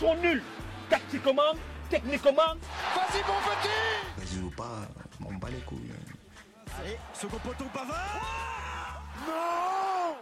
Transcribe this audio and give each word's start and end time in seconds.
sont 0.00 0.14
nuls. 0.22 0.42
Tactiquement, 0.88 1.52
techniquement. 1.90 2.32
Vas-y, 2.32 3.20
mon 3.28 3.38
petit 3.50 3.76
Vas-y 4.16 4.42
ou 4.44 4.50
pas, 4.50 4.88
on 5.24 5.34
bat 5.34 5.48
les 5.50 5.60
couilles. 5.66 5.90
Allez, 6.80 6.96
second 7.12 7.36
poteau 7.44 7.64
Pavard 7.72 9.02
Non 9.26 10.16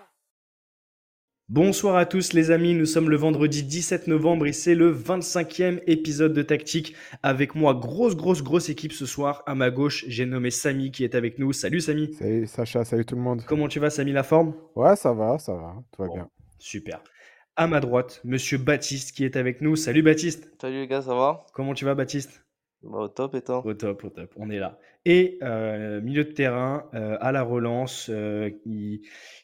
Bonsoir 1.48 1.96
à 1.96 2.04
tous 2.04 2.32
les 2.34 2.50
amis, 2.50 2.74
nous 2.74 2.84
sommes 2.86 3.08
le 3.08 3.16
vendredi 3.16 3.62
17 3.62 4.08
novembre 4.08 4.46
et 4.46 4.52
c'est 4.52 4.74
le 4.74 4.92
25e 4.92 5.80
épisode 5.86 6.34
de 6.34 6.42
Tactique. 6.42 6.94
Avec 7.22 7.54
moi, 7.54 7.72
grosse, 7.74 8.16
grosse, 8.16 8.42
grosse 8.42 8.68
équipe 8.68 8.92
ce 8.92 9.06
soir. 9.06 9.42
À 9.46 9.54
ma 9.54 9.70
gauche, 9.70 10.04
j'ai 10.08 10.26
nommé 10.26 10.50
Samy 10.50 10.90
qui 10.90 11.04
est 11.04 11.14
avec 11.14 11.38
nous. 11.38 11.52
Salut 11.54 11.80
Samy. 11.80 12.12
Salut 12.14 12.46
Sacha, 12.46 12.84
salut 12.84 13.06
tout 13.06 13.14
le 13.14 13.22
monde. 13.22 13.42
Comment 13.46 13.68
tu 13.68 13.78
vas 13.80 13.88
Samy, 13.90 14.12
la 14.12 14.24
forme? 14.24 14.54
Ouais, 14.74 14.96
ça 14.96 15.12
va, 15.14 15.38
ça 15.38 15.54
va, 15.54 15.76
tout 15.92 16.02
va 16.02 16.08
Bon. 16.08 16.14
bien. 16.14 16.28
Super. 16.58 17.00
À 17.58 17.66
ma 17.66 17.80
droite, 17.80 18.20
monsieur 18.24 18.56
Baptiste 18.56 19.16
qui 19.16 19.24
est 19.24 19.34
avec 19.34 19.60
nous. 19.60 19.74
Salut 19.74 20.02
Baptiste. 20.02 20.48
Salut 20.60 20.76
les 20.76 20.86
gars, 20.86 21.02
ça 21.02 21.12
va? 21.12 21.44
Comment 21.52 21.74
tu 21.74 21.84
vas 21.84 21.96
Baptiste? 21.96 22.44
Bah, 22.84 22.98
au 22.98 23.08
top 23.08 23.34
et 23.34 23.42
toi? 23.42 23.66
Au 23.66 23.74
top, 23.74 24.04
au 24.04 24.10
top, 24.10 24.32
on 24.36 24.48
est 24.48 24.60
là. 24.60 24.78
Et 25.04 25.38
euh, 25.42 26.00
milieu 26.00 26.22
de 26.22 26.30
terrain, 26.30 26.88
euh, 26.94 27.18
à 27.20 27.32
la 27.32 27.42
relance, 27.42 28.10
euh, 28.10 28.48
il, 28.64 29.00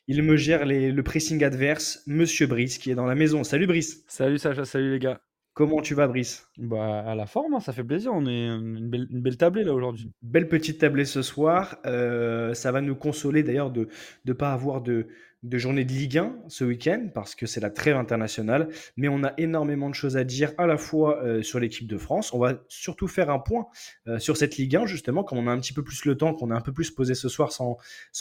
il 0.06 0.22
me 0.22 0.36
gère 0.36 0.64
les- 0.64 0.92
le 0.92 1.02
pressing 1.02 1.42
adverse, 1.42 2.04
monsieur 2.06 2.46
Brice 2.46 2.78
qui 2.78 2.92
est 2.92 2.94
dans 2.94 3.06
la 3.06 3.16
maison. 3.16 3.42
Salut 3.42 3.66
Brice. 3.66 4.04
Salut 4.06 4.38
Sacha, 4.38 4.64
salut 4.64 4.92
les 4.92 4.98
gars. 5.00 5.20
Comment 5.52 5.82
tu 5.82 5.94
vas 5.94 6.06
Brice? 6.06 6.46
Bah, 6.58 7.00
à 7.00 7.14
la 7.16 7.26
forme, 7.26 7.54
hein, 7.54 7.60
ça 7.60 7.72
fait 7.72 7.84
plaisir. 7.84 8.12
On 8.14 8.26
est 8.26 8.46
une 8.46 8.88
belle, 8.90 9.08
une 9.10 9.22
belle 9.22 9.36
tablée 9.36 9.64
là 9.64 9.72
aujourd'hui. 9.74 10.12
Belle 10.22 10.48
petite 10.48 10.78
tablée 10.78 11.04
ce 11.04 11.22
soir. 11.22 11.78
Euh, 11.86 12.54
ça 12.54 12.72
va 12.72 12.80
nous 12.80 12.94
consoler 12.96 13.42
d'ailleurs 13.42 13.70
de 13.70 13.88
ne 14.24 14.32
pas 14.32 14.52
avoir 14.52 14.80
de, 14.82 15.06
de 15.44 15.58
journée 15.58 15.84
de 15.84 15.92
Ligue 15.92 16.18
1 16.18 16.34
ce 16.48 16.64
week-end 16.64 17.08
parce 17.12 17.34
que 17.34 17.44
c'est 17.46 17.60
la 17.60 17.70
trêve 17.70 17.96
internationale. 17.96 18.68
Mais 18.96 19.08
on 19.08 19.22
a 19.22 19.34
énormément 19.36 19.90
de 19.90 19.94
choses 19.94 20.16
à 20.16 20.24
dire 20.24 20.52
à 20.56 20.66
la 20.66 20.78
fois 20.78 21.22
euh, 21.22 21.42
sur 21.42 21.60
l'équipe 21.60 21.86
de 21.86 21.98
France. 21.98 22.32
On 22.32 22.38
va 22.38 22.54
surtout 22.68 23.06
faire 23.06 23.28
un 23.30 23.38
point 23.38 23.66
euh, 24.08 24.18
sur 24.18 24.38
cette 24.38 24.56
Ligue 24.56 24.74
1 24.74 24.86
justement, 24.86 25.22
comme 25.22 25.38
on 25.38 25.46
a 25.46 25.52
un 25.52 25.60
petit 25.60 25.74
peu 25.74 25.84
plus 25.84 26.06
le 26.06 26.16
temps, 26.16 26.34
qu'on 26.34 26.50
a 26.50 26.54
un 26.54 26.62
peu 26.62 26.72
plus 26.72 26.90
posé 26.90 27.14
ce 27.14 27.28
soir 27.28 27.52
sans, 27.52 27.78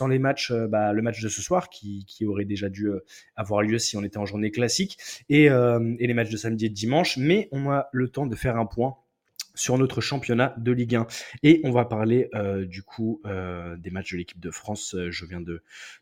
les 0.07 0.19
matchs, 0.19 0.51
euh, 0.51 0.67
bah, 0.67 0.91
le 0.91 1.01
match 1.01 1.21
de 1.21 1.29
ce 1.29 1.41
soir 1.41 1.69
qui, 1.69 2.05
aurait 2.25 2.45
déjà 2.45 2.69
dû 2.69 2.89
avoir 3.35 3.61
lieu 3.61 3.77
si 3.77 3.97
on 3.97 4.03
était 4.03 4.17
en 4.17 4.25
journée 4.25 4.49
classique 4.49 4.97
et, 5.27 5.45
et 5.45 6.07
les 6.07 6.13
matchs 6.13 6.29
de 6.29 6.37
samedi 6.37 6.67
et 6.67 6.69
de 6.69 6.73
dimanche. 6.73 7.17
Mais 7.17 7.49
on 7.51 7.69
a 7.69 7.89
le 7.91 8.07
temps 8.07 8.25
de 8.25 8.35
faire 8.35 8.55
un 8.55 8.65
point 8.65 8.95
sur 9.55 9.77
notre 9.77 10.01
championnat 10.01 10.55
de 10.57 10.71
Ligue 10.71 10.95
1. 10.95 11.07
Et 11.43 11.61
on 11.63 11.71
va 11.71 11.85
parler 11.85 12.29
euh, 12.33 12.65
du 12.65 12.83
coup 12.83 13.21
euh, 13.25 13.75
des 13.77 13.89
matchs 13.89 14.13
de 14.13 14.17
l'équipe 14.17 14.39
de 14.39 14.51
France. 14.51 14.95
Euh, 14.95 15.11
je 15.11 15.25
viens 15.25 15.41
de, 15.41 15.61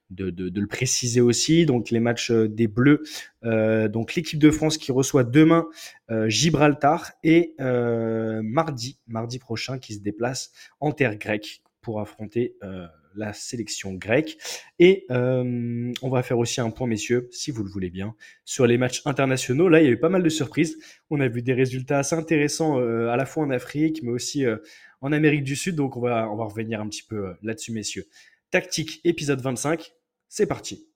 le 0.10 0.66
préciser 0.68 1.22
aussi. 1.22 1.66
Donc 1.66 1.90
les 1.90 2.00
matchs 2.00 2.32
des 2.32 2.68
Bleus. 2.68 3.04
Donc 3.44 4.16
l'équipe 4.16 4.40
de 4.40 4.52
France 4.52 4.78
qui 4.78 4.92
reçoit 4.92 5.24
demain 5.24 5.68
Gibraltar 6.28 7.12
et 7.24 7.56
mardi, 7.60 9.00
mardi 9.08 9.40
prochain, 9.40 9.80
qui 9.80 9.94
se 9.96 10.00
déplace 10.00 10.52
en 10.80 10.92
terre 10.92 11.18
grecque 11.18 11.62
pour 11.82 12.02
affronter 12.02 12.56
la 13.16 13.34
sélection 13.34 13.94
grecque. 13.94 14.38
Et 14.80 15.06
euh, 15.12 15.92
on 16.02 16.10
va 16.10 16.24
faire 16.24 16.38
aussi 16.38 16.62
un 16.62 16.70
point, 16.70 16.88
messieurs, 16.88 17.28
si 17.32 17.52
vous 17.52 17.64
le 17.64 17.70
voulez 17.70 17.90
bien, 17.90 18.16
sur 18.46 18.68
les 18.68 18.78
matchs 18.78 19.02
internationaux. 19.06 19.70
Là, 19.70 19.82
il 19.82 19.86
y 19.86 19.88
a 19.88 19.92
eu 19.92 20.00
pas 20.00 20.10
mal 20.10 20.24
de 20.24 20.30
surprises. 20.30 20.78
On 21.10 21.20
a 21.20 21.28
vu 21.28 21.42
des 21.42 21.54
résultats 21.54 22.00
assez 22.00 22.16
intéressants 22.16 22.80
euh, 22.80 23.10
à 23.10 23.18
la 23.18 23.26
fois 23.26 23.44
en 23.44 23.50
Afrique, 23.50 24.02
mais 24.04 24.12
aussi 24.12 24.46
euh, 24.46 24.58
en 25.02 25.12
Amérique 25.12 25.44
du 25.44 25.56
Sud. 25.56 25.76
Donc, 25.76 25.98
on 25.98 26.02
va, 26.02 26.30
on 26.30 26.38
revenir 26.46 26.82
un 26.82 26.88
petit 26.88 27.04
peu 27.04 27.34
là-dessus, 27.42 27.72
messieurs. 27.72 28.06
Tactique, 28.50 29.02
épisode 29.04 29.42
25. 29.42 29.94
C'est 30.28 30.48
parti. 30.48 30.88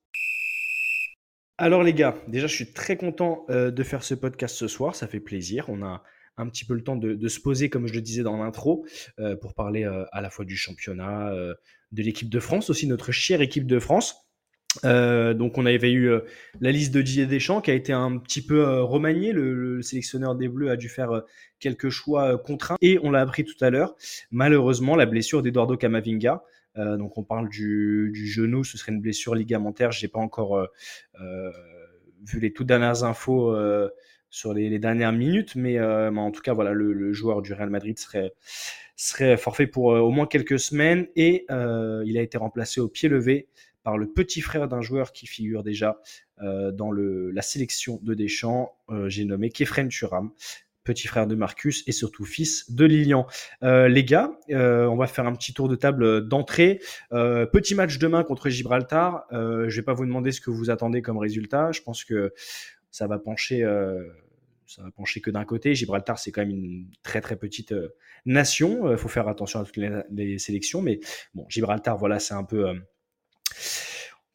Alors, 1.57 1.83
les 1.83 1.93
gars, 1.93 2.17
déjà, 2.27 2.47
je 2.47 2.55
suis 2.55 2.73
très 2.73 2.97
content 2.97 3.45
de 3.49 3.83
faire 3.83 4.03
ce 4.03 4.13
podcast 4.13 4.55
ce 4.57 4.67
soir. 4.67 4.93
Ça 4.93 5.07
fait 5.07 5.21
plaisir. 5.21 5.69
On 5.69 5.81
a 5.83 6.03
un 6.37 6.47
petit 6.47 6.65
peu 6.65 6.73
le 6.73 6.83
temps 6.83 6.95
de, 6.95 7.27
se 7.27 7.39
poser, 7.39 7.69
comme 7.69 7.87
je 7.87 7.93
le 7.93 8.01
disais 8.01 8.23
dans 8.23 8.37
l'intro, 8.37 8.85
euh, 9.19 9.35
pour 9.35 9.53
parler 9.53 9.83
euh, 9.83 10.05
à 10.11 10.21
la 10.21 10.29
fois 10.29 10.45
du 10.45 10.55
championnat, 10.55 11.31
euh, 11.31 11.53
de 11.91 12.03
l'équipe 12.03 12.29
de 12.29 12.39
France, 12.39 12.69
aussi 12.69 12.87
notre 12.87 13.11
chère 13.11 13.41
équipe 13.41 13.67
de 13.67 13.79
France. 13.79 14.15
Donc 14.83 15.57
on 15.57 15.65
avait 15.65 15.93
eu 15.93 16.11
la 16.59 16.69
liste 16.73 16.93
de 16.93 17.01
Didier 17.01 17.27
Deschamps 17.27 17.61
qui 17.61 17.71
a 17.71 17.73
été 17.73 17.93
un 17.93 18.17
petit 18.17 18.45
peu 18.45 18.81
remaniée. 18.81 19.31
Le, 19.31 19.53
le 19.53 19.81
sélectionneur 19.81 20.35
des 20.35 20.49
Bleus 20.49 20.69
a 20.69 20.75
dû 20.75 20.89
faire 20.89 21.21
quelques 21.61 21.87
choix 21.87 22.37
contraints. 22.37 22.75
Et 22.81 22.99
on 23.01 23.09
l'a 23.09 23.21
appris 23.21 23.45
tout 23.45 23.55
à 23.61 23.69
l'heure, 23.69 23.95
malheureusement, 24.31 24.97
la 24.97 25.05
blessure 25.05 25.41
d'Eduardo 25.41 25.77
Camavinga. 25.77 26.43
Donc 26.75 27.17
on 27.17 27.23
parle 27.23 27.47
du, 27.47 28.11
genou, 28.13 28.65
ce 28.65 28.77
serait 28.77 28.91
une 28.91 28.99
blessure 28.99 29.33
ligamentaire. 29.33 29.93
J'ai 29.93 30.09
pas 30.09 30.19
encore 30.19 30.67
vu 32.25 32.41
les 32.41 32.51
toutes 32.51 32.67
dernières 32.67 33.05
infos 33.05 33.55
sur 34.35 34.53
les, 34.53 34.79
dernières 34.79 35.13
minutes, 35.13 35.55
mais, 35.55 35.79
euh, 35.79 36.11
mais 36.11 36.19
en 36.19 36.29
tout 36.29 36.41
cas 36.41 36.51
voilà, 36.51 36.73
le, 36.73 37.13
joueur 37.13 37.41
du 37.41 37.53
Real 37.53 37.69
Madrid 37.69 37.97
serait 37.97 39.37
forfait 39.37 39.65
pour 39.65 39.93
euh, 39.93 39.99
au 39.99 40.11
moins 40.11 40.27
quelques 40.27 40.59
semaines 40.59 41.07
et 41.15 41.45
euh, 41.51 42.03
il 42.05 42.17
a 42.17 42.21
été 42.21 42.37
remplacé 42.37 42.81
au 42.81 42.89
pied 42.89 43.07
levé 43.07 43.47
par 43.83 43.97
le 43.97 44.11
petit 44.11 44.41
frère 44.41 44.67
d'un 44.67 44.81
joueur 44.81 45.13
qui 45.13 45.25
figure 45.25 45.63
déjà 45.63 46.01
dans 46.41 46.91
la 46.91 47.41
sélection 47.43 47.99
de 48.01 48.15
Deschamps. 48.15 48.75
J'ai 49.05 49.25
nommé 49.25 49.51
Kefren 49.51 49.89
Turam, 49.89 50.31
petit 50.83 51.07
frère 51.07 51.27
de 51.27 51.35
Marcus 51.35 51.83
et 51.85 51.91
surtout 51.91 52.25
fils 52.25 52.71
de 52.71 52.83
Lilian. 52.83 53.27
Les 53.61 54.03
gars, 54.03 54.31
on 54.49 54.95
va 54.95 55.05
faire 55.05 55.27
un 55.27 55.33
petit 55.33 55.53
tour 55.53 55.69
de 55.69 55.75
table 55.75 56.27
d'entrée. 56.27 56.79
Petit 57.11 57.75
match 57.75 57.99
demain 57.99 58.23
contre 58.23 58.49
Gibraltar. 58.49 59.27
Je 59.31 59.75
vais 59.75 59.83
pas 59.83 59.93
vous 59.93 60.07
demander 60.07 60.31
ce 60.31 60.41
que 60.41 60.49
vous 60.49 60.71
attendez 60.71 61.03
comme 61.03 61.19
résultat. 61.19 61.71
Je 61.71 61.81
pense 61.83 62.03
que 62.03 62.33
ça 62.89 63.05
va 63.05 63.19
pencher. 63.19 63.63
Euh, 64.65 64.67
ça 64.67 64.83
va 64.83 64.91
pencher 64.91 65.21
que 65.21 65.29
d'un 65.31 65.45
côté. 65.45 65.75
Gibraltar, 65.75 66.19
c'est 66.19 66.31
quand 66.31 66.41
même 66.41 66.51
une 66.51 66.87
très 67.03 67.21
très 67.21 67.35
petite 67.35 67.71
euh, 67.71 67.95
nation. 68.25 68.91
Il 68.91 68.97
faut 68.97 69.09
faire 69.09 69.27
attention 69.27 69.59
à 69.59 69.65
toutes 69.65 69.77
les, 69.77 70.39
sélections. 70.39 70.81
Mais 70.81 70.99
bon, 71.33 71.45
Gibraltar, 71.49 71.97
voilà, 71.97 72.19
c'est 72.19 72.33
un 72.33 72.43
peu. 72.43 72.69
euh, 72.69 72.73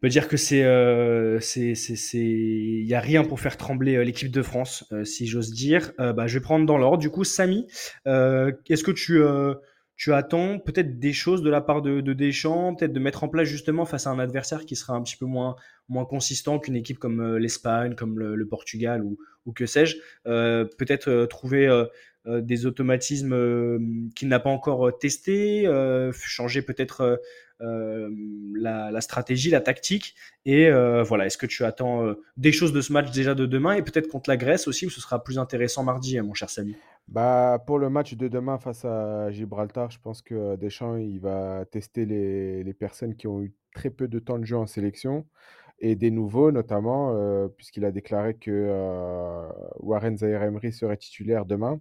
on 0.01 0.07
peut 0.07 0.09
dire 0.09 0.29
que 0.29 0.39
c'est, 0.39 0.65
euh, 0.65 1.41
c'est, 1.41 1.75
il 2.15 2.87
y 2.87 2.95
a 2.95 3.01
rien 3.01 3.23
pour 3.23 3.39
faire 3.39 3.59
trembler 3.59 3.97
euh, 3.97 4.03
l'équipe 4.03 4.31
de 4.31 4.41
France, 4.41 4.87
euh, 4.93 5.05
si 5.05 5.27
j'ose 5.27 5.53
dire. 5.53 5.93
Euh, 6.01 6.15
bah, 6.15 6.27
je 6.27 6.39
vais 6.39 6.43
prendre 6.43 6.65
dans 6.65 6.79
l'ordre. 6.79 6.97
Du 6.97 7.11
coup, 7.11 7.23
Samy, 7.23 7.67
euh, 8.07 8.51
est-ce 8.71 8.83
que 8.83 8.93
tu, 8.93 9.21
euh, 9.21 9.53
tu 10.01 10.15
attends 10.15 10.59
peut-être 10.59 10.99
des 10.99 11.13
choses 11.13 11.43
de 11.43 11.51
la 11.51 11.61
part 11.61 11.83
de, 11.83 12.01
de 12.01 12.15
Deschamps, 12.15 12.75
peut-être 12.75 12.95
de 12.95 13.01
mettre 13.01 13.23
en 13.23 13.29
place 13.29 13.47
justement 13.47 13.85
face 13.85 14.07
à 14.07 14.11
un 14.11 14.19
adversaire 14.19 14.65
qui 14.65 14.75
sera 14.75 14.95
un 14.95 15.03
petit 15.03 15.19
peu 15.19 15.27
moins, 15.27 15.57
moins 15.91 16.07
consistant 16.07 16.59
qu'une 16.59 16.75
équipe 16.75 16.99
comme 16.99 17.21
euh, 17.21 17.39
l'Espagne, 17.39 17.95
comme 17.95 18.19
le, 18.19 18.49
Portugal 18.49 19.05
ou, 19.05 19.19
ou 19.45 19.53
que 19.53 19.67
sais-je, 19.67 19.99
euh, 20.27 20.65
peut-être 20.79 21.11
euh, 21.11 21.27
trouver 21.27 21.69
euh, 21.69 21.85
euh, 22.27 22.41
des 22.41 22.65
automatismes 22.65 23.35
euh, 23.35 23.79
qu'il 24.17 24.29
n'a 24.29 24.41
pas 24.41 24.49
encore 24.49 24.91
testés, 24.99 25.67
changer 26.13 26.63
peut-être 26.63 27.21
la, 27.61 28.91
la 28.91 29.01
stratégie, 29.01 29.51
la 29.51 29.61
tactique. 29.61 30.15
Et 30.45 30.69
euh, 30.69 31.03
voilà, 31.03 31.27
est-ce 31.27 31.39
que 31.39 31.47
tu 31.47 31.65
attends 31.65 32.07
euh, 32.07 32.23
des 32.37 32.53
choses 32.53 32.73
de 32.73 32.81
ce 32.81 32.93
match 32.93 33.11
déjà 33.11 33.35
de 33.35 33.47
demain 33.47 33.75
et 33.75 33.83
peut-être 33.83 34.09
contre 34.09 34.31
la 34.31 34.37
Grèce 34.37 34.69
aussi, 34.69 34.87
où 34.87 34.91
ce 34.91 35.01
sera 35.01 35.23
plus 35.23 35.39
intéressant 35.39 35.85
mardi, 35.85 36.19
hein, 36.19 36.23
mon 36.23 36.35
cher 36.35 36.51
Samy? 36.51 36.77
Bah, 37.09 37.63
pour 37.67 37.79
le 37.79 37.91
match 37.91 38.15
de 38.15 38.29
demain 38.29 38.59
face 38.59 38.85
à 38.85 39.31
Gibraltar, 39.31 39.91
je 39.91 39.99
pense 39.99 40.23
que 40.23 40.57
Deschamps, 40.57 40.97
il 40.97 41.21
va 41.21 41.65
tester 41.71 42.07
les, 42.07 42.63
les 42.63 42.75
personnes 42.75 43.17
qui 43.17 43.27
ont 43.27 43.43
eu 43.43 43.53
très 43.75 43.91
peu 43.91 44.09
de 44.09 44.19
temps 44.19 44.39
de 44.39 44.45
jeu 44.45 44.57
en 44.57 44.67
sélection 44.67 45.27
et 45.81 45.97
des 45.97 46.11
nouveaux 46.11 46.53
notamment, 46.53 47.15
euh, 47.15 47.49
puisqu'il 47.49 47.85
a 47.85 47.91
déclaré 47.91 48.35
que 48.35 48.51
euh, 48.51 49.49
Warren 49.79 50.17
Zaïre-Emery 50.17 50.73
serait 50.73 50.97
titulaire 50.97 51.47
demain. 51.47 51.81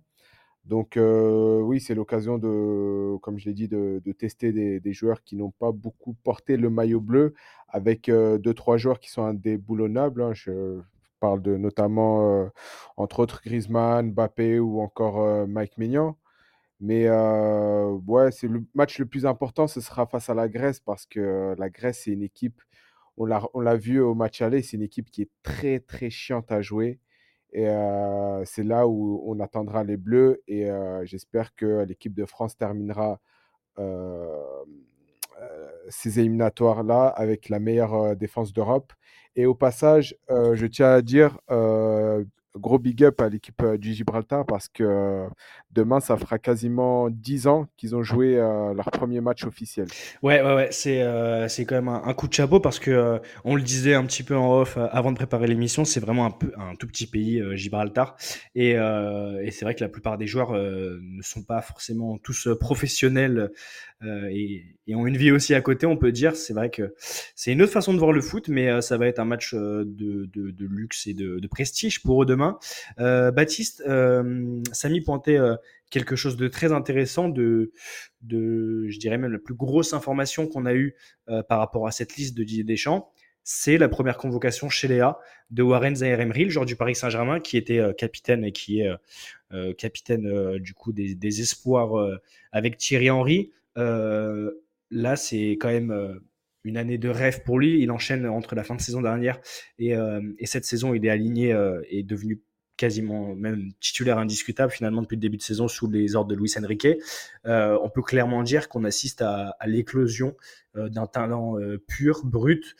Donc 0.69 0.97
euh, 0.97 1.59
oui, 1.61 1.79
c'est 1.81 1.95
l'occasion 1.95 2.37
de, 2.37 3.17
comme 3.23 3.39
je 3.39 3.45
l'ai 3.45 3.55
dit, 3.55 3.67
de, 3.67 3.99
tester 4.13 4.51
des, 4.53 4.93
joueurs 4.93 5.23
qui 5.23 5.35
n'ont 5.35 5.49
pas 5.49 5.71
beaucoup 5.71 6.13
porté 6.23 6.57
le 6.57 6.69
maillot 6.69 7.01
bleu, 7.01 7.33
avec 7.69 8.07
euh, 8.07 8.37
deux, 8.37 8.53
trois 8.53 8.77
joueurs 8.77 8.99
qui 8.99 9.09
sont 9.09 9.23
indéboulonnables. 9.23 10.21
hein. 10.21 10.33
Je 10.35 10.79
parle 11.19 11.41
de 11.41 11.57
notamment, 11.57 12.43
euh, 12.43 12.49
entre 12.97 13.19
autres, 13.19 13.41
Griezmann, 13.43 14.11
Mbappé 14.11 14.59
ou 14.59 14.79
encore 14.81 15.21
euh, 15.21 15.47
Mike 15.47 15.77
Maignan. 15.79 16.17
Mais 16.81 17.09
ouais, 17.09 18.31
c'est 18.31 18.47
le 18.47 18.63
match 18.75 18.99
le 18.99 19.05
plus 19.05 19.25
important, 19.25 19.67
ce 19.67 19.81
sera 19.81 20.05
face 20.07 20.29
à 20.29 20.33
la 20.35 20.47
Grèce, 20.49 20.79
parce 20.79 21.05
que 21.05 21.55
la 21.57 21.69
Grèce, 21.69 22.01
c'est 22.05 22.11
une 22.11 22.23
équipe, 22.23 22.61
on 23.17 23.25
l'a, 23.25 23.41
on 23.53 23.61
l'a 23.61 23.75
vu 23.75 23.99
au 23.99 24.15
match 24.15 24.41
aller, 24.41 24.61
c'est 24.61 24.77
une 24.77 24.83
équipe 24.83 25.11
qui 25.11 25.23
est 25.23 25.31
très, 25.43 25.79
très 25.79 26.09
chiante 26.09 26.51
à 26.51 26.61
jouer. 26.61 26.99
Et 27.51 27.67
c'est 28.45 28.63
là 28.63 28.87
où 28.87 29.23
on 29.25 29.39
attendra 29.39 29.83
les 29.83 29.97
Bleus 29.97 30.41
et 30.47 30.69
j'espère 31.03 31.55
que 31.55 31.83
l'équipe 31.83 32.13
de 32.13 32.25
France 32.25 32.55
terminera 32.57 33.19
ces 35.89 36.19
éliminatoires-là 36.19 37.07
avec 37.07 37.49
la 37.49 37.59
meilleure 37.59 38.15
défense 38.15 38.53
d'Europe. 38.53 38.93
Et 39.35 39.45
au 39.45 39.55
passage, 39.55 40.15
je 40.29 40.65
tiens 40.65 40.91
à 40.91 41.01
dire, 41.01 41.39
gros 42.55 42.79
big 42.79 43.03
up 43.03 43.21
à 43.21 43.29
l'équipe 43.29 43.63
du 43.77 43.93
Gibraltar 43.93 44.45
parce 44.45 44.67
que 44.67 45.27
demain, 45.71 45.99
ça 45.99 46.17
fera 46.17 46.39
quasiment 46.39 47.09
10 47.09 47.47
ans 47.47 47.67
qu'ils 47.77 47.95
ont 47.95 48.03
joué 48.03 48.37
euh, 48.37 48.73
leur 48.73 48.89
premier 48.91 49.21
match 49.21 49.43
officiel. 49.45 49.87
Ouais, 50.23 50.41
ouais, 50.41 50.55
ouais, 50.55 50.67
c'est 50.71 51.01
euh, 51.01 51.47
quand 51.59 51.75
même 51.75 51.87
un, 51.87 52.13
coup 52.13 52.27
de 52.27 52.33
chapeau 52.33 52.59
parce 52.59 52.79
que 52.79 52.91
euh, 52.91 53.19
on 53.43 53.55
le 53.55 53.61
disait 53.61 53.93
un 53.93 54.05
petit 54.05 54.23
peu 54.23 54.35
en 54.35 54.61
off 54.61 54.77
euh, 54.77 54.87
avant 54.91 55.11
de 55.11 55.17
préparer 55.17 55.47
l'émission, 55.47 55.85
c'est 55.85 55.99
vraiment 55.99 56.25
un 56.25 56.31
peu 56.31 56.51
un 56.57 56.75
tout 56.75 56.87
petit 56.87 57.07
pays 57.07 57.41
Gibraltar 57.55 58.15
et, 58.55 58.71
et 58.71 59.51
c'est 59.51 59.65
vrai 59.65 59.75
que 59.75 59.83
la 59.83 59.89
plupart 59.89 60.17
des 60.17 60.27
joueurs 60.27 60.53
ne 60.53 61.21
sont 61.21 61.43
pas 61.43 61.61
forcément 61.61 62.17
tous 62.17 62.49
professionnels 62.59 63.51
et, 64.03 64.65
ont 64.95 65.05
une 65.05 65.17
vie 65.17 65.31
aussi 65.31 65.53
à 65.53 65.61
côté, 65.61 65.85
on 65.85 65.97
peut 65.97 66.11
dire. 66.11 66.35
C'est 66.35 66.53
vrai 66.53 66.69
que 66.71 66.95
c'est 67.35 67.51
une 67.51 67.61
autre 67.61 67.71
façon 67.71 67.93
de 67.93 67.99
voir 67.99 68.11
le 68.11 68.21
foot, 68.21 68.47
mais 68.47 68.81
ça 68.81 68.97
va 68.97 69.07
être 69.07 69.19
un 69.19 69.25
match 69.25 69.53
de, 69.53 69.85
de, 69.85 70.65
luxe 70.65 71.05
et 71.07 71.13
de, 71.13 71.39
de 71.39 71.47
prestige 71.47 72.01
pour 72.01 72.23
eux 72.23 72.25
demain. 72.25 72.57
Baptiste, 72.97 73.83
Samy 74.71 75.01
pointait 75.01 75.39
quelque 75.89 76.15
chose 76.15 76.37
de 76.37 76.47
très 76.47 76.71
intéressant, 76.71 77.29
de, 77.29 77.71
je 78.21 78.99
dirais 78.99 79.17
même 79.17 79.31
la 79.31 79.39
plus 79.39 79.55
grosse 79.55 79.93
information 79.93 80.47
qu'on 80.47 80.65
a 80.65 80.73
eue 80.73 80.95
euh, 81.29 81.43
par 81.43 81.59
rapport 81.59 81.87
à 81.87 81.91
cette 81.91 82.15
liste 82.15 82.37
de 82.37 82.43
Didier 82.43 82.63
Deschamps, 82.63 83.11
c'est 83.43 83.77
la 83.77 83.89
première 83.89 84.17
convocation 84.17 84.69
chez 84.69 84.87
Léa 84.87 85.17
de 85.49 85.63
Warren 85.63 85.95
Zaïre-Emery, 85.95 86.45
le 86.45 86.49
joueur 86.51 86.65
du 86.65 86.75
Paris 86.75 86.93
Saint-Germain, 86.93 87.39
qui 87.39 87.57
était 87.57 87.79
euh, 87.79 87.93
capitaine 87.93 88.43
et 88.43 88.51
qui 88.51 88.81
est 88.81 88.91
euh, 89.51 89.73
capitaine 89.73 90.57
du 90.59 90.73
coup 90.73 90.91
des, 90.93 91.41
espoirs 91.41 92.19
avec 92.51 92.77
Thierry 92.77 93.09
Henry. 93.09 93.51
Là, 93.75 95.15
c'est 95.15 95.51
quand 95.51 95.69
même 95.69 96.19
une 96.63 96.77
année 96.77 96.97
de 96.97 97.09
rêve 97.09 97.43
pour 97.43 97.57
lui. 97.57 97.81
Il 97.81 97.89
enchaîne 97.89 98.27
entre 98.27 98.53
la 98.53 98.63
fin 98.63 98.75
de 98.75 98.81
saison 98.81 99.01
dernière 99.01 99.39
et, 99.79 99.95
et 100.37 100.45
cette 100.45 100.65
saison, 100.65 100.93
il 100.93 101.03
est 101.05 101.09
aligné 101.09 101.51
euh, 101.51 101.81
et 101.89 102.03
devenu 102.03 102.41
quasiment 102.79 103.35
même 103.35 103.73
titulaire 103.81 104.17
indiscutable 104.19 104.71
finalement 104.71 105.01
depuis 105.01 105.17
le 105.17 105.21
début 105.21 105.35
de 105.35 105.41
saison 105.41 105.67
sous 105.67 105.91
les 105.91 106.15
ordres 106.15 106.29
de 106.29 106.35
Luis 106.35 106.53
Enrique. 106.57 106.87
Euh, 107.45 107.77
on 107.83 107.89
peut 107.89 108.01
clairement 108.01 108.41
dire 108.41 108.69
qu'on 108.69 108.85
assiste 108.85 109.21
à, 109.21 109.53
l'éclosion 109.65 110.37
euh, 110.77 110.87
d'un 110.87 111.05
talent 111.05 111.59
euh, 111.59 111.77
pur, 111.77 112.21
brut 112.23 112.77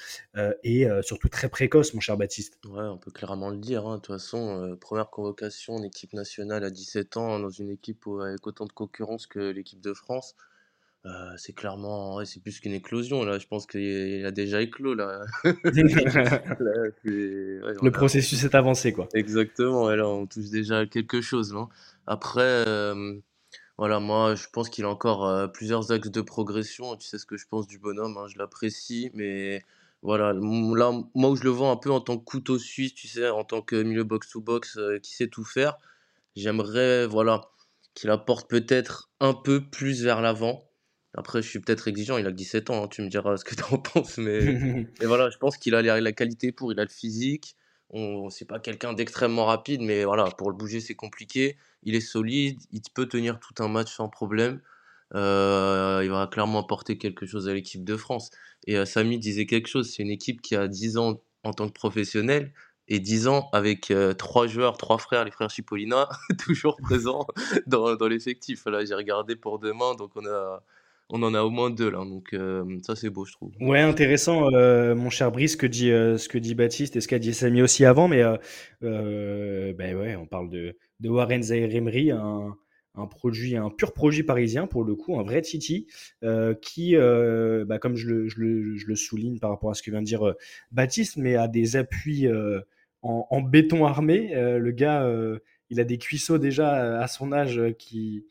et 0.63 0.88
surtout 1.01 1.28
très 1.28 1.50
précoce, 1.50 1.94
mon 1.94 2.00
cher 2.00 2.16
Baptiste. 2.16 2.60
Ouais, 2.66 2.86
on 2.86 2.98
peut 2.98 3.12
clairement 3.12 3.50
le 3.50 3.57
dire. 3.57 3.86
hein. 3.86 3.98
De 3.98 4.01
toute 4.01 4.16
façon, 4.16 4.78
première 4.80 5.10
convocation 5.10 5.75
en 5.75 5.84
équipe 5.84 6.13
nationale 6.13 6.63
à 6.63 6.69
17 6.69 7.18
ans 7.18 7.38
dans 7.38 7.50
une 7.50 7.69
équipe 7.69 8.06
avec 8.07 8.48
autant 8.48 8.66
de 8.66 8.72
concurrence 8.72 9.28
que 9.28 9.52
l'équipe 9.52 9.81
de 9.81 9.94
France. 9.94 10.36
Euh, 11.06 11.31
c'est 11.38 11.54
clairement, 11.54 12.16
ouais, 12.18 12.25
c'est 12.25 12.42
plus 12.42 12.60
qu'une 12.60 12.74
éclosion 12.74 13.24
là. 13.24 13.40
Je 13.40 13.48
pense 13.48 13.66
qu'il 13.66 14.25
a 14.25 14.31
déjà 14.31 14.62
éclos 14.62 14.96
là. 14.96 15.22
Là, 15.44 16.90
c'est- 17.04 17.62
ouais, 17.62 17.74
Le 17.81 17.92
processus 17.92 18.44
est 18.44 18.56
avancé, 18.56 18.92
quoi. 18.94 19.07
Exactement, 19.13 19.92
et 19.92 19.96
là 19.96 20.07
on 20.07 20.28
touche 20.28 20.50
déjà 20.50 20.80
à 20.80 20.86
quelque 20.86 21.22
chose 21.22 21.54
là. 21.54 21.68
Après, 22.06 22.42
euh, 22.68 23.16
voilà, 23.78 24.00
moi 24.00 24.36
je 24.36 24.48
pense 24.51 24.69
qu'il 24.69 24.86
a 24.86 24.90
encore 24.90 25.25
euh, 25.28 25.48
plusieurs 25.48 25.92
axes 25.92 26.12
de 26.12 26.22
progression. 26.22 26.96
Tu 26.98 27.07
sais 27.07 27.18
ce 27.18 27.25
que 27.25 27.38
je 27.38 27.48
pense 27.48 27.68
du 27.68 27.80
bonhomme, 27.80 28.18
hein, 28.18 28.28
je 28.28 28.38
l'apprécie, 28.38 29.10
mais 29.13 29.63
voilà, 30.02 30.34
là, 30.34 30.92
moi 31.16 31.30
où 31.31 31.36
je 31.36 31.44
le 31.44 31.50
vois 31.50 31.69
un 31.72 31.78
peu 31.78 31.92
en 31.92 32.02
tant 32.02 32.18
que 32.18 32.24
couteau 32.25 32.57
suisse, 32.60 32.94
tu 32.94 33.07
sais, 33.07 33.30
en 33.30 33.44
tant 33.44 33.62
que 33.62 33.81
milieu 33.84 34.04
box-to-box 34.04 34.78
euh, 34.78 35.00
qui 35.00 35.13
sait 35.13 35.28
tout 35.28 35.45
faire, 35.45 35.78
j'aimerais, 36.36 37.06
voilà, 37.07 37.42
qu'il 37.95 38.10
apporte 38.10 38.50
peut-être 38.50 39.10
un 39.19 39.34
peu 39.34 39.62
plus 39.69 40.04
vers 40.04 40.22
l'avant. 40.22 40.69
Après, 41.15 41.41
je 41.41 41.50
suis 41.50 41.59
peut-être 41.59 41.88
exigeant, 41.88 42.17
il 42.17 42.27
a 42.27 42.31
que 42.31 42.35
17 42.35 42.69
ans, 42.69 42.83
hein, 42.83 42.88
tu 42.88 43.01
me 43.01 43.09
diras 43.09 43.38
ce 43.38 43.44
que 43.44 43.56
tu 43.56 43.63
en 43.71 43.77
penses, 43.77 44.17
mais. 44.17 44.39
Et 45.01 45.06
voilà, 45.06 45.29
je 45.29 45.38
pense 45.38 45.57
qu'il 45.57 45.75
a 45.75 45.81
la, 45.81 46.00
la 46.00 46.11
qualité 46.11 46.51
pour, 46.51 46.71
il 46.71 46.79
a 46.79 46.83
le 46.83 46.89
physique. 46.89 47.56
On, 47.91 48.29
c'est 48.29 48.45
pas 48.45 48.59
quelqu'un 48.59 48.94
d'extrêmement 48.94 49.45
rapide, 49.45 49.81
mais 49.81 50.03
voilà, 50.03 50.25
pour 50.25 50.51
le 50.51 50.56
bouger, 50.56 50.79
c'est 50.79 50.94
compliqué. 50.94 51.57
Il 51.83 51.95
est 51.95 52.01
solide, 52.01 52.59
il 52.71 52.81
peut 52.94 53.07
tenir 53.07 53.39
tout 53.39 53.63
un 53.63 53.67
match 53.67 53.95
sans 53.95 54.09
problème. 54.09 54.61
Euh, 55.15 56.01
il 56.03 56.11
va 56.11 56.27
clairement 56.27 56.59
apporter 56.59 57.00
quelque 57.00 57.25
chose 57.25 57.50
à 57.50 57.53
l'équipe 57.53 57.83
de 57.83 57.97
France. 57.97 58.29
Et 58.67 58.77
euh, 58.77 58.85
Samy 58.85 59.17
disait 59.17 59.47
quelque 59.47 59.67
chose, 59.67 59.91
c'est 59.91 60.03
une 60.03 60.11
équipe 60.11 60.41
qui 60.41 60.56
a 60.56 60.67
10 60.67 60.97
ans 60.97 61.21
en 61.44 61.53
tant 61.53 61.67
que 61.67 61.73
professionnel 61.73 62.53
et 62.88 63.00
10 63.00 63.27
ans 63.27 63.50
avec 63.53 63.89
euh, 63.91 64.13
trois 64.13 64.45
joueurs, 64.45 64.77
trois 64.77 65.00
frères, 65.00 65.25
les 65.25 65.31
frères 65.31 65.50
Chipolina, 65.50 66.09
toujours 66.45 66.77
présents 66.77 67.25
dans, 67.65 67.95
dans 67.95 68.07
l'effectif. 68.07 68.65
Là, 68.65 68.85
j'ai 68.85 68.95
regardé 68.95 69.35
pour 69.35 69.57
demain, 69.57 69.95
donc 69.95 70.11
on 70.15 70.25
a, 70.27 70.61
on 71.09 71.23
en 71.23 71.33
a 71.33 71.41
au 71.41 71.50
moins 71.50 71.69
deux 71.69 71.89
là. 71.89 72.00
Donc 72.00 72.33
euh, 72.33 72.63
ça, 72.83 72.95
c'est 72.95 73.09
beau, 73.09 73.25
je 73.25 73.33
trouve. 73.33 73.51
Ouais, 73.59 73.81
intéressant, 73.81 74.53
euh, 74.53 74.95
mon 74.95 75.09
cher 75.09 75.31
Brice, 75.31 75.53
ce 75.53 75.57
que 75.57 75.67
dit, 75.67 75.91
euh, 75.91 76.17
ce 76.17 76.29
que 76.29 76.38
dit 76.38 76.56
Baptiste 76.56 76.95
et 76.95 77.01
ce 77.01 77.07
qu'a 77.07 77.19
dit 77.19 77.33
Samy 77.33 77.61
aussi 77.61 77.85
avant, 77.85 78.07
mais 78.07 78.23
ben 78.81 79.95
ouais, 79.95 80.15
on 80.15 80.25
parle 80.25 80.50
de, 80.50 80.75
Warren 81.03 81.41
Zaïre-Emery, 81.41 82.11
un, 82.11 82.56
un 82.95 83.09
un 83.56 83.69
pur 83.69 83.94
produit 83.94 84.23
parisien 84.23 84.67
pour 84.67 84.83
le 84.83 84.95
coup, 84.95 85.19
un 85.19 85.23
vrai 85.23 85.41
Titi, 85.41 85.88
qui, 86.61 86.95
bah, 86.95 87.79
comme 87.79 87.95
je 87.95 88.07
le, 88.09 88.95
souligne 88.95 89.39
par 89.39 89.50
rapport 89.50 89.71
à 89.71 89.73
ce 89.73 89.81
que 89.81 89.91
vient 89.91 90.01
de 90.01 90.06
dire 90.06 90.33
Baptiste, 90.71 91.17
mais 91.17 91.35
a 91.35 91.47
des 91.47 91.75
appuis 91.75 92.27
en, 93.01 93.27
en 93.29 93.41
béton 93.41 93.85
armé. 93.85 94.31
Le 94.33 94.71
gars, 94.71 95.09
il 95.69 95.79
a 95.79 95.83
des 95.83 95.97
cuisseaux 95.97 96.38
déjà 96.38 97.00
à 97.00 97.07
son 97.07 97.31
âge 97.31 97.61
qui, 97.77 98.25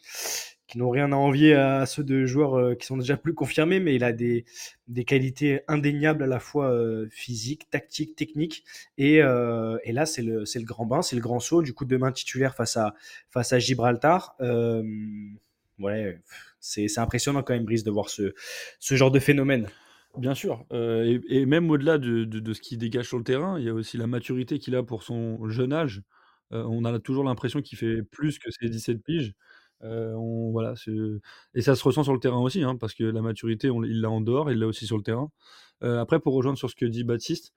qui 0.68 0.76
n'ont 0.78 0.90
rien 0.90 1.10
à 1.12 1.16
envier 1.16 1.54
à 1.54 1.86
ceux 1.86 2.04
de 2.04 2.26
joueurs 2.26 2.54
euh, 2.56 2.74
qui 2.74 2.86
sont 2.86 2.98
déjà 2.98 3.16
plus 3.16 3.34
confirmés, 3.34 3.80
mais 3.80 3.94
il 3.94 4.04
a 4.04 4.12
des, 4.12 4.44
des 4.86 5.04
qualités 5.04 5.62
indéniables 5.66 6.22
à 6.22 6.26
la 6.26 6.38
fois 6.38 6.70
euh, 6.70 7.08
physiques, 7.10 7.68
tactiques, 7.70 8.14
techniques. 8.14 8.64
Et, 8.98 9.22
euh, 9.22 9.78
et 9.84 9.92
là, 9.92 10.04
c'est 10.04 10.22
le, 10.22 10.44
le 10.44 10.64
grand 10.64 10.84
bain, 10.84 11.00
c'est 11.00 11.16
le 11.16 11.22
grand 11.22 11.40
saut. 11.40 11.62
Du 11.62 11.72
coup, 11.72 11.86
demain 11.86 12.12
titulaire 12.12 12.54
face 12.54 12.76
à, 12.76 12.94
face 13.30 13.54
à 13.54 13.58
Gibraltar. 13.58 14.36
Euh, 14.42 14.82
ouais, 15.78 16.20
c'est 16.60 16.98
impressionnant 16.98 17.42
quand 17.42 17.54
même, 17.54 17.64
Brice, 17.64 17.82
de 17.82 17.90
voir 17.90 18.10
ce, 18.10 18.34
ce 18.78 18.94
genre 18.94 19.10
de 19.10 19.18
phénomène. 19.18 19.68
Bien 20.18 20.34
sûr, 20.34 20.64
et, 20.72 21.46
même 21.46 21.70
au-delà 21.70 21.98
de, 21.98 22.24
de, 22.24 22.40
de 22.40 22.52
ce 22.52 22.60
qu'il 22.60 22.78
dégage 22.78 23.06
sur 23.06 23.18
le 23.18 23.24
terrain, 23.24 23.58
il 23.58 23.66
y 23.66 23.68
a 23.68 23.74
aussi 23.74 23.96
la 23.98 24.06
maturité 24.06 24.58
qu'il 24.58 24.74
a 24.74 24.82
pour 24.82 25.02
son 25.02 25.48
jeune 25.48 25.72
âge. 25.72 26.02
On 26.50 26.84
a 26.86 26.98
toujours 26.98 27.24
l'impression 27.24 27.60
qu'il 27.60 27.78
fait 27.78 28.02
plus 28.02 28.38
que 28.38 28.50
ses 28.50 28.68
17 28.68 29.02
piges. 29.04 29.34
Euh, 29.84 30.14
voilà, 30.50 30.74
et 31.54 31.62
ça 31.62 31.76
se 31.76 31.84
ressent 31.84 32.02
sur 32.02 32.12
le 32.12 32.18
terrain 32.18 32.40
aussi, 32.40 32.62
hein, 32.62 32.76
parce 32.76 32.94
que 32.94 33.04
la 33.04 33.22
maturité, 33.22 33.70
il 33.84 34.00
l'a 34.00 34.10
en 34.10 34.20
dehors, 34.20 34.50
il 34.50 34.58
l'a 34.58 34.66
aussi 34.66 34.86
sur 34.86 34.96
le 34.96 35.02
terrain. 35.02 35.30
Euh, 35.84 36.00
après, 36.00 36.18
pour 36.18 36.34
rejoindre 36.34 36.58
sur 36.58 36.68
ce 36.68 36.74
que 36.74 36.84
dit 36.84 37.04
Baptiste, 37.04 37.52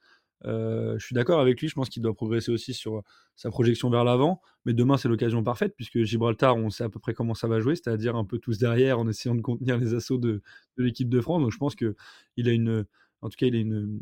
euh, 0.46 0.98
je 1.00 1.06
suis 1.06 1.14
d'accord 1.14 1.40
avec 1.40 1.60
lui, 1.62 1.68
je 1.68 1.76
pense 1.76 1.90
qu'il 1.90 2.02
doit 2.02 2.14
progresser 2.14 2.52
aussi 2.52 2.74
sur 2.74 3.04
sa 3.36 3.50
projection 3.50 3.90
vers 3.90 4.04
l'avant, 4.04 4.42
mais 4.66 4.74
demain 4.74 4.98
c'est 4.98 5.08
l'occasion 5.08 5.44
parfaite, 5.44 5.74
puisque 5.76 6.04
Gibraltar, 6.04 6.56
on 6.56 6.70
sait 6.70 6.84
à 6.84 6.90
peu 6.90 7.00
près 7.00 7.14
comment 7.14 7.34
ça 7.34 7.48
va 7.48 7.60
jouer, 7.60 7.76
c'est-à-dire 7.76 8.16
un 8.16 8.26
peu 8.26 8.38
tous 8.40 8.58
derrière 8.58 9.00
en 9.00 9.08
essayant 9.08 9.36
de 9.36 9.42
contenir 9.42 9.78
les 9.78 9.94
assauts 9.94 10.18
de, 10.18 10.42
de 10.78 10.84
l'équipe 10.84 11.10
de 11.10 11.22
France. 11.22 11.42
Donc 11.42 11.52
je 11.52 11.58
pense 11.58 11.76
qu'il 11.76 12.50
a 12.50 12.52
une, 12.52 12.86
en 13.22 13.30
tout 13.30 13.36
cas, 13.38 13.48
il 13.48 13.56
a 13.56 13.60
une, 13.60 14.00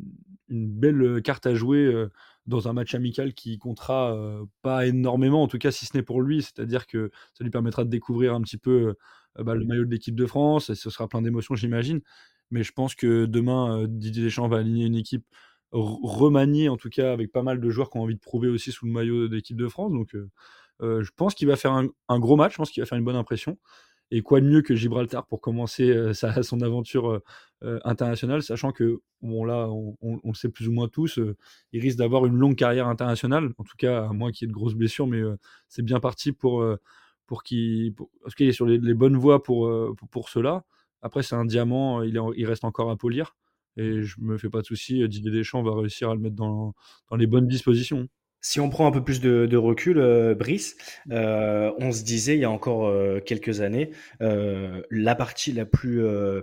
belle 0.49 1.21
carte 1.21 1.45
à 1.45 1.53
jouer 1.53 1.85
euh, 1.85 2.09
dans 2.47 2.67
un 2.67 2.73
match 2.73 2.95
amical 2.95 3.33
qui 3.33 3.57
comptera 3.59 4.15
euh, 4.15 4.45
pas 4.61 4.87
énormément, 4.87 5.43
en 5.43 5.47
tout 5.47 5.59
cas 5.59 5.71
si 5.71 5.85
ce 5.85 5.95
n'est 5.95 6.03
pour 6.03 6.21
lui, 6.21 6.41
c'est-à-dire 6.41 6.87
que 6.87 7.11
ça 7.33 7.43
lui 7.43 7.51
permettra 7.51 7.83
de 7.83 7.89
découvrir 7.89 8.33
un 8.33 8.41
petit 8.41 8.57
peu 8.57 8.95
euh, 9.37 9.43
bah, 9.43 9.55
le 9.55 9.65
maillot 9.65 9.85
de 9.85 9.91
l'équipe 9.91 10.15
de 10.15 10.25
France, 10.25 10.69
et 10.69 10.75
ce 10.75 10.89
sera 10.89 11.07
plein 11.07 11.21
d'émotions, 11.21 11.55
j'imagine. 11.55 12.01
Mais 12.51 12.63
je 12.63 12.71
pense 12.71 12.95
que 12.95 13.25
demain, 13.25 13.81
euh, 13.83 13.87
Didier 13.87 14.23
Deschamps 14.23 14.47
va 14.47 14.57
aligner 14.57 14.85
une 14.85 14.95
équipe 14.95 15.25
remaniée, 15.71 16.67
en 16.69 16.77
tout 16.77 16.89
cas 16.89 17.13
avec 17.13 17.31
pas 17.31 17.43
mal 17.43 17.59
de 17.61 17.69
joueurs 17.69 17.91
qui 17.91 17.97
ont 17.97 18.03
envie 18.03 18.15
de 18.15 18.19
prouver 18.19 18.47
aussi 18.47 18.71
sous 18.71 18.85
le 18.87 18.91
maillot 18.91 19.27
de 19.27 19.35
l'équipe 19.35 19.57
de 19.57 19.67
France. 19.67 19.91
Donc 19.91 20.15
euh, 20.15 20.29
euh, 20.81 21.03
je 21.03 21.11
pense 21.15 21.35
qu'il 21.35 21.47
va 21.47 21.55
faire 21.55 21.73
un 21.73 22.19
gros 22.19 22.35
match, 22.35 22.53
je 22.53 22.57
pense 22.57 22.71
qu'il 22.71 22.81
va 22.81 22.87
faire 22.87 22.97
une 22.97 23.03
bonne 23.03 23.15
impression. 23.15 23.57
Et 24.11 24.21
quoi 24.21 24.41
de 24.41 24.47
mieux 24.47 24.61
que 24.61 24.75
Gibraltar 24.75 25.25
pour 25.27 25.39
commencer 25.39 25.89
euh, 25.89 26.13
sa, 26.13 26.41
son 26.43 26.61
aventure 26.61 27.09
euh, 27.11 27.23
euh, 27.63 27.79
internationale, 27.83 28.41
sachant 28.41 28.71
que, 28.71 29.01
bon 29.21 29.43
là, 29.45 29.67
on, 29.69 30.19
le 30.23 30.33
sait 30.33 30.49
plus 30.49 30.67
ou 30.67 30.71
moins 30.71 30.87
tous, 30.87 31.19
il 31.73 31.81
risque 31.81 31.97
d'avoir 31.97 32.25
une 32.25 32.35
longue 32.35 32.55
carrière 32.55 32.87
internationale, 32.87 33.51
en 33.57 33.63
tout 33.63 33.75
cas, 33.77 34.05
à 34.05 34.13
moins 34.13 34.31
qu'il 34.31 34.47
y 34.47 34.49
ait 34.49 34.51
de 34.51 34.53
grosses 34.53 34.75
blessures, 34.75 35.07
mais 35.07 35.21
c'est 35.67 35.83
bien 35.83 35.99
parti 35.99 36.31
pour, 36.31 36.65
pour 37.27 37.43
qu'il 37.43 37.93
est 38.39 38.51
sur 38.51 38.65
les, 38.65 38.93
bonnes 38.93 39.17
voies 39.17 39.43
pour, 39.43 39.69
pour, 40.09 40.29
cela. 40.29 40.63
Après, 41.01 41.21
c'est 41.21 41.35
un 41.35 41.45
diamant, 41.45 42.01
il, 42.01 42.17
il 42.37 42.45
reste 42.45 42.63
encore 42.63 42.89
à 42.89 42.95
polir, 42.95 43.35
et 43.75 44.03
je 44.03 44.21
me 44.21 44.37
fais 44.37 44.49
pas 44.49 44.61
de 44.61 44.65
soucis, 44.65 45.05
Didier 45.09 45.31
Deschamps 45.31 45.63
va 45.63 45.75
réussir 45.75 46.09
à 46.09 46.15
le 46.15 46.21
mettre 46.21 46.35
dans, 46.35 46.73
dans 47.09 47.17
les 47.17 47.27
bonnes 47.27 47.47
dispositions. 47.47 48.07
Si 48.41 48.59
on 48.59 48.69
prend 48.69 48.87
un 48.87 48.91
peu 48.91 49.03
plus 49.03 49.19
de, 49.21 49.45
de 49.45 49.57
recul, 49.57 49.97
euh, 49.99 50.33
Brice, 50.33 50.77
euh, 51.11 51.71
on 51.79 51.91
se 51.91 52.03
disait 52.03 52.35
il 52.35 52.41
y 52.41 52.45
a 52.45 52.51
encore 52.51 52.87
euh, 52.87 53.19
quelques 53.19 53.61
années, 53.61 53.91
euh, 54.21 54.81
la 54.89 55.15
partie 55.15 55.51
la 55.51 55.65
plus 55.65 56.03
euh, 56.03 56.41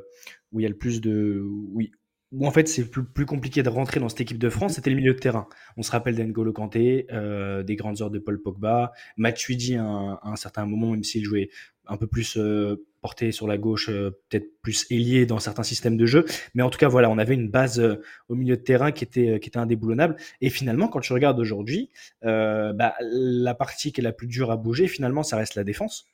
où 0.53 0.61
il 0.61 0.65
y 0.65 0.67
a 0.67 0.69
le 0.69 0.77
plus 0.77 1.01
de 1.01 1.43
oui 1.73 1.93
où 2.37 2.47
en 2.47 2.51
fait 2.51 2.69
c'est 2.69 2.85
plus, 2.91 3.27
compliqué 3.27 3.63
de 3.63 3.69
rentrer 3.69 3.99
dans 3.99 4.09
cette 4.09 4.21
équipe 4.21 4.39
de 4.39 4.49
France, 4.49 4.75
c'était 4.75 4.91
le 4.91 4.97
milieu 4.97 5.15
de 5.15 5.19
terrain. 5.19 5.49
On 5.77 5.83
se 5.83 5.91
rappelle 5.91 6.17
d'Engolo 6.17 6.53
Kanté, 6.53 7.07
euh, 7.13 7.63
des 7.63 7.77
grandes 7.77 8.03
heures 8.03 8.11
de 8.11 8.19
Paul 8.19 8.41
Pogba, 8.41 8.93
Matuidi 9.17 9.77
à 9.77 9.85
un, 9.85 10.15
à 10.15 10.29
un 10.29 10.37
certain 10.37 10.67
moment, 10.67 10.91
même 10.93 11.05
s'il 11.05 11.25
jouait 11.25 11.49
un 11.89 11.97
peu 11.97 12.07
plus 12.07 12.37
euh, 12.37 12.85
porté 13.01 13.31
sur 13.31 13.47
la 13.47 13.57
gauche, 13.59 13.89
euh, 13.89 14.11
peut-être 14.29 14.61
plus 14.61 14.87
ailier 14.91 15.27
dans 15.27 15.39
certains 15.39 15.63
systèmes 15.63 15.97
de 15.97 16.07
jeu. 16.07 16.25
Mais 16.55 16.63
en 16.63 16.71
tout 16.71 16.79
cas, 16.79 16.89
voilà, 16.89 17.09
on 17.11 17.19
avait 17.19 17.35
une 17.35 17.49
base 17.49 17.79
euh, 17.79 18.03
au 18.29 18.35
milieu 18.35 18.57
de 18.57 18.63
terrain 18.63 18.91
qui 18.91 19.05
était, 19.05 19.39
qui 19.41 19.49
était 19.49 19.59
indéboulonnable. 19.59 20.17
Et 20.41 20.51
finalement, 20.51 20.89
quand 20.89 21.01
tu 21.01 21.13
regardes 21.13 21.39
aujourd'hui, 21.39 21.91
euh, 22.25 22.73
bah, 22.73 22.95
la 23.01 23.55
partie 23.55 23.93
qui 23.93 24.01
est 24.01 24.05
la 24.05 24.13
plus 24.13 24.27
dure 24.27 24.51
à 24.51 24.57
bouger, 24.57 24.89
finalement, 24.89 25.23
ça 25.23 25.37
reste 25.37 25.55
la 25.55 25.65
défense. 25.65 26.09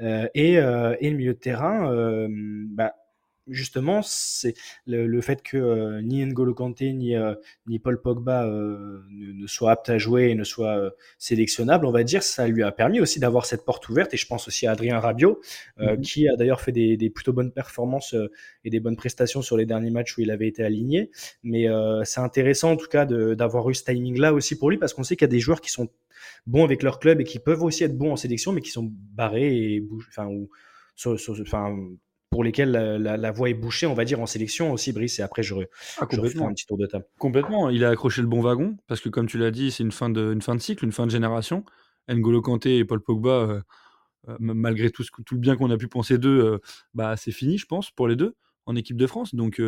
Euh, 0.00 0.26
et, 0.34 0.54
et 0.54 1.10
le 1.10 1.16
milieu 1.16 1.34
de 1.34 1.38
terrain, 1.38 1.92
bah, 2.70 2.94
justement, 3.48 4.02
c'est 4.02 4.54
le, 4.86 5.06
le, 5.06 5.20
fait 5.20 5.42
que 5.42 5.56
euh, 5.56 6.02
ni 6.02 6.24
N'Golo 6.24 6.54
Kanté 6.54 6.92
ni, 6.92 7.16
euh, 7.16 7.34
ni 7.66 7.78
Paul 7.78 8.00
Pogba 8.00 8.44
euh, 8.44 9.00
ne, 9.10 9.32
ne, 9.42 9.46
soient 9.46 9.72
aptes 9.72 9.90
à 9.90 9.98
jouer 9.98 10.30
et 10.30 10.34
ne 10.34 10.44
soient 10.44 10.90
sélectionnables, 11.18 11.86
on 11.86 11.90
va 11.90 12.04
dire, 12.04 12.22
ça 12.22 12.46
lui 12.46 12.62
a 12.62 12.72
permis 12.72 13.00
aussi 13.00 13.20
d'avoir 13.20 13.46
cette 13.46 13.64
porte 13.64 13.88
ouverte. 13.88 14.14
Et 14.14 14.16
je 14.16 14.26
pense 14.26 14.48
aussi 14.48 14.66
à 14.66 14.72
Adrien 14.72 14.98
Rabiot, 15.00 15.40
mm 15.78 15.84
-hmm. 15.84 16.00
qui 16.00 16.28
a 16.28 16.36
d'ailleurs 16.36 16.60
fait 16.60 16.72
des, 16.72 16.96
des, 16.96 17.10
plutôt 17.10 17.32
bonnes 17.32 17.52
performances 17.52 18.14
et 18.64 18.70
des 18.70 18.80
bonnes 18.80 18.96
prestations 18.96 19.42
sur 19.42 19.56
les 19.56 19.66
derniers 19.66 19.90
matchs 19.90 20.16
où 20.16 20.20
il 20.20 20.30
avait 20.30 20.48
été 20.48 20.62
aligné. 20.64 21.10
Mais 21.42 21.66
c'est 22.04 22.20
intéressant 22.20 22.72
en 22.72 22.76
tout 22.76 22.88
cas 22.88 23.04
d'avoir 23.06 23.68
eu 23.70 23.74
ce 23.74 23.84
timing-là 23.84 24.32
aussi 24.32 24.56
pour 24.58 24.70
lui, 24.70 24.78
parce 24.78 24.92
qu'on 24.94 25.04
sait 25.04 25.16
qu'il 25.16 25.26
y 25.28 25.32
a 25.32 25.36
des 25.38 25.40
joueurs 25.46 25.60
qui 25.60 25.70
sont 25.70 25.88
bons 26.46 26.64
avec 26.64 26.82
leur 26.82 26.98
club 26.98 27.20
et 27.20 27.24
qui 27.24 27.38
peuvent 27.38 27.62
aussi 27.62 27.84
être 27.84 27.96
bons 27.96 28.12
en 28.12 28.16
sélection, 28.16 28.52
mais 28.52 28.60
qui 28.60 28.70
sont 28.70 28.88
barrés 29.20 29.52
et 29.56 29.82
enfin, 30.08 30.26
ou, 30.26 30.48
enfin 31.40 31.76
pour 32.30 32.44
lesquels 32.44 32.70
la, 32.70 32.98
la, 32.98 33.16
la, 33.16 33.30
voie 33.32 33.50
est 33.50 33.54
bouchée, 33.54 33.86
on 33.86 33.94
va 33.94 34.04
dire, 34.04 34.20
en 34.20 34.26
sélection 34.26 34.72
aussi, 34.72 34.92
Brice, 34.92 35.18
et 35.18 35.22
après 35.22 35.42
je, 35.42 35.54
ah, 35.98 36.06
je 36.10 36.20
refais 36.20 36.40
un 36.40 36.52
petit 36.52 36.66
tour 36.66 36.76
de 36.76 36.86
table. 36.86 37.06
Complètement, 37.18 37.70
il 37.70 37.84
a 37.84 37.90
accroché 37.90 38.20
le 38.20 38.28
bon 38.28 38.40
wagon, 38.40 38.76
parce 38.86 39.00
que 39.00 39.08
comme 39.08 39.26
tu 39.26 39.38
l'as 39.38 39.50
dit, 39.50 39.70
c'est 39.70 39.82
une, 39.82 39.92
fin 39.92 40.10
de, 40.10 40.32
une 40.32 40.42
fin 40.42 40.54
de 40.54 40.60
cycle, 40.60 40.84
une 40.84 40.92
fin 40.92 41.06
de 41.06 41.10
génération. 41.10 41.64
N'Golo 42.08 42.40
Kanté 42.40 42.78
et 42.78 42.84
Paul 42.84 43.02
Pogba, 43.02 43.30
euh, 43.30 43.60
euh, 44.28 44.36
malgré 44.38 44.90
tout, 44.90 45.02
ce, 45.02 45.10
tout, 45.24 45.34
le 45.34 45.40
bien 45.40 45.56
qu'on 45.56 45.70
a 45.70 45.76
pu 45.76 45.88
penser 45.88 46.18
d'eux, 46.18 46.40
euh, 46.40 46.58
bah, 46.94 47.16
c'est 47.16 47.32
fini, 47.32 47.58
je 47.58 47.66
pense, 47.66 47.90
pour 47.90 48.08
les 48.08 48.16
deux, 48.16 48.34
en 48.66 48.76
équipe 48.76 48.96
de 48.96 49.06
France. 49.06 49.34
Donc 49.34 49.60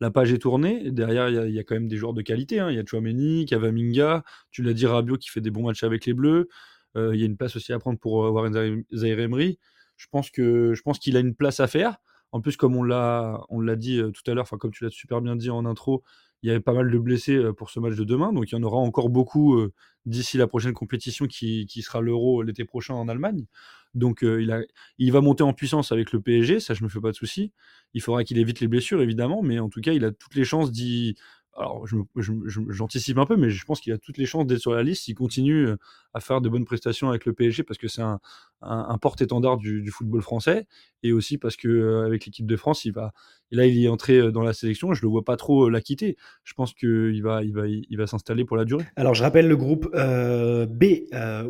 la 0.00 0.10
page 0.10 0.32
est 0.32 0.38
tournée, 0.38 0.90
derrière, 0.90 1.28
il 1.28 1.50
y, 1.50 1.54
y, 1.54 1.58
a 1.58 1.64
quand 1.64 1.74
même 1.74 1.88
des 1.88 1.96
joueurs 1.96 2.14
de 2.14 2.22
qualité, 2.22 2.60
hein. 2.60 2.70
il 2.70 2.76
y 2.76 2.78
a 2.78 2.84
Chouameni, 2.84 3.46
Cavaminga, 3.46 4.22
tu 4.50 4.62
l'as 4.62 4.74
dit, 4.74 4.86
Rabiot 4.86 5.16
qui 5.16 5.30
fait 5.30 5.40
des 5.40 5.50
bons 5.50 5.64
matchs 5.64 5.84
avec 5.84 6.04
les 6.04 6.14
Bleus, 6.14 6.48
il 6.94 7.16
y 7.16 7.24
a 7.24 7.26
une 7.26 7.36
place 7.36 7.56
aussi 7.56 7.74
à 7.74 7.78
prendre 7.78 7.98
pour 7.98 8.14
Warren 8.14 8.82
Zaire 8.90 9.20
Emery 9.20 9.58
je 9.96 10.06
pense 10.10 10.30
que 10.30 10.74
je 10.74 10.82
pense 10.82 10.98
qu'il 10.98 11.16
a 11.16 11.20
une 11.20 11.34
place 11.34 11.60
à 11.60 11.66
faire. 11.66 11.98
En 12.32 12.40
plus, 12.40 12.56
comme 12.56 12.76
on 12.76 12.82
l'a 12.82 13.40
on 13.48 13.60
l'a 13.60 13.76
dit 13.76 13.98
euh, 13.98 14.10
tout 14.10 14.28
à 14.30 14.34
l'heure, 14.34 14.42
enfin 14.42 14.58
comme 14.58 14.72
tu 14.72 14.84
l'as 14.84 14.90
super 14.90 15.20
bien 15.20 15.36
dit 15.36 15.50
en 15.50 15.64
intro, 15.64 16.02
il 16.42 16.48
y 16.48 16.50
avait 16.50 16.60
pas 16.60 16.74
mal 16.74 16.90
de 16.90 16.98
blessés 16.98 17.36
euh, 17.36 17.52
pour 17.52 17.70
ce 17.70 17.80
match 17.80 17.94
de 17.96 18.04
demain, 18.04 18.32
donc 18.32 18.50
il 18.50 18.54
y 18.54 18.58
en 18.58 18.62
aura 18.62 18.78
encore 18.78 19.08
beaucoup 19.08 19.54
euh, 19.56 19.72
d'ici 20.04 20.36
la 20.36 20.46
prochaine 20.46 20.72
compétition 20.74 21.26
qui, 21.26 21.66
qui 21.66 21.82
sera 21.82 22.00
l'Euro 22.00 22.42
l'été 22.42 22.64
prochain 22.64 22.94
en 22.94 23.08
Allemagne. 23.08 23.46
Donc 23.94 24.20
il, 24.22 24.52
a, 24.52 24.60
il 24.98 25.10
va 25.10 25.22
monter 25.22 25.42
en 25.42 25.54
puissance 25.54 25.90
avec 25.90 26.12
le 26.12 26.20
PSG, 26.20 26.60
ça 26.60 26.74
je 26.74 26.84
me 26.84 26.88
fais 26.90 27.00
pas 27.00 27.12
de 27.12 27.16
souci. 27.16 27.52
Il 27.94 28.02
faudra 28.02 28.24
qu'il 28.24 28.36
évite 28.36 28.60
les 28.60 28.68
blessures 28.68 29.00
évidemment, 29.00 29.40
mais 29.42 29.58
en 29.58 29.70
tout 29.70 29.80
cas 29.80 29.92
il 29.92 30.04
a 30.04 30.10
toutes 30.12 30.34
les 30.34 30.44
chances 30.44 30.70
d'y 30.70 31.16
alors 31.56 31.86
j'anticipe 31.86 33.18
un 33.18 33.26
peu, 33.26 33.36
mais 33.36 33.50
je 33.50 33.64
pense 33.64 33.80
qu'il 33.80 33.92
a 33.92 33.98
toutes 33.98 34.18
les 34.18 34.26
chances 34.26 34.46
d'être 34.46 34.60
sur 34.60 34.74
la 34.74 34.82
liste 34.82 35.04
s'il 35.04 35.14
continue 35.14 35.66
euh, 35.66 35.76
à 36.12 36.20
faire 36.20 36.40
de 36.40 36.48
bonnes 36.48 36.64
prestations 36.64 37.08
avec 37.08 37.24
le 37.24 37.32
PSG 37.32 37.62
parce 37.62 37.78
que 37.78 37.88
c'est 37.88 38.02
un, 38.02 38.20
un, 38.62 38.98
porte-étendard 38.98 39.56
du, 39.56 39.90
football 39.90 40.22
français 40.22 40.66
et 41.02 41.12
aussi 41.12 41.38
parce 41.38 41.56
que 41.56 41.68
euh, 41.68 42.06
avec 42.06 42.26
l'équipe 42.26 42.46
de 42.46 42.56
France, 42.56 42.84
il 42.84 42.92
va, 42.92 43.12
là 43.50 43.66
il 43.66 43.82
est 43.82 43.88
entré 43.88 44.18
euh, 44.18 44.30
dans 44.30 44.42
la 44.42 44.52
sélection, 44.52 44.92
je 44.92 45.02
le 45.02 45.08
vois 45.08 45.24
pas 45.24 45.36
trop 45.36 45.68
la 45.70 45.80
quitter. 45.80 46.16
Je 46.44 46.54
pense 46.54 46.74
qu'il 46.74 47.22
va, 47.22 47.42
il 47.42 47.54
va, 47.54 47.66
il 47.66 47.96
va 47.96 48.06
s'installer 48.06 48.44
pour 48.44 48.56
la 48.56 48.64
durée. 48.64 48.84
Alors 48.96 49.14
je 49.14 49.22
rappelle 49.22 49.48
le 49.48 49.56
groupe 49.56 49.90
B 49.94 50.84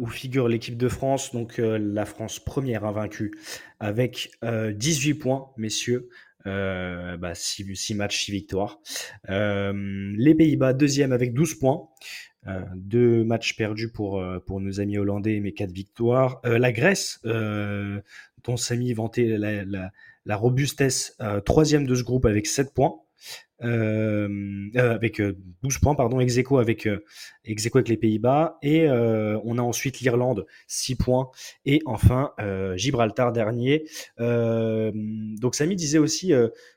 où 0.00 0.06
figure 0.06 0.48
l'équipe 0.48 0.76
de 0.76 0.88
France, 0.88 1.32
donc 1.32 1.58
la 1.58 2.04
France 2.04 2.38
première 2.38 2.84
invaincue 2.84 3.32
avec 3.80 4.30
18 4.42 5.14
points, 5.14 5.48
messieurs. 5.56 6.08
Euh, 6.46 7.16
bah, 7.16 7.34
6, 7.34 7.94
matchs, 7.94 8.24
6 8.24 8.32
victoires. 8.32 8.80
Euh, 9.28 10.12
les 10.16 10.34
Pays-Bas, 10.34 10.72
deuxième 10.72 11.12
avec 11.12 11.34
12 11.34 11.54
points. 11.54 11.88
Euh, 12.46 12.60
deux 12.76 13.24
matchs 13.24 13.56
perdus 13.56 13.90
pour, 13.90 14.24
pour 14.46 14.60
nos 14.60 14.80
amis 14.80 14.98
hollandais, 14.98 15.40
mais 15.40 15.52
quatre 15.52 15.72
victoires. 15.72 16.40
la 16.44 16.72
Grèce, 16.72 17.20
dont 17.24 18.56
Samy 18.56 18.92
vantait 18.92 19.36
la, 19.36 19.64
la, 19.64 19.90
la 20.24 20.36
robustesse, 20.36 21.18
troisième 21.44 21.86
de 21.86 21.94
ce 21.94 22.04
groupe 22.04 22.26
avec 22.26 22.46
7 22.46 22.72
points. 22.72 23.00
Euh, 23.62 24.28
euh, 24.76 24.94
avec 24.94 25.20
12 25.20 25.32
euh, 25.32 25.78
points, 25.80 25.94
pardon, 25.94 26.20
ex 26.20 26.38
avec, 26.38 26.88
ex 27.44 27.66
avec 27.74 27.88
les 27.88 27.96
Pays-Bas. 27.96 28.58
Et 28.62 28.88
on 28.88 29.58
a 29.58 29.62
ensuite 29.62 30.00
l'Irlande, 30.00 30.46
6 30.66 30.96
points. 30.96 31.30
Et 31.64 31.80
enfin, 31.86 32.32
Gibraltar, 32.76 33.32
dernier. 33.32 33.84
donc 34.18 35.54
Samy 35.54 35.76
disait 35.76 35.98
aussi 35.98 36.32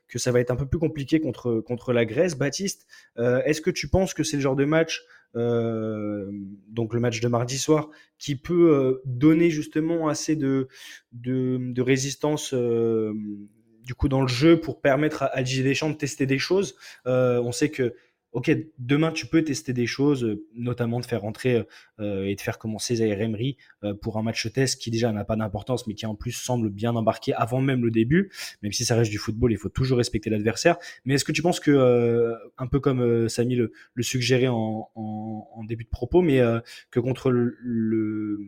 que 0.08 0.18
ça 0.18 0.32
va 0.32 0.40
être 0.40 0.50
un 0.50 0.56
peu 0.56 0.66
plus 0.66 0.78
compliqué 0.78 1.20
contre, 1.20 1.60
contre 1.60 1.92
la 1.92 2.04
Grèce. 2.04 2.36
Baptiste, 2.36 2.86
est-ce 3.18 3.60
que 3.60 3.70
tu 3.70 3.88
penses 3.88 4.14
que 4.14 4.22
c'est 4.22 4.36
le 4.36 4.42
genre 4.42 4.56
de 4.56 4.64
match 4.64 5.02
euh, 5.36 6.28
donc 6.68 6.92
le 6.92 7.00
match 7.00 7.20
de 7.20 7.28
mardi 7.28 7.58
soir, 7.58 7.88
qui 8.18 8.36
peut 8.36 8.72
euh, 8.72 9.02
donner 9.04 9.50
justement 9.50 10.08
assez 10.08 10.36
de, 10.36 10.68
de, 11.12 11.80
résistance 11.80 12.52
euh, 12.52 13.14
du 13.90 13.96
coup 13.96 14.08
dans 14.08 14.22
le 14.22 14.28
jeu 14.28 14.60
pour 14.60 14.80
permettre 14.80 15.24
à, 15.32 15.42
Didier 15.42 15.64
Deschamps 15.64 15.90
de 15.90 15.96
tester 15.96 16.24
des 16.24 16.38
choses. 16.38 16.76
Euh, 17.08 17.40
on 17.42 17.50
sait 17.50 17.70
que 17.70 17.96
ok, 18.30 18.56
demain 18.78 19.10
tu 19.10 19.26
peux 19.26 19.42
tester 19.42 19.72
des 19.72 19.88
choses, 19.88 20.22
euh, 20.22 20.46
notamment 20.54 21.00
de 21.00 21.04
faire 21.06 21.22
rentrer 21.22 21.64
euh, 21.98 22.24
et 22.24 22.36
de 22.36 22.40
faire 22.40 22.56
commencer 22.56 22.94
Zaire 22.94 23.20
Emery 23.20 23.56
euh, 23.82 23.92
pour 24.00 24.16
un 24.16 24.22
match 24.22 24.52
test 24.52 24.80
qui 24.80 24.92
déjà 24.92 25.10
n'a 25.10 25.24
pas 25.24 25.34
d'importance, 25.34 25.88
mais 25.88 25.94
qui 25.94 26.06
en 26.06 26.14
plus 26.14 26.30
semble 26.30 26.70
bien 26.70 26.94
embarqué 26.94 27.34
avant 27.34 27.60
même 27.60 27.84
le 27.84 27.90
début. 27.90 28.30
Même 28.62 28.70
si 28.70 28.84
ça 28.84 28.94
reste 28.94 29.10
du 29.10 29.18
football, 29.18 29.50
il 29.50 29.58
faut 29.58 29.68
toujours 29.68 29.98
respecter 29.98 30.30
l'adversaire. 30.30 30.76
Mais 31.04 31.14
est-ce 31.14 31.24
que 31.24 31.32
tu 31.32 31.42
penses 31.42 31.58
que, 31.58 31.72
euh, 31.72 32.36
un 32.58 32.68
peu 32.68 32.78
comme 32.78 33.00
euh, 33.00 33.26
Samy 33.26 33.56
le, 33.56 33.72
le 33.94 34.02
suggérait 34.04 34.46
en, 34.46 34.88
en, 34.94 35.48
en, 35.52 35.64
début 35.64 35.82
de 35.82 35.90
propos, 35.90 36.22
mais 36.22 36.40
que 36.92 37.00
contre 37.00 37.32
le, 37.32 37.56
le 37.60 38.38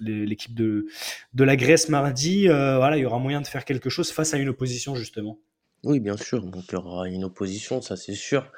l'équipe 0.00 0.54
de, 0.54 0.86
de 1.34 1.44
la 1.44 1.56
Grèce 1.56 1.88
mardi, 1.88 2.48
euh, 2.48 2.76
voilà, 2.76 2.96
il 2.96 3.02
y 3.02 3.06
aura 3.06 3.18
moyen 3.18 3.40
de 3.40 3.46
faire 3.46 3.64
quelque 3.64 3.90
chose 3.90 4.10
face 4.10 4.34
à 4.34 4.38
une 4.38 4.48
opposition 4.48 4.94
justement. 4.94 5.38
Oui, 5.84 6.00
bien 6.00 6.16
sûr. 6.16 6.42
Donc 6.42 6.64
il 6.68 6.72
y 6.72 6.76
aura 6.76 7.08
une 7.08 7.24
opposition, 7.24 7.80
ça 7.80 7.96
c'est 7.96 8.14
sûr, 8.14 8.50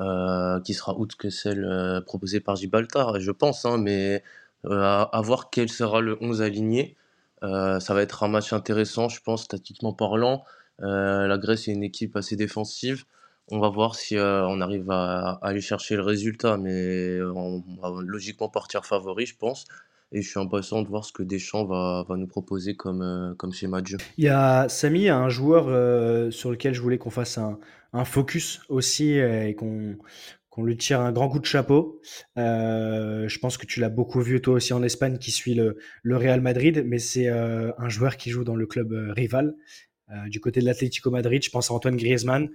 euh, 0.00 0.60
qui 0.60 0.74
sera 0.74 0.98
outre 0.98 1.16
que 1.16 1.30
celle 1.30 1.64
euh, 1.64 2.00
proposée 2.00 2.40
par 2.40 2.56
Gibraltar, 2.56 3.20
je 3.20 3.30
pense. 3.30 3.64
Hein, 3.64 3.78
mais 3.78 4.22
à, 4.68 5.20
voir 5.22 5.50
quel 5.50 5.68
sera 5.68 6.00
le 6.00 6.16
11 6.20 6.42
aligné. 6.42 6.96
Ça 7.42 7.92
va 7.92 8.00
être 8.00 8.22
un 8.22 8.28
match 8.28 8.54
intéressant, 8.54 9.10
je 9.10 9.20
pense, 9.20 9.44
statiquement 9.44 9.92
parlant. 9.92 10.44
la 10.78 11.36
Grèce 11.36 11.68
est 11.68 11.72
une 11.72 11.82
équipe 11.82 12.16
assez 12.16 12.36
défensive. 12.36 13.04
On 13.48 13.58
va 13.58 13.68
voir 13.68 13.94
si 13.94 14.16
on 14.18 14.62
arrive 14.62 14.90
à, 14.90 15.32
à, 15.32 15.48
aller 15.48 15.60
chercher 15.60 15.96
le 15.96 16.02
résultat, 16.02 16.56
mais 16.56 17.20
on 17.20 17.62
va 17.82 17.90
logiquement 18.00 18.48
partir 18.48 18.86
favori, 18.86 19.26
je 19.26 19.36
pense 19.36 19.66
et 20.14 20.22
je 20.22 20.30
suis 20.30 20.40
impatient 20.40 20.80
de 20.80 20.88
voir 20.88 21.04
ce 21.04 21.12
que 21.12 21.22
Deschamps 21.22 21.64
va, 21.64 22.04
va 22.08 22.16
nous 22.16 22.28
proposer 22.28 22.76
comme, 22.76 23.02
euh, 23.02 23.34
comme 23.34 23.52
schéma 23.52 23.82
de 23.82 23.88
jeu. 23.88 23.98
Il 24.16 24.24
y 24.24 24.28
a 24.28 24.68
Samy, 24.68 25.08
un 25.08 25.28
joueur 25.28 25.66
euh, 25.68 26.30
sur 26.30 26.50
lequel 26.50 26.72
je 26.72 26.80
voulais 26.80 26.98
qu'on 26.98 27.10
fasse 27.10 27.36
un, 27.36 27.58
un, 27.92 28.04
focus 28.04 28.62
aussi 28.68 29.18
euh, 29.18 29.48
et 29.48 29.54
qu'on 29.54 29.96
lui 30.62 30.76
tire 30.76 31.00
un 31.00 31.10
grand 31.10 31.28
coup 31.28 31.40
de 31.40 31.44
chapeau. 31.44 32.00
Je 32.36 33.38
pense 33.40 33.58
que 33.58 33.66
tu 33.66 33.80
l'as 33.80 33.88
beaucoup 33.88 34.20
vu 34.20 34.40
toi 34.40 34.54
aussi 34.54 34.72
en 34.72 34.84
Espagne 34.84 35.18
qui 35.18 35.32
suit 35.32 35.54
le, 35.54 35.78
le 36.04 36.16
Real 36.16 36.40
Madrid, 36.40 36.84
mais 36.86 37.00
c'est 37.00 37.28
un 37.28 37.88
joueur 37.88 38.16
qui 38.16 38.30
joue 38.30 38.44
dans 38.44 38.54
le 38.54 38.66
club 38.66 38.92
rival. 39.16 39.56
Euh, 40.10 40.28
du 40.28 40.40
côté 40.40 40.60
de 40.60 40.66
l'Atlético 40.66 41.10
Madrid, 41.10 41.42
je 41.42 41.50
pense 41.50 41.70
à 41.70 41.74
Antoine 41.74 41.96
Griezmann 41.96 42.50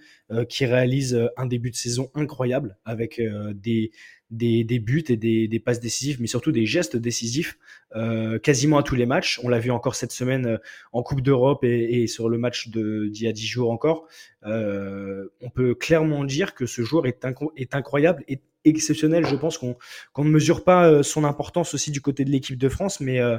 qui 0.47 0.65
réalise 0.65 1.29
un 1.37 1.45
début 1.45 1.71
de 1.71 1.75
saison 1.75 2.11
incroyable 2.13 2.77
avec 2.85 3.21
des, 3.53 3.91
des, 4.31 4.79
buts 4.79 5.03
et 5.09 5.17
des, 5.17 5.59
passes 5.59 5.79
décisives, 5.79 6.21
mais 6.21 6.27
surtout 6.27 6.51
des 6.51 6.65
gestes 6.65 6.97
décisifs 6.97 7.57
euh, 7.95 8.37
quasiment 8.39 8.77
à 8.77 8.83
tous 8.83 8.95
les 8.95 9.05
matchs. 9.05 9.39
On 9.43 9.49
l'a 9.49 9.59
vu 9.59 9.71
encore 9.71 9.95
cette 9.95 10.11
semaine 10.11 10.45
euh, 10.45 10.57
en 10.91 11.01
Coupe 11.01 11.21
d'Europe 11.21 11.63
et, 11.63 12.07
sur 12.07 12.29
le 12.29 12.37
match 12.37 12.69
d'il 12.69 13.21
y 13.21 13.27
a 13.27 13.31
dix 13.31 13.47
jours 13.47 13.71
encore. 13.71 14.07
Euh, 14.45 15.27
on 15.41 15.49
peut 15.49 15.73
clairement 15.73 16.23
dire 16.23 16.53
que 16.53 16.65
ce 16.65 16.81
joueur 16.81 17.07
est, 17.07 17.25
est 17.57 17.75
incroyable 17.75 18.23
et 18.27 18.41
exceptionnel. 18.65 19.25
Je 19.25 19.35
pense 19.35 19.57
qu'on 19.57 19.75
qu 20.13 20.21
ne 20.21 20.29
mesure 20.29 20.63
pas 20.63 20.87
euh, 20.87 21.03
son 21.03 21.23
importance 21.23 21.73
aussi 21.73 21.91
du 21.91 22.01
côté 22.01 22.23
de 22.23 22.29
l'équipe 22.29 22.57
de 22.57 22.69
France, 22.69 22.99
mais 22.99 23.19
euh, 23.19 23.37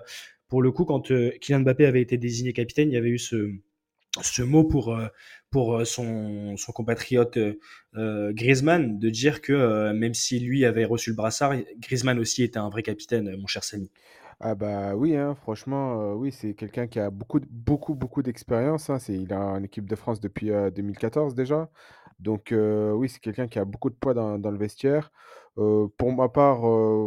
pour 0.48 0.62
le 0.62 0.72
coup, 0.72 0.84
quand 0.84 1.12
Kylian 1.40 1.60
Mbappé 1.60 1.86
avait 1.86 2.02
été 2.02 2.18
désigné 2.18 2.52
capitaine, 2.52 2.90
il 2.90 2.94
y 2.94 2.96
avait 2.96 3.10
eu 3.10 3.18
ce, 3.18 3.52
ce 4.22 4.42
mot 4.42 4.64
pour 4.64 4.96
pour 5.50 5.84
son, 5.84 6.56
son 6.56 6.72
compatriote 6.72 7.38
euh, 7.96 8.32
Griezmann 8.32 8.98
de 8.98 9.10
dire 9.10 9.40
que 9.42 9.52
euh, 9.52 9.92
même 9.92 10.14
si 10.14 10.38
lui 10.38 10.64
avait 10.64 10.84
reçu 10.84 11.10
le 11.10 11.16
brassard, 11.16 11.54
Griezmann 11.78 12.18
aussi 12.18 12.42
était 12.44 12.58
un 12.58 12.68
vrai 12.68 12.82
capitaine, 12.82 13.36
mon 13.36 13.46
cher 13.46 13.64
Samy. 13.64 13.90
Ah 14.38 14.54
bah 14.54 14.94
oui, 14.94 15.16
hein, 15.16 15.34
franchement, 15.34 16.00
euh, 16.00 16.14
oui, 16.14 16.32
c'est 16.32 16.54
quelqu'un 16.54 16.86
qui 16.86 16.98
a 16.98 17.10
beaucoup, 17.10 17.40
beaucoup, 17.50 17.94
beaucoup 17.94 18.22
d'expérience. 18.22 18.88
Hein, 18.88 18.98
il 19.08 19.32
a 19.34 19.40
une 19.40 19.64
équipe 19.64 19.88
de 19.88 19.96
France 19.96 20.20
depuis 20.20 20.50
2014 20.74 21.34
déjà. 21.34 21.68
Donc, 22.20 22.54
oui, 22.54 23.08
c'est 23.08 23.20
quelqu'un 23.20 23.48
qui 23.48 23.58
a 23.58 23.64
beaucoup 23.64 23.90
de 23.90 23.94
poids 23.94 24.14
dans, 24.14 24.36
le 24.36 24.58
vestiaire. 24.58 25.10
Pour 25.56 26.12
ma 26.12 26.28
part, 26.28 26.60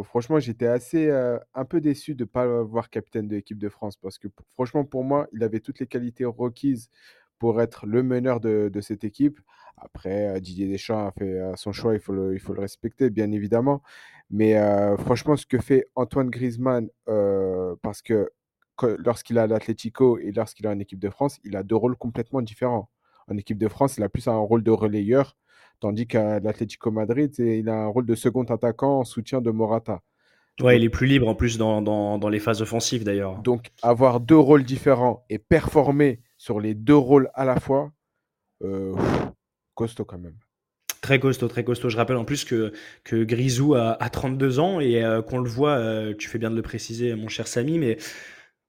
franchement, 0.04 0.38
j'étais 0.40 0.66
assez 0.66 1.10
un 1.54 1.64
peu 1.64 1.80
déçu 1.80 2.14
de 2.14 2.24
ne 2.24 2.28
pas 2.28 2.62
voir 2.62 2.90
capitaine 2.90 3.28
de 3.28 3.36
l'équipe 3.36 3.58
de 3.58 3.68
France 3.68 3.96
parce 3.96 4.18
que, 4.18 4.28
franchement, 4.50 4.84
pour 4.84 5.04
moi, 5.04 5.28
il 5.32 5.42
avait 5.42 5.60
toutes 5.60 5.80
les 5.80 5.86
qualités 5.86 6.24
requises 6.24 6.90
pour 7.38 7.60
être 7.60 7.86
le 7.86 8.02
meneur 8.02 8.40
de, 8.40 8.80
cette 8.80 9.04
équipe. 9.04 9.40
Après, 9.76 10.40
Didier 10.40 10.68
Deschamps 10.68 11.06
a 11.06 11.12
fait 11.12 11.40
son 11.56 11.72
choix, 11.72 11.94
il 11.94 12.00
faut 12.00 12.12
le, 12.12 12.38
respecter, 12.58 13.10
bien 13.10 13.30
évidemment. 13.32 13.82
Mais 14.30 14.56
franchement, 14.98 15.36
ce 15.36 15.46
que 15.46 15.58
fait 15.58 15.86
Antoine 15.94 16.30
Griezmann, 16.30 16.88
parce 17.82 18.02
que 18.02 18.30
lorsqu'il 18.82 19.38
à 19.38 19.46
l'Atlético 19.46 20.18
et 20.18 20.32
lorsqu'il 20.32 20.66
est 20.66 20.70
en 20.70 20.78
équipe 20.78 20.98
de 20.98 21.10
France, 21.10 21.38
il 21.44 21.56
a 21.56 21.62
deux 21.62 21.76
rôles 21.76 21.96
complètement 21.96 22.42
différents. 22.42 22.88
En 23.28 23.36
équipe 23.36 23.58
de 23.58 23.68
France, 23.68 23.96
il 23.96 24.02
a 24.02 24.08
plus 24.08 24.28
un 24.28 24.36
rôle 24.36 24.62
de 24.62 24.70
relayeur, 24.70 25.36
tandis 25.80 26.06
qu'à 26.06 26.40
l'Atlético 26.40 26.90
Madrid, 26.90 27.34
il 27.38 27.68
a 27.68 27.74
un 27.74 27.86
rôle 27.86 28.06
de 28.06 28.14
second 28.14 28.44
attaquant 28.44 29.00
en 29.00 29.04
soutien 29.04 29.40
de 29.40 29.50
Morata. 29.50 30.02
Ouais, 30.60 30.76
il 30.76 30.84
est 30.84 30.90
plus 30.90 31.08
libre 31.08 31.26
en 31.28 31.34
plus 31.34 31.58
dans, 31.58 31.82
dans, 31.82 32.16
dans 32.18 32.28
les 32.28 32.38
phases 32.38 32.62
offensives 32.62 33.02
d'ailleurs. 33.02 33.42
donc, 33.42 33.72
avoir 33.82 34.20
deux 34.20 34.38
rôles 34.38 34.62
différents 34.62 35.24
et 35.28 35.38
performer 35.38 36.20
sur 36.38 36.60
les 36.60 36.74
deux 36.74 36.96
rôles 36.96 37.28
à 37.34 37.44
la 37.44 37.58
fois, 37.58 37.90
euh, 38.62 38.94
costaud 39.74 40.04
quand 40.04 40.18
même. 40.18 40.36
Très 41.00 41.18
costaud, 41.18 41.48
très 41.48 41.64
costaud. 41.64 41.88
Je 41.90 41.96
rappelle 41.96 42.16
en 42.16 42.24
plus 42.24 42.44
que, 42.44 42.72
que 43.02 43.24
Grisou 43.24 43.74
a, 43.74 44.02
a 44.02 44.08
32 44.08 44.58
ans 44.58 44.80
et 44.80 45.04
euh, 45.04 45.22
qu'on 45.22 45.38
le 45.38 45.50
voit, 45.50 45.76
euh, 45.76 46.14
tu 46.16 46.28
fais 46.28 46.38
bien 46.38 46.50
de 46.50 46.56
le 46.56 46.62
préciser, 46.62 47.14
mon 47.14 47.28
cher 47.28 47.46
Samy, 47.46 47.78
mais 47.78 47.98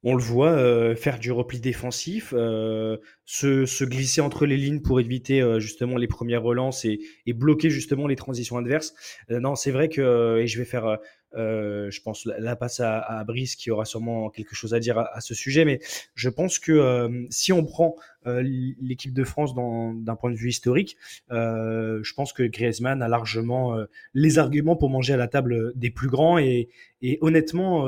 on 0.07 0.13
le 0.13 0.21
voit 0.21 0.51
euh, 0.51 0.95
faire 0.95 1.17
du 1.17 1.31
repli 1.31 1.59
défensif, 1.59 2.31
euh, 2.37 2.97
se, 3.25 3.65
se 3.65 3.83
glisser 3.83 4.21
entre 4.21 4.45
les 4.45 4.55
lignes 4.55 4.81
pour 4.81 4.99
éviter 4.99 5.41
euh, 5.41 5.59
justement 5.59 5.97
les 5.97 6.07
premières 6.07 6.43
relances 6.43 6.85
et, 6.85 6.99
et 7.25 7.33
bloquer 7.33 7.71
justement 7.71 8.05
les 8.05 8.15
transitions 8.15 8.57
adverses. 8.57 8.93
Euh, 9.31 9.39
non, 9.39 9.55
c'est 9.55 9.71
vrai 9.71 9.89
que, 9.89 10.01
euh, 10.01 10.43
et 10.43 10.47
je 10.47 10.59
vais 10.59 10.65
faire, 10.65 10.99
euh, 11.35 11.89
je 11.89 12.01
pense, 12.01 12.25
la, 12.25 12.39
la 12.39 12.55
passe 12.55 12.79
à, 12.81 12.99
à 12.99 13.23
Brice 13.23 13.55
qui 13.55 13.71
aura 13.71 13.85
sûrement 13.85 14.29
quelque 14.29 14.53
chose 14.53 14.75
à 14.75 14.79
dire 14.79 14.99
à, 14.99 15.09
à 15.17 15.21
ce 15.21 15.33
sujet, 15.33 15.65
mais 15.65 15.79
je 16.13 16.29
pense 16.29 16.59
que 16.59 17.09
si 17.31 17.51
on 17.51 17.65
prend 17.65 17.95
l'équipe 18.25 19.13
de 19.13 19.23
France 19.23 19.53
d'un 19.55 20.15
point 20.15 20.31
de 20.31 20.35
vue 20.35 20.49
historique, 20.49 20.97
je 21.29 22.13
pense 22.13 22.31
que 22.31 22.43
Griezmann 22.43 23.01
a 23.01 23.07
largement 23.07 23.77
les 24.13 24.39
arguments 24.39 24.75
pour 24.75 24.89
manger 24.89 25.13
à 25.13 25.17
la 25.17 25.27
table 25.27 25.73
des 25.75 25.89
plus 25.89 26.09
grands 26.09 26.37
et, 26.37 26.69
et 27.01 27.17
honnêtement, 27.21 27.87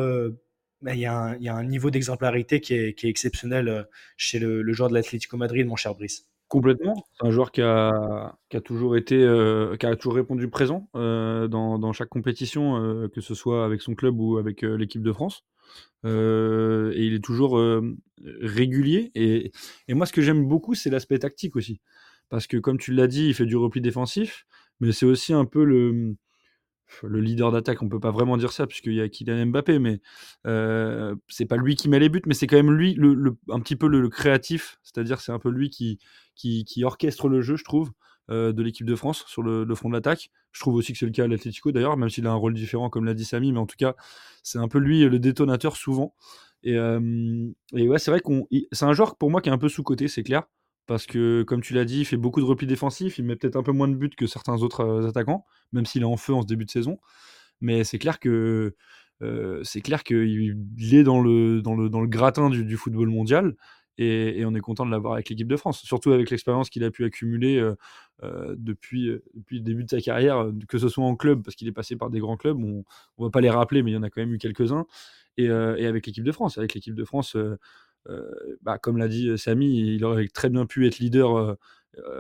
il 0.86 1.00
y, 1.00 1.06
a 1.06 1.18
un- 1.18 1.36
il 1.36 1.44
y 1.44 1.50
a 1.50 1.56
un 1.56 1.64
niveau 1.64 1.90
d'exemplarité 1.90 2.60
qui 2.62 2.74
est, 2.74 3.04
exceptionnel 3.04 3.68
euh, 3.68 3.84
chez 4.16 4.40
le, 4.40 4.72
joueur 4.74 4.90
de 4.90 4.94
l'Atlético 4.94 5.38
Madrid, 5.38 5.66
mon 5.66 5.76
cher 5.76 5.96
Brice. 5.96 6.28
Complètement. 6.48 7.06
C'est 7.20 7.28
un 7.28 7.32
joueur 7.32 7.52
qui 7.52 7.62
a, 7.62 8.38
toujours 8.64 8.96
été, 8.96 9.16
euh, 9.16 9.76
qui 9.76 9.86
a 9.86 9.96
toujours 9.98 10.16
répondu 10.16 10.48
présent 10.50 10.90
euh, 10.96 11.48
dans, 11.48 11.92
chaque 11.92 12.08
compétition, 12.08 13.10
que 13.14 13.20
ce 13.20 13.36
soit 13.36 13.66
avec 13.66 13.82
son 13.82 13.96
club 13.96 14.18
ou 14.18 14.38
avec 14.38 14.62
l'équipe 14.62 15.02
de 15.02 15.12
France. 15.12 15.44
Et 16.06 16.08
il 17.06 17.14
est 17.14 17.24
toujours 17.24 17.62
régulier. 18.42 19.12
Et 19.16 19.52
moi, 19.90 20.06
ce 20.06 20.14
que 20.14 20.22
j'aime 20.22 20.48
beaucoup, 20.48 20.74
c'est 20.74 20.90
l'aspect 20.90 21.20
tactique 21.20 21.58
aussi. 21.58 21.82
Parce 22.30 22.48
que, 22.48 22.56
comme 22.56 22.78
tu 22.78 22.94
l'as 22.94 23.08
dit, 23.08 23.28
il 23.28 23.34
fait 23.34 23.46
du 23.46 23.58
repli 23.58 23.82
défensif, 23.82 24.46
mais 24.80 24.94
c'est 24.94 25.06
aussi 25.06 25.34
un 25.34 25.44
peu 25.44 25.66
le, 25.66 26.16
le 27.03 27.20
leader 27.20 27.51
d'attaque. 27.51 27.82
On 27.82 27.89
peut 27.89 28.00
pas 28.00 28.12
vraiment 28.12 28.38
dire 28.38 28.51
ça, 28.51 28.67
puisqu'il 28.67 28.94
y 28.94 29.01
a 29.01 29.10
Kylian 29.10 29.48
Mbappé, 29.48 29.79
mais 29.79 30.01
euh, 30.46 31.15
c'est 31.27 31.46
pas 31.46 31.58
lui 31.58 31.75
qui 31.75 31.89
met 31.89 32.00
les 32.00 32.10
buts, 32.10 32.22
mais 32.25 32.34
c'est 32.34 32.48
quand 32.48 32.58
même 32.58 32.72
lui, 32.72 32.98
un 33.50 33.60
petit 33.60 33.75
peu 33.75 33.88
le, 33.88 34.10
créatif. 34.10 34.79
C'est-à-dire, 34.84 35.20
c'est 35.20 35.32
un 35.32 35.39
peu 35.39 35.50
lui 35.50 35.70
qui, 35.70 36.84
orchestre 36.84 37.29
le 37.29 37.41
jeu, 37.41 37.56
je 37.56 37.63
trouve, 37.63 37.91
euh, 38.29 38.51
de 38.53 38.63
l'équipe 38.63 38.86
de 38.86 38.96
France 38.96 39.25
sur 39.27 39.41
le, 39.41 39.75
front 39.75 39.89
de 39.89 39.94
l'attaque. 39.94 40.29
Je 40.51 40.60
trouve 40.60 40.75
aussi 40.75 40.94
que 40.94 41.00
c'est 41.00 41.06
le 41.06 41.12
cas 41.12 41.25
à 41.25 41.27
l'Atlético 41.27 41.72
d'ailleurs, 41.72 41.98
même 41.98 42.10
s'il 42.10 42.25
a 42.27 42.32
un 42.32 42.36
rôle 42.36 42.53
différent, 42.53 42.89
comme 42.89 43.06
l'a 43.06 43.13
dit 43.13 43.25
Samy, 43.25 43.51
mais 43.51 43.60
en 43.60 43.67
tout 43.67 43.77
cas, 43.77 43.96
c'est 44.44 44.60
un 44.60 44.67
peu 44.67 44.79
lui 44.79 45.03
le 45.03 45.20
détonateur 45.20 45.75
souvent. 45.75 46.13
Et, 46.63 46.75
euh, 46.75 47.48
et 47.74 47.88
ouais, 47.88 48.00
c'est 48.00 48.12
vrai 48.12 48.20
qu'on, 48.20 48.48
c'est 48.72 48.86
un 48.86 48.94
joueur 48.94 49.15
pour 49.15 49.29
moi 49.29 49.41
qui 49.41 49.50
est 49.50 49.51
un 49.51 49.58
peu 49.58 49.70
sous-coté, 49.70 50.08
c'est 50.08 50.24
clair. 50.24 50.44
Parce 50.88 51.06
que, 51.06 51.44
comme 51.44 51.62
tu 51.62 51.74
l'as 51.74 51.84
dit, 51.84 52.00
il 52.00 52.06
fait 52.06 52.17
beaucoup 52.17 52.39
de 52.39 52.46
replis 52.46 52.65
défensifs, 52.65 53.17
il 53.20 53.25
met 53.25 53.36
peut-être 53.36 53.58
un 53.58 53.63
peu 53.63 53.74
moins 53.74 53.89
de 53.89 53.96
buts 53.96 54.10
que 54.10 54.25
certains 54.25 54.63
autres 54.63 54.82
euh, 54.82 55.10
attaquants, 55.10 55.46
même 55.74 55.86
s'il 55.86 56.01
est 56.01 56.06
en 56.06 56.15
feu 56.15 56.34
en 56.34 56.41
ce 56.41 56.48
début 56.48 56.63
de 56.63 56.72
saison. 56.72 56.98
Mais 57.60 57.84
c'est 57.84 58.00
clair 58.00 58.20
que 58.20 58.74
euh, 59.22 59.62
c'est 59.63 59.82
clair 59.82 60.03
qu'il 60.03 60.56
est 60.94 61.03
dans 61.03 61.22
le, 61.22 61.62
dans 61.62 61.75
le, 61.75 61.89
dans 61.89 62.00
le 62.00 62.08
gratin 62.08 62.50
du, 62.50 62.77
football 62.77 63.10
mondial. 63.10 63.56
Et, 63.98 64.44
on 64.46 64.53
est 64.56 64.60
content 64.62 64.86
de 64.86 64.91
l'avoir 64.91 65.13
avec 65.13 65.27
l'équipe 65.29 65.48
de 65.48 65.58
France, 65.58 65.82
surtout 65.84 66.12
avec 66.12 66.29
l'expérience 66.29 66.70
qu'il 66.70 66.84
a 66.84 66.91
pu 66.91 67.03
accumuler 67.03 67.58
euh, 67.58 68.56
depuis, 68.58 69.10
depuis 69.34 69.58
le 69.58 69.63
début 69.63 69.84
de 69.84 69.89
sa 69.89 70.00
carrière, 70.00 70.46
que 70.70 70.77
ce 70.77 70.88
soit 70.88 71.03
en 71.03 71.15
club, 71.15 71.41
parce 71.44 71.56
qu'il 71.56 71.67
est 71.67 71.72
passé 71.74 71.96
par 71.96 72.12
des 72.12 72.20
grands 72.20 72.38
clubs, 72.38 72.58
on 72.58 72.84
ne 73.17 73.24
va 73.25 73.32
pas 73.32 73.41
les 73.41 73.50
rappeler, 73.50 73.82
mais 73.82 73.91
il 73.91 73.96
y 73.96 73.98
en 73.98 74.03
a 74.03 74.12
quand 74.12 74.22
même 74.22 74.34
eu 74.34 74.38
quelques-uns, 74.38 74.86
et, 75.38 75.46
et 75.46 75.86
avec 75.88 76.06
l'équipe 76.06 76.24
de 76.24 76.32
France. 76.32 76.60
Avec 76.60 76.75
l'équipe 76.75 76.94
de 76.94 77.03
France, 77.03 77.36
bah, 78.62 78.78
comme 78.78 78.98
l'a 78.98 79.08
dit 79.08 79.38
Samy, 79.38 79.96
il 79.96 80.06
aurait 80.06 80.28
très 80.28 80.50
bien 80.50 80.65
pu 80.65 80.88
être 80.88 81.00
leader. 81.00 81.58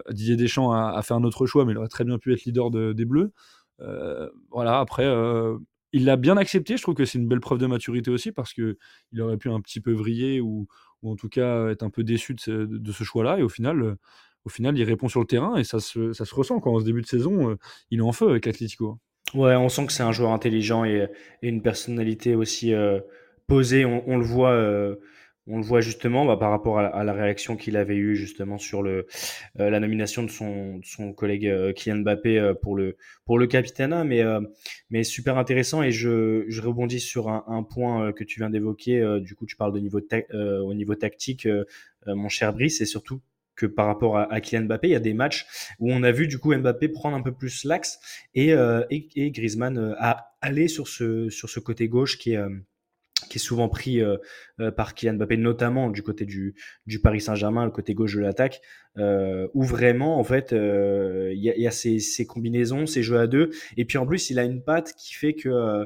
Didier 0.09 0.35
Deschamps 0.35 0.71
a, 0.71 0.89
a 0.89 1.01
fait 1.01 1.13
un 1.13 1.23
autre 1.23 1.45
choix, 1.45 1.65
mais 1.65 1.73
il 1.73 1.77
aurait 1.77 1.87
très 1.87 2.03
bien 2.03 2.17
pu 2.17 2.33
être 2.33 2.45
leader 2.45 2.71
de- 2.71 2.93
des 2.93 3.05
Bleus. 3.05 3.31
Voilà, 4.49 4.79
après, 4.79 5.05
il 5.93 6.05
l'a 6.05 6.15
bien 6.15 6.37
accepté. 6.37 6.77
Je 6.77 6.81
trouve 6.81 6.95
que 6.95 7.05
c'est 7.05 7.17
une 7.17 7.27
belle 7.27 7.39
preuve 7.39 7.59
de 7.59 7.67
maturité 7.67 8.11
aussi 8.11 8.31
parce 8.31 8.53
que 8.53 8.77
il 9.11 9.21
aurait 9.21 9.37
pu 9.37 9.49
un 9.49 9.61
petit 9.61 9.81
peu 9.81 9.93
vriller 9.93 10.41
ou, 10.41 10.67
ou 11.01 11.11
en 11.11 11.15
tout 11.15 11.29
cas 11.29 11.69
être 11.69 11.83
un 11.83 11.89
peu 11.89 12.03
déçu 12.03 12.33
de 12.33 12.91
ce, 12.91 13.03
choix-là. 13.03 13.39
Et 13.39 13.43
au 13.43 13.49
final, 13.49 13.97
au 14.45 14.49
final, 14.49 14.77
il 14.77 14.83
répond 14.83 15.07
sur 15.07 15.19
le 15.19 15.25
terrain 15.27 15.57
et 15.57 15.63
ça 15.63 15.79
se, 15.79 16.33
ressent 16.33 16.59
quand 16.59 16.73
en 16.73 16.79
ce 16.79 16.85
début 16.85 17.01
de 17.01 17.07
saison, 17.07 17.57
il 17.91 17.99
est 17.99 18.03
en 18.03 18.11
feu 18.11 18.29
avec 18.29 18.45
l'Atlético. 18.45 18.99
Ouais, 19.33 19.55
on 19.55 19.67
sent 19.67 19.87
que 19.87 19.91
c'est 19.91 20.03
un 20.03 20.11
joueur 20.11 20.31
intelligent 20.31 20.85
et, 20.85 21.07
une 21.41 21.61
personnalité 21.61 22.35
aussi 22.35 22.73
posée. 23.47 23.85
On, 23.85 24.17
le 24.17 24.23
voit, 24.23 24.55
on 25.47 25.57
le 25.57 25.63
voit 25.63 25.81
justement 25.81 26.25
bah, 26.25 26.37
par 26.37 26.51
rapport 26.51 26.79
à, 26.79 27.03
la 27.03 27.13
réaction 27.13 27.55
qu'il 27.55 27.77
avait 27.77 27.95
eue 27.95 28.15
justement 28.15 28.57
sur 28.57 28.85
euh, 28.85 29.03
la 29.57 29.79
nomination 29.79 30.23
de 30.23 30.29
son, 30.29 31.13
collègue 31.15 31.47
euh, 31.47 31.73
Kylian 31.73 31.97
Mbappé 31.97 32.37
euh, 32.37 32.53
pour 32.53 32.75
le, 32.75 32.97
pour. 33.25 33.37
Mais, 33.39 34.21
euh, 34.21 34.41
mais 34.89 35.03
super 35.03 35.37
intéressant 35.37 35.81
et 35.83 35.91
je, 35.91 36.61
rebondis 36.61 36.99
sur 36.99 37.29
un, 37.29 37.63
point 37.63 38.11
que 38.11 38.23
tu 38.23 38.39
viens 38.39 38.49
d'évoquer. 38.49 39.19
Du 39.21 39.35
coup, 39.35 39.45
tu 39.45 39.55
parles 39.55 39.75
au 39.75 40.73
niveau 40.73 40.95
tactique, 40.95 41.47
mon 42.05 42.29
cher 42.29 42.53
Brice, 42.53 42.81
et 42.81 42.85
surtout 42.85 43.21
que 43.55 43.65
par 43.65 43.87
rapport 43.87 44.17
à, 44.17 44.31
à 44.31 44.41
Kylian 44.41 44.63
Mbappé, 44.63 44.87
il 44.87 44.91
y 44.91 44.95
a 44.95 44.99
des 44.99 45.13
matchs 45.13 45.45
où 45.79 45.91
on 45.91 46.03
a 46.03 46.11
vu 46.11 46.27
du 46.27 46.39
coup 46.39 46.53
Mbappé 46.55 46.89
prendre 46.89 47.15
un 47.15 47.21
peu 47.21 47.31
plus 47.31 47.63
l'axe 47.63 47.99
et, 48.35 48.49
et, 48.89 49.09
et 49.15 49.31
Griezmann 49.31 49.95
a 49.99 50.35
allé 50.41 50.67
sur 50.67 50.87
ce, 50.87 51.29
sur 51.29 51.49
ce 51.49 51.59
côté 51.59 51.87
gauche 51.87 52.17
qui 52.17 52.33
est, 52.33 52.39
qui 53.27 53.37
est 53.37 53.41
souvent 53.41 53.69
pris 53.69 54.01
euh, 54.01 54.17
euh, 54.59 54.71
par 54.71 54.93
Kylian 54.93 55.15
Mbappé, 55.15 55.37
notamment 55.37 55.89
du 55.89 56.03
côté 56.03 56.25
du, 56.25 56.55
du 56.85 56.99
Paris 56.99 57.21
Saint-Germain, 57.21 57.65
le 57.65 57.71
côté 57.71 57.93
gauche 57.93 58.15
de 58.15 58.21
l'attaque, 58.21 58.61
euh, 58.97 59.47
où 59.53 59.63
vraiment, 59.63 60.19
en 60.19 60.23
fait, 60.23 60.51
il 60.51 61.39
y, 61.39 61.67
a, 61.67 61.71
ces, 61.71 62.25
combinaisons, 62.25 62.85
ces 62.85 63.03
jeux 63.03 63.19
à 63.19 63.27
deux, 63.27 63.51
et 63.77 63.85
puis 63.85 63.97
en 63.97 64.05
plus, 64.05 64.29
il 64.29 64.39
a 64.39 64.43
une 64.43 64.63
patte 64.63 64.93
qui 64.97 65.13
fait 65.13 65.33
que, 65.33 65.85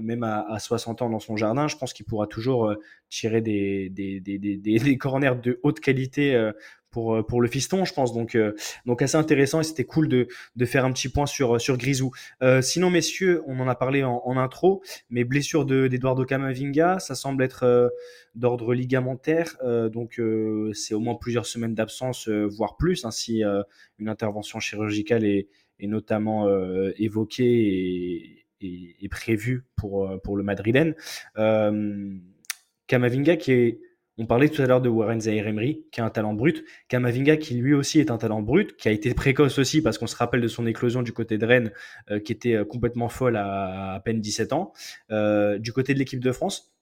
même 0.00 0.24
à, 0.24 0.46
à 0.50 0.58
60 0.58 1.02
ans 1.02 1.10
dans 1.10 1.20
son 1.20 1.36
jardin, 1.36 1.68
je 1.68 1.76
pense 1.76 1.92
qu'il 1.92 2.06
pourra 2.06 2.26
toujours 2.26 2.74
tirer 3.08 3.40
des, 3.40 3.88
des, 3.90 4.20
des, 4.20 4.38
des, 4.38 4.56
des, 4.56 4.98
corners 4.98 5.36
de 5.42 5.60
haute 5.62 5.80
qualité 5.80 6.50
pour, 6.90 7.16
euh, 7.16 7.22
pour 7.22 7.40
le 7.40 7.48
fiston, 7.48 7.84
je 7.84 7.92
pense. 7.94 8.12
Donc, 8.12 8.34
euh, 8.34 8.54
donc 8.86 9.02
assez 9.02 9.16
intéressant, 9.16 9.60
et 9.60 9.64
c'était 9.64 9.84
cool 9.84 10.08
de, 10.08 10.28
de 10.56 10.64
faire 10.64 10.84
un 10.84 10.92
petit 10.92 11.08
point 11.08 11.26
sur, 11.26 11.60
sur 11.60 11.76
Grisou. 11.76 12.10
Euh, 12.42 12.62
sinon, 12.62 12.90
messieurs, 12.90 13.42
on 13.46 13.60
en 13.60 13.68
a 13.68 13.74
parlé 13.74 14.04
en, 14.04 14.22
en 14.24 14.36
intro, 14.36 14.82
mais 15.10 15.24
blessure 15.24 15.64
de- 15.64 15.88
d'Eduardo 15.88 16.24
Camavinga, 16.24 16.98
ça 16.98 17.14
semble 17.14 17.42
être 17.42 17.64
euh, 17.64 17.88
d'ordre 18.34 18.74
ligamentaire, 18.74 19.56
euh, 19.64 19.88
donc 19.88 20.18
euh, 20.20 20.72
c'est 20.72 20.94
au 20.94 21.00
moins 21.00 21.14
plusieurs 21.16 21.46
semaines 21.46 21.74
d'absence, 21.74 22.28
euh, 22.28 22.46
voire 22.46 22.76
plus, 22.76 23.04
hein, 23.04 23.10
si 23.10 23.44
euh, 23.44 23.62
une 23.98 24.08
intervention 24.08 24.60
chirurgicale 24.60 25.24
est, 25.24 25.48
est 25.80 25.86
notamment 25.86 26.46
euh, 26.46 26.92
évoquée 26.98 27.44
et, 27.44 28.46
et, 28.60 28.96
et 29.00 29.08
prévue 29.08 29.64
pour, 29.76 30.08
euh, 30.08 30.18
pour 30.18 30.36
le 30.36 30.42
Madrilène. 30.42 30.94
Euh, 31.36 32.16
Camavinga 32.86 33.36
qui 33.36 33.52
est 33.52 33.80
on 34.18 34.26
parlait 34.26 34.48
tout 34.48 34.60
à 34.60 34.66
l'heure 34.66 34.80
de 34.80 34.88
Warren 34.88 35.20
Zaïre-Emery, 35.20 35.84
qui 35.92 36.00
a 36.00 36.04
un 36.04 36.10
talent 36.10 36.34
brut. 36.34 36.64
Kamavinga, 36.88 37.36
qui 37.36 37.54
lui 37.54 37.72
aussi 37.72 38.00
est 38.00 38.10
un 38.10 38.18
talent 38.18 38.42
brut, 38.42 38.76
qui 38.76 38.88
a 38.88 38.90
été 38.90 39.14
précoce 39.14 39.58
aussi, 39.60 39.80
parce 39.80 39.96
qu'on 39.96 40.08
se 40.08 40.16
rappelle 40.16 40.40
de 40.40 40.48
son 40.48 40.66
éclosion 40.66 41.02
du 41.02 41.12
côté 41.12 41.38
de 41.38 41.46
Rennes, 41.46 41.72
euh, 42.10 42.18
qui 42.18 42.32
était 42.32 42.54
euh, 42.54 42.64
complètement 42.64 43.08
folle 43.08 43.36
à, 43.36 44.02
peine 44.04 44.20
17 44.20 44.52
ans. 44.52 44.72
Euh, 45.12 45.58
du 45.58 45.72
côté 45.72 45.94
de 45.94 46.00
l'équipe 46.00 46.18
de 46.18 46.32
France, 46.32 46.74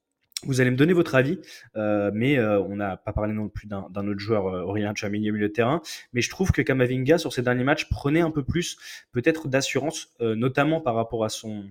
vous 0.45 0.63
allez 0.63 0.71
me 0.71 0.77
donner 0.77 0.93
votre 0.93 1.15
avis, 1.15 1.41
mais 1.75 2.39
on 2.39 2.77
n'a 2.77 2.99
pas 2.99 3.15
parlé 3.15 3.33
non 3.33 3.49
plus 3.49 3.67
d'un 3.67 4.07
autre 4.07 4.19
joueur, 4.19 4.45
Aurélien 4.45 4.93
Tchouameni 4.93 5.31
au 5.31 5.33
milieu 5.33 5.49
de 5.49 5.53
terrain. 5.53 5.81
Mais 6.13 6.21
je 6.21 6.29
trouve 6.29 6.53
que 6.53 6.61
Kamavinga, 6.61 7.17
sur 7.17 7.33
ces 7.33 7.41
derniers 7.41 7.65
matchs, 7.65 7.89
prenait 7.89 8.21
un 8.21 8.31
peu 8.31 8.45
plus, 8.45 8.77
peut-être, 9.13 9.49
d'assurance, 9.49 10.15
notamment 10.21 10.83
par 10.83 10.95
rapport 10.95 11.25
à 11.25 11.31
son 11.31 11.65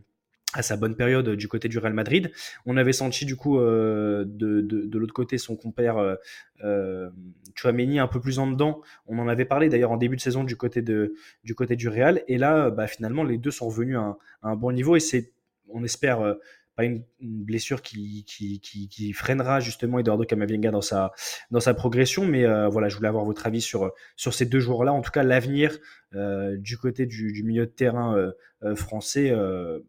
à 0.58 0.62
sa 0.62 0.78
bonne 0.78 0.96
période 0.96 1.30
du 1.30 1.48
côté 1.48 1.68
du 1.68 1.78
Real 1.78 1.94
Madrid. 1.94 2.32
On 2.66 2.78
avait 2.78 2.94
senti 2.94 3.26
du 3.26 3.36
coup 3.36 3.60
de, 3.60 4.26
de, 4.26 4.98
l'autre 4.98 5.14
côté 5.14 5.38
son 5.38 5.56
compère 5.56 6.18
euh, 6.64 7.10
Chouameni 7.56 8.00
un 8.00 8.08
peu 8.08 8.20
plus 8.20 8.40
en 8.40 8.48
dedans. 8.48 8.82
On 9.08 9.20
en 9.20 9.28
avait 9.28 9.46
parlé 9.46 9.70
d'ailleurs 9.70 9.92
en 9.92 9.98
début 9.98 10.16
de 10.16 10.22
saison 10.22 10.44
du 10.44 10.58
côté, 10.58 10.82
de, 10.82 11.16
du, 11.44 11.56
côté 11.56 11.76
du 11.76 11.88
Real. 11.88 12.24
Et 12.28 12.38
là, 12.38 12.70
bah, 12.70 12.88
finalement, 12.88 13.24
les 13.24 13.38
deux 13.38 13.52
sont 13.52 13.68
revenus 13.68 13.98
à 13.98 14.18
un, 14.44 14.56
bon 14.56 14.72
niveau 14.72 14.96
et 14.96 15.00
c'est, 15.00 15.32
on 15.70 15.84
espère, 15.84 16.36
pas 16.76 16.84
une, 16.84 17.04
blessure 17.20 17.82
qui, 17.82 18.26
qui, 18.26 19.14
freinera 19.14 19.60
justement 19.60 20.00
Eduardo 20.00 20.24
Camavinga 20.26 20.72
dans 20.72 20.82
sa, 20.82 21.12
dans 21.52 21.60
sa 21.60 21.74
progression. 21.74 22.26
Mais 22.26 22.46
euh, 22.46 22.68
voilà, 22.68 22.90
je 22.90 22.96
voulais 22.98 23.08
avoir 23.08 23.26
votre 23.26 23.46
avis 23.48 23.62
sur, 23.62 23.92
sur 24.16 24.34
ces 24.34 24.46
deux 24.46 24.60
joueurs-là. 24.60 24.94
En 24.94 25.02
tout 25.02 25.12
cas, 25.12 25.24
l'avenir 25.24 25.78
euh, 26.14 26.58
du 26.58 26.78
côté 26.78 27.06
du, 27.06 27.32
du, 27.32 27.44
milieu 27.44 27.66
de 27.66 27.72
terrain 27.72 28.16
euh, 28.64 28.76
français 28.76 29.34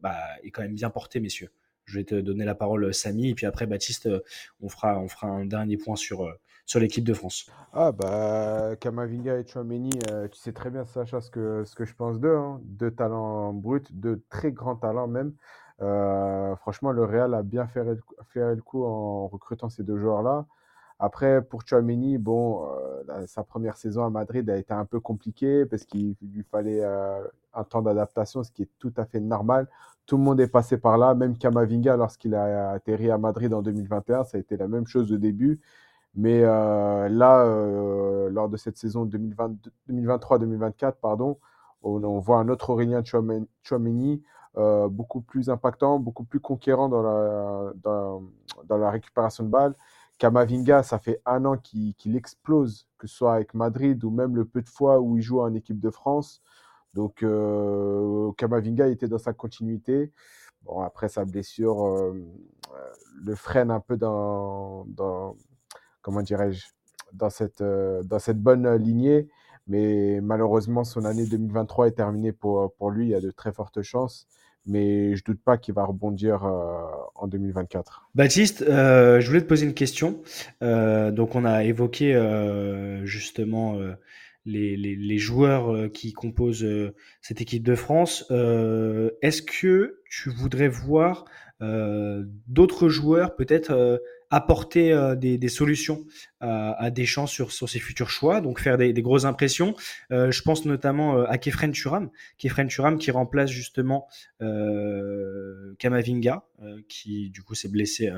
bah, 0.00 0.16
est 0.42 0.50
quand 0.50 0.62
même 0.62 0.74
bien 0.74 0.90
porté, 0.90 1.20
messieurs. 1.20 1.50
Je 1.84 1.98
vais 1.98 2.04
te 2.04 2.16
donner 2.16 2.44
la 2.44 2.54
parole, 2.54 2.92
Samy, 2.92 3.30
et 3.30 3.34
puis 3.34 3.46
après, 3.46 3.66
Baptiste, 3.66 4.08
on 4.60 4.68
fera, 4.68 4.98
on 4.98 5.08
fera 5.08 5.28
un 5.28 5.44
dernier 5.44 5.76
point 5.76 5.94
sur, 5.94 6.28
sur 6.66 6.80
l'équipe 6.80 7.04
de 7.04 7.14
France. 7.14 7.46
Ah 7.72 7.92
bah 7.92 8.74
Kamavinga 8.80 9.38
et 9.38 9.46
Chouameni, 9.46 9.90
tu 10.32 10.38
sais 10.38 10.52
très 10.52 10.70
bien 10.70 10.84
Sacha 10.84 11.20
ce 11.20 11.30
que, 11.30 11.64
ce 11.64 11.76
que 11.76 11.84
je 11.84 11.94
pense 11.94 12.18
d'eux. 12.18 12.36
Hein. 12.36 12.60
Deux 12.64 12.90
talents 12.90 13.52
bruts, 13.52 13.82
deux 13.92 14.24
très 14.28 14.50
grands 14.50 14.74
talents 14.74 15.06
même. 15.06 15.32
Euh, 15.82 16.56
franchement, 16.56 16.90
le 16.92 17.04
Real 17.04 17.34
a 17.34 17.42
bien 17.42 17.66
fait 17.66 17.84
le, 17.84 18.62
coup 18.62 18.84
en 18.84 19.26
recrutant 19.28 19.68
ces 19.68 19.82
deux 19.82 19.98
joueurs-là. 19.98 20.46
Après, 20.98 21.42
pour 21.42 21.66
Chouameni, 21.66 22.16
bon, 22.16 22.66
euh, 23.10 23.26
sa 23.26 23.42
première 23.44 23.76
saison 23.76 24.04
à 24.04 24.10
Madrid 24.10 24.48
a 24.48 24.56
été 24.56 24.72
un 24.72 24.86
peu 24.86 24.98
compliquée 25.00 25.66
parce 25.66 25.84
qu'il 25.84 26.16
lui 26.22 26.42
fallait 26.50 26.82
euh, 26.82 27.22
un 27.52 27.64
temps 27.64 27.82
d'adaptation, 27.82 28.42
ce 28.42 28.50
qui 28.50 28.62
est 28.62 28.70
tout 28.78 28.92
à 28.96 29.04
fait 29.04 29.20
normal. 29.20 29.68
Tout 30.06 30.16
le 30.16 30.22
monde 30.22 30.40
est 30.40 30.48
passé 30.48 30.78
par 30.78 30.96
là, 30.96 31.14
même 31.14 31.36
Kamavinga, 31.36 31.96
lorsqu'il 31.96 32.34
a 32.34 32.70
atterri 32.70 33.10
à 33.10 33.18
Madrid 33.18 33.52
en 33.52 33.60
2021, 33.60 34.24
ça 34.24 34.38
a 34.38 34.40
été 34.40 34.56
la 34.56 34.68
même 34.68 34.86
chose 34.86 35.12
au 35.12 35.18
début. 35.18 35.60
Mais 36.14 36.40
là, 36.42 37.08
lors 38.30 38.48
de 38.48 38.56
cette 38.56 38.78
saison 38.78 39.04
2023-2024, 39.06 40.94
pardon, 41.02 41.38
on, 41.82 42.02
on, 42.04 42.20
voit 42.20 42.38
un 42.38 42.48
autre 42.48 42.70
Aurélien 42.70 43.02
Chouameni 43.04 44.22
euh, 44.58 44.88
beaucoup 44.88 45.20
plus 45.20 45.50
impactant, 45.50 45.98
beaucoup 45.98 46.24
plus 46.24 46.40
conquérant 46.40 46.88
dans 46.88 47.02
la, 47.02 48.90
récupération 48.90 49.44
de 49.44 49.50
balles. 49.50 49.74
Kamavinga, 50.16 50.82
ça 50.82 50.98
fait 50.98 51.20
un 51.26 51.44
an 51.44 51.58
qu'il 51.58 52.16
explose, 52.16 52.88
que 52.96 53.06
ce 53.06 53.14
soit 53.14 53.34
avec 53.34 53.52
Madrid 53.52 54.02
ou 54.02 54.08
même 54.08 54.34
le 54.34 54.46
peu 54.46 54.62
de 54.62 54.68
fois 54.70 54.98
où 54.98 55.18
il 55.18 55.22
joue 55.22 55.42
en 55.42 55.52
équipe 55.52 55.78
de 55.78 55.90
France. 55.90 56.40
Donc 56.94 57.22
euh, 57.22 58.32
Kamavinga 58.38 58.88
était 58.88 59.08
dans 59.08 59.18
sa 59.18 59.34
continuité. 59.34 60.10
Bon, 60.62 60.80
après 60.80 61.10
sa 61.10 61.26
blessure 61.26 61.86
euh, 61.86 62.14
le 63.26 63.34
freine 63.34 63.70
un 63.70 63.80
peu 63.80 63.98
dans, 63.98 64.86
comment 66.00 66.22
dirais-je, 66.22 66.68
dans 67.12 67.28
cette, 67.28 67.62
dans 67.62 68.18
cette 68.18 68.40
bonne 68.40 68.74
lignée. 68.76 69.28
Mais 69.66 70.20
malheureusement, 70.22 70.84
son 70.84 71.04
année 71.04 71.26
2023 71.26 71.88
est 71.88 71.92
terminée 71.92 72.32
pour, 72.32 72.72
pour 72.76 72.90
lui. 72.90 73.06
Il 73.06 73.10
y 73.10 73.14
a 73.14 73.20
de 73.20 73.30
très 73.30 73.52
fortes 73.52 73.82
chances 73.82 74.26
mais 74.66 75.14
je 75.16 75.24
doute 75.24 75.40
pas 75.42 75.56
qu'il 75.56 75.74
va 75.74 75.84
rebondir 75.84 76.44
euh, 76.44 76.76
en 77.14 77.26
2024. 77.26 78.08
Baptiste, 78.14 78.62
euh, 78.62 79.20
je 79.20 79.26
voulais 79.28 79.40
te 79.40 79.46
poser 79.46 79.66
une 79.66 79.74
question. 79.74 80.22
Euh, 80.62 81.10
donc, 81.10 81.34
on 81.34 81.44
a 81.44 81.64
évoqué 81.64 82.14
justement 83.04 83.78
les, 84.44 84.76
les, 84.76 84.96
les, 84.96 85.18
joueurs 85.18 85.90
qui 85.92 86.12
composent 86.12 86.66
cette 87.20 87.40
équipe 87.40 87.62
de 87.62 87.74
France. 87.74 88.26
Est-ce 88.30 89.42
que 89.42 90.00
tu 90.10 90.30
voudrais 90.30 90.68
voir 90.68 91.24
d'autres 91.60 92.88
joueurs 92.88 93.36
peut-être 93.36 94.00
apporter 94.30 94.92
euh, 94.92 95.14
des, 95.14 95.38
des, 95.38 95.48
solutions 95.48 96.04
à, 96.40 96.72
à 96.82 96.90
Deschamps 96.90 97.26
sur, 97.26 97.52
sur 97.52 97.68
ses 97.68 97.78
futurs 97.78 98.10
choix, 98.10 98.40
donc 98.40 98.60
faire 98.60 98.76
des, 98.76 98.92
des 98.92 99.02
grosses 99.02 99.24
impressions. 99.24 99.74
Euh, 100.10 100.30
je 100.30 100.42
pense 100.42 100.64
notamment 100.64 101.18
euh, 101.18 101.24
à 101.28 101.38
Kefren 101.38 101.72
Turam, 101.72 102.10
Kefren 102.38 102.68
Turam 102.68 102.98
qui 102.98 103.10
remplace 103.10 103.50
justement 103.50 104.08
euh, 104.42 105.74
Kamavinga, 105.78 106.44
qui 106.88 107.30
du 107.30 107.42
coup 107.42 107.54
s'est 107.54 107.68
blessé, 107.68 108.10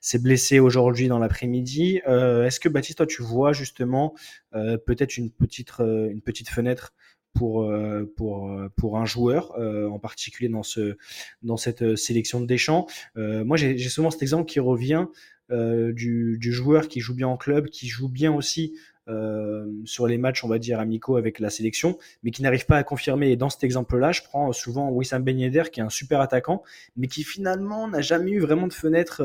s'est 0.00 0.18
blessé 0.18 0.58
aujourd'hui 0.58 1.06
dans 1.06 1.18
l'après-midi. 1.18 2.00
Est-ce 2.06 2.58
que 2.58 2.68
Baptiste, 2.68 2.98
toi, 2.98 3.06
tu 3.06 3.22
vois 3.22 3.52
justement 3.52 4.14
peut-être 4.52 5.16
une 5.16 5.30
petite, 5.30 5.70
une 5.78 6.20
petite 6.20 6.48
fenêtre 6.48 6.92
pour, 7.32 7.72
pour, 8.16 8.52
pour 8.76 8.98
un 8.98 9.04
joueur, 9.04 9.56
en 9.56 9.98
particulier 10.00 10.48
dans, 10.48 10.64
ce, 10.64 10.96
dans 11.42 11.56
cette 11.56 11.94
sélection 11.94 12.40
de 12.40 12.46
Deschamps? 12.46 12.88
moi, 13.14 13.56
j'ai 13.56 13.78
souvent 13.78 14.10
cet 14.10 14.22
exemple 14.22 14.46
qui 14.46 14.58
revient 14.58 15.06
euh, 15.50 15.92
du, 15.92 16.38
joueur 16.40 16.88
qui 16.88 17.00
joue 17.00 17.14
bien 17.14 17.28
en 17.28 17.36
club, 17.36 17.68
qui 17.68 17.86
joue 17.86 18.08
bien 18.08 18.32
aussi 18.32 18.74
euh, 19.08 19.70
sur 19.84 20.06
les 20.06 20.16
matchs, 20.16 20.42
on 20.42 20.48
va 20.48 20.58
dire, 20.58 20.80
amicaux 20.80 21.16
avec 21.16 21.38
la 21.38 21.50
sélection, 21.50 21.98
mais 22.22 22.30
qui 22.30 22.42
n'arrive 22.42 22.64
pas 22.64 22.78
à 22.78 22.82
confirmer. 22.82 23.30
Et 23.30 23.36
dans 23.36 23.50
cet 23.50 23.62
exemple-là, 23.62 24.12
je 24.12 24.22
prends 24.22 24.52
souvent 24.52 24.90
Wissam 24.90 25.22
Ben 25.22 25.36
qui 25.70 25.80
est 25.80 25.82
un 25.82 25.90
super 25.90 26.20
attaquant, 26.20 26.62
mais 26.96 27.08
qui 27.08 27.24
finalement 27.24 27.88
n'a 27.88 28.00
jamais 28.00 28.30
eu 28.30 28.40
vraiment 28.40 28.66
de 28.66 28.72
fenêtre, 28.72 29.20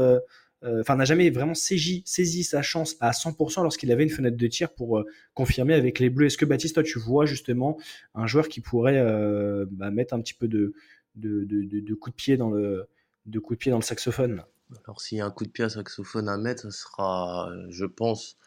euh, 0.66 0.82
enfin, 0.82 0.98
n'a 0.98 1.06
jamais 1.06 1.30
vraiment 1.30 1.54
saisi, 1.54 2.04
sa 2.44 2.62
chance 2.62 2.98
à 3.00 3.12
100% 3.12 3.64
lorsqu'il 3.64 3.90
avait 3.94 4.04
une 4.04 4.10
fenêtre 4.10 4.36
de 4.36 4.48
tir 4.48 4.74
pour 4.74 5.06
confirmer 5.34 5.74
avec 5.74 6.00
les 6.00 6.10
Bleus. 6.10 6.26
Est-ce 6.26 6.38
que 6.38 6.46
Baptiste, 6.46 6.76
toi, 6.76 6.84
tu 6.84 7.00
vois 7.00 7.26
justement 7.26 7.80
un 8.14 8.28
joueur 8.28 8.50
qui 8.50 8.60
pourrait 8.60 9.02
bah, 9.72 9.90
mettre 9.90 10.14
un 10.14 10.20
petit 10.20 10.34
peu 10.34 10.50
de 10.50 10.74
coup 11.94 12.10
de 12.10 12.16
pied 12.16 12.36
dans 12.36 12.50
le 12.50 12.88
saxophone? 13.82 14.44
Alors 14.86 15.02
s'il 15.02 15.18
y 15.18 15.22
a 15.22 15.26
un 15.26 15.32
coup 15.32 15.46
de 15.46 15.50
pied 15.50 15.64
à 15.64 15.70
saxophone 15.70 16.30
à 16.30 16.38
mettre, 16.38 16.64
ce 16.64 16.72
sera, 16.72 17.52
je 17.70 17.86
pense, 17.86 18.38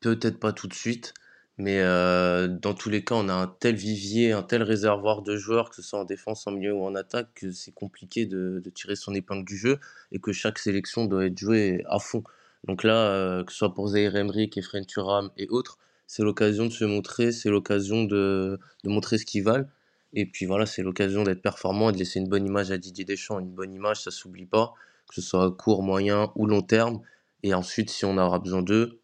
peut-être 0.00 0.38
pas 0.38 0.52
tout 0.52 0.68
de 0.68 0.74
suite, 0.74 1.14
mais 1.58 1.80
euh, 1.80 2.48
dans 2.48 2.74
tous 2.74 2.90
les 2.90 3.02
cas, 3.02 3.14
on 3.14 3.28
a 3.28 3.32
un 3.32 3.46
tel 3.46 3.76
vivier, 3.76 4.32
un 4.32 4.42
tel 4.42 4.62
réservoir 4.62 5.22
de 5.22 5.36
joueurs, 5.36 5.70
que 5.70 5.76
ce 5.76 5.82
soit 5.82 5.98
en 5.98 6.04
défense, 6.04 6.46
en 6.46 6.52
milieu 6.52 6.74
ou 6.74 6.84
en 6.84 6.94
attaque, 6.94 7.28
que 7.34 7.50
c'est 7.50 7.72
compliqué 7.72 8.26
de, 8.26 8.62
tirer 8.74 8.94
son 8.94 9.14
épingle 9.14 9.44
du 9.44 9.56
jeu 9.56 9.78
et 10.12 10.18
que 10.20 10.32
chaque 10.32 10.58
sélection 10.58 11.06
doit 11.06 11.26
être 11.26 11.38
jouée 11.38 11.82
à 11.88 11.98
fond. 11.98 12.22
Donc 12.64 12.84
là, 12.84 13.10
euh, 13.10 13.44
que 13.44 13.52
ce 13.52 13.58
soit 13.58 13.74
pour 13.74 13.88
Zaire 13.88 14.16
Emric, 14.16 14.58
Efren 14.58 14.84
Turam 14.84 15.30
et 15.38 15.48
autres, 15.48 15.78
c'est 16.06 16.22
l'occasion 16.22 16.66
de 16.66 16.72
se 16.72 16.84
montrer, 16.84 17.32
c'est 17.32 17.50
l'occasion 17.50 18.04
de, 18.04 18.60
de 18.84 18.88
montrer 18.90 19.18
ce 19.18 19.24
qu'ils 19.24 19.42
valent. 19.42 19.66
Et 20.12 20.26
puis 20.26 20.46
voilà, 20.46 20.66
c'est 20.66 20.82
l'occasion 20.82 21.22
d'être 21.24 21.42
performant 21.42 21.90
et 21.90 21.92
de 21.92 21.98
laisser 21.98 22.20
une 22.20 22.28
bonne 22.28 22.46
image 22.46 22.70
à 22.70 22.78
Didier 22.78 23.04
Deschamps. 23.04 23.38
Une 23.38 23.50
bonne 23.50 23.72
image, 23.72 24.02
ça 24.02 24.10
s'oublie 24.10 24.46
pas 24.46 24.74
que 25.08 25.14
ce 25.14 25.22
soit 25.22 25.50
court, 25.52 25.82
moyen 25.82 26.32
ou 26.34 26.46
long 26.46 26.62
terme. 26.62 27.00
Et 27.42 27.54
ensuite, 27.54 27.90
si 27.90 28.04
on 28.04 28.18
aura 28.18 28.38
besoin 28.38 28.62
d'eux, 28.62 29.00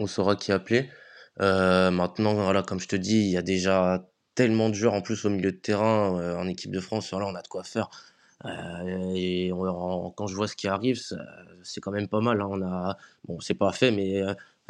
on 0.00 0.06
saura 0.06 0.36
qui 0.36 0.52
appeler. 0.52 0.90
Euh, 1.40 1.90
maintenant, 1.90 2.34
voilà, 2.34 2.62
comme 2.62 2.80
je 2.80 2.88
te 2.88 2.96
dis, 2.96 3.18
il 3.18 3.30
y 3.30 3.36
a 3.36 3.42
déjà 3.42 4.08
tellement 4.34 4.68
de 4.68 4.74
joueurs 4.74 4.94
en 4.94 5.02
plus 5.02 5.24
au 5.24 5.30
milieu 5.30 5.52
de 5.52 5.56
terrain 5.56 6.18
euh, 6.18 6.36
en 6.36 6.46
équipe 6.48 6.70
de 6.70 6.80
France. 6.80 7.12
Là, 7.12 7.26
on 7.26 7.34
a 7.34 7.42
de 7.42 7.48
quoi 7.48 7.64
faire. 7.64 7.90
Euh, 8.44 9.12
et 9.14 9.50
quand 10.16 10.26
je 10.26 10.34
vois 10.34 10.48
ce 10.48 10.56
qui 10.56 10.68
arrive, 10.68 11.00
c'est 11.62 11.80
quand 11.80 11.90
même 11.90 12.08
pas 12.08 12.20
mal. 12.20 12.40
Hein. 12.40 12.48
On 12.50 12.62
a, 12.62 12.96
bon, 13.26 13.40
c'est 13.40 13.54
pas 13.54 13.72
fait, 13.72 13.90
mais 13.90 14.22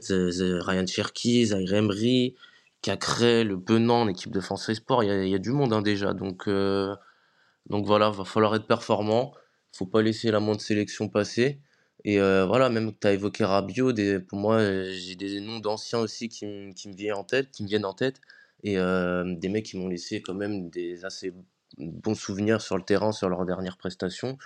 Ryan 0.09 0.87
Cherky, 0.87 1.47
Zaire 1.47 1.75
Emery, 1.75 2.35
Cacré, 2.83 3.45
le 3.45 3.57
Benan 3.57 4.03
en 4.03 4.09
équipe 4.09 4.31
de 4.31 4.41
France 4.41 4.73
Sport, 4.73 5.05
il 5.05 5.29
y 5.29 5.35
a, 5.35 5.39
du 5.39 5.51
monde 5.51 5.73
hein, 5.73 5.83
déjà. 5.83 6.15
Donc, 6.15 6.49
donc 6.49 7.87
voilà, 7.87 8.11
va 8.11 8.25
falloir 8.25 8.55
être 8.55 8.67
performant 8.67 9.35
faut 9.79 9.87
pas 9.87 10.03
laisser 10.03 10.31
la 10.31 10.41
moindre 10.41 10.61
sélection 10.61 11.09
passer. 11.09 11.61
Et 12.05 12.21
euh, 12.21 12.47
voilà, 12.47 12.71
même 12.71 12.93
que 12.93 12.99
tu 13.01 13.07
as 13.07 13.13
évoqué 13.13 13.45
Rabiot, 13.45 13.93
des, 13.93 14.21
pour 14.21 14.39
moi, 14.39 14.61
j'ai 14.93 15.17
des 15.17 15.41
noms 15.41 15.59
d'anciens 15.59 15.99
aussi 16.01 16.29
qui, 16.29 16.47
me 16.47 16.95
viennent 16.95 17.15
en 17.15 17.25
tête, 17.25 17.51
qui 17.51 17.63
me 17.63 17.69
viennent 17.69 17.85
en 17.85 17.95
tête. 17.95 18.21
Et 18.65 18.79
euh, 18.79 19.25
des 19.37 19.49
mecs 19.49 19.67
qui 19.67 19.77
m'ont 19.77 19.89
laissé 19.89 20.23
quand 20.23 20.35
même 20.35 20.69
des 20.71 21.05
assez 21.05 21.33
bons 21.79 22.15
souvenirs 22.15 22.61
sur 22.61 22.77
le 22.77 22.83
terrain, 22.83 23.13
sur 23.13 23.29
leurs 23.29 23.45
dernières 23.47 23.77
prestations. 23.77 24.39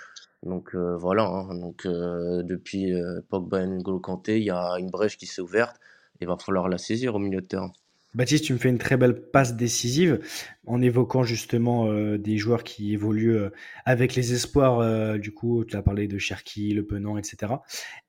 Donc 0.43 0.75
euh, 0.75 0.95
voilà, 0.97 1.23
hein. 1.23 1.55
donc, 1.55 1.87
depuis 1.87 2.93
Pogba 3.29 3.65
N'Golo 3.65 3.99
Kanté, 3.99 4.39
il 4.39 4.45
y 4.45 4.51
a 4.51 4.73
une 4.79 4.89
brèche 4.89 5.17
qui 5.17 5.25
s'est 5.25 5.41
ouverte 5.41 5.79
il 6.23 6.27
va 6.27 6.37
falloir 6.37 6.69
la 6.69 6.77
saisir 6.77 7.15
au 7.15 7.19
milieu 7.19 7.41
de 7.41 7.47
terrain. 7.47 7.73
Baptiste, 8.15 8.45
tu 8.45 8.53
me 8.53 8.59
fais 8.59 8.69
une 8.69 8.77
très 8.77 8.95
belle 8.95 9.29
passe 9.31 9.55
décisive 9.55 10.19
en 10.67 10.81
évoquant 10.83 11.23
justement 11.23 11.87
euh, 11.87 12.19
des 12.19 12.37
joueurs 12.37 12.63
qui 12.63 12.93
évoluent 12.93 13.37
euh, 13.37 13.49
avec 13.85 14.13
les 14.13 14.33
espoirs. 14.33 14.79
Euh, 14.79 15.17
du 15.17 15.33
coup, 15.33 15.65
tu 15.65 15.75
as 15.75 15.81
parlé 15.81 16.07
de 16.07 16.19
Cherki, 16.19 16.73
Le 16.73 16.85
Penant, 16.85 17.17
etc. 17.17 17.53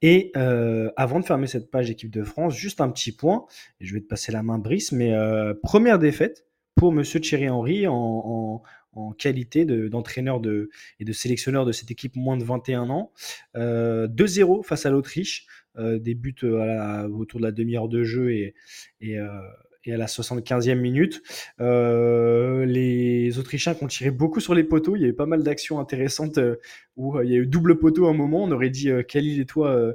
Et 0.03 0.31
avant 0.35 1.21
de 1.21 1.25
fermer 1.25 1.47
cette 1.47 1.71
page 1.71 1.91
équipe 1.91 2.11
de 2.11 2.23
France, 2.23 2.55
juste 2.55 2.83
un 2.83 2.91
petit 2.91 3.13
point, 3.13 3.47
et 3.81 3.87
je 3.87 3.95
vais 3.95 4.01
te 4.01 4.07
passer 4.07 4.31
la 4.31 4.43
main, 4.43 4.59
Brice, 4.59 4.93
mais 4.93 5.15
première 5.63 5.99
défaite 5.99 6.45
pour 6.75 6.93
Monsieur 6.93 7.21
Thierry 7.21 7.49
Henry 7.49 7.87
en, 7.87 8.63
qualité 9.19 9.65
d'entraîneur 9.65 10.41
de, 10.41 10.71
et 11.01 11.05
de 11.05 11.13
sélectionneur 11.13 11.65
de 11.65 11.73
cette 11.73 11.91
équipe 11.91 12.15
moins 12.15 12.37
de 12.37 12.45
21 12.45 12.91
ans. 12.91 13.13
2-0 13.57 14.65
face 14.65 14.87
à 14.87 14.91
l'Autriche, 14.91 15.47
des 15.79 16.15
buts 16.15 16.35
autour 16.43 17.41
de 17.41 17.45
la 17.45 17.53
demi-heure 17.53 17.89
de 17.89 18.05
jeu 18.05 18.33
et, 18.33 18.55
et 19.01 19.19
et 19.87 19.95
à 19.95 19.97
la 19.97 20.07
75e 20.07 20.77
minute. 20.77 21.23
Euh, 21.61 22.65
les 22.65 23.39
Autrichiens 23.39 23.75
qui 23.75 23.85
ont 23.85 23.89
tiré 23.89 24.11
beaucoup 24.11 24.41
sur 24.41 24.55
les 24.55 24.65
poteaux. 24.65 24.97
Il 24.97 25.03
y 25.03 25.05
a 25.05 25.09
eu 25.09 25.15
pas 25.15 25.27
mal 25.27 25.43
d'actions 25.43 25.79
intéressantes 25.79 26.39
euh, 26.39 26.57
où 26.97 27.17
euh, 27.17 27.25
il 27.25 27.31
y 27.31 27.35
a 27.35 27.39
eu 27.39 27.47
double 27.47 27.79
poteau 27.79 28.07
à 28.07 28.11
un 28.11 28.15
moment. 28.15 28.45
On 28.45 28.51
aurait 28.51 28.71
dit 28.71 28.91
Khalil 29.09 29.41
et 29.41 29.47
toi 29.47 29.95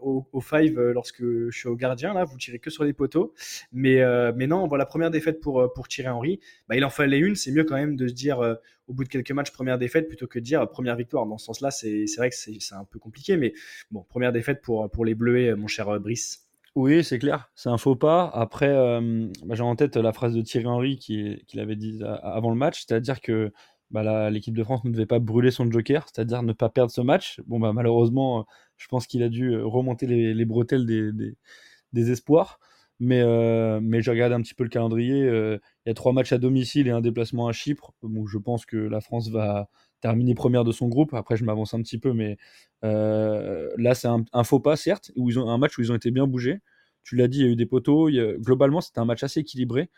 au, 0.00 0.40
five 0.40 0.78
lorsque 0.92 1.22
je 1.22 1.56
suis 1.56 1.68
au 1.68 1.76
gardien. 1.76 2.14
Là, 2.14 2.24
vous 2.24 2.36
tirez 2.36 2.58
que 2.58 2.70
sur 2.70 2.84
les 2.84 2.92
poteaux. 2.92 3.32
Mais, 3.72 4.00
mais 4.34 4.46
non, 4.46 4.66
voilà, 4.66 4.86
première 4.86 5.10
défaite 5.10 5.40
pour, 5.40 5.72
pour 5.72 5.88
Thierry 5.88 6.10
Henry. 6.10 6.40
Bah, 6.68 6.76
il 6.76 6.84
en 6.84 6.90
fallait 6.90 7.18
une. 7.18 7.36
C'est 7.36 7.52
mieux 7.52 7.64
quand 7.64 7.76
même 7.76 7.96
de 7.96 8.08
se 8.08 8.14
dire 8.14 8.56
au 8.88 8.92
bout 8.92 9.04
de 9.04 9.08
quelques 9.08 9.30
matchs, 9.30 9.52
première 9.52 9.78
défaite 9.78 10.08
plutôt 10.08 10.26
que 10.26 10.38
de 10.38 10.44
dire 10.44 10.68
première 10.68 10.96
victoire. 10.96 11.26
Dans 11.26 11.38
ce 11.38 11.46
sens-là, 11.46 11.70
c'est 11.70 12.06
vrai 12.16 12.30
que 12.30 12.36
c'est 12.36 12.74
un 12.74 12.84
peu 12.84 12.98
compliqué. 12.98 13.36
Mais 13.36 13.52
bon, 13.90 14.04
première 14.08 14.32
défaite 14.32 14.62
pour, 14.62 14.90
pour 14.90 15.04
les 15.04 15.14
Bleus, 15.14 15.54
mon 15.54 15.68
cher 15.68 16.00
Brice. 16.00 16.48
Oui, 16.74 17.04
c'est 17.04 17.18
clair, 17.18 17.50
c'est 17.54 17.68
un 17.68 17.76
faux 17.76 17.96
pas. 17.96 18.30
Après, 18.32 18.68
euh, 18.68 19.28
bah, 19.44 19.54
j'ai 19.54 19.62
en 19.62 19.76
tête 19.76 19.96
la 19.96 20.12
phrase 20.14 20.34
de 20.34 20.40
Thierry 20.40 20.66
Henry 20.66 20.96
qui, 20.98 21.44
avait 21.58 21.76
dit 21.76 22.02
a- 22.02 22.14
avant 22.14 22.48
le 22.48 22.56
match, 22.56 22.84
c'est-à-dire 22.86 23.20
que 23.20 23.52
bah, 23.90 24.30
l'équipe 24.30 24.56
de 24.56 24.64
France 24.64 24.82
ne 24.84 24.90
devait 24.90 25.04
pas 25.04 25.18
brûler 25.18 25.50
son 25.50 25.70
joker, 25.70 26.06
c'est-à-dire 26.08 26.42
ne 26.42 26.54
pas 26.54 26.70
perdre 26.70 26.90
ce 26.90 27.02
match. 27.02 27.40
Bon, 27.46 27.60
bah, 27.60 27.74
malheureusement, 27.74 28.40
euh, 28.40 28.42
je 28.78 28.86
pense 28.88 29.06
qu'il 29.06 29.22
a 29.22 29.28
dû 29.28 29.50
euh, 29.52 29.66
remonter 29.66 30.06
les, 30.06 30.32
les 30.32 30.44
bretelles 30.46 30.86
des, 30.86 32.10
espoirs. 32.10 32.58
Mais, 33.00 33.20
euh, 33.20 33.80
j'ai 34.00 34.10
regardé 34.10 34.34
un 34.34 34.42
petit 34.42 34.54
peu 34.54 34.64
le 34.64 34.70
calendrier. 34.70 35.24
euh, 35.24 35.58
Il 35.86 35.90
y 35.90 35.92
a 35.92 35.94
trois 35.94 36.12
matchs 36.12 36.32
à 36.32 36.38
domicile 36.38 36.86
et 36.88 36.90
un 36.90 37.00
déplacement 37.00 37.48
à 37.48 37.52
Chypre. 37.52 37.92
Je 38.26 38.38
pense 38.38 38.64
que 38.66 38.76
la 38.76 39.00
France 39.00 39.28
va 39.30 39.68
terminer 40.02 40.34
première 40.34 40.64
de 40.64 40.72
son 40.72 40.88
groupe. 40.88 41.14
Après, 41.14 41.36
je 41.36 41.44
m'avance 41.44 41.72
un 41.72 41.80
petit 41.80 41.98
peu, 41.98 42.12
mais 42.12 42.36
euh, 42.84 43.70
là, 43.78 43.94
c'est 43.94 44.08
un, 44.08 44.44
faux 44.44 44.60
pas, 44.60 44.76
certes, 44.76 45.10
où 45.16 45.30
ils 45.30 45.38
ont 45.38 45.48
un 45.48 45.56
match 45.56 45.78
où 45.78 45.80
ils 45.80 45.90
ont 45.90 45.94
été 45.94 46.10
bien 46.10 46.26
bougés. 46.26 46.60
Tu 47.04 47.16
l'as 47.16 47.28
dit, 47.28 47.38
il 47.38 47.46
y 47.46 47.48
a 47.48 47.52
eu 47.52 47.56
des 47.56 47.66
poteaux. 47.66 48.10
globalement, 48.38 48.82
c'était 48.82 48.98
un 48.98 49.06
match 49.06 49.22
assez 49.22 49.40
équilibré. 49.40 49.88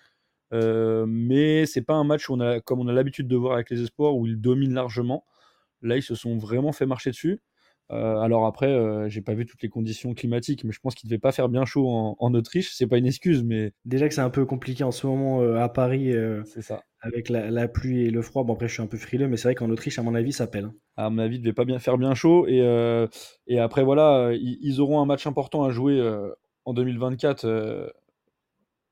Euh, 0.52 1.06
mais 1.08 1.66
c'est 1.66 1.82
pas 1.82 1.94
un 1.94 2.04
match 2.04 2.26
comme 2.64 2.80
on 2.80 2.86
a 2.88 2.92
l'habitude 2.92 3.26
de 3.26 3.36
voir 3.36 3.54
avec 3.54 3.70
les 3.70 3.82
espoirs, 3.82 4.14
où 4.14 4.26
ils 4.26 4.40
dominent 4.40 4.74
largement. 4.74 5.24
Là, 5.82 5.96
ils 5.96 6.02
se 6.02 6.14
sont 6.14 6.38
vraiment 6.38 6.72
fait 6.72 6.86
marcher 6.86 7.10
dessus. 7.10 7.40
Euh, 7.90 8.18
alors 8.18 8.46
après, 8.46 8.68
euh, 8.68 9.08
j'ai 9.08 9.20
pas 9.20 9.34
vu 9.34 9.44
toutes 9.46 9.62
les 9.62 9.68
conditions 9.68 10.14
climatiques, 10.14 10.64
mais 10.64 10.72
je 10.72 10.80
pense 10.80 10.94
qu'il 10.94 11.08
devait 11.08 11.18
pas 11.18 11.32
faire 11.32 11.48
bien 11.48 11.64
chaud 11.64 11.88
en, 11.88 12.16
en 12.18 12.34
Autriche. 12.34 12.72
C'est 12.74 12.86
pas 12.86 12.98
une 12.98 13.06
excuse, 13.06 13.42
mais 13.44 13.72
Déjà 13.84 14.08
que 14.08 14.14
c'est 14.14 14.20
un 14.22 14.30
peu 14.30 14.46
compliqué 14.46 14.84
en 14.84 14.90
ce 14.90 15.06
moment 15.06 15.42
euh, 15.42 15.56
à 15.56 15.68
Paris 15.68 16.12
c'est 16.44 16.62
ça. 16.62 16.82
avec 17.00 17.28
la, 17.28 17.50
la 17.50 17.68
pluie 17.68 18.04
et 18.06 18.10
le 18.10 18.22
froid. 18.22 18.44
Bon, 18.44 18.54
après, 18.54 18.68
je 18.68 18.74
suis 18.74 18.82
un 18.82 18.86
peu 18.86 18.96
frileux, 18.96 19.28
mais 19.28 19.36
c'est 19.36 19.48
vrai 19.48 19.54
qu'en 19.54 19.68
Autriche, 19.70 19.98
à 19.98 20.02
mon 20.02 20.14
avis, 20.14 20.32
ça 20.32 20.46
pèle. 20.46 20.70
À 20.96 21.10
mon 21.10 21.18
avis, 21.18 21.36
il 21.36 21.40
devait 21.42 21.52
pas 21.52 21.64
bien 21.66 21.78
faire 21.78 21.98
bien 21.98 22.14
chaud. 22.14 22.46
Et, 22.46 22.58
et 23.46 23.58
après, 23.58 23.84
voilà, 23.84 24.30
ils, 24.32 24.58
ils 24.62 24.80
auront 24.80 25.00
un 25.00 25.06
match 25.06 25.26
important 25.26 25.64
à 25.64 25.70
jouer 25.70 26.00
en 26.64 26.72
2024. 26.74 27.44
euh, 27.44 27.88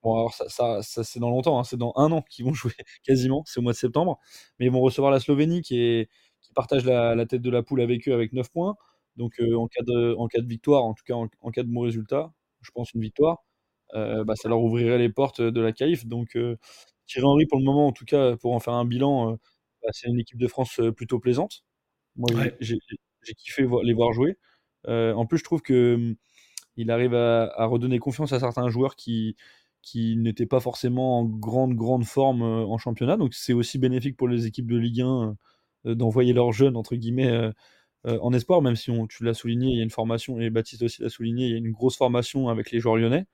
Bon, 0.02 0.14
alors 0.16 0.34
ça, 0.34 0.48
ça, 0.48 0.82
ça, 0.82 1.04
c'est 1.04 1.20
dans 1.20 1.30
longtemps, 1.30 1.60
hein, 1.60 1.64
c'est 1.64 1.76
dans 1.76 1.92
un 1.96 2.10
an 2.10 2.22
qu'ils 2.28 2.44
vont 2.44 2.52
jouer 2.54 2.72
quasiment, 3.04 3.44
c'est 3.46 3.60
au 3.60 3.62
mois 3.62 3.72
de 3.72 3.76
septembre. 3.78 4.18
Mais 4.58 4.66
ils 4.66 4.72
vont 4.72 4.80
recevoir 4.80 5.12
la 5.12 5.20
Slovénie 5.20 5.62
qui, 5.62 5.78
est, 5.80 6.08
qui 6.52 6.54
partage 6.54 6.84
la, 6.84 7.14
la 7.14 7.26
tête 7.26 7.42
de 7.42 7.50
la 7.50 7.62
poule 7.62 7.80
avec 7.80 8.08
eux 8.08 8.14
avec 8.14 8.32
9 8.32 8.50
points. 8.50 8.76
Donc 9.16 9.34
euh, 9.40 9.56
en, 9.56 9.68
cas 9.68 9.82
de, 9.86 10.14
en 10.18 10.28
cas 10.28 10.40
de 10.40 10.46
victoire, 10.48 10.84
en 10.84 10.94
tout 10.94 11.04
cas 11.06 11.14
en, 11.14 11.28
en 11.40 11.50
cas 11.50 11.62
de 11.62 11.68
bon 11.68 11.80
résultat, 11.82 12.32
je 12.62 12.70
pense 12.72 12.92
une 12.94 13.02
victoire, 13.02 13.38
euh, 13.94 14.24
bah, 14.24 14.34
ça 14.36 14.48
leur 14.48 14.60
ouvrirait 14.62 14.98
les 14.98 15.10
portes 15.10 15.40
de 15.42 15.60
la 15.60 15.72
qualif. 15.72 16.06
Donc 16.06 16.36
euh, 16.36 16.56
Thierry 17.06 17.26
Henry, 17.26 17.46
pour 17.46 17.58
le 17.58 17.64
moment, 17.64 17.86
en 17.88 17.92
tout 17.92 18.04
cas, 18.06 18.36
pour 18.36 18.54
en 18.54 18.60
faire 18.60 18.74
un 18.74 18.84
bilan, 18.86 19.32
bah, 19.82 19.88
c'est 19.92 20.08
une 20.08 20.20
équipe 20.20 20.38
de 20.38 20.48
France 20.48 20.80
plutôt 20.96 21.18
plaisante. 21.20 21.64
Moi, 22.16 22.28
j'ai- 22.32 22.36
Ouais. 22.38 22.56
j'ai 22.60 22.78
j'ai 23.24 23.34
kiffé 23.34 23.64
vo- 23.64 23.82
les 23.82 23.94
voir 23.94 24.12
jouer. 24.12 24.36
En 24.88 25.26
plus, 25.26 25.38
je 25.38 25.44
trouve 25.44 25.62
que 25.62 25.94
hum, 25.96 26.16
il 26.76 26.90
arrive 26.90 27.14
à, 27.14 27.44
à 27.56 27.66
redonner 27.66 27.98
confiance 27.98 28.32
à 28.32 28.40
certains 28.40 28.68
joueurs 28.68 28.96
qui, 28.96 29.36
qui 29.82 30.16
n'étaient 30.16 30.46
pas 30.46 30.60
forcément 30.60 31.20
en 31.20 31.24
grande, 31.24 31.74
grande 31.74 32.04
forme 32.04 32.42
en 32.42 32.78
championnat. 32.78 33.16
Donc, 33.16 33.34
c'est 33.34 33.52
aussi 33.52 33.78
bénéfique 33.78 34.16
pour 34.16 34.28
les 34.28 34.46
équipes 34.46 34.70
de 34.70 34.78
Ligue 34.78 35.02
1 35.02 35.30
euh, 35.30 35.34
d'envoyer 35.84 36.32
leurs 36.32 36.52
jeunes, 36.52 36.76
entre 36.76 36.96
guillemets, 36.96 37.30
euh, 37.30 37.52
euh, 38.06 38.18
en 38.20 38.32
espoir, 38.32 38.62
même 38.62 38.76
si 38.76 38.90
on, 38.90 39.06
tu 39.06 39.24
l'as 39.24 39.34
souligné, 39.34 39.70
il 39.70 39.76
y 39.76 39.80
a 39.80 39.82
une 39.84 39.90
formation, 39.90 40.40
et 40.40 40.50
Baptiste 40.50 40.82
aussi 40.82 41.02
l'a 41.02 41.08
souligné, 41.08 41.46
il 41.46 41.52
y 41.52 41.54
a 41.54 41.58
une 41.58 41.70
grosse 41.70 41.96
formation 41.96 42.48
avec 42.48 42.70
les 42.70 42.80
joueurs 42.80 42.96
lyonnais, 42.96 43.26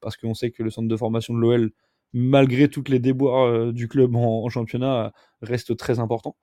parce 0.00 0.16
qu'on 0.16 0.34
sait 0.34 0.50
que 0.50 0.62
le 0.62 0.70
centre 0.70 0.88
de 0.88 0.96
formation 0.96 1.34
de 1.34 1.40
l'OL, 1.40 1.72
malgré 2.12 2.68
toutes 2.68 2.88
les 2.88 3.00
déboires 3.00 3.46
euh, 3.46 3.72
du 3.72 3.88
club 3.88 4.16
en, 4.16 4.48
championnat, 4.48 5.12
reste 5.42 5.76
très 5.76 5.98
important. 5.98 6.36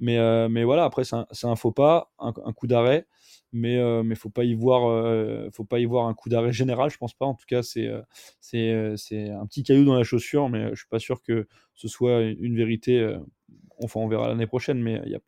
Mais, 0.00 0.18
euh, 0.18 0.48
mais 0.48 0.64
voilà, 0.64 0.84
après, 0.84 1.04
c'est 1.04 1.46
un, 1.46 1.56
faux 1.56 1.72
pas, 1.72 2.12
un, 2.18 2.32
coup 2.32 2.66
d'arrêt, 2.66 3.06
mais 3.52 3.74
il 3.74 4.08
ne 4.08 4.14
faut, 4.14 4.30
pas 4.30 4.44
y 4.44 4.54
voir, 4.54 4.88
euh, 4.88 5.48
faut 5.52 5.64
pas 5.64 5.78
y 5.78 5.84
voir 5.84 6.06
un 6.06 6.14
coup 6.14 6.28
d'arrêt 6.28 6.52
général, 6.52 6.90
je 6.90 6.96
pense 6.96 7.14
pas. 7.14 7.26
En 7.26 7.34
tout 7.34 7.44
cas, 7.46 7.62
c'est 7.62 7.86
euh, 7.86 8.02
euh, 8.54 8.96
c'est 8.96 9.28
un 9.30 9.46
petit 9.46 9.62
caillou 9.62 9.84
dans 9.84 9.94
la 9.94 10.04
chaussure, 10.04 10.48
mais 10.48 10.70
je 10.70 10.76
suis 10.76 10.88
pas 10.88 10.98
sûr 10.98 11.22
que 11.22 11.46
ce 11.74 11.88
soit 11.88 12.22
une 12.22 12.56
vérité. 12.56 13.14
Enfin, 13.82 14.00
on 14.00 14.08
verra 14.08 14.28
l'année 14.28 14.46
prochaine, 14.46 14.80
mais 14.82 15.00
il 15.04 15.10
n'y 15.10 15.14
a, 15.14 15.20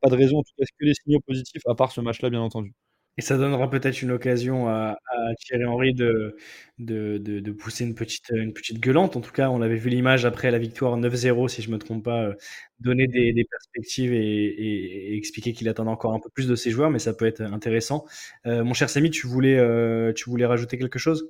pas 0.00 0.08
de 0.10 0.16
raison, 0.16 0.38
en 0.38 0.42
tout 0.42 0.52
cas, 0.58 0.64
que 0.64 0.84
les 0.84 0.94
signaux 0.94 1.20
positifs, 1.20 1.62
à 1.66 1.74
part 1.74 1.92
ce 1.92 2.00
match-là, 2.00 2.30
bien 2.30 2.40
entendu. 2.40 2.74
Et 3.18 3.22
ça 3.22 3.36
donnera 3.36 3.68
peut-être 3.68 4.02
une 4.02 4.12
occasion 4.12 4.68
à, 4.68 4.96
Thierry 5.40 5.64
Henry 5.66 5.92
de, 5.94 6.36
de, 6.78 7.52
pousser 7.52 7.84
une 7.84 7.94
petite, 7.94 8.32
gueulante. 8.80 9.16
En 9.16 9.20
tout 9.20 9.32
cas, 9.32 9.50
on 9.50 9.60
avait 9.60 9.76
vu 9.76 9.90
l'image 9.90 10.24
après 10.24 10.50
la 10.50 10.58
victoire 10.58 10.98
9-0, 10.98 11.48
si 11.48 11.60
je 11.60 11.68
ne 11.68 11.74
me 11.74 11.78
trompe 11.78 12.04
pas, 12.04 12.22
euh, 12.22 12.34
donner 12.78 13.06
des, 13.08 13.44
perspectives 13.50 14.12
et, 14.14 15.16
expliquer 15.16 15.52
qu'il 15.52 15.68
attendait 15.68 15.90
encore 15.90 16.14
un 16.14 16.20
peu 16.20 16.30
plus 16.30 16.48
de 16.48 16.54
ses 16.54 16.70
joueurs, 16.70 16.90
mais 16.90 16.98
ça 16.98 17.12
peut 17.12 17.26
être 17.26 17.42
intéressant. 17.42 18.06
Euh, 18.46 18.64
mon 18.64 18.74
cher 18.74 18.88
Samy, 18.88 19.10
tu 19.10 19.26
voulais, 19.26 19.58
euh, 19.58 20.12
tu 20.14 20.30
voulais 20.30 20.46
rajouter 20.46 20.78
quelque 20.78 20.98
chose? 20.98 21.28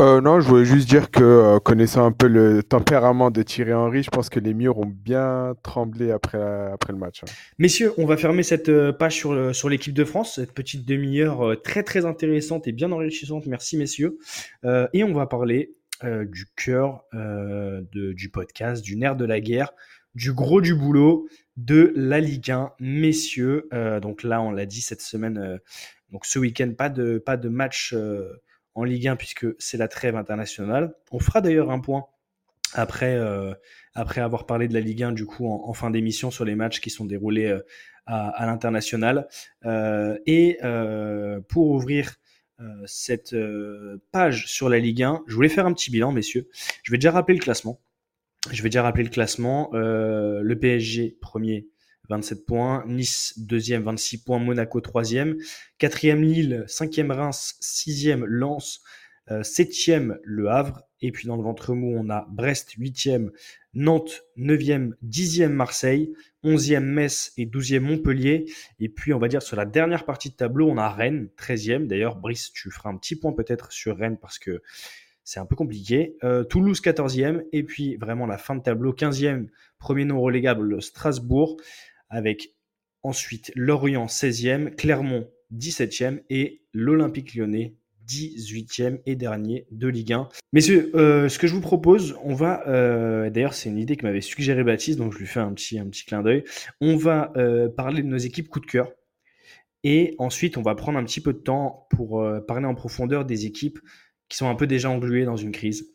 Euh, 0.00 0.22
non, 0.22 0.40
je 0.40 0.48
voulais 0.48 0.64
juste 0.64 0.88
dire 0.88 1.10
que, 1.10 1.22
euh, 1.22 1.58
connaissant 1.60 2.06
un 2.06 2.12
peu 2.12 2.26
le 2.26 2.62
tempérament 2.62 3.30
de 3.30 3.42
Thierry 3.42 3.74
Henry, 3.74 4.02
je 4.02 4.10
pense 4.10 4.30
que 4.30 4.40
les 4.40 4.54
murs 4.54 4.78
ont 4.78 4.86
bien 4.86 5.54
tremblé 5.62 6.10
après, 6.10 6.40
après 6.72 6.94
le 6.94 6.98
match. 6.98 7.22
hein. 7.22 7.30
Messieurs, 7.58 7.92
on 7.98 8.06
va 8.06 8.16
fermer 8.16 8.42
cette 8.42 8.70
euh, 8.70 8.92
page 8.92 9.16
sur, 9.16 9.54
sur 9.54 9.68
l'équipe 9.68 9.92
de 9.92 10.04
France, 10.04 10.36
cette 10.36 10.52
petite 10.54 10.86
demi-heure 10.86 11.60
très 11.62 11.82
très 11.82 12.06
intéressante 12.06 12.66
et 12.66 12.72
bien 12.72 12.90
enrichissante. 12.90 13.46
Merci 13.46 13.76
messieurs. 13.76 14.18
Et 14.64 15.04
on 15.04 15.12
va 15.12 15.26
parler 15.26 15.74
du 16.02 16.46
cœur 16.56 17.04
du 17.92 18.30
podcast, 18.30 18.82
du 18.82 18.96
nerf 18.96 19.14
de 19.16 19.24
la 19.24 19.40
guerre, 19.40 19.72
du 20.14 20.32
gros 20.32 20.60
du 20.60 20.74
boulot 20.74 21.28
de 21.56 21.92
la 21.96 22.18
Ligue 22.18 22.50
1. 22.50 22.72
Messieurs, 22.80 23.68
donc 24.00 24.22
là 24.22 24.40
on 24.42 24.50
l'a 24.50 24.66
dit 24.66 24.80
cette 24.80 25.02
semaine, 25.02 25.60
donc 26.10 26.24
ce 26.26 26.38
week-end, 26.38 26.72
pas 26.76 26.88
de, 26.88 27.48
match 27.48 27.94
en 28.74 28.84
Ligue 28.84 29.08
1 29.08 29.16
puisque 29.16 29.46
c'est 29.58 29.76
la 29.76 29.88
trêve 29.88 30.16
internationale. 30.16 30.94
On 31.10 31.18
fera 31.18 31.40
d'ailleurs 31.40 31.70
un 31.70 31.80
point 31.80 32.06
après, 32.74 33.16
euh, 33.16 33.52
avoir 33.94 34.46
parlé 34.46 34.68
de 34.68 34.74
la 34.74 34.80
Ligue 34.80 35.02
1 35.02 35.12
du 35.12 35.26
coup 35.26 35.46
en, 35.46 35.72
fin 35.74 35.90
d'émission 35.90 36.30
sur 36.30 36.44
les 36.44 36.54
matchs 36.54 36.80
qui 36.80 36.90
sont 36.90 37.04
déroulés 37.04 37.46
euh, 37.46 37.60
à, 38.06 38.46
l'international. 38.46 39.28
Euh, 39.64 40.18
et 40.26 40.58
pour 41.48 41.70
ouvrir 41.70 42.16
cette 42.86 43.34
page 44.12 44.46
sur 44.46 44.68
la 44.68 44.78
Ligue 44.78 45.02
1, 45.02 45.24
je 45.26 45.34
voulais 45.34 45.48
faire 45.48 45.66
un 45.66 45.72
petit 45.72 45.90
bilan, 45.90 46.12
messieurs. 46.12 46.48
Je 46.82 46.92
vais 46.92 46.98
déjà 46.98 47.10
rappeler 47.10 47.36
le 47.36 47.42
classement. 47.42 47.80
Je 48.50 48.62
vais 48.62 48.68
déjà 48.68 48.82
rappeler 48.82 49.04
le 49.04 49.10
classement. 49.10 49.70
Le 49.72 50.54
PSG 50.54 51.16
premier, 51.20 51.68
27 52.08 52.46
points. 52.46 52.84
Nice 52.86 53.34
deuxième, 53.38 53.82
26 53.82 54.24
points. 54.24 54.38
Monaco 54.38 54.80
troisième. 54.80 55.36
Quatrième 55.78 56.22
Lille, 56.22 56.64
cinquième 56.66 57.10
Reims, 57.10 57.56
sixième 57.60 58.24
Lens, 58.24 58.82
euh, 59.30 59.42
septième 59.42 60.18
Le 60.24 60.50
Havre. 60.50 60.82
Et 61.00 61.10
puis 61.12 61.26
dans 61.26 61.36
le 61.36 61.42
ventre 61.42 61.74
mou, 61.74 61.94
on 61.96 62.10
a 62.10 62.26
Brest 62.30 62.72
huitième, 62.72 63.30
Nantes 63.74 64.22
neuvième, 64.36 64.94
dixième 65.02 65.52
Marseille, 65.52 66.12
onzième 66.44 66.84
Metz 66.84 67.32
et 67.36 67.46
douzième 67.46 67.84
Montpellier. 67.84 68.46
Et 68.78 68.88
puis 68.88 69.12
on 69.12 69.18
va 69.18 69.28
dire 69.28 69.42
sur 69.42 69.56
la 69.56 69.64
dernière 69.64 70.04
partie 70.04 70.30
de 70.30 70.34
tableau, 70.34 70.68
on 70.68 70.78
a 70.78 70.88
Rennes, 70.88 71.28
treizième. 71.36 71.86
D'ailleurs, 71.88 72.16
Brice, 72.16 72.52
tu 72.52 72.70
feras 72.70 72.90
un 72.90 72.96
petit 72.96 73.16
point 73.16 73.32
peut-être 73.32 73.72
sur 73.72 73.96
Rennes 73.96 74.18
parce 74.20 74.38
que 74.38 74.62
c'est 75.24 75.40
un 75.40 75.46
peu 75.46 75.56
compliqué. 75.56 76.16
Euh, 76.24 76.44
Toulouse 76.44 76.80
14e 76.80 77.44
et 77.52 77.62
puis 77.62 77.96
vraiment 77.96 78.26
la 78.26 78.38
fin 78.38 78.56
de 78.56 78.62
tableau 78.62 78.92
15e, 78.92 79.46
premier 79.78 80.04
non 80.04 80.20
relégable 80.20 80.82
Strasbourg 80.82 81.56
avec 82.12 82.54
ensuite 83.02 83.50
Lorient 83.56 84.06
16e, 84.06 84.76
Clermont 84.76 85.28
17e 85.52 86.20
et 86.30 86.62
l'Olympique 86.72 87.34
lyonnais 87.34 87.74
18e 88.06 89.00
et 89.06 89.16
dernier 89.16 89.66
de 89.70 89.88
Ligue 89.88 90.12
1. 90.12 90.28
Messieurs, 90.52 90.90
euh, 90.94 91.28
ce 91.28 91.38
que 91.38 91.46
je 91.46 91.54
vous 91.54 91.60
propose, 91.60 92.16
on 92.22 92.34
va, 92.34 92.66
euh, 92.68 93.30
d'ailleurs 93.30 93.54
c'est 93.54 93.68
une 93.70 93.78
idée 93.78 93.96
que 93.96 94.04
m'avait 94.04 94.20
suggéré 94.20 94.62
Baptiste, 94.64 94.98
donc 94.98 95.12
je 95.12 95.18
lui 95.18 95.26
fais 95.26 95.40
un 95.40 95.52
petit, 95.52 95.78
un 95.78 95.86
petit 95.86 96.04
clin 96.04 96.22
d'œil, 96.22 96.44
on 96.80 96.96
va 96.96 97.32
euh, 97.36 97.68
parler 97.68 98.02
de 98.02 98.08
nos 98.08 98.18
équipes 98.18 98.48
coup 98.48 98.60
de 98.60 98.66
cœur. 98.66 98.92
Et 99.84 100.14
ensuite, 100.18 100.58
on 100.58 100.62
va 100.62 100.76
prendre 100.76 100.96
un 100.96 101.04
petit 101.04 101.20
peu 101.20 101.32
de 101.32 101.40
temps 101.40 101.88
pour 101.90 102.24
parler 102.46 102.66
en 102.66 102.74
profondeur 102.76 103.24
des 103.24 103.46
équipes 103.46 103.80
qui 104.28 104.36
sont 104.36 104.48
un 104.48 104.54
peu 104.54 104.68
déjà 104.68 104.88
engluées 104.88 105.24
dans 105.24 105.36
une 105.36 105.50
crise. 105.50 105.92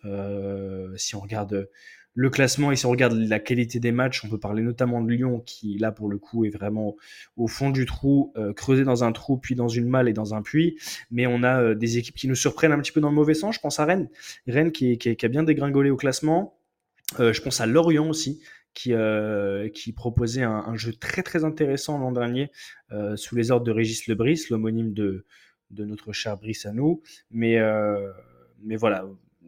Si 0.98 1.16
on 1.16 1.22
regarde 1.22 1.70
le 2.18 2.32
classement 2.32 2.72
et 2.72 2.76
si 2.76 2.88
on 2.88 2.90
regarde 2.90 3.14
la 3.14 3.38
qualité 3.38 3.80
des 3.80 3.92
matchs, 3.92 4.26
on 4.26 4.28
peut 4.28 4.40
parler 4.40 4.64
notamment 4.64 5.04
de 5.04 5.12
Lyon 5.12 5.40
qui, 5.46 5.78
là, 5.78 5.92
pour 5.92 6.10
le 6.10 6.18
coup, 6.18 6.46
est 6.46 6.50
vraiment 6.50 6.96
au 7.36 7.46
fond 7.48 7.70
du 7.70 7.86
trou, 7.86 8.34
euh, 8.38 8.54
creusé 8.54 8.84
dans 8.84 9.04
un 9.04 9.12
trou, 9.12 9.38
puis 9.38 9.54
dans 9.54 9.68
une 9.68 9.88
malle 9.88 10.10
et 10.10 10.14
dans 10.14 10.34
un 10.34 10.42
puits. 10.42 10.80
Mais 11.12 11.28
on 11.28 11.44
a 11.44 11.62
euh, 11.62 11.76
des 11.76 12.00
équipes 12.00 12.16
qui 12.16 12.28
nous 12.28 12.34
surprennent 12.34 12.72
un 12.72 12.80
petit 12.80 12.92
peu 12.92 13.02
dans 13.02 13.10
le 13.10 13.16
mauvais 13.16 13.36
sens. 13.36 13.54
Je 13.54 13.60
pense 13.60 13.80
à 13.80 13.86
Rennes. 13.86 14.10
Rennes 14.48 14.72
qui, 14.72 14.98
a 14.98 15.28
bien 15.28 15.44
dégringolé 15.44 15.92
au 15.92 15.96
classement. 15.96 16.58
Euh, 17.20 17.34
je 17.34 17.42
pense 17.44 17.62
à 17.62 17.68
Lorient 17.68 18.10
aussi, 18.10 18.42
qui, 18.74 18.96
proposait 19.96 20.42
un, 20.42 20.76
jeu 20.76 20.94
très 20.94 21.22
très 21.22 21.46
intéressant 21.46 22.00
l'an 22.00 22.12
dernier 22.12 22.52
sous 23.16 23.36
les 23.36 23.52
ordres 23.52 23.66
de 23.66 23.72
Régis 23.72 24.08
Lebris, 24.08 24.46
l'homonyme 24.50 24.94
de, 24.94 25.24
notre 25.72 26.14
cher 26.14 26.36
Brice 26.38 26.66
à 26.66 26.74
nous. 26.74 27.04
Mais 27.30 27.60
voilà, 28.76 29.06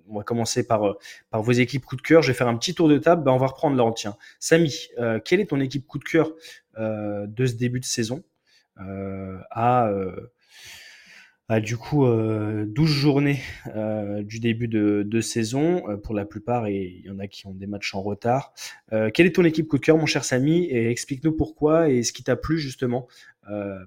on 0.09 0.17
va 0.17 0.23
commencer 0.23 0.65
par, 0.65 0.97
par 1.29 1.41
vos 1.41 1.51
équipes 1.51 1.85
coup 1.85 1.95
de 1.95 2.01
cœur. 2.01 2.21
Je 2.21 2.27
vais 2.29 2.33
faire 2.33 2.47
un 2.47 2.57
petit 2.57 2.73
tour 2.73 2.89
de 2.89 2.97
table. 2.97 3.23
Ben, 3.23 3.31
on 3.31 3.37
va 3.37 3.47
reprendre. 3.47 3.93
Tiens, 3.95 4.17
Samy, 4.39 4.87
euh, 4.97 5.19
quelle 5.23 5.39
est 5.39 5.47
ton 5.47 5.59
équipe 5.59 5.87
coup 5.87 5.99
de 5.99 6.03
cœur 6.03 6.31
euh, 6.77 7.27
de 7.27 7.45
ce 7.45 7.53
début 7.53 7.79
de 7.79 7.85
saison 7.85 8.23
euh, 8.79 9.37
à, 9.51 9.91
du 11.61 11.77
coup 11.77 12.05
12 12.05 12.87
journées 12.87 13.41
du 14.21 14.39
début 14.39 14.67
de, 14.67 15.21
saison? 15.21 15.97
Pour 16.03 16.13
la 16.13 16.25
plupart 16.25 16.67
et 16.67 16.99
il 16.99 17.05
y 17.05 17.09
en 17.09 17.19
a 17.19 17.27
qui 17.27 17.47
ont 17.47 17.53
des 17.53 17.67
matchs 17.67 17.95
en 17.95 18.01
retard. 18.01 18.53
quelle 18.89 19.25
est 19.25 19.35
ton 19.35 19.43
équipe 19.43 19.67
coup 19.67 19.77
de 19.77 19.83
cœur, 19.83 19.97
mon 19.97 20.05
cher 20.05 20.23
Samy? 20.23 20.65
Et 20.65 20.89
explique-nous 20.91 21.31
pourquoi 21.31 21.89
et 21.89 22.03
ce 22.03 22.13
qui 22.13 22.23
t'a 22.23 22.35
plu 22.35 22.59
justement 22.59 23.07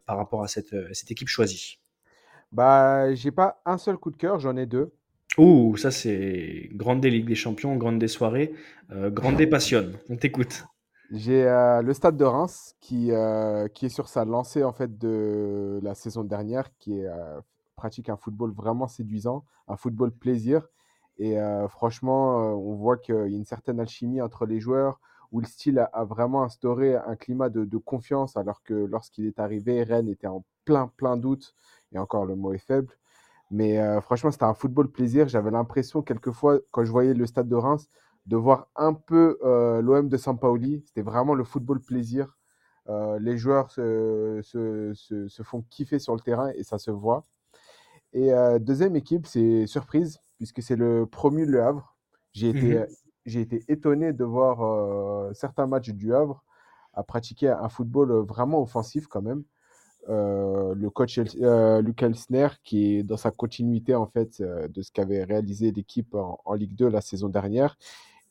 par 0.06 0.16
rapport 0.16 0.42
à 0.42 0.48
cette, 0.48 0.74
cette 0.92 1.10
équipe 1.12 1.28
choisie. 1.28 1.78
Bah, 2.50 3.14
j'ai 3.14 3.30
pas 3.30 3.62
un 3.64 3.78
seul 3.78 3.96
coup 3.96 4.10
de 4.10 4.16
cœur, 4.16 4.40
j'en 4.40 4.56
ai 4.56 4.66
deux. 4.66 4.92
Ouh, 5.38 5.76
ça 5.78 5.90
c'est 5.90 6.68
grande 6.72 7.00
des 7.00 7.10
Ligue 7.10 7.26
des 7.26 7.34
Champions, 7.34 7.76
grande 7.76 7.98
des 7.98 8.08
soirées, 8.08 8.52
euh, 8.90 9.10
grande 9.10 9.36
des 9.36 9.46
passionnes. 9.46 9.96
On 10.10 10.16
t'écoute. 10.16 10.64
J'ai 11.10 11.46
euh, 11.46 11.80
le 11.80 11.94
Stade 11.94 12.18
de 12.18 12.24
Reims 12.24 12.74
qui, 12.80 13.12
euh, 13.12 13.66
qui 13.68 13.86
est 13.86 13.90
sur 13.90 14.08
sa 14.08 14.26
lancée 14.26 14.62
en 14.62 14.72
fait 14.72 14.98
de 14.98 15.80
la 15.82 15.94
saison 15.94 16.22
dernière, 16.22 16.76
qui 16.78 17.02
pratique 17.76 18.10
un 18.10 18.16
football 18.16 18.52
vraiment 18.52 18.88
séduisant, 18.88 19.44
un 19.68 19.76
football 19.76 20.12
plaisir. 20.12 20.68
Et 21.18 21.36
franchement, 21.68 22.36
on 22.54 22.74
voit 22.74 22.96
qu'il 22.96 23.14
y 23.14 23.18
a 23.18 23.26
une 23.26 23.44
certaine 23.44 23.80
alchimie 23.80 24.20
entre 24.20 24.46
les 24.46 24.60
joueurs, 24.60 24.98
où 25.30 25.40
le 25.40 25.46
style 25.46 25.78
a, 25.78 26.04
vraiment 26.04 26.42
instauré 26.42 26.96
un 26.96 27.16
climat 27.16 27.48
de, 27.48 27.64
de 27.64 27.76
confiance, 27.78 28.36
alors 28.36 28.62
que 28.62 28.74
lorsqu'il 28.74 29.26
est 29.26 29.38
arrivé, 29.38 29.82
Rennes 29.82 30.08
était 30.08 30.26
en 30.26 30.44
plein 30.64 30.90
plein 30.96 31.16
doute, 31.16 31.54
et 31.92 31.98
encore 31.98 32.24
le 32.24 32.34
mot 32.34 32.52
est 32.54 32.58
faible. 32.66 32.92
Mais 33.52 33.78
euh, 33.78 34.00
franchement, 34.00 34.30
c'était 34.30 34.44
un 34.44 34.54
football 34.54 34.90
plaisir. 34.90 35.28
J'avais 35.28 35.50
l'impression, 35.50 36.00
quelquefois, 36.00 36.58
quand 36.70 36.84
je 36.84 36.90
voyais 36.90 37.12
le 37.12 37.26
stade 37.26 37.48
de 37.48 37.54
Reims, 37.54 37.86
de 38.24 38.36
voir 38.36 38.68
un 38.76 38.94
peu 38.94 39.38
euh, 39.44 39.82
l'OM 39.82 40.08
de 40.08 40.16
Sampaoli. 40.16 40.82
C'était 40.86 41.02
vraiment 41.02 41.34
le 41.34 41.44
football 41.44 41.80
plaisir. 41.80 42.38
Euh, 42.88 43.18
les 43.20 43.36
joueurs 43.36 43.70
se, 43.70 44.40
se, 44.42 44.92
se, 44.94 45.28
se, 45.28 45.42
font 45.42 45.62
kiffer 45.68 45.98
sur 45.98 46.14
le 46.14 46.20
terrain 46.20 46.50
et 46.56 46.62
ça 46.62 46.78
se 46.78 46.90
voit. 46.90 47.26
Et 48.14 48.30
deuxième 48.60 48.94
équipe, 48.94 49.26
c'est 49.26 49.66
surprise, 49.66 50.18
puisque 50.36 50.62
c'est 50.62 50.76
le 50.76 51.06
promu 51.06 51.46
Le 51.46 51.62
Havre. 51.62 51.96
J'ai 52.32 52.50
été, 52.50 52.78
mmh. 52.78 52.86
j'ai 53.24 53.40
été 53.40 53.64
étonné 53.68 54.12
de 54.12 54.24
voir 54.24 55.34
certains 55.34 55.66
matchs 55.66 55.90
du 55.90 56.14
Havre 56.14 56.44
à 56.92 57.02
pratiquer 57.04 57.48
un 57.48 57.70
football 57.70 58.12
vraiment 58.26 58.60
offensif 58.60 59.06
quand 59.06 59.22
même. 59.22 59.44
Euh, 60.08 60.74
le 60.74 60.90
coach 60.90 61.20
euh, 61.40 61.80
Luc 61.80 62.02
Elsner 62.02 62.48
qui 62.64 62.96
est 62.96 63.02
dans 63.04 63.16
sa 63.16 63.30
continuité 63.30 63.94
en 63.94 64.06
fait 64.06 64.40
euh, 64.40 64.66
de 64.66 64.82
ce 64.82 64.90
qu'avait 64.90 65.22
réalisé 65.22 65.70
l'équipe 65.70 66.14
en, 66.14 66.54
Ligue 66.54 66.74
2 66.74 66.88
la 66.88 67.00
saison 67.00 67.28
dernière. 67.28 67.78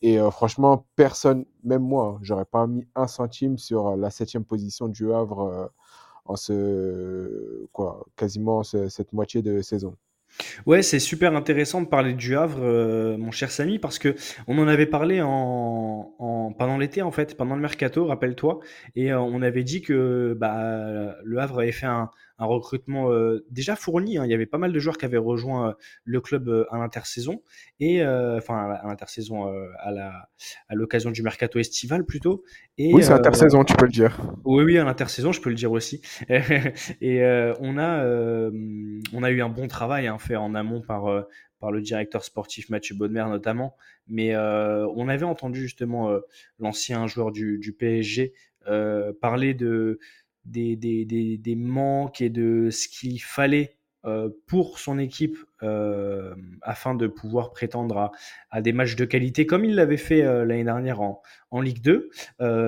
Et 0.02 0.20
euh, 0.20 0.32
franchement, 0.32 0.86
personne, 0.96 1.46
même 1.64 1.84
moi, 1.84 2.20
j'aurais 2.24 2.46
pas 2.46 2.68
mis 2.68 2.86
un 2.96 3.08
centime 3.08 3.58
sur 3.58 3.96
la 3.96 4.10
septième 4.10 4.44
position 4.44 4.88
du 4.88 5.14
Havre 5.14 5.72
en 6.26 6.36
ce 6.36 7.68
quoi, 7.72 8.06
quasiment 8.16 8.64
ce, 8.64 8.90
cette 8.90 9.14
moitié 9.14 9.42
de 9.42 9.62
saison. 9.62 9.96
Ouais, 10.66 10.82
c'est 10.82 11.00
super 11.00 11.36
intéressant 11.36 11.82
de 11.82 11.88
parler 11.88 12.14
du 12.14 12.36
Havre, 12.36 12.60
euh, 12.64 13.18
mon 13.18 13.32
cher 13.32 13.52
Samy, 13.52 13.80
parce 13.80 14.00
que 14.00 14.16
on 14.48 14.58
en 14.58 14.68
avait 14.68 14.86
parlé 14.86 15.22
en, 15.22 16.14
en 16.20 16.54
pendant 16.54 16.78
l'été 16.78 17.02
en 17.02 17.12
fait, 17.12 17.36
pendant 17.38 17.56
le 17.56 17.62
mercato, 17.62 18.06
rappelle-toi, 18.06 18.60
et 18.96 19.12
euh, 19.12 19.20
on 19.20 19.42
avait 19.42 19.64
dit 19.64 19.82
que 19.82 20.36
bah, 20.38 21.16
le 21.24 21.38
Havre 21.40 21.60
avait 21.60 21.72
fait 21.72 21.86
un, 21.86 22.10
un 22.42 22.46
recrutement 22.46 23.12
euh, 23.12 23.46
déjà 23.50 23.78
fourni. 23.78 24.18
Hein. 24.18 24.26
Il 24.26 24.32
y 24.32 24.34
avait 24.34 24.46
pas 24.46 24.58
mal 24.58 24.74
de 24.74 24.80
joueurs 24.80 24.98
qui 24.98 25.06
avaient 25.06 25.18
rejoint 25.18 25.76
le 26.04 26.22
club 26.22 26.68
à 26.70 26.78
l'intersaison 26.78 27.42
et 27.80 28.04
enfin 28.04 28.72
à 28.74 28.88
l'intersaison 28.88 29.46
à 29.80 29.92
la 29.92 30.30
à 30.68 30.76
l'occasion 30.76 31.12
du 31.12 31.24
mercato 31.24 31.60
estival 31.60 32.06
plutôt. 32.06 32.44
Et, 32.78 32.94
oui, 32.94 33.04
c'est 33.04 33.12
l'intersaison, 33.12 33.64
tu 33.64 33.76
peux 33.76 33.86
le 33.86 33.92
dire. 33.92 34.20
Oui, 34.44 34.64
oui, 34.64 34.78
à 34.78 34.84
l'intersaison, 34.84 35.32
je 35.32 35.40
peux 35.40 35.50
le 35.50 35.56
dire 35.56 35.72
aussi. 35.72 36.02
et 36.30 37.24
on 37.60 37.78
a 37.78 38.06
on 39.14 39.24
a 39.24 39.32
eu 39.32 39.42
un 39.42 39.50
bon 39.50 39.68
travail 39.68 40.08
hein, 40.08 40.18
fait 40.18 40.36
en 40.36 40.56
amont 40.56 40.82
par 40.82 41.26
par 41.62 41.72
le 41.72 41.80
directeur 41.80 42.26
sportif 42.26 42.70
Mathieu 42.70 42.96
Bonnemer 42.96 43.26
notamment. 43.30 43.78
Mais 44.08 44.36
euh, 44.36 44.86
on 44.96 45.08
avait 45.08 45.26
entendu 45.26 45.62
justement 45.62 46.10
euh, 46.10 46.20
l'ancien 46.60 47.08
joueur 47.08 47.32
du, 47.32 47.60
du 47.60 47.72
PSG 47.72 48.34
euh, 48.68 49.14
parler 49.22 49.54
de, 49.54 50.00
des, 50.46 51.56
manques 51.56 52.22
et 52.22 52.30
de 52.30 52.70
ce 52.70 52.88
qu'il 52.88 53.22
fallait 53.22 53.78
euh, 54.04 54.30
pour 54.48 54.80
son 54.80 54.98
équipe 54.98 55.38
euh, 55.62 56.34
afin 56.64 56.96
de 56.96 57.06
pouvoir 57.06 57.52
prétendre 57.52 58.12
à, 58.50 58.62
des 58.64 58.74
matchs 58.74 58.96
de 58.96 59.06
qualité 59.06 59.46
comme 59.46 59.64
il 59.64 59.76
l'avait 59.76 59.96
fait 59.96 60.24
euh, 60.24 60.44
l'année 60.44 60.64
dernière 60.64 61.02
en, 61.02 61.22
en, 61.52 61.62
Ligue 61.62 61.84
2. 61.84 62.10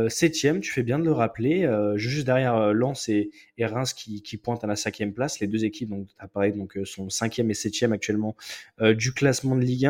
septième, 0.09 0.59
tu 0.59 0.71
fais 0.71 0.83
bien 0.83 0.99
de 0.99 1.05
le 1.05 1.11
rappeler, 1.11 1.67
juste 1.95 2.27
derrière 2.27 2.71
Lens 2.71 3.09
et, 3.09 3.31
et 3.57 3.65
Reims 3.65 3.93
qui, 3.93 4.21
qui, 4.21 4.37
pointent 4.37 4.63
à 4.63 4.67
la 4.67 4.75
cinquième 4.75 5.11
place. 5.11 5.39
Les 5.39 5.47
deux 5.47 5.65
équipes 5.65 5.89
donc 5.89 6.07
apparaît 6.19 6.51
donc 6.51 6.77
sont 6.83 7.09
cinquième 7.09 7.49
et 7.49 7.55
septième 7.55 7.93
actuellement 7.93 8.35
du 8.79 9.11
classement 9.11 9.55
de 9.55 9.61
Ligue 9.61 9.87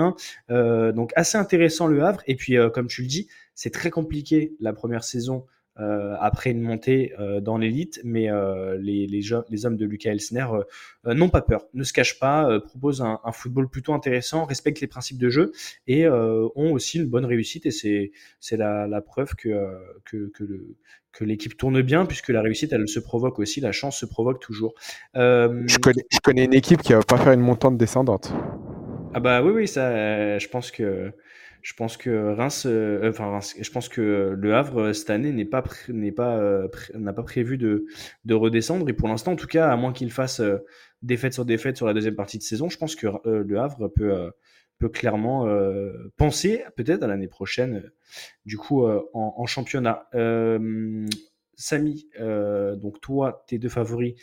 1. 0.49 0.91
donc 0.93 1.11
assez 1.17 1.37
intéressant 1.37 1.87
le 1.87 2.03
Havre. 2.05 2.21
Et 2.27 2.35
puis 2.35 2.55
comme 2.73 2.87
tu 2.87 3.01
le 3.01 3.07
dis, 3.07 3.27
c'est 3.53 3.71
très 3.73 3.89
compliqué 3.89 4.55
la 4.61 4.71
première 4.71 5.03
saison 5.03 5.45
euh, 5.79 6.15
après 6.19 6.51
une 6.51 6.61
montée 6.61 7.13
euh, 7.19 7.41
dans 7.41 7.57
l'élite, 7.57 7.99
mais 8.03 8.29
euh, 8.29 8.77
les, 8.79 9.07
les, 9.07 9.21
les, 9.49 9.65
hommes 9.65 9.75
de 9.75 9.85
Lucas 9.85 10.11
Elsner 10.11 10.45
n'ont 11.03 11.29
pas 11.29 11.41
peur, 11.41 11.65
ne 11.73 11.83
se 11.83 11.93
cachent 11.93 12.19
pas, 12.19 12.59
proposent 12.59 13.01
un, 13.01 13.19
un, 13.23 13.31
football 13.31 13.67
plutôt 13.67 13.93
intéressant, 13.93 14.45
respectent 14.45 14.81
les 14.81 14.87
principes 14.87 15.17
de 15.17 15.29
jeu 15.29 15.51
et 15.87 16.07
ont 16.07 16.73
aussi 16.73 16.99
une 16.99 17.07
bonne 17.07 17.25
réussite. 17.25 17.65
Et 17.65 17.71
c'est 17.71 18.57
la, 18.57 18.87
la, 18.87 19.01
preuve 19.01 19.33
que 19.35 19.49
que, 20.05 20.29
que 20.29 20.43
le 20.43 20.75
que 21.11 21.23
l'équipe 21.23 21.57
tourne 21.57 21.81
bien, 21.81 22.05
puisque 22.05 22.29
la 22.29 22.41
réussite, 22.41 22.73
elle 22.73 22.87
se 22.87 22.99
provoque 22.99 23.37
aussi, 23.37 23.59
la 23.59 23.71
chance 23.71 23.97
se 23.99 24.05
provoque 24.05 24.39
toujours. 24.39 24.73
je, 25.15 25.77
connais, 25.79 26.05
je 26.11 26.19
connais 26.19 26.45
une 26.45 26.53
équipe 26.53 26.81
qui 26.81 26.93
va 26.93 27.01
pas 27.01 27.17
faire 27.17 27.33
une 27.33 27.39
montante 27.39 27.77
descendante. 27.77 28.31
Ah 29.15 29.19
bah 29.19 29.43
oui, 29.43 29.51
oui, 29.53 29.67
ça, 29.67 30.37
je 30.37 30.47
pense 30.47 30.71
que 30.71 31.13
je 31.63 31.73
pense 31.73 31.95
que 31.95 32.33
Reims, 32.33 32.65
euh, 32.67 33.09
enfin 33.09 33.31
Reims, 33.31 33.55
je 33.59 33.71
pense 33.71 33.87
que 33.87 34.35
le 34.37 34.53
Havre 34.53 34.91
cette 34.91 35.09
année 35.09 35.31
n'est 35.31 35.45
pas 35.45 35.63
n'est 35.87 36.11
pas 36.11 36.37
euh, 36.37 36.67
n'a 36.93 37.13
pas 37.13 37.23
prévu 37.23 37.57
de, 37.57 37.85
de 38.25 38.33
redescendre 38.33 38.87
et 38.89 38.93
pour 38.93 39.07
l'instant 39.07 39.31
en 39.31 39.35
tout 39.37 39.47
cas 39.47 39.69
à 39.69 39.75
moins 39.77 39.93
qu'il 39.93 40.11
fasse 40.11 40.41
euh, 40.41 40.57
défaite 41.01 41.33
sur 41.33 41.45
défaite 41.45 41.77
sur 41.77 41.87
la 41.87 41.93
deuxième 41.93 42.15
partie 42.15 42.37
de 42.37 42.43
saison, 42.43 42.67
je 42.67 42.77
pense 42.77 42.95
que 42.95 43.07
euh, 43.25 43.43
le 43.47 43.59
Havre 43.59 43.87
peut 43.87 44.13
euh, 44.13 44.29
peut 44.77 44.89
clairement 44.89 45.47
euh, 45.47 46.11
penser 46.17 46.65
peut-être 46.75 47.01
à 47.01 47.07
l'année 47.07 47.29
prochaine 47.29 47.89
du 48.45 48.57
coup 48.57 48.85
en, 48.85 49.05
en, 49.13 49.45
championnat. 49.45 50.09
Samy, 51.55 52.09
donc 52.19 52.99
toi 52.99 53.45
tes 53.47 53.57
deux 53.57 53.69
favoris 53.69 54.15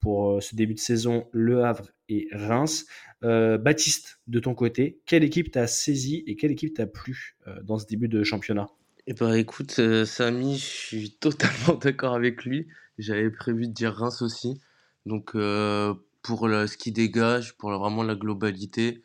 pour 0.00 0.42
ce 0.42 0.56
début 0.56 0.74
de 0.74 0.80
saison, 0.80 1.28
Le 1.32 1.62
Havre 1.62 1.90
et 2.08 2.28
Reims. 2.32 2.86
Euh, 3.24 3.58
Baptiste, 3.58 4.20
de 4.28 4.38
ton 4.38 4.54
côté, 4.54 5.00
quelle 5.04 5.24
équipe 5.24 5.50
t'a 5.50 5.66
saisi 5.66 6.22
et 6.26 6.36
quelle 6.36 6.52
équipe 6.52 6.74
t'a 6.74 6.86
plu 6.86 7.36
euh, 7.46 7.60
dans 7.62 7.78
ce 7.78 7.86
début 7.86 8.08
de 8.08 8.22
championnat? 8.22 8.68
Eh 9.08 9.14
ben, 9.14 9.32
écoute, 9.34 9.76
euh, 9.80 10.04
Samy, 10.04 10.56
je 10.56 10.64
suis 10.64 11.10
totalement 11.20 11.74
d'accord 11.74 12.14
avec 12.14 12.44
lui. 12.44 12.68
J'avais 12.98 13.30
prévu 13.30 13.66
de 13.66 13.72
dire 13.72 13.94
Reims 13.94 14.22
aussi. 14.22 14.60
Donc, 15.06 15.32
pour 15.32 16.40
ce 16.40 16.76
qui 16.76 16.92
dégage, 16.92 17.56
pour 17.56 17.70
vraiment 17.70 18.02
la 18.02 18.14
globalité, 18.14 19.02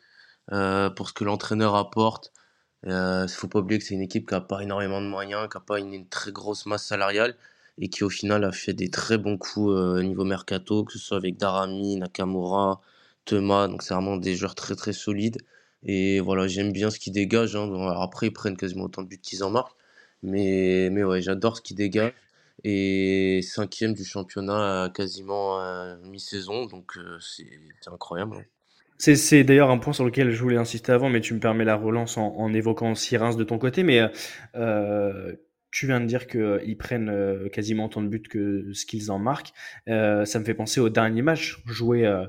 pour 0.48 1.08
ce 1.08 1.12
que 1.14 1.24
l'entraîneur 1.24 1.76
apporte, 1.76 2.32
il 2.84 2.90
ne 2.90 3.26
faut 3.28 3.48
pas 3.48 3.60
oublier 3.60 3.78
que 3.78 3.86
c'est 3.86 3.94
une 3.94 4.02
équipe 4.02 4.28
qui 4.28 4.34
n'a 4.34 4.42
pas 4.42 4.62
énormément 4.62 5.00
de 5.00 5.06
moyens, 5.06 5.48
qui 5.48 5.56
n'a 5.56 5.62
pas 5.62 5.78
une, 5.78 5.94
une, 5.94 6.08
très 6.08 6.30
grosse 6.30 6.66
masse 6.66 6.84
salariale 6.84 7.36
et 7.78 7.88
qui, 7.88 8.04
au 8.04 8.10
final, 8.10 8.44
a 8.44 8.52
fait 8.52 8.74
des 8.74 8.90
très 8.90 9.16
bons 9.16 9.38
coups 9.38 9.68
au 9.68 10.02
niveau 10.02 10.24
mercato, 10.24 10.84
que 10.84 10.92
ce 10.92 10.98
soit 10.98 11.16
avec 11.16 11.38
Darami, 11.38 11.96
Nakamura, 11.96 12.82
Thomas, 13.24 13.68
donc 13.68 13.82
c'est 13.82 13.94
vraiment 13.94 14.16
des 14.16 14.34
joueurs 14.36 14.54
très 14.54 14.74
très 14.74 14.92
solides. 14.92 15.38
Et 15.82 16.20
voilà, 16.20 16.48
j'aime 16.48 16.72
bien 16.72 16.90
ce 16.90 16.98
qu'ils 16.98 17.12
dégagent. 17.12 17.56
Hein. 17.56 17.94
après, 18.00 18.28
ils 18.28 18.32
prennent 18.32 18.56
quasiment 18.56 18.84
autant 18.84 19.02
de 19.02 19.08
buts 19.08 19.20
qu'ils 19.20 19.44
en 19.44 19.50
marquent. 19.50 19.76
Mais, 20.22 20.88
mais 20.90 21.04
ouais, 21.04 21.20
j'adore 21.20 21.56
ce 21.56 21.62
qu'ils 21.62 21.76
dégagent. 21.76 22.14
Et 22.64 23.40
cinquième 23.42 23.92
du 23.92 24.04
championnat 24.04 24.84
à 24.84 24.90
quasiment 24.90 25.60
euh, 25.60 25.96
mi-saison, 26.04 26.66
donc 26.66 26.96
euh, 26.96 27.18
c'est 27.20 27.90
incroyable. 27.90 28.36
Hein. 28.36 28.44
C'est 28.98 29.44
d'ailleurs 29.44 29.70
un 29.70 29.78
point 29.78 29.92
sur 29.92 30.04
lequel 30.04 30.30
je 30.30 30.40
voulais 30.40 30.56
insister 30.56 30.92
avant, 30.92 31.10
mais 31.10 31.20
tu 31.20 31.34
me 31.34 31.40
permets 31.40 31.64
la 31.64 31.76
relance 31.76 32.16
en, 32.16 32.54
évoquant 32.54 32.92
aussi 32.92 33.16
Reims 33.16 33.36
de 33.36 33.44
ton 33.44 33.58
côté. 33.58 33.82
Mais 33.82 34.00
euh, 34.54 35.34
tu 35.74 35.86
viens 35.86 36.00
de 36.00 36.06
dire 36.06 36.28
qu'ils 36.28 36.76
prennent 36.78 37.08
euh, 37.08 37.48
quasiment 37.48 37.86
autant 37.86 38.00
de 38.00 38.06
buts 38.06 38.22
que 38.22 38.72
ce 38.72 38.86
qu'ils 38.86 39.10
en 39.10 39.18
marquent. 39.18 39.52
Euh, 39.88 40.24
ça 40.24 40.38
me 40.38 40.44
fait 40.44 40.54
penser 40.54 40.78
au 40.80 40.88
dernier 40.88 41.20
match 41.20 41.60
joué 41.66 42.06
euh, 42.06 42.24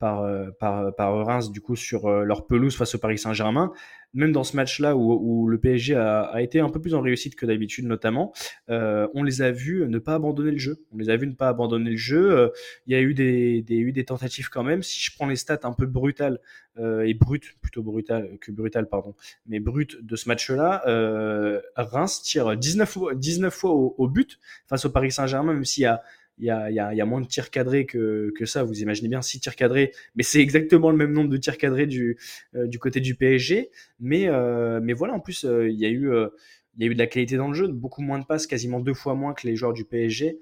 par, 0.00 0.26
par, 0.58 0.94
par 0.96 1.24
Reims, 1.24 1.52
du 1.52 1.60
coup, 1.60 1.76
sur 1.76 2.10
leur 2.10 2.46
pelouse 2.46 2.76
face 2.76 2.96
au 2.96 2.98
Paris 2.98 3.18
Saint-Germain 3.18 3.72
même 4.14 4.32
dans 4.32 4.44
ce 4.44 4.56
match-là 4.56 4.96
où, 4.96 5.48
le 5.48 5.58
PSG 5.58 5.94
a, 5.94 6.40
été 6.40 6.60
un 6.60 6.68
peu 6.68 6.80
plus 6.80 6.94
en 6.94 7.00
réussite 7.00 7.36
que 7.36 7.46
d'habitude 7.46 7.86
notamment, 7.86 8.32
euh, 8.68 9.06
on 9.14 9.22
les 9.22 9.42
a 9.42 9.50
vus 9.50 9.86
ne 9.88 9.98
pas 9.98 10.14
abandonner 10.14 10.50
le 10.50 10.58
jeu. 10.58 10.84
On 10.92 10.98
les 10.98 11.10
a 11.10 11.16
vus 11.16 11.26
ne 11.26 11.34
pas 11.34 11.48
abandonner 11.48 11.90
le 11.90 11.96
jeu. 11.96 12.32
Euh, 12.32 12.48
il 12.86 12.92
y 12.92 12.96
a 12.96 13.00
eu 13.00 13.14
des, 13.14 13.64
eu 13.68 13.92
des 13.92 14.04
tentatives 14.04 14.48
quand 14.48 14.62
même. 14.62 14.82
Si 14.82 15.00
je 15.00 15.14
prends 15.14 15.26
les 15.26 15.36
stats 15.36 15.60
un 15.62 15.72
peu 15.72 15.86
brutales 15.86 16.40
euh, 16.78 17.02
et 17.02 17.14
brutes, 17.14 17.56
plutôt 17.60 17.82
brutales 17.82 18.38
que 18.40 18.50
brutales, 18.50 18.88
pardon, 18.88 19.14
mais 19.46 19.60
brutes 19.60 20.04
de 20.04 20.16
ce 20.16 20.28
match-là, 20.28 20.82
Reims 21.76 22.22
tire 22.22 22.56
19 22.56 22.88
fois, 22.88 23.14
19 23.14 23.52
fois 23.52 23.72
au, 23.72 23.94
au, 23.98 24.08
but 24.08 24.38
face 24.66 24.84
au 24.84 24.90
Paris 24.90 25.12
Saint-Germain, 25.12 25.54
même 25.54 25.64
s'il 25.64 25.82
y 25.82 25.86
a 25.86 26.02
il 26.40 26.46
y 26.46 27.00
a, 27.00 27.04
moins 27.04 27.20
de 27.20 27.26
tirs 27.26 27.50
cadrés 27.50 27.86
que, 27.86 28.32
ça. 28.44 28.64
Vous 28.64 28.80
imaginez 28.80 29.08
bien 29.08 29.22
6 29.22 29.40
tirs 29.40 29.56
cadrés, 29.56 29.92
mais 30.14 30.22
c'est 30.22 30.40
exactement 30.40 30.90
le 30.90 30.96
même 30.96 31.12
nombre 31.12 31.28
de 31.28 31.36
tirs 31.36 31.58
cadrés 31.58 31.86
du, 31.86 32.18
euh, 32.54 32.68
côté 32.80 33.00
du 33.00 33.14
PSG. 33.14 33.70
Mais, 34.00 34.28
euh, 34.28 34.80
mais 34.82 34.92
voilà, 34.92 35.14
en 35.14 35.20
plus, 35.20 35.44
euh, 35.44 35.68
il 35.68 35.78
y, 35.78 35.84
a 35.84 35.90
eu, 35.90 36.08
de 36.08 36.98
la 36.98 37.06
qualité 37.06 37.36
dans 37.36 37.48
le 37.48 37.54
jeu, 37.54 37.68
beaucoup 37.68 38.02
moins 38.02 38.18
de 38.18 38.24
passes, 38.24 38.46
quasiment 38.46 38.80
deux 38.80 38.94
fois 38.94 39.14
moins 39.14 39.34
que 39.34 39.46
les 39.46 39.54
joueurs 39.54 39.74
du 39.74 39.84
PSG, 39.84 40.38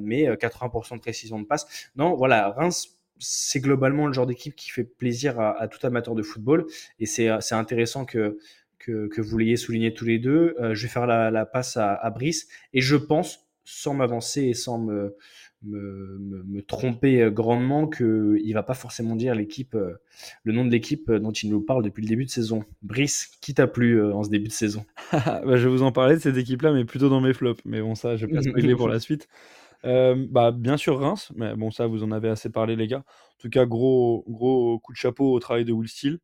mais 0.00 0.28
80% 0.36 0.96
de 0.96 1.00
précision 1.00 1.40
de 1.40 1.46
passes. 1.46 1.90
Non, 1.96 2.14
voilà, 2.14 2.50
Reims, 2.50 2.96
c'est 3.18 3.58
globalement 3.58 4.06
le 4.06 4.12
genre 4.12 4.26
d'équipe 4.26 4.54
qui 4.54 4.70
fait 4.70 4.84
plaisir 4.84 5.40
à, 5.40 5.66
tout 5.66 5.84
amateur 5.84 6.14
de 6.14 6.22
football, 6.22 6.66
et 7.00 7.06
c'est 7.06 7.28
intéressant 7.52 8.04
que, 8.04 8.38
vous 8.86 9.38
l'ayez 9.38 9.56
souligné 9.56 9.92
tous 9.92 10.04
les 10.04 10.20
deux. 10.20 10.54
je 10.60 10.80
vais 10.80 10.88
faire 10.88 11.08
la, 11.08 11.46
passe 11.46 11.76
à 11.76 12.08
Brice, 12.10 12.46
et 12.72 12.80
je 12.80 12.94
pense 12.94 13.47
sans 13.68 13.94
m'avancer 13.94 14.44
et 14.44 14.54
sans 14.54 14.78
me, 14.78 15.14
me, 15.62 16.60
tromper 16.62 17.22
euh, 17.22 17.30
grandement 17.30 17.86
qu'il 17.86 18.06
ne 18.06 18.54
va 18.54 18.62
pas 18.62 18.74
forcément 18.74 19.14
dire 19.14 19.34
l'équipe, 19.34 19.74
euh, 19.74 20.00
le 20.44 20.52
nom 20.52 20.64
de 20.64 20.70
l'équipe 20.70 21.08
euh, 21.10 21.18
dont 21.18 21.32
il 21.32 21.50
nous 21.50 21.60
parle 21.60 21.84
depuis 21.84 22.02
le 22.02 22.08
début 22.08 22.24
de 22.24 22.30
saison. 22.30 22.64
Brice, 22.82 23.30
qui 23.40 23.54
t'a 23.54 23.66
plu 23.66 24.02
en 24.12 24.22
ce 24.22 24.30
début 24.30 24.48
de 24.48 24.52
saison? 24.52 24.84
Bah, 25.12 25.56
Je 25.56 25.68
vais 25.68 25.70
vous 25.70 25.82
en 25.82 25.92
parler 25.92 26.16
de 26.16 26.20
cette 26.20 26.36
équipe-là, 26.36 26.72
mais 26.72 26.84
plutôt 26.84 27.08
dans 27.08 27.20
mes 27.20 27.34
flops. 27.34 27.62
Mais 27.64 27.80
bon, 27.80 27.94
ça, 27.94 28.16
je 28.16 28.26
vais 28.26 28.32
pas 28.32 28.42
spoiler 28.42 28.74
pour 28.74 28.88
la 28.88 29.00
suite. 29.00 29.28
bah, 29.84 30.52
bien 30.52 30.76
sûr 30.76 30.98
Reims, 30.98 31.32
mais 31.36 31.54
bon, 31.54 31.70
ça, 31.70 31.86
vous 31.86 32.02
en 32.02 32.10
avez 32.10 32.28
assez 32.28 32.50
parlé, 32.50 32.76
les 32.76 32.86
gars. 32.86 33.04
En 33.04 33.40
tout 33.40 33.50
cas, 33.50 33.66
gros, 33.66 34.24
gros 34.28 34.78
coup 34.78 34.92
de 34.92 34.98
chapeau 34.98 35.32
au 35.32 35.40
travail 35.40 35.64
de 35.64 35.72
Will 35.72 35.88
Steele. 35.88 36.18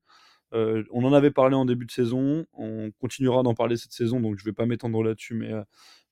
On 0.54 1.04
en 1.04 1.12
avait 1.12 1.30
parlé 1.30 1.56
en 1.56 1.64
début 1.64 1.86
de 1.86 1.90
saison, 1.90 2.46
on 2.52 2.90
continuera 3.00 3.42
d'en 3.42 3.54
parler 3.54 3.76
cette 3.76 3.92
saison, 3.92 4.20
donc 4.20 4.36
je 4.38 4.44
ne 4.44 4.50
vais 4.50 4.54
pas 4.54 4.66
m'étendre 4.66 5.02
là-dessus, 5.02 5.34
mais 5.34 5.50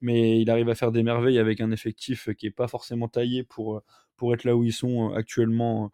mais 0.02 0.40
il 0.40 0.50
arrive 0.50 0.68
à 0.68 0.74
faire 0.74 0.92
des 0.92 1.02
merveilles 1.02 1.38
avec 1.38 1.60
un 1.60 1.70
effectif 1.70 2.28
qui 2.36 2.46
n'est 2.46 2.52
pas 2.52 2.66
forcément 2.66 3.08
taillé 3.08 3.44
pour, 3.44 3.82
pour 4.16 4.34
être 4.34 4.44
là 4.44 4.56
où 4.56 4.64
ils 4.64 4.72
sont 4.72 5.12
actuellement 5.14 5.92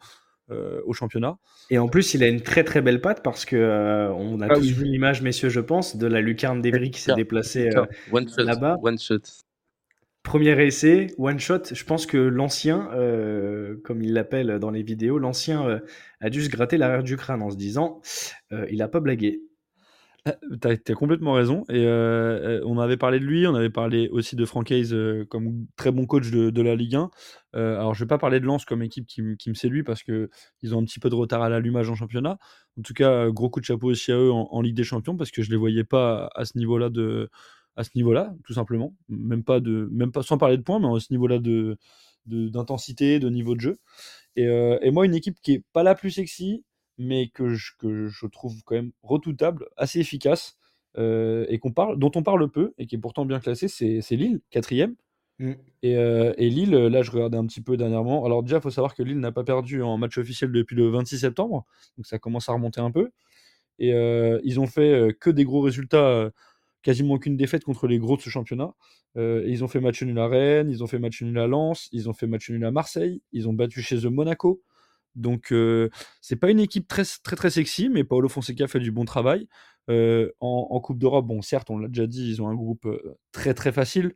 euh, 0.50 0.80
au 0.86 0.94
championnat. 0.94 1.36
Et 1.68 1.78
en 1.78 1.88
plus, 1.88 2.14
il 2.14 2.24
a 2.24 2.28
une 2.28 2.40
très 2.40 2.64
très 2.64 2.80
belle 2.80 3.02
patte 3.02 3.22
parce 3.22 3.44
que 3.44 3.54
euh, 3.54 4.10
on 4.14 4.40
a 4.40 4.46
ah 4.46 4.54
tous 4.54 4.70
vu 4.70 4.84
l'image, 4.84 5.20
messieurs, 5.20 5.50
je 5.50 5.60
pense, 5.60 5.96
de 5.96 6.06
la 6.06 6.22
lucarne 6.22 6.62
d'Evry 6.62 6.90
qui 6.90 7.02
s'est 7.02 7.14
déplacée 7.14 7.68
euh, 7.68 7.84
là-bas. 8.38 8.78
One 8.82 8.98
shot. 8.98 9.18
Premier 10.28 10.62
essai, 10.62 11.06
one 11.16 11.40
shot. 11.40 11.62
Je 11.72 11.84
pense 11.84 12.04
que 12.04 12.18
l'ancien, 12.18 12.90
comme 13.82 14.02
il 14.02 14.12
l'appelle 14.12 14.58
dans 14.58 14.70
les 14.70 14.82
vidéos, 14.82 15.18
l'ancien 15.18 15.80
a 16.20 16.28
dû 16.28 16.44
se 16.44 16.50
gratter 16.50 16.76
l'arrière 16.76 17.02
du 17.02 17.16
crâne 17.16 17.40
en 17.40 17.48
se 17.48 17.56
disant, 17.56 18.02
il 18.50 18.76
n'a 18.76 18.88
pas 18.88 19.00
blagué. 19.00 19.40
Tu 20.60 20.68
as, 20.68 20.94
complètement 20.94 21.32
raison. 21.32 21.64
Et 21.70 21.84
euh, 21.86 22.58
euh, 22.58 22.62
on 22.66 22.78
avait 22.78 22.96
parlé 22.96 23.20
de 23.20 23.24
lui, 23.24 23.46
on 23.46 23.54
avait 23.54 23.70
parlé 23.70 24.08
aussi 24.10 24.36
de 24.36 24.44
Frank 24.44 24.70
Hayes 24.70 24.92
euh, 24.92 25.24
comme 25.24 25.66
très 25.76 25.92
bon 25.92 26.04
coach 26.04 26.30
de, 26.30 26.62
la 26.62 26.76
Ligue 26.76 26.96
1. 26.96 27.10
alors, 27.54 27.94
je 27.94 28.04
vais 28.04 28.08
pas 28.08 28.18
parler 28.18 28.40
de 28.40 28.44
Lens 28.44 28.64
comme 28.64 28.82
équipe 28.82 29.06
qui, 29.06 29.22
me 29.22 29.54
séduit 29.54 29.82
parce 29.82 30.02
qu'ils 30.02 30.74
ont 30.74 30.80
un 30.80 30.84
petit 30.84 31.00
peu 31.00 31.08
de 31.08 31.14
retard 31.14 31.42
à 31.42 31.48
l'allumage 31.48 31.88
en 31.88 31.94
championnat. 31.94 32.38
En 32.78 32.82
tout 32.82 32.94
cas, 32.94 33.30
gros 33.30 33.48
coup 33.48 33.60
de 33.60 33.64
chapeau 33.64 33.88
aussi 33.88 34.12
à 34.12 34.16
eux 34.16 34.30
en, 34.30 34.60
Ligue 34.60 34.76
des 34.76 34.84
Champions 34.84 35.16
parce 35.16 35.30
que 35.30 35.42
je 35.42 35.50
les 35.50 35.56
voyais 35.56 35.84
pas 35.84 36.30
à 36.34 36.44
ce 36.44 36.58
niveau-là 36.58 36.90
de 36.90 37.30
à 37.78 37.84
ce 37.84 37.90
niveau-là, 37.94 38.34
tout 38.44 38.52
simplement. 38.52 38.94
Même 39.08 39.44
pas 39.44 39.60
de, 39.60 39.88
même 39.92 40.12
pas 40.12 40.22
sans 40.22 40.36
parler 40.36 40.58
de 40.58 40.62
points, 40.62 40.80
mais 40.80 40.88
à 40.94 41.00
ce 41.00 41.12
niveau-là 41.12 41.38
de 41.38 41.78
d'intensité, 42.26 43.20
de, 43.20 43.30
niveau 43.30 43.54
de 43.54 43.60
jeu. 43.60 43.78
Et, 44.36 44.44
et, 44.44 44.90
moi, 44.90 45.06
une 45.06 45.14
équipe 45.14 45.40
qui 45.40 45.54
est 45.54 45.64
pas 45.72 45.82
la 45.82 45.94
plus 45.94 46.10
sexy, 46.10 46.62
mais 46.98 47.28
que 47.28 47.54
je, 47.54 47.72
que 47.78 48.08
je 48.08 48.26
trouve 48.26 48.62
quand 48.64 48.74
même 48.74 48.92
redoutable, 49.02 49.66
assez 49.78 50.00
efficace, 50.00 50.58
euh, 50.96 51.46
et 51.48 51.58
qu'on 51.58 51.72
parle, 51.72 51.98
dont 51.98 52.10
on 52.16 52.22
parle 52.22 52.50
peu, 52.50 52.74
et 52.78 52.86
qui 52.86 52.96
est 52.96 52.98
pourtant 52.98 53.24
bien 53.24 53.40
classé, 53.40 53.68
c'est, 53.68 54.16
Lille, 54.16 54.40
quatrième. 54.50 54.96
Mm. 55.38 55.52
Et, 55.82 55.96
euh, 55.96 56.34
et, 56.36 56.50
Lille, 56.50 56.72
là, 56.72 57.02
je 57.02 57.10
regardais 57.10 57.38
un 57.38 57.46
petit 57.46 57.60
peu 57.60 57.76
dernièrement. 57.76 58.24
Alors, 58.24 58.42
déjà, 58.42 58.56
il 58.56 58.62
faut 58.62 58.70
savoir 58.70 58.94
que 58.94 59.02
Lille 59.02 59.20
n'a 59.20 59.32
pas 59.32 59.44
perdu 59.44 59.82
en 59.82 59.96
match 59.96 60.18
officiel 60.18 60.50
depuis 60.50 60.74
le 60.76 60.88
26 60.88 61.20
septembre, 61.20 61.64
donc 61.96 62.06
ça 62.06 62.18
commence 62.18 62.48
à 62.48 62.52
remonter 62.52 62.80
un 62.80 62.90
peu. 62.90 63.10
Et 63.78 63.94
euh, 63.94 64.40
ils 64.42 64.58
ont 64.58 64.66
fait 64.66 65.16
que 65.20 65.30
des 65.30 65.44
gros 65.44 65.60
résultats, 65.60 66.30
quasiment 66.82 67.14
aucune 67.14 67.36
défaite 67.36 67.64
contre 67.64 67.86
les 67.86 67.98
gros 67.98 68.16
de 68.16 68.22
ce 68.22 68.30
championnat. 68.30 68.72
ils 69.16 69.64
ont 69.64 69.68
fait 69.68 69.80
match 69.80 70.02
nul 70.02 70.18
à 70.18 70.28
Rennes, 70.28 70.70
ils 70.70 70.82
ont 70.82 70.86
fait 70.86 70.98
match 70.98 71.22
nul 71.22 71.38
à 71.38 71.46
Lens, 71.46 71.88
ils 71.92 72.08
ont 72.08 72.12
fait 72.12 72.26
match 72.26 72.50
nul 72.50 72.64
à 72.64 72.70
Marseille, 72.70 73.22
ils 73.32 73.48
ont 73.48 73.52
battu 73.52 73.82
chez 73.82 74.06
eux 74.06 74.10
Monaco. 74.10 74.62
Donc, 75.14 75.52
c'est 76.20 76.36
pas 76.36 76.50
une 76.50 76.60
équipe 76.60 76.86
très, 76.86 77.02
très, 77.22 77.36
très 77.36 77.50
sexy, 77.50 77.88
mais 77.88 78.04
Paolo 78.04 78.28
Fonseca 78.28 78.68
fait 78.68 78.80
du 78.80 78.92
bon 78.92 79.04
travail. 79.04 79.48
en, 79.88 80.80
Coupe 80.80 80.98
d'Europe, 80.98 81.26
bon, 81.26 81.42
certes, 81.42 81.70
on 81.70 81.78
l'a 81.78 81.88
déjà 81.88 82.06
dit, 82.06 82.30
ils 82.30 82.42
ont 82.42 82.48
un 82.48 82.54
groupe 82.54 82.88
très, 83.32 83.54
très 83.54 83.72
facile, 83.72 84.14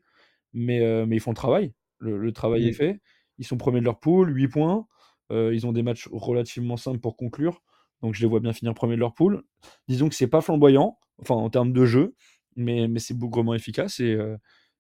mais, 0.53 1.07
mais 1.07 1.17
ils 1.17 1.21
font 1.21 1.33
le 1.33 1.37
travail. 1.37 1.73
Le, 1.99 2.33
travail 2.33 2.69
est 2.69 2.73
fait. 2.73 3.01
Ils 3.39 3.47
sont 3.47 3.57
premiers 3.57 3.81
de 3.81 3.85
leur 3.85 3.99
poule, 3.99 4.35
8 4.35 4.49
points. 4.49 4.87
ils 5.31 5.67
ont 5.67 5.73
des 5.73 5.83
matchs 5.83 6.09
relativement 6.13 6.77
simples 6.77 7.01
pour 7.01 7.17
conclure. 7.17 7.63
Donc, 8.03 8.15
je 8.15 8.21
les 8.21 8.29
vois 8.29 8.41
bien 8.41 8.53
finir 8.53 8.75
premiers 8.75 8.97
de 8.97 9.01
leur 9.01 9.15
poule. 9.15 9.43
Disons 9.89 10.09
que 10.09 10.15
c'est 10.15 10.27
pas 10.27 10.41
flamboyant, 10.41 10.99
enfin, 11.21 11.35
en 11.35 11.51
termes 11.51 11.73
de 11.73 11.85
jeu, 11.87 12.15
mais, 12.57 12.89
mais 12.89 12.99
c'est 13.01 13.15
bougrement 13.15 13.55
efficace 13.55 14.01
et, 14.01 14.19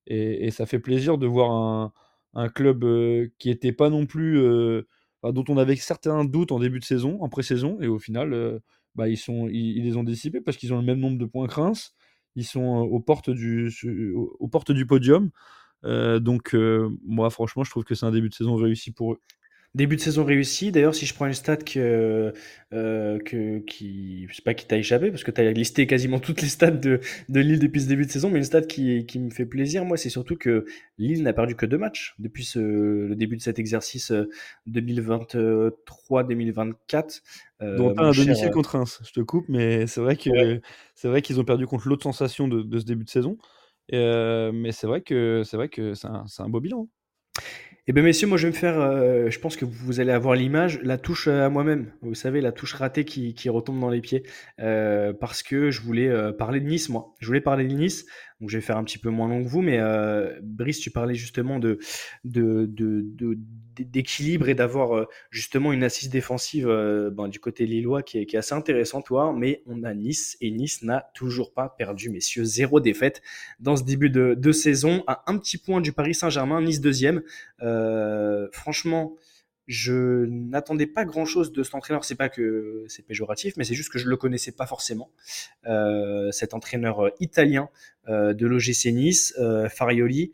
et, 0.06 0.50
ça 0.50 0.66
fait 0.66 0.78
plaisir 0.78 1.18
de 1.18 1.26
voir 1.26 1.92
un, 2.34 2.48
club 2.48 2.84
qui 3.38 3.50
était 3.50 3.72
pas 3.72 3.90
non 3.90 4.06
plus 4.06 4.40
dont 5.30 5.44
on 5.48 5.56
avait 5.56 5.76
certains 5.76 6.24
doutes 6.24 6.50
en 6.50 6.58
début 6.58 6.80
de 6.80 6.84
saison, 6.84 7.22
en 7.22 7.28
pré-saison, 7.28 7.78
et 7.80 7.86
au 7.86 8.00
final, 8.00 8.32
euh, 8.32 8.58
bah, 8.96 9.08
ils, 9.08 9.84
les 9.84 9.96
ont 9.96 10.02
dissipés 10.02 10.40
parce 10.40 10.56
qu'ils 10.56 10.74
ont 10.74 10.78
le 10.78 10.84
même 10.84 10.98
nombre 10.98 11.18
de 11.18 11.26
points 11.26 11.46
que 11.46 11.72
Ils 12.34 12.44
sont 12.44 12.80
euh, 12.80 12.88
aux 12.88 12.98
portes 12.98 13.30
du, 13.30 13.72
aux 14.40 14.48
portes 14.48 14.72
du 14.72 14.84
podium. 14.86 15.30
Euh, 15.84 16.18
donc, 16.18 16.56
moi, 17.04 17.30
franchement, 17.30 17.62
je 17.62 17.70
trouve 17.70 17.84
que 17.84 17.94
c'est 17.94 18.06
un 18.06 18.10
début 18.10 18.30
de 18.30 18.34
saison 18.34 18.56
réussi 18.56 18.90
pour 18.90 19.12
eux. 19.12 19.20
Début 19.74 19.96
de 19.96 20.02
saison 20.02 20.22
réussi. 20.22 20.70
D'ailleurs, 20.70 20.94
si 20.94 21.06
je 21.06 21.14
prends 21.14 21.24
une 21.24 21.32
stat 21.32 21.56
que, 21.56 22.34
euh, 22.74 23.18
que 23.20 23.58
qui, 23.60 24.26
je 24.28 24.34
sais 24.34 24.42
pas 24.42 24.52
qui 24.52 24.66
t'a 24.66 24.76
échappé, 24.76 25.10
parce 25.10 25.24
que 25.24 25.30
tu 25.30 25.40
as 25.40 25.50
listé 25.50 25.86
quasiment 25.86 26.20
toutes 26.20 26.42
les 26.42 26.48
stats 26.48 26.70
de, 26.70 27.00
de 27.30 27.40
Lille 27.40 27.58
depuis 27.58 27.80
ce 27.80 27.88
début 27.88 28.04
de 28.04 28.10
saison, 28.10 28.28
mais 28.28 28.36
une 28.36 28.44
stat 28.44 28.60
qui, 28.60 29.06
qui 29.06 29.18
me 29.18 29.30
fait 29.30 29.46
plaisir, 29.46 29.86
moi, 29.86 29.96
c'est 29.96 30.10
surtout 30.10 30.36
que 30.36 30.66
Lille 30.98 31.22
n'a 31.22 31.32
perdu 31.32 31.56
que 31.56 31.64
deux 31.64 31.78
matchs 31.78 32.14
depuis 32.18 32.44
ce, 32.44 32.58
le 32.58 33.16
début 33.16 33.38
de 33.38 33.40
cet 33.40 33.58
exercice 33.58 34.12
2023-2024. 34.68 35.72
Euh, 37.62 37.64
euh, 37.64 37.76
Dont 37.78 37.94
un 37.96 38.10
domicile 38.10 38.50
contre 38.50 38.76
Reims. 38.76 39.00
Je 39.06 39.12
te 39.12 39.20
coupe, 39.20 39.48
mais 39.48 39.86
c'est 39.86 40.02
vrai 40.02 40.16
que 40.16 40.60
c'est 40.94 41.08
vrai 41.08 41.22
qu'ils 41.22 41.40
ont 41.40 41.44
perdu 41.44 41.66
contre 41.66 41.88
l'autre 41.88 42.02
sensation 42.02 42.46
de, 42.46 42.60
de, 42.60 42.78
ce 42.78 42.84
début 42.84 43.04
de 43.04 43.10
saison. 43.10 43.38
mais 43.90 44.72
c'est 44.72 44.86
vrai 44.86 45.00
que 45.00 45.44
c'est 45.46 45.56
vrai 45.56 45.70
que 45.70 45.94
c'est 45.94 46.08
un, 46.08 46.26
un 46.40 46.48
beau 46.50 46.60
bilan. 46.60 46.88
Eh 47.88 47.92
bien, 47.92 48.04
messieurs, 48.04 48.28
moi, 48.28 48.38
je 48.38 48.46
vais 48.46 48.52
me 48.52 48.56
faire, 48.56 48.80
euh, 48.80 49.28
je 49.28 49.40
pense 49.40 49.56
que 49.56 49.64
vous 49.64 49.98
allez 49.98 50.12
avoir 50.12 50.36
l'image, 50.36 50.78
la 50.84 50.98
touche 50.98 51.26
euh, 51.26 51.44
à 51.44 51.48
moi-même. 51.48 51.90
Vous 52.00 52.14
savez, 52.14 52.40
la 52.40 52.52
touche 52.52 52.74
ratée 52.74 53.04
qui, 53.04 53.48
retombe 53.48 53.80
dans 53.80 53.90
les 53.90 54.00
pieds. 54.00 54.22
Euh, 54.60 55.12
parce 55.12 55.42
que 55.42 55.72
je 55.72 55.80
voulais 55.82 56.32
parler 56.34 56.60
de 56.60 56.66
Nice, 56.66 56.88
moi. 56.88 57.12
Je 57.18 57.26
voulais 57.26 57.40
parler 57.40 57.66
de 57.66 57.74
Nice. 57.74 58.06
Donc, 58.42 58.50
je 58.50 58.58
vais 58.58 58.62
faire 58.62 58.76
un 58.76 58.82
petit 58.84 58.98
peu 58.98 59.08
moins 59.08 59.28
long 59.28 59.42
que 59.42 59.48
vous. 59.48 59.62
Mais 59.62 59.80
Brice, 60.42 60.80
tu 60.80 60.90
parlais 60.90 61.14
justement 61.14 61.60
de, 61.60 61.78
d'équilibre 63.80 64.48
et 64.48 64.54
d'avoir 64.54 64.96
euh, 64.96 65.06
justement 65.30 65.72
une 65.72 65.82
assise 65.82 66.10
défensive 66.10 66.68
euh, 66.68 67.10
ben, 67.10 67.28
du 67.28 67.40
côté 67.40 67.66
lillois 67.66 68.02
qui 68.02 68.18
est, 68.18 68.34
assez 68.34 68.54
intéressante, 68.54 69.06
toi. 69.06 69.32
Mais 69.36 69.62
on 69.66 69.82
a 69.82 69.94
Nice 69.94 70.36
et 70.40 70.50
Nice 70.50 70.82
n'a 70.82 71.10
toujours 71.14 71.52
pas 71.52 71.68
perdu, 71.68 72.10
messieurs, 72.10 72.44
zéro 72.44 72.80
défaite 72.80 73.22
dans 73.60 73.76
ce 73.76 73.84
début 73.84 74.10
de, 74.10 74.52
saison, 74.52 75.02
à 75.06 75.24
un 75.30 75.38
petit 75.38 75.56
point 75.56 75.80
du 75.80 75.92
Paris 75.92 76.14
Saint-Germain, 76.14 76.60
Nice 76.60 76.80
deuxième. 76.80 77.22
Euh, 77.62 78.48
franchement, 78.52 79.16
je 79.66 80.26
n'attendais 80.26 80.86
pas 80.86 81.04
grand 81.04 81.24
chose 81.24 81.52
de 81.52 81.62
cet 81.62 81.74
entraîneur. 81.74 82.04
C'est 82.04 82.16
pas 82.16 82.28
que 82.28 82.84
c'est 82.88 83.06
péjoratif, 83.06 83.56
mais 83.56 83.64
c'est 83.64 83.74
juste 83.74 83.90
que 83.90 83.98
je 83.98 84.08
le 84.08 84.16
connaissais 84.16 84.52
pas 84.52 84.66
forcément. 84.66 85.10
Euh, 85.66 86.30
cet 86.32 86.52
entraîneur 86.52 87.10
italien 87.20 87.70
de 88.08 88.46
l'OGC 88.46 88.86
Nice, 88.92 89.34
Farioli. 89.70 90.32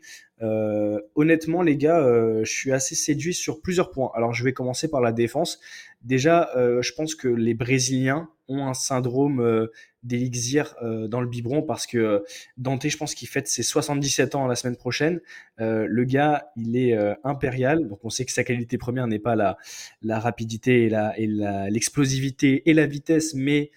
honnêtement, 1.15 1.61
les 1.61 1.77
gars, 1.77 2.03
je 2.43 2.51
suis 2.51 2.71
assez 2.71 2.95
séduit 2.95 3.33
sur 3.33 3.61
plusieurs 3.61 3.91
points. 3.91 4.11
Alors, 4.15 4.33
je 4.33 4.43
vais 4.43 4.53
commencer 4.53 4.89
par 4.89 5.01
la 5.01 5.11
défense. 5.11 5.59
Déjà, 6.01 6.49
je 6.55 6.91
pense 6.93 7.15
que 7.15 7.27
les 7.27 7.53
Brésiliens 7.53 8.29
ont 8.47 8.65
un 8.65 8.73
syndrome 8.73 9.67
d'élixir 10.01 10.75
dans 10.81 11.19
le 11.21 11.27
biberon 11.27 11.61
parce 11.61 11.85
que 11.85 12.23
Dante, 12.57 12.87
je 12.87 12.97
pense 12.97 13.13
qu'il 13.13 13.27
fête 13.27 13.47
ses 13.47 13.63
77 13.63 14.35
ans 14.35 14.47
la 14.47 14.55
semaine 14.55 14.77
prochaine. 14.77 15.19
le 15.57 16.03
gars, 16.05 16.49
il 16.55 16.77
est 16.77 16.97
impérial, 17.23 17.87
donc 17.87 17.99
on 18.03 18.09
sait 18.09 18.25
que 18.25 18.31
sa 18.31 18.43
qualité 18.43 18.77
première 18.77 19.07
n'est 19.07 19.19
pas 19.19 19.35
la, 19.35 19.57
la 20.01 20.19
rapidité 20.19 20.85
et 20.85 20.89
la 20.89 21.13
et 21.19 21.27
l'explosivité 21.27 22.69
et 22.69 22.73
la 22.73 22.85
vitesse, 22.85 23.33
mais 23.33 23.71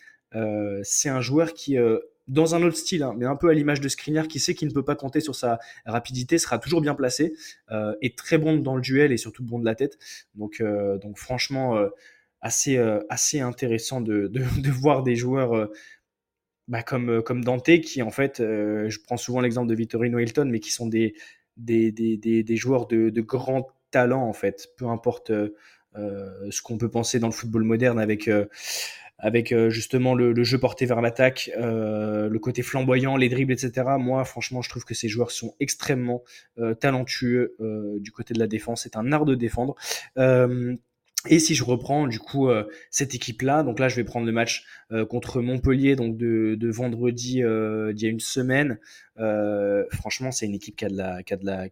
c'est 0.82 1.09
un 1.09 1.20
joueur 1.20 1.55
qui 1.55 1.76
dans 2.29 2.55
un 2.55 2.62
autre 2.62 2.77
style, 2.77 3.03
hein, 3.03 3.14
mais 3.16 3.27
un 3.27 3.37
peu 3.37 3.49
à 3.49 3.55
l'image 3.55 3.81
de 3.81 3.89
Skriniar, 3.89 4.29
qui 4.29 4.39
sait 4.39 4.55
qu'il 4.55 4.68
ne 4.68 4.73
peut 4.73 4.85
pas 4.85 4.95
compter 4.95 5.20
sur 5.20 5.35
sa 5.35 5.59
rapidité, 5.87 6.39
sera 6.39 6.59
toujours 6.59 6.81
bien 6.81 6.95
placé, 6.95 7.35
euh, 7.70 7.95
et 8.01 8.14
très 8.14 8.39
bon 8.39 8.57
dans 8.57 8.77
le 8.77 8.83
duel 8.83 9.12
et 9.12 9.16
surtout 9.16 9.45
bon 9.45 9.59
de 9.59 9.64
la 9.64 9.75
tête. 9.75 9.99
Donc, 10.35 10.62
donc 11.03 11.18
franchement, 11.18 11.79
assez, 12.41 12.79
assez 13.09 13.41
intéressant 13.41 14.01
de, 14.01 14.29
de, 14.29 14.70
voir 14.70 15.03
des 15.03 15.16
joueurs 15.16 15.68
bah, 16.68 16.83
comme, 16.83 17.11
euh, 17.11 17.23
comme 17.23 17.45
Dante, 17.45 17.81
qui 17.81 18.03
en 18.03 18.11
fait, 18.11 18.41
euh, 18.41 18.89
je 18.89 19.01
prends 19.01 19.16
souvent 19.16 19.41
l'exemple 19.41 19.68
de 19.68 19.75
Vittorino 19.75 20.18
Hilton, 20.18 20.47
mais 20.47 20.61
qui 20.61 20.70
sont 20.70 20.87
des, 20.87 21.14
des, 21.57 21.93
des, 21.93 22.16
des, 22.16 22.57
joueurs 22.57 22.87
de, 22.87 23.11
de 23.11 23.20
grand 23.20 23.68
talent, 23.91 24.23
en 24.23 24.33
fait, 24.33 24.68
peu 24.77 24.87
importe 24.87 25.31
euh, 25.31 25.51
ce 26.51 26.62
qu'on 26.62 26.79
peut 26.79 26.91
penser 26.91 27.18
dans 27.18 27.27
le 27.27 27.33
football 27.33 27.64
moderne 27.64 27.99
avec, 27.99 28.31
avec 29.23 29.55
justement 29.70 30.14
le, 30.14 30.45
jeu 30.45 30.59
porté 30.59 30.85
vers 30.85 31.01
l'attaque, 31.01 31.51
le 31.57 32.39
côté 32.39 32.62
flamboyant, 32.62 33.16
les 33.16 33.29
dribbles, 33.29 33.53
etc. 33.53 33.73
Moi, 33.99 34.25
franchement, 34.25 34.61
je 34.61 34.68
trouve 34.68 34.85
que 34.85 34.95
ces 34.95 35.09
joueurs 35.09 35.31
sont 35.31 35.55
extrêmement 35.61 36.23
talentueux 36.81 37.57
du 38.01 38.11
côté 38.11 38.35
de 38.35 38.41
la 38.41 38.49
défense. 38.49 38.83
C'est 38.83 38.97
un 38.97 39.12
art 39.12 39.25
de 39.25 39.35
défendre. 39.35 39.77
Et 41.29 41.39
si 41.39 41.55
je 41.55 41.62
reprends 41.62 42.09
du 42.09 42.18
coup 42.18 42.49
euh, 42.49 42.68
cette 42.91 43.14
équipe-là, 43.14 43.62
donc 43.62 43.79
là 43.79 43.89
je 43.89 43.97
vais 43.97 44.05
prendre 44.05 44.27
le 44.27 44.33
match 44.33 44.64
euh, 44.91 45.07
contre 45.07 45.41
Montpellier, 45.41 45.95
donc 45.95 46.16
de, 46.16 46.70
vendredi 46.70 47.43
euh, 47.43 47.93
d'il 47.93 48.05
y 48.05 48.09
a 48.09 48.11
une 48.11 48.20
semaine. 48.20 48.79
franchement, 49.91 50.33
c'est 50.33 50.47
une 50.47 50.55
équipe 50.55 50.77
qui 50.77 50.85
a 50.85 50.89
de 50.89 50.97
la, 50.97 51.23
qui 51.23 51.35
a 51.35 51.37
de 51.37 51.47
la, 51.47 51.68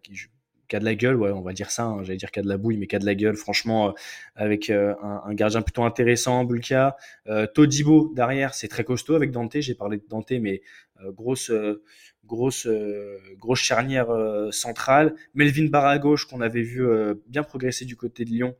a 0.77 0.81
de 0.81 0.85
la 0.85 0.95
gueule, 0.95 1.17
ouais, 1.17 1.31
on 1.31 1.43
va 1.43 1.53
dire 1.53 1.71
ça. 1.71 1.85
Hein, 1.85 2.03
J'allais 2.03 2.19
dire 2.19 2.31
qui 2.31 2.41
a 2.41 2.43
de 2.43 2.49
la 2.49 2.57
bouille, 2.57 2.77
mais 2.77 2.87
qui 2.87 2.99
de 2.99 3.07
la 3.07 3.15
gueule. 3.15 3.37
Franchement, 3.37 3.95
avec 4.35 4.71
un, 4.71 4.97
un, 5.03 5.35
gardien 5.35 5.63
plutôt 5.63 5.85
intéressant, 5.85 6.45
Bulka, 6.45 6.97
Todibo 7.55 8.13
derrière, 8.15 8.55
c'est 8.55 8.69
très 8.69 8.85
costaud 8.85 9.15
avec 9.15 9.31
Dante. 9.31 9.61
J'ai 9.61 9.75
parlé 9.75 9.99
de 9.99 10.05
Dante, 10.09 10.33
mais 10.33 10.63
grosse 11.15 11.51
grosse, 12.31 12.67
euh, 12.67 13.19
grosse 13.39 13.59
charnière 13.59 14.11
euh, 14.11 14.51
centrale. 14.51 15.15
Melvin 15.35 15.67
Barra 15.67 15.91
à 15.91 15.99
gauche, 15.99 16.27
qu'on 16.27 16.41
avait 16.41 16.63
vu 16.63 16.87
euh, 16.87 17.15
bien 17.27 17.43
progresser 17.43 17.85
du 17.85 17.97
côté 17.97 18.25
de 18.25 18.31
Lyon, 18.31 18.57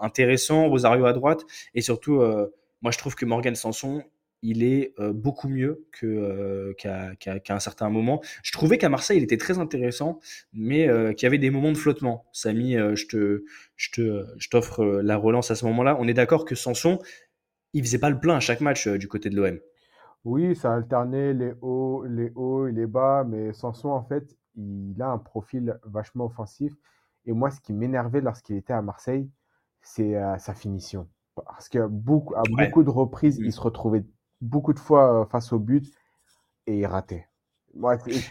intéressant. 0.00 0.68
Rosario 0.68 1.04
à 1.06 1.12
droite. 1.12 1.44
Et 1.74 1.82
surtout, 1.82 2.22
moi, 2.82 2.90
je 2.90 2.98
trouve 2.98 3.14
que 3.14 3.26
Morgan 3.26 3.54
Sanson, 3.54 4.02
il 4.44 4.62
est 4.62 4.94
beaucoup 5.12 5.48
mieux 5.48 5.86
qu'à 6.78 7.14
un 7.48 7.58
certain 7.58 7.88
moment. 7.88 8.20
Je 8.42 8.52
trouvais 8.52 8.78
qu'à 8.78 8.88
Marseille, 8.88 9.16
il 9.16 9.24
était 9.24 9.38
très 9.38 9.58
intéressant, 9.58 10.20
mais 10.52 10.86
qu'il 11.14 11.24
y 11.24 11.26
avait 11.26 11.38
des 11.38 11.50
moments 11.50 11.72
de 11.72 11.76
flottement. 11.76 12.26
Samy, 12.32 12.74
je 12.74 13.06
te, 13.06 13.44
je 13.76 13.90
te, 13.90 14.26
je 14.36 14.48
t'offre 14.48 14.84
la 14.84 15.16
relance 15.16 15.50
à 15.50 15.54
ce 15.54 15.64
moment-là. 15.64 15.96
On 15.98 16.06
est 16.06 16.14
d'accord 16.14 16.44
que 16.44 16.54
Sanson, 16.54 16.98
il 17.72 17.82
faisait 17.82 17.98
pas 17.98 18.10
le 18.10 18.20
plein 18.20 18.36
à 18.36 18.40
chaque 18.40 18.60
match 18.60 18.86
du 18.86 19.08
côté 19.08 19.30
de 19.30 19.36
l'OM. 19.36 19.58
Oui, 20.24 20.56
ça 20.56 20.74
alternait 20.74 21.34
les 21.34 21.52
hauts, 21.60 22.04
les 22.04 22.30
hauts 22.34 22.66
et 22.66 22.72
les 22.72 22.86
bas, 22.86 23.24
mais 23.24 23.52
Sanson, 23.52 23.90
en 23.90 24.02
fait, 24.02 24.36
il 24.56 25.00
a 25.00 25.08
un 25.08 25.18
profil 25.18 25.78
vachement 25.84 26.26
offensif. 26.26 26.72
Et 27.26 27.32
moi, 27.32 27.50
ce 27.50 27.60
qui 27.60 27.72
m'énervait 27.72 28.20
lorsqu'il 28.20 28.56
était 28.56 28.72
à 28.72 28.82
Marseille, 28.82 29.28
c'est 29.82 30.16
euh, 30.16 30.38
sa 30.38 30.54
finition. 30.54 31.08
Parce 31.34 31.68
qu'à 31.68 31.88
beaucoup, 31.88 32.34
à 32.36 32.42
beaucoup 32.48 32.82
de 32.82 32.90
reprises, 32.90 33.38
il 33.38 33.48
mm. 33.48 33.52
se 33.52 33.60
retrouvait 33.60 34.04
beaucoup 34.40 34.72
de 34.72 34.78
fois 34.78 35.22
euh, 35.22 35.24
face 35.26 35.52
au 35.52 35.58
but 35.58 35.84
et 36.66 36.78
il 36.78 36.86
ratait 36.86 37.26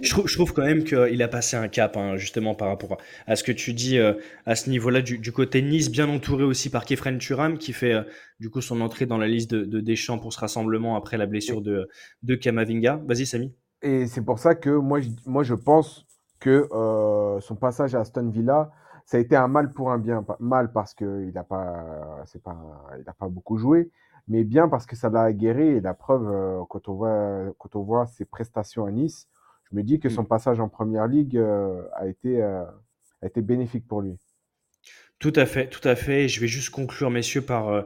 je, 0.01 0.09
trouve, 0.09 0.27
je, 0.27 0.35
trouve, 0.35 0.53
quand 0.53 0.63
même 0.63 0.83
qu'il 0.83 1.21
a 1.21 1.27
passé 1.27 1.57
un 1.57 1.67
cap, 1.67 1.97
hein, 1.97 2.15
justement, 2.15 2.55
par 2.55 2.69
rapport 2.69 2.97
à 3.27 3.35
ce 3.35 3.43
que 3.43 3.51
tu 3.51 3.73
dis 3.73 3.97
euh, 3.97 4.13
à 4.45 4.55
ce 4.55 4.69
niveau-là 4.69 5.01
du, 5.01 5.17
du, 5.17 5.31
côté 5.31 5.61
Nice, 5.61 5.91
bien 5.91 6.09
entouré 6.09 6.43
aussi 6.43 6.69
par 6.69 6.85
Kefren 6.85 7.17
Turam, 7.17 7.57
qui 7.57 7.73
fait 7.73 7.93
euh, 7.93 8.03
du 8.39 8.49
coup 8.49 8.61
son 8.61 8.81
entrée 8.81 9.05
dans 9.05 9.17
la 9.17 9.27
liste 9.27 9.51
de, 9.51 9.65
de, 9.65 9.81
Deschamps 9.81 10.19
pour 10.19 10.33
ce 10.33 10.39
rassemblement 10.39 10.95
après 10.95 11.17
la 11.17 11.25
blessure 11.25 11.61
de, 11.61 11.89
de 12.23 12.35
Kamavinga. 12.35 13.01
Vas-y, 13.05 13.25
Samy. 13.25 13.53
Et 13.81 14.07
c'est 14.07 14.23
pour 14.23 14.39
ça 14.39 14.55
que 14.55 14.69
moi, 14.69 15.01
je, 15.01 15.09
moi, 15.25 15.43
je 15.43 15.55
pense 15.55 16.05
que 16.39 16.67
euh, 16.71 17.39
son 17.41 17.55
passage 17.55 17.95
à 17.95 18.01
Aston 18.01 18.29
Villa, 18.29 18.71
ça 19.05 19.17
a 19.17 19.19
été 19.19 19.35
un 19.35 19.49
mal 19.49 19.71
pour 19.73 19.91
un 19.91 19.97
bien. 19.97 20.25
Mal 20.39 20.71
parce 20.71 20.93
qu'il 20.93 21.31
n'a 21.33 21.43
pas, 21.43 22.23
pas, 22.43 22.57
il 22.97 23.09
a 23.09 23.13
pas 23.13 23.27
beaucoup 23.27 23.57
joué, 23.57 23.91
mais 24.27 24.43
bien 24.43 24.69
parce 24.69 24.85
que 24.85 24.95
ça 24.95 25.09
l'a 25.09 25.23
aguerri. 25.23 25.67
Et 25.67 25.81
la 25.81 25.93
preuve, 25.93 26.65
quand, 26.69 26.87
on 26.89 26.93
voit, 26.93 27.53
quand 27.57 27.75
on 27.75 27.83
voit 27.83 28.05
ses 28.07 28.25
prestations 28.25 28.85
à 28.85 28.91
Nice, 28.91 29.27
je 29.73 29.77
me 29.77 29.83
dis 29.83 29.99
que 29.99 30.09
son 30.09 30.23
mm. 30.23 30.27
passage 30.27 30.59
en 30.59 30.69
première 30.69 31.07
ligue 31.07 31.37
euh, 31.37 31.81
a, 31.95 32.07
été, 32.07 32.41
euh, 32.41 32.63
a 33.21 33.25
été 33.25 33.41
bénéfique 33.41 33.87
pour 33.87 34.01
lui. 34.01 34.17
Tout 35.19 35.33
à 35.35 35.45
fait, 35.45 35.67
tout 35.67 35.87
à 35.87 35.95
fait. 35.95 36.27
Je 36.27 36.39
vais 36.39 36.47
juste 36.47 36.69
conclure, 36.69 37.09
messieurs, 37.09 37.41
par, 37.41 37.69
euh, 37.69 37.81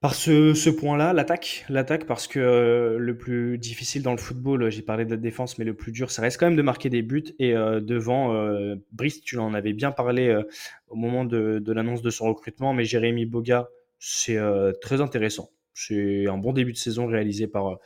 par 0.00 0.14
ce, 0.14 0.54
ce 0.54 0.70
point-là, 0.70 1.12
l'attaque. 1.12 1.66
L'attaque, 1.68 2.06
parce 2.06 2.26
que 2.26 2.96
le 2.98 3.18
plus 3.18 3.58
difficile 3.58 4.02
dans 4.02 4.12
le 4.12 4.18
football, 4.18 4.70
j'ai 4.70 4.80
parlé 4.80 5.04
de 5.04 5.10
la 5.10 5.16
défense, 5.18 5.58
mais 5.58 5.66
le 5.66 5.74
plus 5.74 5.92
dur, 5.92 6.10
ça 6.10 6.22
reste 6.22 6.38
quand 6.38 6.46
même 6.46 6.56
de 6.56 6.62
marquer 6.62 6.88
des 6.88 7.02
buts. 7.02 7.34
Et 7.38 7.52
devant, 7.52 8.32
Brice, 8.92 9.20
tu 9.20 9.38
en 9.38 9.52
avais 9.52 9.72
bien 9.72 9.90
parlé 9.90 10.40
au 10.88 10.96
moment 10.96 11.24
de, 11.24 11.58
de 11.58 11.72
l'annonce 11.72 12.00
de 12.00 12.10
son 12.10 12.28
recrutement, 12.28 12.72
mais 12.72 12.84
Jérémy 12.84 13.26
Boga, 13.26 13.68
c'est 14.00 14.38
très 14.80 15.00
intéressant. 15.00 15.50
C'est 15.72 16.26
un 16.26 16.36
bon 16.36 16.52
début 16.52 16.72
de 16.72 16.76
saison 16.76 17.06
réalisé 17.06 17.46
par, 17.46 17.78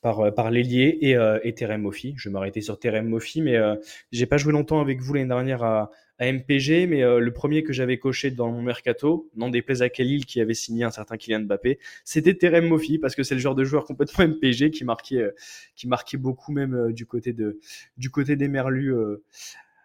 par, 0.00 0.20
euh, 0.20 0.30
par 0.30 0.50
l'ailier 0.50 0.98
et, 1.00 1.16
euh, 1.16 1.38
et 1.42 1.54
Terem. 1.54 1.88
Je 1.92 2.28
vais 2.28 2.32
m'arrêter 2.32 2.60
sur 2.60 2.78
Terem 2.78 3.08
Moffi, 3.08 3.42
mais 3.42 3.56
euh, 3.56 3.76
j'ai 4.12 4.26
pas 4.26 4.36
joué 4.36 4.52
longtemps 4.52 4.80
avec 4.80 5.00
vous 5.00 5.14
l'année 5.14 5.28
dernière 5.28 5.62
à, 5.62 5.90
à 6.18 6.32
MPG, 6.32 6.86
mais 6.86 7.02
euh, 7.02 7.18
le 7.18 7.32
premier 7.32 7.62
que 7.62 7.72
j'avais 7.72 7.98
coché 7.98 8.30
dans 8.30 8.50
mon 8.50 8.62
mercato, 8.62 9.30
non 9.36 9.50
déplaise 9.50 9.82
à 9.82 9.88
Khalil 9.88 10.26
qui 10.26 10.40
avait 10.40 10.54
signé 10.54 10.84
un 10.84 10.90
certain 10.90 11.16
Kylian 11.16 11.40
Mbappé, 11.40 11.78
c'était 12.04 12.34
Terem 12.34 12.68
Moffi 12.68 12.98
parce 12.98 13.14
que 13.14 13.22
c'est 13.22 13.34
le 13.34 13.40
genre 13.40 13.54
de 13.54 13.64
joueur 13.64 13.84
complètement 13.84 14.24
MPG 14.28 14.70
qui 14.70 14.84
marquait, 14.84 15.30
qui 15.76 15.88
marquait 15.88 16.18
beaucoup 16.18 16.52
même 16.52 16.92
du 16.92 17.06
côté 17.06 17.32
de, 17.32 17.58
du 17.96 18.10
côté 18.10 18.36
des 18.36 18.48
Merlus 18.48 18.94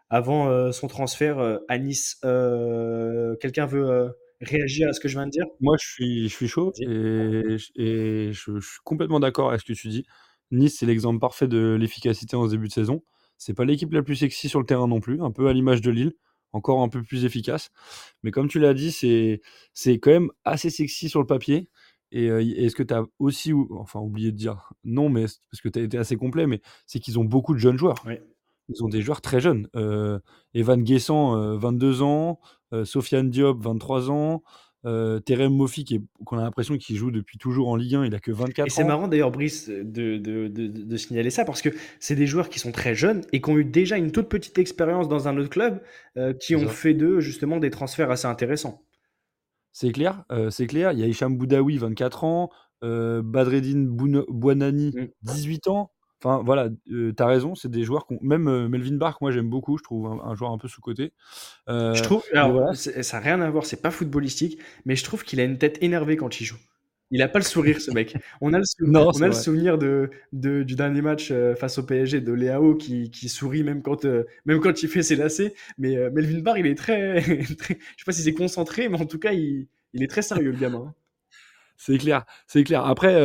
avant 0.09 0.71
son 0.71 0.88
transfert 0.88 1.59
à 1.67 1.77
Nice. 1.77 2.19
Quelqu'un 2.21 3.65
veut 3.65 4.15
réagir 4.41 4.89
à 4.89 4.93
ce 4.93 4.99
que 4.99 5.07
je 5.07 5.17
viens 5.17 5.25
de 5.25 5.31
dire? 5.31 5.45
Moi, 5.59 5.75
je 5.79 5.88
suis, 5.88 6.29
je 6.29 6.33
suis 6.33 6.47
chaud 6.47 6.71
et, 6.79 7.57
et 7.75 8.33
je, 8.33 8.59
suis 8.59 8.79
complètement 8.83 9.19
d'accord 9.19 9.49
avec 9.49 9.61
ce 9.61 9.65
que 9.65 9.73
tu 9.73 9.88
dis. 9.88 10.05
Nice, 10.51 10.77
c'est 10.79 10.86
l'exemple 10.86 11.19
parfait 11.19 11.47
de 11.47 11.75
l'efficacité 11.79 12.36
en 12.36 12.45
ce 12.45 12.51
début 12.51 12.67
de 12.67 12.73
saison. 12.73 13.03
C'est 13.38 13.53
pas 13.53 13.65
l'équipe 13.65 13.91
la 13.91 14.03
plus 14.03 14.15
sexy 14.15 14.47
sur 14.49 14.59
le 14.59 14.65
terrain 14.65 14.88
non 14.88 14.99
plus, 14.99 15.21
un 15.21 15.31
peu 15.31 15.47
à 15.47 15.53
l'image 15.53 15.81
de 15.81 15.91
Lille, 15.91 16.13
encore 16.53 16.81
un 16.81 16.89
peu 16.89 17.01
plus 17.01 17.25
efficace. 17.25 17.71
Mais 18.23 18.31
comme 18.31 18.47
tu 18.47 18.59
l'as 18.59 18.73
dit, 18.73 18.91
c'est, 18.91 19.41
c'est 19.73 19.99
quand 19.99 20.11
même 20.11 20.29
assez 20.43 20.69
sexy 20.69 21.09
sur 21.09 21.19
le 21.19 21.25
papier. 21.25 21.69
Et 22.11 22.29
euh, 22.29 22.39
est-ce 22.39 22.75
que 22.75 22.83
tu 22.83 22.93
as 22.93 23.03
aussi, 23.19 23.51
enfin 23.71 23.99
oublié 23.99 24.31
de 24.31 24.38
dire 24.38 24.71
non, 24.83 25.09
mais 25.09 25.25
parce 25.51 25.61
que 25.61 25.69
tu 25.69 25.79
as 25.79 25.81
été 25.81 25.97
assez 25.97 26.15
complet, 26.15 26.47
mais 26.47 26.61
c'est 26.86 26.99
qu'ils 26.99 27.19
ont 27.19 27.25
beaucoup 27.25 27.53
de 27.53 27.59
jeunes 27.59 27.77
joueurs. 27.77 28.05
Ils 28.70 28.84
ont 28.84 28.88
des 28.88 29.01
joueurs 29.01 29.22
très 29.22 29.39
jeunes. 29.39 29.68
Euh, 29.76 30.20
Evan 30.53 30.82
Guessant, 30.84 31.57
22 31.57 32.01
euh, 32.01 32.03
ans. 32.03 32.39
Euh, 32.74 32.86
Sofiane 32.86 33.30
Diop, 33.30 33.61
23 33.61 34.11
ans. 34.11 34.43
Euh, 34.86 35.20
Terem 35.20 35.51
Moffi, 35.51 35.84
qu'on 36.26 36.38
a 36.38 36.43
l'impression 36.43 36.78
qu'il 36.78 36.95
joue 36.95 37.09
depuis 37.09 37.39
toujours 37.39 37.70
en 37.70 37.76
Ligue 37.76 37.95
1, 37.95 38.05
il 38.05 38.13
a 38.13 38.20
que 38.20 38.32
24 38.32 38.59
ans. 38.59 38.66
Et 38.68 38.70
c'est 38.70 38.84
marrant 38.84 39.07
d'ailleurs, 39.07 39.32
Brice, 39.32 39.68
de, 39.68 40.18
de, 40.18 40.47
de, 40.47 40.97
signaler 40.97 41.32
ça, 41.32 41.43
parce 41.43 41.63
que 41.63 41.70
c'est 41.99 42.13
des 42.13 42.28
joueurs 42.28 42.49
qui 42.49 42.59
sont 42.59 42.72
très 42.72 42.93
jeunes 42.93 43.22
et 43.34 43.41
qui 43.41 43.49
ont 43.49 43.57
eu 43.57 43.66
déjà 43.66 43.97
une 43.97 44.11
toute 44.11 44.30
petite 44.30 44.59
expérience 44.59 45.07
dans 45.07 45.28
un 45.28 45.38
autre 45.38 45.49
club, 45.49 45.82
qui 46.39 46.55
ont 46.55 46.68
fait 46.68 46.93
d'eux 46.93 47.20
justement 47.20 47.57
des 47.57 47.72
transferts 47.72 48.11
assez 48.11 48.28
intéressants. 48.28 48.84
C'est 49.72 49.91
clair, 49.91 50.24
c'est 50.51 50.68
clair. 50.68 50.91
Il 50.91 50.99
y 50.99 51.03
a 51.03 51.07
Hicham 51.07 51.36
Boudaoui, 51.36 51.80
24 51.80 52.24
ans, 52.24 52.51
Badreddine 52.84 53.88
Bouanani, 53.88 54.93
18 55.24 55.66
mm. 55.66 55.72
ans. 55.72 55.95
Enfin, 56.26 56.41
voilà, 56.43 56.69
tu 56.88 57.13
as 57.17 57.26
raison, 57.28 57.53
c'est 57.53 57.69
des 57.69 57.84
joueurs 57.84 58.07
qu'on. 58.07 58.17
Même 58.21 58.67
Melvin 58.67 58.95
Bark, 58.95 59.21
moi 59.21 59.30
j'aime 59.30 59.49
beaucoup, 59.49 59.78
je 59.78 59.84
trouve 59.84 60.07
un, 60.07 60.34
joueur 60.34 60.51
un 60.51 60.57
peu 60.57 60.67
sous-côté. 60.67 61.13
je 61.67 62.01
trouve, 62.01 62.23
ça 62.73 63.17
n'a 63.17 63.23
rien 63.23 63.41
à 63.41 63.49
voir, 63.49 63.65
c'est 63.65 63.82
pas 63.82 63.91
footballistique, 63.91 64.59
mais 64.86 64.95
je 64.95 65.03
trouve 65.03 65.23
qu'il 65.23 65.39
a 65.39 65.43
une 65.43 65.57
tête 65.57 65.78
énervée 65.82 66.17
quand 66.17 66.39
il 66.39 66.45
joue. 66.45 66.57
Il 67.11 67.21
a 67.21 67.28
pas 67.28 67.38
le 67.38 67.45
sourire, 67.45 67.80
ce 67.80 67.91
mec. 67.91 68.17
On 68.41 68.53
a 68.53 68.57
le, 68.57 68.63
on 68.82 69.21
a 69.21 69.28
le 69.28 69.32
souvenir 69.32 69.78
de, 69.78 70.09
du 70.34 70.76
dernier 70.76 71.03
match 71.03 71.32
face 71.55 71.78
au 71.78 71.84
PSG 71.84 72.19
de 72.19 72.34
Léao 72.34 72.73
qui, 72.76 73.11
qui 73.11 73.30
sourit 73.30 73.61
même 73.61 73.84
quand, 73.84 74.05
même 74.45 74.59
quand 74.59 74.82
il 74.82 74.89
fait 74.89 75.03
ses 75.03 75.15
lacets. 75.15 75.53
Mais 75.78 75.95
Melvin 76.09 76.39
Barr, 76.39 76.57
il 76.57 76.65
est 76.65 76.76
très, 76.76 77.21
très. 77.57 77.76
Je 77.76 78.03
sais 78.03 78.05
pas 78.05 78.11
si 78.11 78.23
c'est 78.23 78.34
concentré, 78.34 78.89
mais 78.89 78.99
en 78.99 79.05
tout 79.05 79.19
cas, 79.19 79.34
il, 79.34 79.67
il 79.93 80.03
est 80.03 80.07
très 80.07 80.23
sérieux, 80.23 80.51
le 80.51 80.57
gamin. 80.57 80.93
C'est 81.78 81.97
clair, 81.97 82.26
c'est 82.47 82.63
clair. 82.63 82.86
Après, 82.86 83.15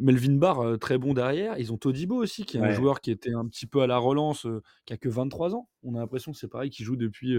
Melvin 0.00 0.34
Barr, 0.36 0.78
très 0.78 0.98
bon 0.98 1.14
derrière. 1.14 1.58
Ils 1.58 1.72
ont 1.72 1.76
Todibo 1.78 2.16
aussi, 2.16 2.44
qui 2.44 2.56
est 2.56 2.60
un 2.60 2.70
joueur 2.70 3.00
qui 3.00 3.10
était 3.10 3.34
un 3.34 3.46
petit 3.46 3.66
peu 3.66 3.82
à 3.82 3.86
la 3.86 3.98
relance, 3.98 4.46
qui 4.86 4.92
a 4.92 4.96
que 4.96 5.08
23 5.08 5.54
ans. 5.54 5.68
On 5.82 5.94
a 5.94 5.98
l'impression 6.00 6.32
que 6.32 6.38
c'est 6.38 6.48
pareil, 6.48 6.70
qu'il 6.70 6.84
joue 6.86 6.96
depuis, 6.96 7.36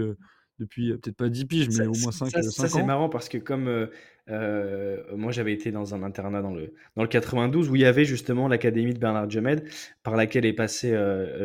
depuis, 0.58 0.90
peut-être 0.98 1.16
pas 1.16 1.28
10 1.28 1.46
piges, 1.46 1.70
Ça 1.70 1.82
mais 1.82 1.86
au 1.86 1.94
moins 1.94 2.12
5, 2.12 2.30
ça 2.30 2.42
heu, 2.42 2.50
ça 2.50 2.68
5 2.68 2.68
c'est 2.68 2.82
ans. 2.82 2.84
marrant 2.84 3.08
parce 3.08 3.28
que 3.28 3.38
comme, 3.38 3.88
moi 4.28 5.32
j'avais 5.32 5.52
été 5.52 5.70
dans 5.72 5.94
un 5.94 6.02
internat 6.02 6.42
dans 6.42 6.52
le 6.54 6.74
dans 6.96 7.02
le 7.02 7.08
92 7.08 7.68
où 7.70 7.74
il 7.76 7.82
y 7.82 7.84
avait 7.84 8.04
justement 8.04 8.48
l'académie 8.48 8.94
de 8.94 8.98
Bernard 8.98 9.26
Diomède 9.26 9.68
par 10.02 10.16
laquelle 10.16 10.46
est 10.46 10.52
passé, 10.52 10.96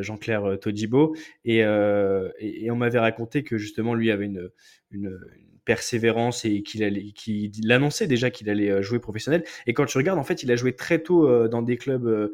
Jean-Claire, 0.01 0.59
Todibo 0.59 1.15
et 1.45 1.63
heu 1.63 2.31
et 2.39 2.65
et 2.65 2.71
on 2.71 2.75
m'avait 2.75 2.99
raconté 2.99 3.43
que 3.43 3.57
justement 3.57 3.93
lui 3.95 4.11
avait 4.11 4.25
une, 4.25 4.49
une, 4.91 5.07
une 5.07 5.48
persévérance 5.65 6.45
et 6.45 6.63
qu'il 6.63 6.83
allait 6.83 7.11
qu'il 7.13 7.71
annonçait 7.71 8.07
déjà 8.07 8.29
qu'il 8.31 8.49
allait, 8.49 8.69
heu, 8.71 8.81
jouer 8.81 8.99
professionnel. 8.99 9.43
Et 9.67 9.73
quand 9.73 9.85
tu 9.85 9.97
regardes 9.97 10.19
en 10.19 10.23
fait 10.23 10.43
il 10.43 10.51
a 10.51 10.55
joué 10.55 10.75
très 10.75 10.99
tôt, 10.99 11.27
heu, 11.29 11.49
dans 11.49 11.61
des 11.61 11.77
clubs, 11.77 12.05
heu, 12.05 12.33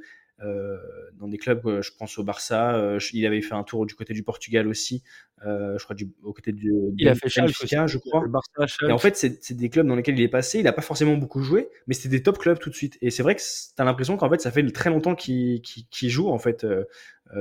dans 1.20 1.28
des 1.30 1.38
clubs, 1.38 1.82
je 1.82 1.92
pense 1.98 2.18
au 2.18 2.24
Barça, 2.24 2.98
il 3.14 3.26
avait 3.26 3.42
fait 3.42 3.54
un 3.56 3.64
tour 3.64 3.86
du 3.86 3.96
côté 3.96 4.14
du 4.14 4.22
Portugal 4.24 4.68
aussi, 4.68 5.02
je 5.44 5.82
crois 5.84 5.96
du 5.96 6.10
aux 6.24 6.34
côtés 6.34 6.52
du 6.52 6.72
Il 6.98 7.08
a 7.08 7.16
fait 7.16 7.30
Benfica 7.36 7.88
je 7.88 7.98
crois. 8.00 8.26
Barça, 8.28 8.52
et 8.90 8.92
en 8.92 8.98
fait 8.98 9.16
c'est 9.16 9.44
c'est 9.44 9.56
des 9.56 9.70
clubs 9.70 9.88
dans 9.88 9.96
lesquels 9.96 10.18
il 10.20 10.24
est 10.24 10.28
passé, 10.28 10.60
il 10.60 10.68
a 10.68 10.74
pas 10.74 10.82
forcément 10.82 11.16
beaucoup 11.18 11.42
joué, 11.42 11.70
mais 11.88 11.94
c'était 11.94 12.10
des 12.10 12.24
top 12.24 12.38
clubs 12.38 12.60
tout 12.60 12.70
de 12.70 12.76
suite. 12.76 12.98
Et 13.02 13.12
c'est 13.12 13.24
vrai 13.24 13.36
que 13.36 13.42
tu 13.42 13.82
as 13.82 13.86
l'impression 13.86 14.18
qu'en 14.18 14.30
fait 14.30 14.42
ça 14.42 14.52
fait 14.52 14.66
très 14.72 14.90
longtemps 14.90 15.16
qu'il 15.16 15.62
qu'il 15.62 15.88
qu'il 15.88 16.10
joue 16.10 16.30
en 16.30 16.38
fait, 16.40 16.66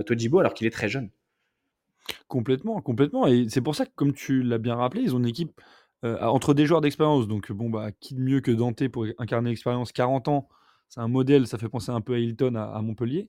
Todibo 0.07 0.39
alors 0.41 0.55
qu'il 0.55 0.67
est 0.67 0.71
très 0.71 0.89
jeune. 0.89 1.11
Complètement, 2.31 2.81
complètement 2.81 3.27
et 3.27 3.47
c'est 3.49 3.61
pour 3.61 3.75
ça 3.75 3.85
que 3.85 3.93
comme 3.95 4.15
tu 4.15 4.43
l'as 4.43 4.59
bien 4.59 4.75
rappelé, 4.77 5.03
ils 5.03 5.15
ont 5.15 5.19
une 5.19 5.27
équipe, 5.27 5.61
entre 6.03 6.53
des 6.55 6.67
joueurs 6.67 6.81
d'expérience 6.83 7.27
donc 7.29 7.51
bon, 7.53 7.71
bah, 7.71 7.91
qui 7.93 8.15
de 8.15 8.21
mieux 8.21 8.41
que 8.41 8.51
Dante 8.51 8.87
pour 8.89 9.07
incarner 9.19 9.51
l'expérience? 9.51 9.93
40 9.93 10.29
ans, 10.29 10.49
c'est 10.89 11.01
un 11.01 11.09
modèle, 11.09 11.47
ça 11.47 11.59
fait 11.59 11.69
penser 11.69 11.91
un 11.93 12.01
peu 12.01 12.15
à 12.15 12.19
Hilton 12.19 12.55
à 12.57 12.81
Montpellier 12.83 13.29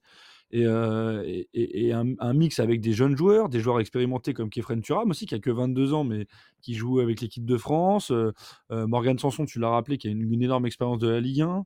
et 0.52 0.66
un 0.66 2.34
mix 2.34 2.60
avec 2.60 2.80
des 2.82 2.94
jeunes 2.94 3.18
joueurs, 3.18 3.50
des 3.50 3.60
joueurs 3.60 3.80
expérimentés 3.82 4.34
comme 4.34 4.50
Khéphren 4.50 4.82
Thuram 4.82 5.10
aussi 5.10 5.26
qui 5.26 5.36
a 5.36 5.40
que 5.40 5.52
22 5.52 5.94
ans, 5.94 6.04
mais 6.06 6.28
qui 6.62 6.74
joue 6.76 7.00
avec 7.00 7.20
l'équipe 7.22 7.46
de 7.46 7.58
France, 7.58 8.12
heu, 8.12 8.34
Morgan 8.72 9.18
Sanson, 9.20 9.46
tu 9.46 9.60
l'as 9.60 9.70
rappelé, 9.70 9.98
qui 9.98 10.08
a 10.08 10.12
une 10.12 10.42
énorme 10.42 10.66
expérience 10.66 11.00
de 11.00 11.10
la 11.10 11.20
Ligue 11.20 11.42
1, 11.42 11.66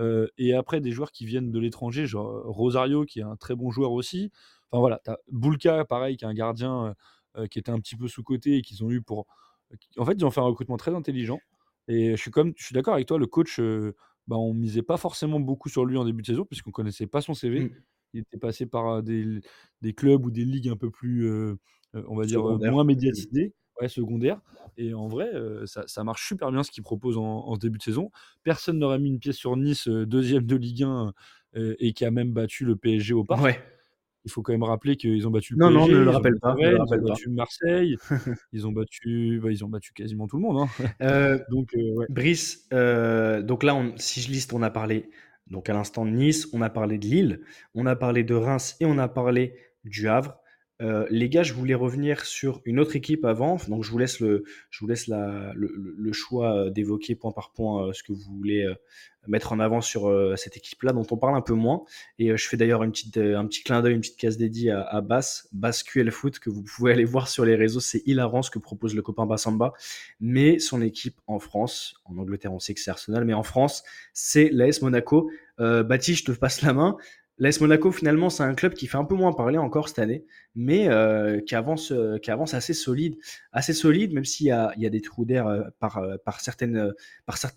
heu 0.00 0.30
et 0.38 0.54
après 0.54 0.80
des 0.80 0.92
joueurs 0.92 1.12
qui 1.12 1.26
viennent 1.26 1.50
de 1.52 1.58
l'étranger, 1.58 2.06
genre 2.06 2.42
Rosario 2.46 3.04
qui 3.04 3.20
est 3.20 3.22
un 3.22 3.36
très 3.36 3.54
bon 3.54 3.70
joueur 3.70 3.92
aussi. 3.92 4.30
Enfin 4.72 4.80
voilà, 4.80 5.00
tu 5.04 5.10
as 5.10 5.18
Boulka 5.30 5.84
pareil 5.84 6.16
qui 6.16 6.24
est 6.24 6.28
un 6.28 6.34
gardien, 6.34 6.94
heu 7.36 7.42
heu, 7.44 7.46
qui 7.48 7.58
était 7.58 7.70
un 7.72 7.78
petit 7.80 7.96
peu 7.96 8.08
sous-coté 8.08 8.56
et 8.58 8.62
qu'ils 8.62 8.84
ont 8.84 8.90
eu 8.90 9.02
pour 9.02 9.26
en 9.98 10.04
fait, 10.06 10.14
ils 10.14 10.24
ont 10.24 10.30
fait 10.32 10.40
un 10.40 10.44
recrutement 10.44 10.76
très 10.76 10.94
intelligent 10.94 11.42
et 11.88 12.12
je 12.12 12.16
suis 12.22 12.30
comme 12.32 12.52
je 12.56 12.64
suis 12.64 12.74
d'accord 12.74 12.94
avec 12.94 13.06
toi, 13.08 13.18
le 13.18 13.26
coach, 13.26 13.58
heu, 13.60 13.96
bah, 14.28 14.36
on 14.36 14.54
misait 14.54 14.82
pas 14.82 14.96
forcément 14.98 15.40
beaucoup 15.40 15.68
sur 15.68 15.84
lui 15.86 15.96
en 15.98 16.04
début 16.04 16.22
de 16.22 16.26
saison 16.28 16.44
puisqu'on 16.44 16.70
connaissait 16.72 17.06
pas 17.08 17.20
son 17.22 17.34
CV. 17.34 17.66
Mmh. 17.66 17.82
Il 18.14 18.20
était 18.20 18.38
passé 18.38 18.66
par 18.66 19.02
des 19.04 19.40
clubs 19.96 20.24
ou 20.26 20.30
des 20.32 20.44
ligues 20.44 20.68
un 20.68 20.76
peu 20.76 20.90
plus, 20.90 21.28
on 21.94 22.16
va 22.16 22.26
dire, 22.26 22.42
Secondaire. 22.44 22.60
moins 22.60 22.84
médiatisées, 22.84 23.54
ouais, 23.80 23.88
secondaires 23.88 24.40
et 24.76 24.94
en 24.94 25.08
vrai, 25.08 25.30
ça 25.66 25.84
ça 25.88 26.04
marche 26.04 26.26
super 26.28 26.50
bien 26.52 26.62
ce 26.64 26.70
qu'il 26.72 26.82
propose 26.84 27.18
en 27.18 27.24
en 27.24 27.54
ce 27.56 27.60
début 27.60 27.78
de 27.78 27.82
saison. 27.84 28.10
Personne 28.44 28.78
n'aurait 28.78 28.98
mis 29.00 29.08
une 29.10 29.18
pièce 29.20 29.36
sur 29.36 29.56
Nice, 29.56 29.88
2e 29.88 30.44
de 30.46 30.56
Ligue 30.56 30.82
1, 30.84 31.12
heu 31.56 31.76
et 31.80 31.92
qui 31.94 32.04
a 32.04 32.10
même 32.10 32.32
battu 32.32 32.64
le 32.64 32.76
PSG 32.76 33.14
au 33.14 33.24
Parc. 33.24 33.42
Ouais. 33.42 33.79
Il 34.24 34.30
faut 34.30 34.42
quand 34.42 34.52
même 34.52 34.62
rappeler 34.62 34.96
qu'ils 34.96 35.26
ont 35.26 35.30
battu 35.30 35.54
le 35.54 35.60
Non, 35.60 35.70
non, 35.70 35.88
ne 35.88 35.96
le 35.96 36.10
rappelle 36.10 36.38
pas, 36.38 36.54
ils 36.58 36.76
ont 36.76 36.84
battu 36.84 37.30
Marseille, 37.30 37.96
ils 38.52 38.66
ont 38.66 38.72
battu, 38.72 39.40
ils 39.50 39.64
ont 39.64 39.68
battu 39.68 39.92
quasiment 39.92 40.26
tout 40.26 40.36
le 40.36 40.42
monde, 40.42 40.68
hein. 40.68 40.94
Heu, 41.02 41.42
Donc 41.50 41.70
ouais. 41.74 42.06
Brice, 42.10 42.68
heu, 42.72 43.42
donc 43.42 43.62
là 43.62 43.80
si 43.96 44.20
je 44.20 44.30
liste, 44.30 44.52
on 44.52 44.62
a 44.62 44.70
parlé 44.70 45.08
donc 45.50 45.68
à 45.68 45.72
l'instant 45.72 46.04
de 46.06 46.10
Nice, 46.10 46.48
on 46.52 46.62
a 46.62 46.70
parlé 46.70 46.98
de 46.98 47.06
Lille, 47.06 47.40
on 47.74 47.86
a 47.86 47.96
parlé 47.96 48.22
de 48.22 48.34
Reims 48.34 48.76
et 48.80 48.86
on 48.86 48.98
a 48.98 49.08
parlé 49.08 49.54
du 49.84 50.08
Havre. 50.08 50.39
Heu, 50.80 51.06
les 51.10 51.28
gars, 51.28 51.42
je 51.42 51.52
voulais 51.52 51.74
revenir 51.74 52.24
sur 52.24 52.60
une 52.64 52.80
autre 52.80 52.96
équipe 52.96 53.24
avant, 53.24 53.58
donc 53.68 53.84
je 53.84 53.90
vous 53.90 53.98
laisse 53.98 54.20
le 54.20 54.44
je 54.70 54.80
vous 54.80 54.86
laisse 54.86 55.06
la 55.08 55.52
le 55.54 56.12
choix, 56.12 56.66
heu, 56.66 56.70
d'évoquer 56.70 57.14
point 57.14 57.32
par 57.32 57.52
point, 57.52 57.88
heu, 57.88 57.92
ce 57.92 58.02
que 58.02 58.12
vous 58.12 58.34
voulez, 58.36 58.66
mettre 59.26 59.52
en 59.52 59.60
avant 59.60 59.80
sur, 59.80 60.10
cette 60.36 60.56
équipe-là 60.56 60.92
dont 60.92 61.06
on 61.10 61.16
parle 61.16 61.36
un 61.36 61.42
peu 61.42 61.52
moins 61.52 61.84
et 62.18 62.34
je 62.36 62.48
fais 62.48 62.56
d'ailleurs 62.56 62.82
un 62.82 62.90
petit 62.90 63.62
clin 63.62 63.82
d'œil, 63.82 63.94
une 63.94 64.00
petite 64.00 64.16
case 64.16 64.38
dédiée 64.38 64.70
à 64.70 64.80
à 64.82 65.00
Bass, 65.02 65.48
Bass 65.52 65.82
QL 65.82 66.10
Foot 66.10 66.38
que 66.38 66.50
vous 66.50 66.62
pouvez 66.62 66.92
aller 66.92 67.04
voir 67.04 67.28
sur 67.28 67.44
les 67.44 67.54
réseaux. 67.54 67.80
C'est 67.80 68.02
hilarant 68.06 68.42
ce 68.42 68.50
que 68.50 68.58
propose 68.58 68.94
le 68.94 69.02
copain 69.02 69.26
Bassamba, 69.26 69.72
mais 70.20 70.58
son 70.58 70.80
équipe 70.82 71.20
en 71.26 71.38
France, 71.38 72.00
en 72.06 72.16
Angleterre 72.18 72.52
on 72.52 72.58
sait 72.58 72.74
que 72.74 72.80
c'est 72.80 72.90
Arsenal, 72.90 73.24
mais 73.24 73.34
en 73.34 73.42
France, 73.42 73.82
c'est 74.14 74.48
l'AS 74.52 74.80
Monaco. 74.82 75.30
Heu, 75.60 75.82
Baptiste, 75.82 76.26
je 76.26 76.32
te 76.32 76.38
passe 76.38 76.62
la 76.62 76.72
main. 76.72 76.96
L'AS 77.38 77.60
Monaco 77.60 77.90
finalement, 77.92 78.28
c'est 78.30 78.42
un 78.42 78.54
club 78.54 78.74
qui 78.74 78.86
fait 78.86 78.98
un 78.98 79.04
peu 79.04 79.14
moins 79.14 79.32
parler 79.32 79.58
encore 79.58 79.88
cette 79.88 79.98
année, 79.98 80.24
mais 80.54 80.88
heu, 80.88 81.40
qui 81.46 81.54
avance, 81.54 81.92
heu, 81.92 82.18
qui 82.18 82.30
avance 82.30 82.54
assez 82.54 82.74
solide 82.74 83.16
assez 83.52 83.72
solide 83.72 84.12
même 84.12 84.24
s'il 84.24 84.46
y 84.46 84.50
a 84.50 84.72
il 84.76 84.82
y 84.82 84.86
a 84.86 84.90
des 84.90 85.00
trous 85.00 85.24
d'air, 85.24 85.48
heu, 85.48 85.64
par, 85.78 86.40
certaines, 86.40 86.92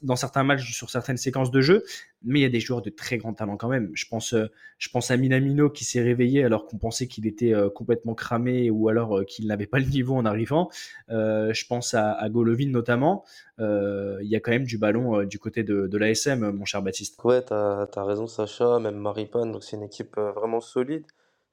dans 0.04 0.16
certains 0.16 0.44
matchs, 0.44 0.72
sur 0.74 0.90
certaines 0.90 1.18
séquences 1.18 1.52
de 1.52 1.62
jeu, 1.62 1.84
mais 2.24 2.40
il 2.40 2.44
y 2.44 2.46
a 2.46 2.50
des 2.50 2.60
joueurs 2.60 2.82
de 2.82 2.90
très 2.90 3.18
grand 3.18 3.34
talent 3.34 3.58
quand 3.58 3.70
même. 3.70 3.90
Je 3.94 4.06
pense, 4.08 4.36
je 4.78 4.90
pense 4.90 5.12
à 5.12 5.18
Minamino 5.18 5.70
qui 5.70 5.86
s'est 5.86 6.02
réveillé 6.02 6.44
alors 6.44 6.66
qu'on 6.68 6.78
pensait 6.78 7.08
qu'il 7.08 7.28
était, 7.28 7.54
complètement 7.76 8.16
cramé 8.16 8.70
ou 8.70 8.90
alors, 8.90 9.26
qu'il 9.26 9.48
n'avait 9.48 9.68
pas 9.68 9.80
le 9.80 9.86
niveau 9.86 10.16
en 10.16 10.26
arrivant. 10.26 10.70
Je 11.10 11.66
pense 11.68 11.94
à 11.94 12.28
Golovin 12.30 12.70
notamment. 12.70 13.26
Il 13.60 14.28
y 14.28 14.36
a 14.36 14.40
quand 14.40 14.52
même 14.52 14.66
du 14.66 14.78
ballon, 14.78 15.24
du 15.24 15.40
côté 15.40 15.64
de 15.64 15.98
l'ASM, 15.98 16.52
mon 16.52 16.66
cher 16.66 16.82
Baptiste. 16.82 17.20
Ouais, 17.24 17.44
tu 17.44 17.54
as 17.54 17.88
as 17.96 18.04
raison 18.04 18.28
Sacha, 18.28 18.80
même 18.80 18.96
Maripane, 18.98 19.52
donc 19.52 19.64
c'est 19.64 19.76
une 19.78 19.84
équipe, 19.84 20.16
vraiment 20.18 20.62
solide. 20.62 21.06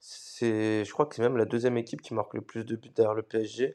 C'est 0.03 0.83
je 0.83 0.91
crois 0.91 1.05
que 1.05 1.13
c'est 1.15 1.21
même 1.21 1.37
la 1.37 1.45
2e 1.45 1.77
équipe 1.77 2.01
qui 2.01 2.15
marque 2.15 2.33
le 2.33 2.41
plus 2.41 2.65
de 2.65 2.75
buts 2.75 2.89
derrière 2.95 3.13
le 3.13 3.21
PSG. 3.21 3.73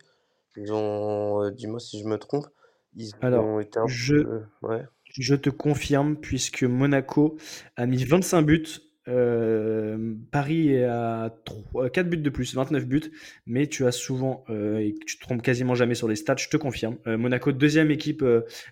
Ils 0.56 0.72
ont, 0.72 1.42
heu, 1.44 1.52
dis-moi 1.52 1.78
si 1.80 2.00
je 2.00 2.06
me 2.08 2.18
trompe, 2.18 2.46
ils 2.94 3.12
Alors, 3.20 3.38
ont 3.38 3.60
été 3.60 3.78
un 3.78 3.90
je 3.90 4.16
peu 4.20 4.42
ouais? 4.62 4.86
je 5.18 5.34
te 5.36 5.50
confirme 5.50 6.16
puisque 6.16 6.64
Monaco 6.64 7.38
a 7.76 7.86
mis 7.86 8.04
25 8.04 8.42
buts, 8.42 8.66
hem, 9.06 10.18
Paris 10.32 10.70
est 10.74 10.84
à 10.84 11.34
trois 11.44 11.90
4 11.90 12.08
buts 12.10 12.18
de 12.18 12.30
plus, 12.30 12.54
29 12.54 12.86
buts, 12.86 13.12
mais 13.46 13.66
tu 13.68 13.86
as 13.86 13.92
souvent, 13.92 14.44
et 14.50 14.94
tu 15.06 15.18
te 15.18 15.22
trompes 15.22 15.42
quasiment 15.42 15.74
jamais 15.74 15.94
sur 15.94 16.08
les 16.08 16.16
stats, 16.16 16.36
je 16.38 16.48
te 16.48 16.56
confirme. 16.58 16.98
Monaco 17.06 17.52
2e 17.52 17.90
équipe, 17.90 18.24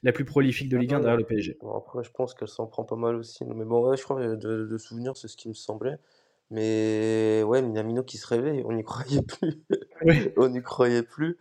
la 0.03 0.13
plus 0.13 0.25
prolifique 0.25 0.69
de 0.71 0.77
Ah 0.77 0.79
Ligue 0.79 0.95
1 0.95 1.01
ouais. 1.01 1.01
derrière 1.01 1.19
le 1.19 1.25
PSG. 1.25 1.59
Bon 1.61 1.75
après 1.77 2.03
je 2.05 2.11
pense 2.11 2.35
qu'elle 2.35 2.49
s'en 2.49 2.67
prend 2.67 2.85
pas 2.85 2.97
mal 2.97 3.15
aussi, 3.17 3.45
mais 3.45 3.65
bon 3.65 3.89
ouais 3.89 3.97
je 3.97 4.03
crois, 4.03 4.21
de 4.37 4.67
de 4.67 4.79
souvenir, 4.79 5.17
c'est 5.17 5.29
ce 5.29 5.37
qui 5.37 5.49
me 5.49 5.55
semblait, 5.55 5.99
mais 6.51 7.43
ouais, 7.45 7.63
Minamino 7.63 8.03
qui 8.03 8.19
se 8.19 8.27
réveille, 8.27 8.63
on 8.67 8.73
n'y 8.73 8.85
croyait 8.85 9.23
plus, 9.23 9.63
on 10.37 10.49
n'y 10.49 10.63
croyait 10.63 11.03
plus. 11.03 11.39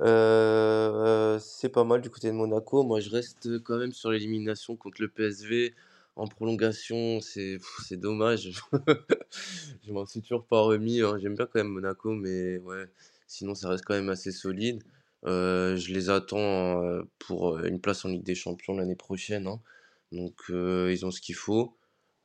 Heu, 0.00 1.38
c'est 1.40 1.68
pas 1.68 1.84
mal 1.84 2.00
du 2.00 2.10
côté 2.10 2.28
de 2.28 2.32
Monaco. 2.32 2.82
Moi 2.82 3.00
je 3.00 3.10
reste 3.10 3.62
quand 3.62 3.78
même 3.78 3.92
sur 3.92 4.10
l'élimination 4.10 4.76
contre 4.76 5.00
le 5.02 5.08
PSV 5.08 5.74
en 6.16 6.26
prolongation, 6.26 7.20
c'est 7.20 7.58
c'est 7.84 7.96
dommage. 7.98 8.52
Je 9.86 9.92
m'en 9.92 10.06
suis 10.06 10.22
toujours 10.22 10.46
pas 10.46 10.60
remis, 10.60 11.00
hein. 11.02 11.18
J'aime 11.20 11.34
bien 11.34 11.46
quand 11.46 11.58
même 11.60 11.68
Monaco, 11.68 12.12
mais 12.14 12.58
ouais, 12.58 12.86
sinon 13.26 13.54
ça 13.54 13.68
reste 13.68 13.84
quand 13.84 13.94
même 13.94 14.08
assez 14.10 14.32
solide. 14.32 14.82
Heu, 15.26 15.76
je 15.76 15.92
les 15.92 16.10
attends, 16.10 16.82
heu, 16.82 17.08
pour, 17.18 17.58
une 17.64 17.80
place 17.80 18.04
en 18.04 18.08
Ligue 18.10 18.22
des 18.24 18.34
Champions 18.34 18.76
l'année 18.76 18.94
prochaine, 18.96 19.46
hein, 19.46 19.60
donc 20.12 20.34
ils 20.50 21.04
ont 21.06 21.10
ce 21.10 21.20
qu'il 21.20 21.34
faut. 21.34 21.76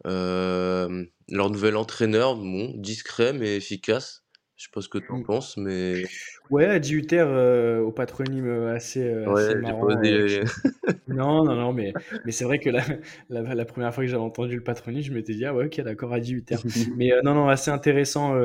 Hem, 0.06 1.08
leur 1.30 1.50
nouvel 1.50 1.76
entraîneur, 1.78 2.36
bon, 2.38 2.74
discret 2.78 3.34
mais 3.34 3.58
efficace. 3.58 4.26
Je 4.56 4.66
sais 4.66 4.70
pas 4.74 4.82
ce 4.82 4.90
que 4.90 4.98
tu 5.00 5.06
en 5.12 5.20
Mmh. 5.20 5.24
penses, 5.26 5.58
mais 5.58 6.12
Ouais, 6.50 6.66
Adi 6.66 6.96
Hutter, 6.96 7.20
heu, 7.28 7.82
au 7.86 7.92
patronyme, 7.92 8.48
heu, 8.48 8.70
assez, 8.70 9.02
Ouais, 9.26 9.56
pas 9.78 9.86
marrant, 9.86 9.88
osé. 9.88 10.44
non, 11.08 11.46
non, 11.46 11.56
non, 11.56 11.74
mais 11.74 11.98
mais 12.26 12.32
c'est 12.34 12.46
vrai 12.46 12.60
que 12.60 12.70
la 12.70 12.84
la 13.30 13.56
la 13.56 13.66
1re 13.66 13.94
fois 13.94 14.04
que 14.06 14.10
j'avais 14.10 14.24
entendu 14.24 14.56
le 14.58 14.64
patronyme, 14.64 15.04
je 15.04 15.14
m'étais 15.14 15.34
dit: 15.36 15.46
«Ah 15.46 15.56
ouais, 15.56 15.66
OK, 15.68 15.82
d'accord, 15.82 16.14
Adi 16.14 16.34
Hutter». 16.36 16.60
Mais 16.98 17.12
non, 17.24 17.36
non, 17.36 17.50
assez 17.50 17.72
intéressant, 17.72 18.36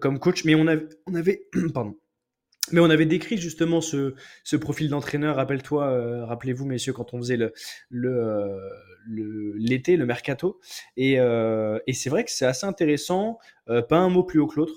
comme 0.00 0.18
coach, 0.20 0.44
mais 0.46 0.54
on 0.56 0.66
av 0.68 0.82
on 1.06 1.14
avait 1.14 1.48
pardon, 1.74 1.96
mais 2.72 2.80
on 2.80 2.90
avait 2.90 3.06
décrit 3.06 3.38
justement 3.38 3.80
ce 3.80 4.14
ce 4.44 4.56
profil 4.56 4.88
d'entraîneur. 4.88 5.36
Rappelle-toi, 5.36 5.90
heu, 5.92 6.24
rappelez-vous 6.24 6.66
messieurs 6.66 6.92
quand 6.92 7.14
on 7.14 7.18
faisait 7.18 7.36
le 7.36 7.52
le 7.90 9.54
l'été, 9.56 9.96
le 9.96 10.06
mercato 10.06 10.60
et 10.96 11.18
heu 11.20 11.80
et 11.86 11.92
c'est 11.92 12.10
vrai 12.10 12.24
que 12.24 12.30
c'est 12.30 12.46
assez 12.46 12.66
intéressant, 12.66 13.38
pas 13.66 13.98
un 13.98 14.08
mot 14.08 14.22
plus 14.24 14.38
haut 14.40 14.46
que 14.46 14.56
l'autre, 14.60 14.74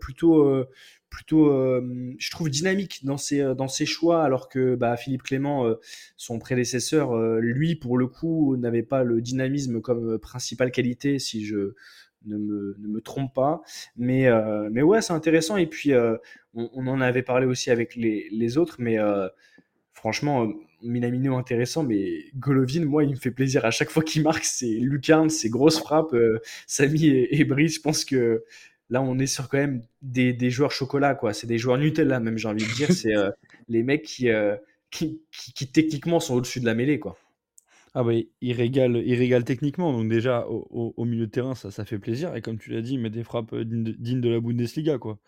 plutôt, 0.00 0.64
plutôt, 1.10 1.50
je 2.18 2.30
trouve 2.30 2.48
dynamique 2.50 3.04
dans 3.04 3.16
ses, 3.18 3.86
choix 3.86 4.22
alors 4.24 4.48
que, 4.48 4.74
bah, 4.74 4.96
Philippe 4.96 5.22
Clement, 5.22 5.66
heu, 5.66 5.80
son 6.16 6.38
prédécesseur, 6.38 7.16
lui 7.40 7.76
pour 7.76 7.98
le 7.98 8.06
coup 8.06 8.56
n'avait 8.56 8.82
pas 8.82 9.04
le 9.04 9.20
dynamisme 9.20 9.80
comme, 9.80 10.18
principale 10.18 10.70
qualité 10.70 11.18
si 11.18 11.44
je 11.44 11.74
ne 12.26 12.36
me 12.36 12.76
ne 12.78 12.88
me 12.88 13.00
trompe 13.00 13.34
pas. 13.34 13.62
Mais 13.96 14.26
heu, 14.28 14.68
mais 14.70 14.82
ouais, 14.82 15.02
c'est 15.02 15.12
intéressant 15.12 15.56
et 15.56 15.66
puis, 15.66 15.92
heu, 15.92 16.18
on 16.54 16.86
en 16.86 17.00
avait 17.00 17.22
parlé 17.22 17.46
aussi 17.46 17.70
avec 17.70 17.94
les 17.96 18.28
les 18.30 18.58
autres, 18.58 18.76
mais 18.78 18.98
heu, 18.98 19.30
franchement, 19.94 20.48
Minamino 20.82 21.36
intéressant, 21.36 21.82
mais 21.82 22.24
Golovin, 22.36 22.84
moi, 22.84 23.04
il 23.04 23.10
me 23.10 23.16
fait 23.16 23.30
plaisir 23.30 23.64
à 23.64 23.70
chaque 23.70 23.90
fois 23.90 24.02
qu'il 24.02 24.22
marque. 24.22 24.44
C'est 24.44 24.66
lucarne, 24.66 25.30
c'est 25.30 25.48
grosse 25.48 25.78
frappe. 25.80 26.12
Euh, 26.14 26.40
Samy 26.66 27.06
et, 27.06 27.44
Brice, 27.44 27.76
je 27.76 27.80
pense 27.80 28.04
que 28.04 28.44
là, 28.90 29.02
on 29.02 29.18
est 29.18 29.26
sur 29.26 29.48
quand 29.48 29.58
même 29.58 29.82
des, 30.02 30.32
des 30.32 30.50
joueurs 30.50 30.72
chocolat, 30.72 31.14
quoi. 31.14 31.32
C'est 31.32 31.46
des 31.46 31.58
joueurs 31.58 31.78
Nutella, 31.78 32.20
même, 32.20 32.38
j'ai 32.38 32.48
envie 32.48 32.64
de 32.64 32.74
dire. 32.74 32.92
C'est 32.92 33.16
euh, 33.16 33.30
les 33.68 33.82
mecs 33.82 34.02
qui, 34.02 34.30
euh, 34.30 34.56
qui, 34.90 35.20
qui, 35.32 35.52
qui, 35.52 35.70
techniquement 35.70 36.20
sont 36.20 36.34
au-dessus 36.34 36.60
de 36.60 36.66
la 36.66 36.74
mêlée, 36.74 36.98
quoi. 37.00 37.18
Ah 37.94 38.04
bah, 38.04 38.12
il 38.40 38.52
régale, 38.52 38.96
il 39.04 39.14
régale 39.14 39.44
techniquement, 39.44 39.92
donc 39.92 40.08
déjà 40.08 40.46
au, 40.48 40.94
au, 40.96 41.04
milieu 41.04 41.26
de 41.26 41.30
terrain, 41.30 41.54
ça, 41.54 41.70
ça 41.70 41.84
fait 41.84 41.98
plaisir. 41.98 42.34
Et 42.36 42.42
comme 42.42 42.58
tu 42.58 42.70
l'as 42.70 42.82
dit, 42.82 42.94
il 42.94 43.00
met 43.00 43.10
des 43.10 43.24
frappes 43.24 43.54
dignes 43.54 43.84
de, 43.84 43.92
dignes 43.92 44.20
de 44.20 44.28
la 44.28 44.40
Bundesliga, 44.40 44.98
quoi. 44.98 45.18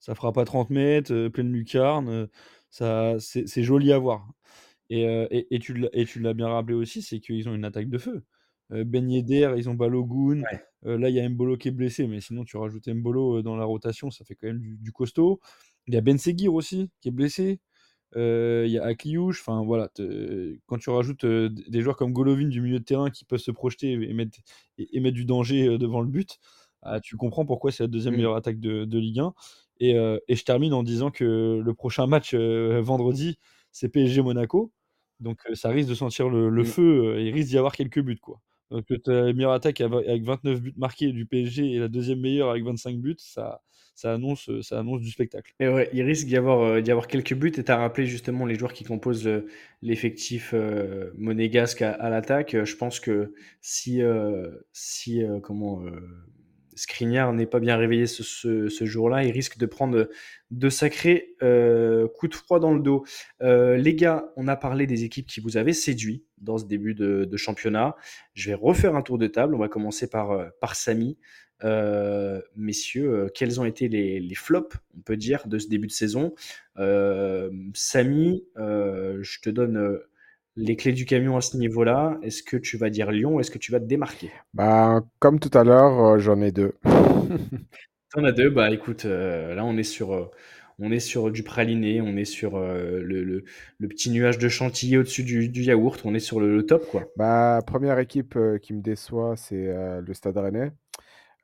Ça 0.00 0.14
frappe 0.14 0.38
à 0.38 0.44
30 0.44 0.70
mètres, 0.70 1.12
euh, 1.12 1.30
pleine 1.30 1.52
lucarne, 1.52 2.08
euh, 2.08 2.26
ça, 2.70 3.16
c'est 3.20 3.62
joli 3.62 3.92
à 3.92 3.98
voir. 3.98 4.28
Et, 4.90 5.06
euh, 5.06 5.26
et, 5.30 5.46
et 5.56 5.58
tu 5.60 6.20
l'as 6.20 6.34
bien 6.34 6.48
rappelé 6.48 6.74
aussi, 6.74 7.02
c'est 7.02 7.20
qu'ils 7.20 7.48
ont 7.48 7.54
une 7.54 7.64
attaque 7.64 7.88
de 7.88 7.98
feu. 7.98 8.24
Euh, 8.72 8.84
ben 8.84 9.10
Yedder, 9.10 9.54
ils 9.56 9.68
ont 9.68 9.74
Balogun. 9.74 10.42
Ouais. 10.42 10.98
là, 10.98 11.08
il 11.08 11.14
y 11.16 11.20
a 11.20 11.28
Mbolo 11.28 11.56
qui 11.56 11.68
est 11.68 11.70
blessé, 11.72 12.06
mais 12.06 12.20
sinon, 12.20 12.44
tu 12.44 12.56
rajoutes 12.56 12.88
Mbolo 12.88 13.42
dans 13.42 13.56
la 13.56 13.64
rotation, 13.64 14.10
ça 14.10 14.24
fait 14.24 14.34
quand 14.34 14.46
même 14.48 14.60
du, 14.60 14.76
du 14.78 14.92
costaud. 14.92 15.40
Il 15.86 15.94
y 15.94 15.96
a 15.96 16.00
Ben 16.00 16.18
Seguir 16.18 16.54
aussi, 16.54 16.90
qui 17.00 17.08
est 17.08 17.12
blessé. 17.12 17.60
Il 18.16 18.70
y 18.70 18.78
a 18.78 18.84
Akliouche. 18.84 19.40
Enfin, 19.40 19.62
voilà. 19.64 19.90
Quand 20.66 20.78
tu 20.78 20.90
rajoutes 20.90 21.24
des 21.24 21.80
joueurs 21.80 21.96
comme 21.96 22.12
Golovin 22.12 22.48
du 22.48 22.60
milieu 22.60 22.78
de 22.78 22.84
terrain 22.84 23.10
qui 23.10 23.24
peuvent 23.24 23.40
se 23.40 23.50
projeter 23.50 23.92
et 23.92 24.12
mettre, 24.14 24.38
et, 24.78 24.96
et 24.96 25.00
mettre 25.00 25.16
du 25.16 25.24
danger 25.24 25.78
devant 25.78 26.00
le 26.00 26.08
but, 26.08 26.38
ah, 26.82 27.00
tu 27.00 27.16
comprends 27.16 27.44
pourquoi 27.44 27.72
c'est 27.72 27.84
la 27.84 27.88
deuxième 27.88 28.14
mmh. 28.14 28.16
meilleure 28.16 28.36
attaque 28.36 28.58
de, 28.58 28.84
de 28.84 28.98
Ligue 28.98 29.20
1. 29.20 29.34
Et, 29.80 29.96
euh, 29.96 30.18
et, 30.28 30.36
je 30.36 30.44
termine 30.44 30.72
en 30.74 30.82
disant 30.82 31.10
que 31.10 31.60
le 31.62 31.74
prochain 31.74 32.06
match 32.06 32.32
euh, 32.34 32.80
vendredi, 32.82 33.38
c'est 33.72 33.88
PSG 33.88 34.22
Monaco. 34.22 34.72
Donc 35.20 35.40
euh, 35.48 35.54
ça 35.54 35.68
risque 35.70 35.88
de 35.88 35.94
sentir 35.94 36.28
le, 36.28 36.48
le 36.48 36.62
mmh. 36.62 36.66
feu. 36.66 37.20
il 37.20 37.32
risque 37.32 37.48
d'y 37.48 37.58
avoir 37.58 37.74
quelques 37.74 38.00
buts. 38.00 38.18
Quoi. 38.18 38.40
Donc 38.70 38.86
la 39.06 39.32
meilleure 39.32 39.52
attaque 39.52 39.80
avec 39.80 40.22
29 40.22 40.60
buts 40.60 40.74
marqués 40.76 41.12
du 41.12 41.26
PSG 41.26 41.72
et 41.72 41.78
la 41.78 41.88
deuxième 41.88 42.20
meilleure 42.20 42.50
avec 42.50 42.64
25 42.64 42.96
buts, 42.98 43.16
ça, 43.18 43.62
ça, 43.94 44.12
annonce, 44.12 44.48
ça 44.62 44.78
annonce 44.78 45.00
du 45.00 45.10
spectacle. 45.10 45.52
Et 45.58 45.68
ouais, 45.68 45.90
il 45.92 46.02
risque 46.02 46.26
d'y 46.26 46.36
avoir, 46.36 46.80
d'y 46.80 46.90
avoir 46.90 47.08
quelques 47.08 47.34
buts. 47.34 47.52
Et 47.56 47.64
tu 47.64 47.72
as 47.72 47.76
rappelé 47.76 48.06
justement 48.06 48.46
les 48.46 48.54
joueurs 48.54 48.72
qui 48.72 48.84
composent 48.84 49.28
l'effectif 49.82 50.54
monégasque 51.16 51.82
à, 51.82 51.92
à 51.92 52.10
l'attaque. 52.10 52.56
Je 52.64 52.76
pense 52.76 53.00
que 53.00 53.34
si, 53.60 54.02
si 54.72 55.22
comment 55.42 55.82
Skriniar 56.80 57.34
n'est 57.34 57.44
pas 57.44 57.60
bien 57.60 57.76
réveillé 57.76 58.06
ce, 58.06 58.84
jour-là, 58.86 59.22
il 59.22 59.32
risque 59.32 59.58
de 59.58 59.66
prendre 59.66 60.08
de 60.50 60.68
sacrés 60.70 61.34
euh, 61.42 62.08
coups 62.08 62.30
de 62.30 62.36
froid 62.36 62.58
dans 62.58 62.72
le 62.72 62.80
dos. 62.80 63.04
Euh, 63.42 63.76
les 63.76 63.94
gars, 63.94 64.32
on 64.36 64.48
a 64.48 64.56
parlé 64.56 64.86
des 64.86 65.04
équipes 65.04 65.26
qui 65.26 65.40
vous 65.40 65.58
avaient 65.58 65.74
séduit 65.74 66.24
dans 66.38 66.56
ce 66.56 66.64
début 66.64 66.94
de, 66.94 67.36
championnat. 67.36 67.96
Je 68.32 68.48
vais 68.48 68.54
refaire 68.54 68.96
un 68.96 69.02
tour 69.02 69.18
de 69.18 69.26
table. 69.26 69.54
On 69.54 69.58
va 69.58 69.68
commencer 69.68 70.08
par, 70.08 70.30
euh, 70.30 70.48
Samy. 70.72 71.18
Messieurs, 72.56 73.26
quels 73.34 73.60
ont 73.60 73.66
été 73.66 73.88
les, 73.88 74.34
flops, 74.34 74.74
on 74.96 75.02
peut 75.02 75.18
dire, 75.18 75.46
de 75.48 75.58
ce 75.58 75.68
début 75.68 75.86
de 75.86 75.92
saison? 75.92 76.34
Samy, 77.74 78.46
je 78.56 79.40
te 79.42 79.50
donne 79.50 80.00
les 80.60 80.76
clés 80.76 80.92
du 80.92 81.06
camion 81.06 81.36
à 81.36 81.40
ce 81.40 81.56
niveau-là, 81.56 82.18
est-ce 82.22 82.42
que 82.42 82.56
tu 82.56 82.76
vas 82.76 82.90
dire 82.90 83.10
Lyon 83.10 83.36
ou 83.36 83.40
est-ce 83.40 83.50
que 83.50 83.58
tu 83.58 83.72
vas 83.72 83.80
te 83.80 83.86
démarquer? 83.86 84.30
Bah, 84.54 85.02
Comme 85.18 85.40
tout 85.40 85.56
à 85.56 85.64
l'heure, 85.64 86.04
euh, 86.04 86.18
j'en 86.18 86.40
ai 86.42 86.52
deux. 86.52 86.74
T'en 88.14 88.24
as 88.24 88.32
deux? 88.32 88.50
Bah 88.50 88.70
écoute, 88.70 89.04
euh, 89.04 89.54
là 89.54 89.64
on 89.64 89.76
est 89.76 89.84
sur, 89.84 90.12
euh, 90.12 90.30
on 90.78 90.90
est 90.90 91.00
sur 91.00 91.30
du 91.30 91.42
praliné, 91.44 92.00
on 92.00 92.16
est 92.16 92.24
sur 92.24 92.58
le, 92.58 93.02
le, 93.02 93.44
le, 93.78 93.88
petit 93.88 94.10
nuage 94.10 94.38
de 94.38 94.48
chantilly 94.48 94.98
au-dessus 94.98 95.22
du, 95.22 95.48
du, 95.48 95.62
yaourt, 95.62 96.00
on 96.04 96.14
est 96.14 96.20
sur 96.20 96.40
le, 96.40 96.54
le, 96.54 96.66
top 96.66 96.86
quoi. 96.88 97.04
Bah, 97.16 97.60
première 97.64 97.98
équipe 98.00 98.36
qui 98.62 98.74
me 98.74 98.82
déçoit, 98.82 99.36
c'est 99.36 99.72
le 100.00 100.12
Stade 100.12 100.36
Rennais. 100.36 100.72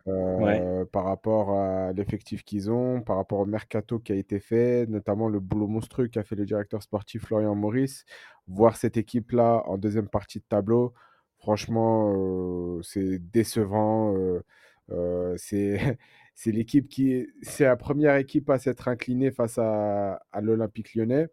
Ouais. 0.07 0.85
par 0.93 1.05
rapport 1.05 1.51
à 1.51 1.93
l'effectif 1.93 2.45
qu'ils 2.45 2.71
ont, 2.71 3.01
par 3.01 3.17
rapport 3.17 3.41
au 3.41 3.47
mercato 3.47 3.99
qui 3.99 4.13
a 4.13 4.15
été 4.15 4.39
fait, 4.39 4.87
notamment 4.89 5.29
le 5.29 5.41
boulot 5.41 5.67
monstrueux 5.67 6.07
qu'a 6.07 6.23
fait 6.23 6.37
le 6.37 6.45
directeur 6.45 6.81
sportif 6.83 7.25
Florian 7.25 7.57
Maurice 7.57 8.05
voir 8.49 8.77
cette 8.77 8.97
équipe-là 8.97 9.63
en 9.67 9.79
deuxième 9.79 10.09
partie 10.09 10.39
de 10.39 10.45
tableau, 10.49 10.95
franchement, 11.39 12.13
euh, 12.17 12.83
c'est 12.83 13.19
décevant. 13.19 14.17
Euh, 14.17 14.43
euh, 14.91 15.35
c'est 15.39 15.79
l'équipe 16.47 16.89
qui 16.89 17.27
c'est 17.43 17.65
la 17.65 17.77
première 17.77 18.17
équipe 18.17 18.51
à 18.51 18.59
s'être 18.59 18.89
inclinée 18.89 19.31
face 19.33 19.59
à 19.59 20.21
l'Olympique 20.41 20.95
lyonnais. 20.95 21.29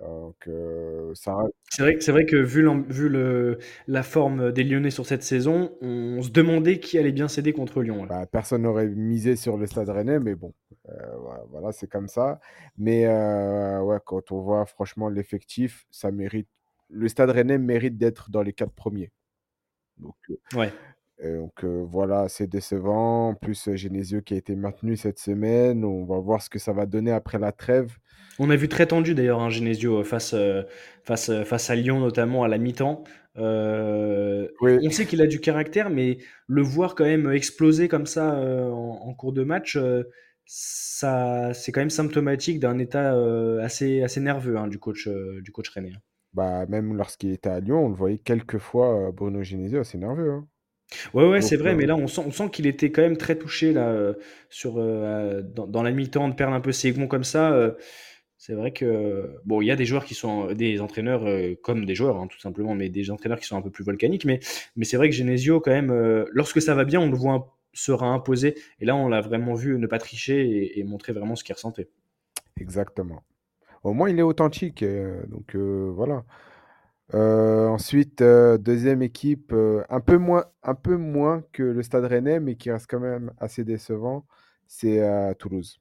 Euh, 0.00 1.12
ça... 1.14 1.36
C'est 1.68 1.82
vrai, 1.82 1.96
vrai, 2.08 2.26
que 2.26 2.36
vu, 2.36 2.66
vu 2.88 3.08
le, 3.08 3.58
la 3.86 4.02
forme 4.02 4.52
des 4.52 4.64
Lyonnais 4.64 4.90
sur 4.90 5.06
cette 5.06 5.22
saison, 5.22 5.76
on 5.80 6.22
se 6.22 6.30
demandait 6.30 6.80
qui 6.80 6.98
allait 6.98 7.12
bien 7.12 7.28
céder 7.28 7.52
contre 7.52 7.82
Lyon. 7.82 8.06
Bah, 8.06 8.26
personne 8.26 8.62
n'aurait 8.62 8.88
misé 8.88 9.36
sur 9.36 9.56
le 9.56 9.66
Stade 9.66 9.88
Rennais, 9.88 10.18
mais 10.18 10.34
bon, 10.34 10.54
euh, 10.88 10.92
voilà, 11.50 11.72
c'est 11.72 11.88
comme 11.88 12.08
ça. 12.08 12.40
Mais 12.78 13.06
euh, 13.06 13.80
ouais, 13.82 13.98
quand 14.04 14.32
on 14.32 14.40
voit 14.40 14.64
franchement 14.66 15.08
l'effectif, 15.08 15.86
ça 15.90 16.10
mérite. 16.10 16.48
Le 16.88 17.08
Stade 17.08 17.30
Rennais 17.30 17.58
mérite 17.58 17.96
d'être 17.96 18.30
dans 18.30 18.42
les 18.42 18.52
quatre 18.52 18.74
premiers. 18.74 19.12
Donc, 19.98 20.16
ouais. 20.54 20.72
Donc 21.22 21.64
voilà, 21.64 22.28
c'est 22.28 22.46
décevant. 22.46 23.28
En 23.30 23.34
plus, 23.34 23.70
Genesio 23.74 24.22
qui 24.22 24.34
a 24.34 24.36
été 24.36 24.56
maintenu 24.56 24.96
cette 24.96 25.18
semaine. 25.18 25.84
On 25.84 26.04
va 26.04 26.18
voir 26.18 26.42
ce 26.42 26.50
que 26.50 26.58
ça 26.58 26.72
va 26.72 26.86
donner 26.86 27.12
après 27.12 27.38
la 27.38 27.52
trêve. 27.52 27.96
On 28.38 28.50
a 28.50 28.56
vu 28.56 28.68
très 28.68 28.86
tendu 28.86 29.14
d'ailleurs 29.14 29.40
hein, 29.40 29.50
Genesio 29.50 30.02
face, 30.04 30.32
euh, 30.34 30.62
face, 31.04 31.28
euh, 31.28 31.44
face 31.44 31.68
à 31.70 31.74
Lyon, 31.74 32.00
notamment 32.00 32.44
à 32.44 32.48
la 32.48 32.58
mi-temps. 32.58 33.04
Euh, 33.38 34.48
oui. 34.60 34.78
On 34.82 34.90
sait 34.90 35.06
qu'il 35.06 35.22
a 35.22 35.26
du 35.26 35.40
caractère, 35.40 35.90
mais 35.90 36.18
le 36.46 36.62
voir 36.62 36.94
quand 36.94 37.04
même 37.04 37.30
exploser 37.32 37.88
comme 37.88 38.06
ça 38.06 38.34
euh, 38.34 38.68
en, 38.70 39.08
en, 39.08 39.14
cours 39.14 39.32
de 39.32 39.42
match, 39.42 39.76
euh, 39.76 40.04
ça, 40.44 41.54
c'est 41.54 41.72
quand 41.72 41.80
même 41.80 41.90
symptomatique 41.90 42.60
d'un 42.60 42.78
état 42.78 43.14
assez, 43.62 44.02
assez 44.02 44.20
nerveux 44.20 44.56
hein, 44.56 44.68
du 44.68 44.78
coach, 44.78 45.08
du 45.08 45.52
coach 45.52 45.70
René. 45.70 45.92
Hein. 45.94 46.00
Bah, 46.34 46.66
même 46.66 46.94
lorsqu'il 46.96 47.32
était 47.32 47.50
à 47.50 47.60
Lyon, 47.60 47.86
on 47.86 47.88
le 47.88 47.94
voyait 47.94 48.18
quelques 48.18 48.58
fois, 48.58 49.12
Bruno 49.12 49.42
Genesio, 49.42 49.80
assez 49.80 49.98
nerveux. 49.98 50.30
Hein. 50.30 50.48
Ouais, 51.14 51.28
ouais, 51.28 51.40
c'est 51.40 51.56
vrai, 51.56 51.74
mais 51.74 51.86
là, 51.86 51.96
on 51.96 52.06
sent, 52.06 52.22
on 52.26 52.30
sent 52.30 52.50
qu'il 52.50 52.66
était 52.66 52.90
quand 52.90 53.02
même 53.02 53.16
très 53.16 53.36
touché 53.36 53.72
là, 53.72 54.14
sur, 54.50 54.74
dans, 54.74 55.66
dans, 55.66 55.82
la 55.82 55.90
mi-temps, 55.90 56.28
de 56.28 56.34
perdre 56.34 56.54
un 56.54 56.60
peu 56.60 56.72
ses 56.72 56.92
gonds 56.92 57.06
comme 57.06 57.24
ça 57.24 57.74
c'est 58.44 58.54
vrai 58.54 58.72
que 58.72 59.38
bon, 59.44 59.62
il 59.62 59.66
y 59.66 59.70
a 59.70 59.76
des 59.76 59.84
joueurs 59.84 60.04
qui 60.04 60.16
sont 60.16 60.52
des 60.52 60.80
entraîneurs 60.80 61.24
euh, 61.28 61.54
comme 61.62 61.84
des 61.84 61.94
joueurs, 61.94 62.16
hein, 62.16 62.26
tout 62.26 62.40
simplement, 62.40 62.74
mais 62.74 62.88
des 62.88 63.08
entraîneurs 63.12 63.38
qui 63.38 63.46
sont 63.46 63.56
un 63.56 63.62
peu 63.62 63.70
plus 63.70 63.84
volcaniques. 63.84 64.24
Mais, 64.24 64.40
mais 64.74 64.84
c'est 64.84 64.96
vrai 64.96 65.08
que 65.10 65.14
Genesio, 65.14 65.60
quand 65.60 65.70
même, 65.70 65.92
euh, 65.92 66.24
lorsque 66.32 66.60
ça 66.60 66.74
va 66.74 66.82
bien, 66.82 66.98
on 66.98 67.08
le 67.08 67.16
voit 67.16 67.56
sera 67.72 68.08
imposé. 68.08 68.56
Et 68.80 68.84
là, 68.84 68.96
on 68.96 69.06
l'a 69.06 69.20
vraiment 69.20 69.54
vu 69.54 69.78
ne 69.78 69.86
pas 69.86 69.98
tricher 69.98 70.40
et, 70.44 70.80
et 70.80 70.82
montrer 70.82 71.12
vraiment 71.12 71.36
ce 71.36 71.44
qu'il 71.44 71.54
ressentait. 71.54 71.88
Exactement. 72.60 73.22
Au 73.84 73.92
moins, 73.92 74.10
il 74.10 74.18
est 74.18 74.22
authentique. 74.22 74.82
Euh, 74.82 75.22
donc 75.28 75.54
voilà. 75.54 76.24
Ensuite, 77.12 78.22
deuxième 78.22 79.02
équipe, 79.02 79.54
un 79.88 80.00
peu 80.00 80.16
moins, 80.18 80.44
un 80.62 80.74
peu 80.74 80.96
moins 80.96 81.44
que 81.52 81.62
le 81.62 81.82
Stade 81.82 82.04
Rennais, 82.04 82.40
mais 82.40 82.56
qui 82.56 82.70
reste 82.70 82.86
quand 82.88 83.00
même 83.00 83.32
assez 83.38 83.64
décevant, 83.64 84.24
c'est 84.66 85.02
Toulouse. 85.38 85.80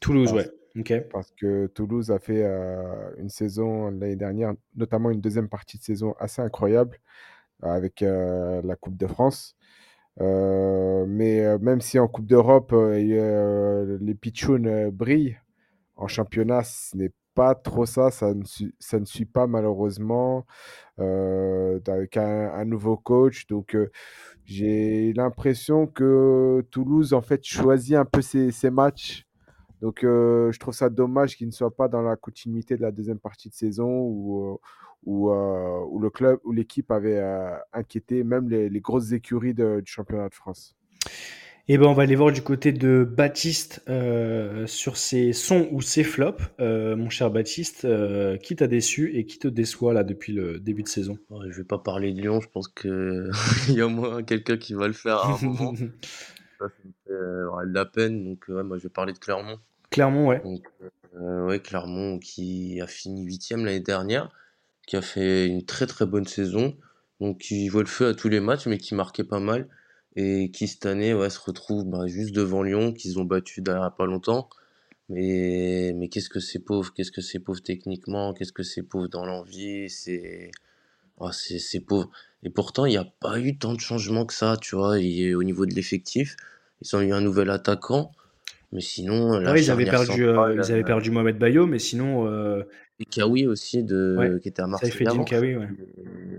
Toulouse, 0.00 0.32
ouais. 0.32 0.50
Okay. 0.78 1.02
Parce 1.02 1.30
que 1.32 1.66
Toulouse 1.66 2.10
a 2.10 2.18
fait 2.18 2.42
euh, 2.44 3.10
une 3.18 3.28
saison 3.28 3.90
l'année 3.90 4.16
dernière, 4.16 4.54
notamment 4.74 5.10
une 5.10 5.20
deuxième 5.20 5.48
partie 5.48 5.78
de 5.78 5.82
saison 5.82 6.14
assez 6.18 6.40
incroyable 6.40 6.98
avec 7.62 8.02
euh, 8.02 8.62
la 8.64 8.76
Coupe 8.76 8.96
de 8.96 9.06
France. 9.06 9.54
Euh, 10.20 11.04
mais 11.06 11.58
même 11.58 11.80
si 11.80 11.98
en 11.98 12.08
Coupe 12.08 12.26
d'Europe, 12.26 12.72
les 12.72 14.14
Pichounes 14.14 14.90
brillent, 14.90 15.38
en 15.96 16.08
championnat, 16.08 16.64
ce 16.64 16.96
n'est 16.96 17.12
pas 17.34 17.54
trop 17.54 17.86
ça. 17.86 18.10
Ça 18.10 18.34
ne, 18.34 18.44
suit, 18.44 18.74
ça 18.78 18.98
ne 19.00 19.04
suit 19.04 19.24
pas 19.24 19.46
malheureusement 19.46 20.46
avec 20.98 22.16
un, 22.16 22.64
nouveau 22.64 22.96
coach. 22.96 23.46
Donc, 23.46 23.76
j'ai 24.44 25.12
l'impression 25.14 25.86
que 25.86 26.64
Toulouse, 26.70 27.12
en 27.12 27.22
fait, 27.22 27.44
choisit 27.44 27.96
un 27.96 28.04
peu 28.04 28.22
ses, 28.22 28.50
ses 28.52 28.70
matchs 28.70 29.26
donc, 29.82 30.04
euh, 30.04 30.52
je 30.52 30.60
trouve 30.60 30.74
ça 30.74 30.88
dommage 30.88 31.36
qu'il 31.36 31.48
ne 31.48 31.52
soit 31.52 31.74
pas 31.74 31.88
dans 31.88 32.02
la 32.02 32.14
continuité 32.14 32.76
de 32.76 32.82
la 32.82 32.92
deuxième 32.92 33.18
partie 33.18 33.48
de 33.48 33.54
saison 33.54 33.90
où, 33.90 34.60
où, 35.04 35.30
euh, 35.30 35.84
où 35.88 35.98
le 35.98 36.08
club, 36.08 36.38
où 36.44 36.52
l'équipe 36.52 36.88
avait 36.92 37.18
euh, 37.18 37.56
inquiété 37.72 38.22
même 38.22 38.48
les, 38.48 38.80
grosses 38.80 39.10
écuries 39.10 39.54
du 39.54 39.82
championnat 39.84 40.28
de 40.28 40.34
France. 40.34 40.76
Et 41.68 41.74
eh 41.74 41.78
ben, 41.78 41.86
on 41.86 41.92
va 41.92 42.02
aller 42.02 42.16
voir 42.16 42.32
du 42.32 42.42
côté 42.42 42.72
de 42.72 43.04
Baptiste 43.08 43.84
euh, 43.88 44.66
sur 44.66 44.96
ses 44.96 45.32
sons 45.32 45.68
ou 45.70 45.80
ses 45.80 46.02
flops. 46.02 46.42
Euh, 46.58 46.96
mon 46.96 47.08
cher 47.08 47.30
Baptiste, 47.30 47.84
euh, 47.84 48.36
qui 48.36 48.56
t'a 48.56 48.66
déçu 48.66 49.16
et 49.16 49.26
qui 49.26 49.38
te 49.38 49.46
déçoit 49.46 49.94
là 49.94 50.02
depuis 50.02 50.32
le 50.32 50.58
début 50.58 50.82
de 50.82 50.88
saison 50.88 51.18
ouais, 51.30 51.46
Je 51.50 51.58
vais 51.58 51.64
pas 51.64 51.78
parler 51.78 52.12
de 52.12 52.20
Lyon, 52.20 52.40
je 52.40 52.48
pense 52.48 52.66
qu'il 52.66 53.30
y 53.68 53.80
a 53.80 53.86
au 53.86 53.90
moins 53.90 54.24
quelqu'un 54.24 54.56
qui 54.56 54.74
va 54.74 54.88
le 54.88 54.92
faire 54.92 55.18
à 55.18 55.34
un 55.34 55.38
moment. 55.42 55.72
ça, 55.76 56.68
fait 56.68 56.88
de 57.08 57.72
la 57.72 57.84
peine, 57.84 58.24
donc 58.24 58.44
ouais, 58.48 58.64
moi 58.64 58.76
je 58.78 58.82
vais 58.82 58.88
parler 58.88 59.12
de 59.12 59.18
Clermont. 59.18 59.60
Clermont, 59.90 60.30
ouais. 60.30 60.42
Donc, 60.42 60.64
ouais, 61.46 61.60
Clermont 61.60 62.18
qui 62.18 62.80
a 62.80 62.88
fini 62.88 63.22
huitième 63.22 63.64
l'année 63.64 63.78
dernière. 63.78 64.30
qui 64.88 64.96
a 64.96 65.02
fait 65.02 65.46
une 65.46 65.64
très 65.64 65.86
très 65.86 66.06
bonne 66.06 66.26
saison, 66.26 66.76
donc 67.20 67.38
qui 67.38 67.68
voit 67.68 67.82
le 67.82 67.88
feu 67.88 68.08
à 68.08 68.14
tous 68.14 68.28
les 68.28 68.40
matchs, 68.40 68.66
mais 68.66 68.78
qui 68.78 68.96
marquait 68.96 69.22
pas 69.22 69.38
mal, 69.38 69.68
et 70.16 70.50
qui 70.50 70.68
cette 70.68 70.86
année 70.86 71.14
ouais, 71.14 71.30
se 71.30 71.40
retrouve 71.40 71.84
bah, 71.84 72.06
juste 72.06 72.34
devant 72.34 72.62
Lyon, 72.62 72.92
qu'ils 72.92 73.18
ont 73.18 73.24
battu 73.24 73.60
il 73.60 73.64
pas 73.64 74.06
longtemps. 74.06 74.48
Mais, 75.08 75.92
mais 75.96 76.08
qu'est-ce 76.08 76.30
que 76.30 76.40
c'est 76.40 76.60
pauvre, 76.60 76.92
qu'est-ce 76.94 77.12
que 77.12 77.20
c'est 77.20 77.38
pauvre 77.38 77.60
techniquement, 77.60 78.32
qu'est-ce 78.32 78.52
que 78.52 78.62
c'est 78.62 78.82
pauvre 78.82 79.08
dans 79.08 79.26
l'envie, 79.26 79.90
c'est 79.90 80.50
oh, 81.18 81.30
c'est 81.32 81.80
pauvre. 81.80 82.10
Et 82.44 82.50
pourtant, 82.50 82.86
il 82.86 82.90
n'y 82.90 82.96
a 82.96 83.04
pas 83.20 83.38
eu 83.38 83.58
tant 83.58 83.74
de 83.74 83.80
changements 83.80 84.24
que 84.24 84.34
ça, 84.34 84.56
tu 84.60 84.76
vois, 84.76 84.98
et 84.98 85.34
au 85.34 85.42
niveau 85.42 85.66
de 85.66 85.74
l'effectif. 85.74 86.36
Ils 86.80 86.96
ont 86.96 87.00
eu 87.00 87.12
un 87.12 87.20
nouvel 87.20 87.50
attaquant, 87.50 88.10
mais 88.72 88.80
sinon, 88.80 89.38
la 89.38 89.50
Ah 89.50 89.52
oui, 89.52 89.60
ils 89.60 89.70
avaient 89.70 89.84
perdu, 89.84 90.24
euh, 90.24 90.54
ils 90.54 90.72
avaient 90.72 90.82
euh, 90.82 90.84
perdu 90.84 91.10
Mohamed 91.10 91.38
Bayo, 91.38 91.66
mais 91.66 91.78
sinon, 91.78 92.26
euh, 92.26 92.64
et 93.02 93.04
Kawi 93.04 93.46
aussi, 93.46 93.78
ouais, 93.78 93.82
de, 93.82 94.38
qui 94.42 94.48
était 94.48 94.62
à 94.62 94.66
Marseille 94.66 94.90
Saïfedine 94.90 95.08
avant. 95.08 95.24
Kawi, 95.24 95.56
ouais. 95.56 95.68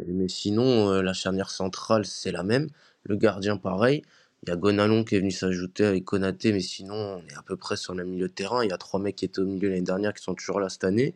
Mais, 0.08 0.28
sinon, 0.30 0.92
euh, 0.92 1.02
la 1.02 1.14
charnière 1.14 1.50
centrale, 1.50 2.06
c'est 2.06 2.32
la 2.32 2.44
même. 2.44 2.70
Le 3.06 3.16
gardien, 3.16 3.58
pareil. 3.58 4.04
Il 4.44 4.50
y 4.50 4.52
a 4.52 4.56
Gonalon 4.58 5.04
qui 5.04 5.16
est 5.16 5.20
venu 5.20 5.32
s'ajouter 5.32 5.86
avec 5.86 6.04
Konaté, 6.04 6.52
mais 6.52 6.60
sinon, 6.60 6.96
on 6.96 7.28
est 7.30 7.38
à 7.38 7.42
peu 7.44 7.56
près 7.56 7.78
sur 7.78 7.94
le 7.94 8.04
milieu 8.04 8.28
de 8.28 8.34
terrain. 8.34 8.64
Il 8.64 8.70
y 8.70 8.74
a 8.74 8.78
trois 8.78 9.00
mecs 9.00 9.16
qui 9.16 9.26
étaient 9.26 9.40
au 9.40 9.46
milieu 9.46 9.70
l'année 9.70 9.82
dernière 9.82 10.14
qui 10.14 10.22
sont 10.22 10.36
toujours 10.36 10.60
là 10.60 10.68
cette 10.68 10.84
année. 10.84 11.16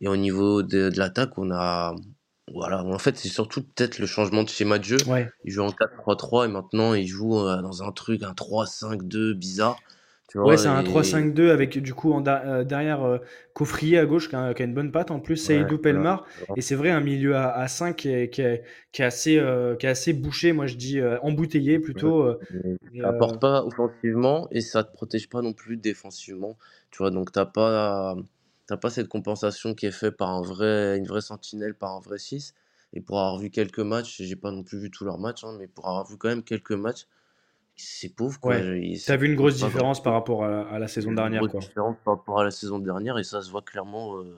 Et 0.00 0.08
au 0.08 0.16
niveau 0.16 0.62
de, 0.62 0.90
de 0.90 0.98
l'attaque, 0.98 1.38
on 1.38 1.50
a. 1.52 1.94
Voilà, 2.52 2.84
en 2.84 2.98
fait, 2.98 3.16
c'est 3.16 3.28
surtout 3.28 3.62
peut-être 3.62 3.98
le 3.98 4.06
changement 4.06 4.44
de 4.44 4.48
schéma 4.48 4.78
de 4.78 4.84
jeu. 4.84 4.98
Ouais. 5.08 5.28
Il 5.44 5.52
joue 5.52 5.62
en 5.62 5.70
4-3-3 5.70 6.44
et 6.44 6.48
maintenant 6.48 6.94
il 6.94 7.06
joue 7.06 7.40
euh, 7.40 7.60
dans 7.60 7.82
un 7.82 7.90
truc, 7.90 8.22
un 8.22 8.32
3-5-2 8.32 9.32
bizarre. 9.32 9.80
Tu 10.36 10.48
Ouais, 10.48 10.56
c'est 10.56 10.68
un 10.68 10.80
et 10.80 10.84
3-5-2 10.84 11.50
avec 11.50 11.78
du 11.78 11.94
coup 11.94 12.12
en 12.12 12.20
da- 12.20 12.42
euh, 12.46 12.64
derrière 12.64 13.02
euh, 13.02 13.18
Coffrier 13.54 13.98
à 13.98 14.06
gauche 14.06 14.28
qui 14.28 14.36
a, 14.36 14.52
qui 14.54 14.62
a 14.62 14.66
une 14.66 14.74
bonne 14.74 14.92
patte 14.92 15.10
en 15.10 15.18
plus, 15.18 15.36
ouais, 15.36 15.42
Seydou 15.42 15.64
voilà. 15.64 15.82
Pelmar. 15.82 16.26
Et 16.56 16.60
c'est 16.60 16.74
vrai, 16.74 16.90
un 16.90 17.00
milieu 17.00 17.34
à, 17.36 17.50
à 17.52 17.68
5 17.68 17.96
qui 17.96 18.10
est, 18.10 18.28
qui 18.30 18.42
est, 18.42 18.62
qui 18.92 19.02
est 19.02 19.04
assez, 19.04 19.38
euh, 19.38 19.76
qui 19.76 19.86
est 19.86 19.88
assez 19.88 20.12
bouché, 20.12 20.52
moi 20.52 20.66
je 20.66 20.76
dis 20.76 21.00
embouteillé 21.22 21.78
plutôt. 21.78 22.36
ça 23.00 23.08
apporte 23.08 23.40
pas 23.40 23.64
offensivement 23.64 24.48
et 24.50 24.60
ça 24.60 24.84
te 24.84 24.92
protège 24.92 25.28
pas 25.28 25.42
non 25.42 25.52
plus 25.52 25.76
défensivement. 25.76 26.56
Tu 26.90 26.98
vois, 26.98 27.10
donc 27.10 27.32
t'as 27.32 27.46
pas, 27.46 28.14
t'as 28.66 28.76
pas 28.76 28.90
cette 28.90 29.08
compensation 29.08 29.74
qui 29.74 29.86
est 29.86 29.90
faite 29.90 30.16
par 30.16 30.30
un 30.30 30.42
vrai, 30.42 30.98
une 30.98 31.06
vraie 31.06 31.20
sentinelle, 31.20 31.74
par 31.74 31.92
un 31.94 32.00
vrai 32.00 32.18
6. 32.18 32.54
Et 32.92 33.00
pour 33.00 33.18
avoir 33.18 33.38
vu 33.38 33.50
quelques 33.50 33.80
matchs, 33.80 34.22
j'ai 34.22 34.36
pas 34.36 34.50
non 34.50 34.62
plus 34.62 34.78
vu 34.78 34.90
tous 34.90 35.04
leurs 35.04 35.18
matchs, 35.18 35.44
hein, 35.44 35.54
mais 35.58 35.66
pour 35.66 35.86
avoir 35.88 36.06
vu 36.06 36.16
quand 36.16 36.28
même 36.28 36.42
quelques 36.42 36.72
matchs, 36.72 37.06
c'est 37.76 38.08
pauvre 38.14 38.40
quoi. 38.40 38.56
ouais, 38.56 38.96
t'as 39.04 39.16
vu 39.16 39.26
une 39.26 39.36
grosse 39.36 39.56
différence 39.56 40.02
par 40.02 40.14
rapport 40.14 40.44
à, 40.44 40.62
à 40.68 40.78
la 40.78 40.88
saison 40.88 41.08
a 41.10 41.10
une 41.10 41.16
dernière, 41.16 41.40
grosse 41.40 41.52
quoi. 41.52 41.60
différence 41.60 41.96
par 42.04 42.16
rapport 42.16 42.40
à 42.40 42.44
la 42.44 42.50
saison 42.50 42.78
dernière 42.78 43.18
et 43.18 43.24
ça 43.24 43.42
se 43.42 43.50
voit 43.50 43.62
clairement 43.62 44.16
euh, 44.18 44.36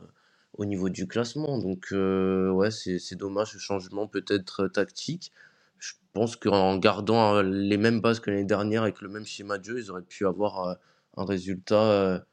au 0.55 0.65
niveau 0.65 0.89
du 0.89 1.07
classement. 1.07 1.59
Donc 1.59 1.89
euh, 1.93 2.51
ouais, 2.51 2.71
c'est 2.71 2.99
c'est 2.99 3.17
dommage 3.17 3.53
ce 3.53 3.59
changement 3.59 4.07
peut-être 4.09 4.65
euh, 4.65 4.69
tactique. 4.69 5.33
Je 5.79 5.95
pense 6.13 6.35
qu'en 6.35 6.77
gardant 6.79 7.41
les 7.43 7.77
mêmes 7.77 8.01
bases 8.01 8.19
que 8.19 8.31
l'année 8.31 8.45
dernière 8.45 8.83
avec 8.83 9.01
le 9.01 9.09
même 9.09 9.25
schéma 9.25 9.59
de 9.59 9.65
jeu, 9.65 9.79
ils 9.79 9.91
auraient 9.91 10.03
pu 10.03 10.27
avoir 10.27 10.77
un 11.17 11.25
résultat 11.25 12.25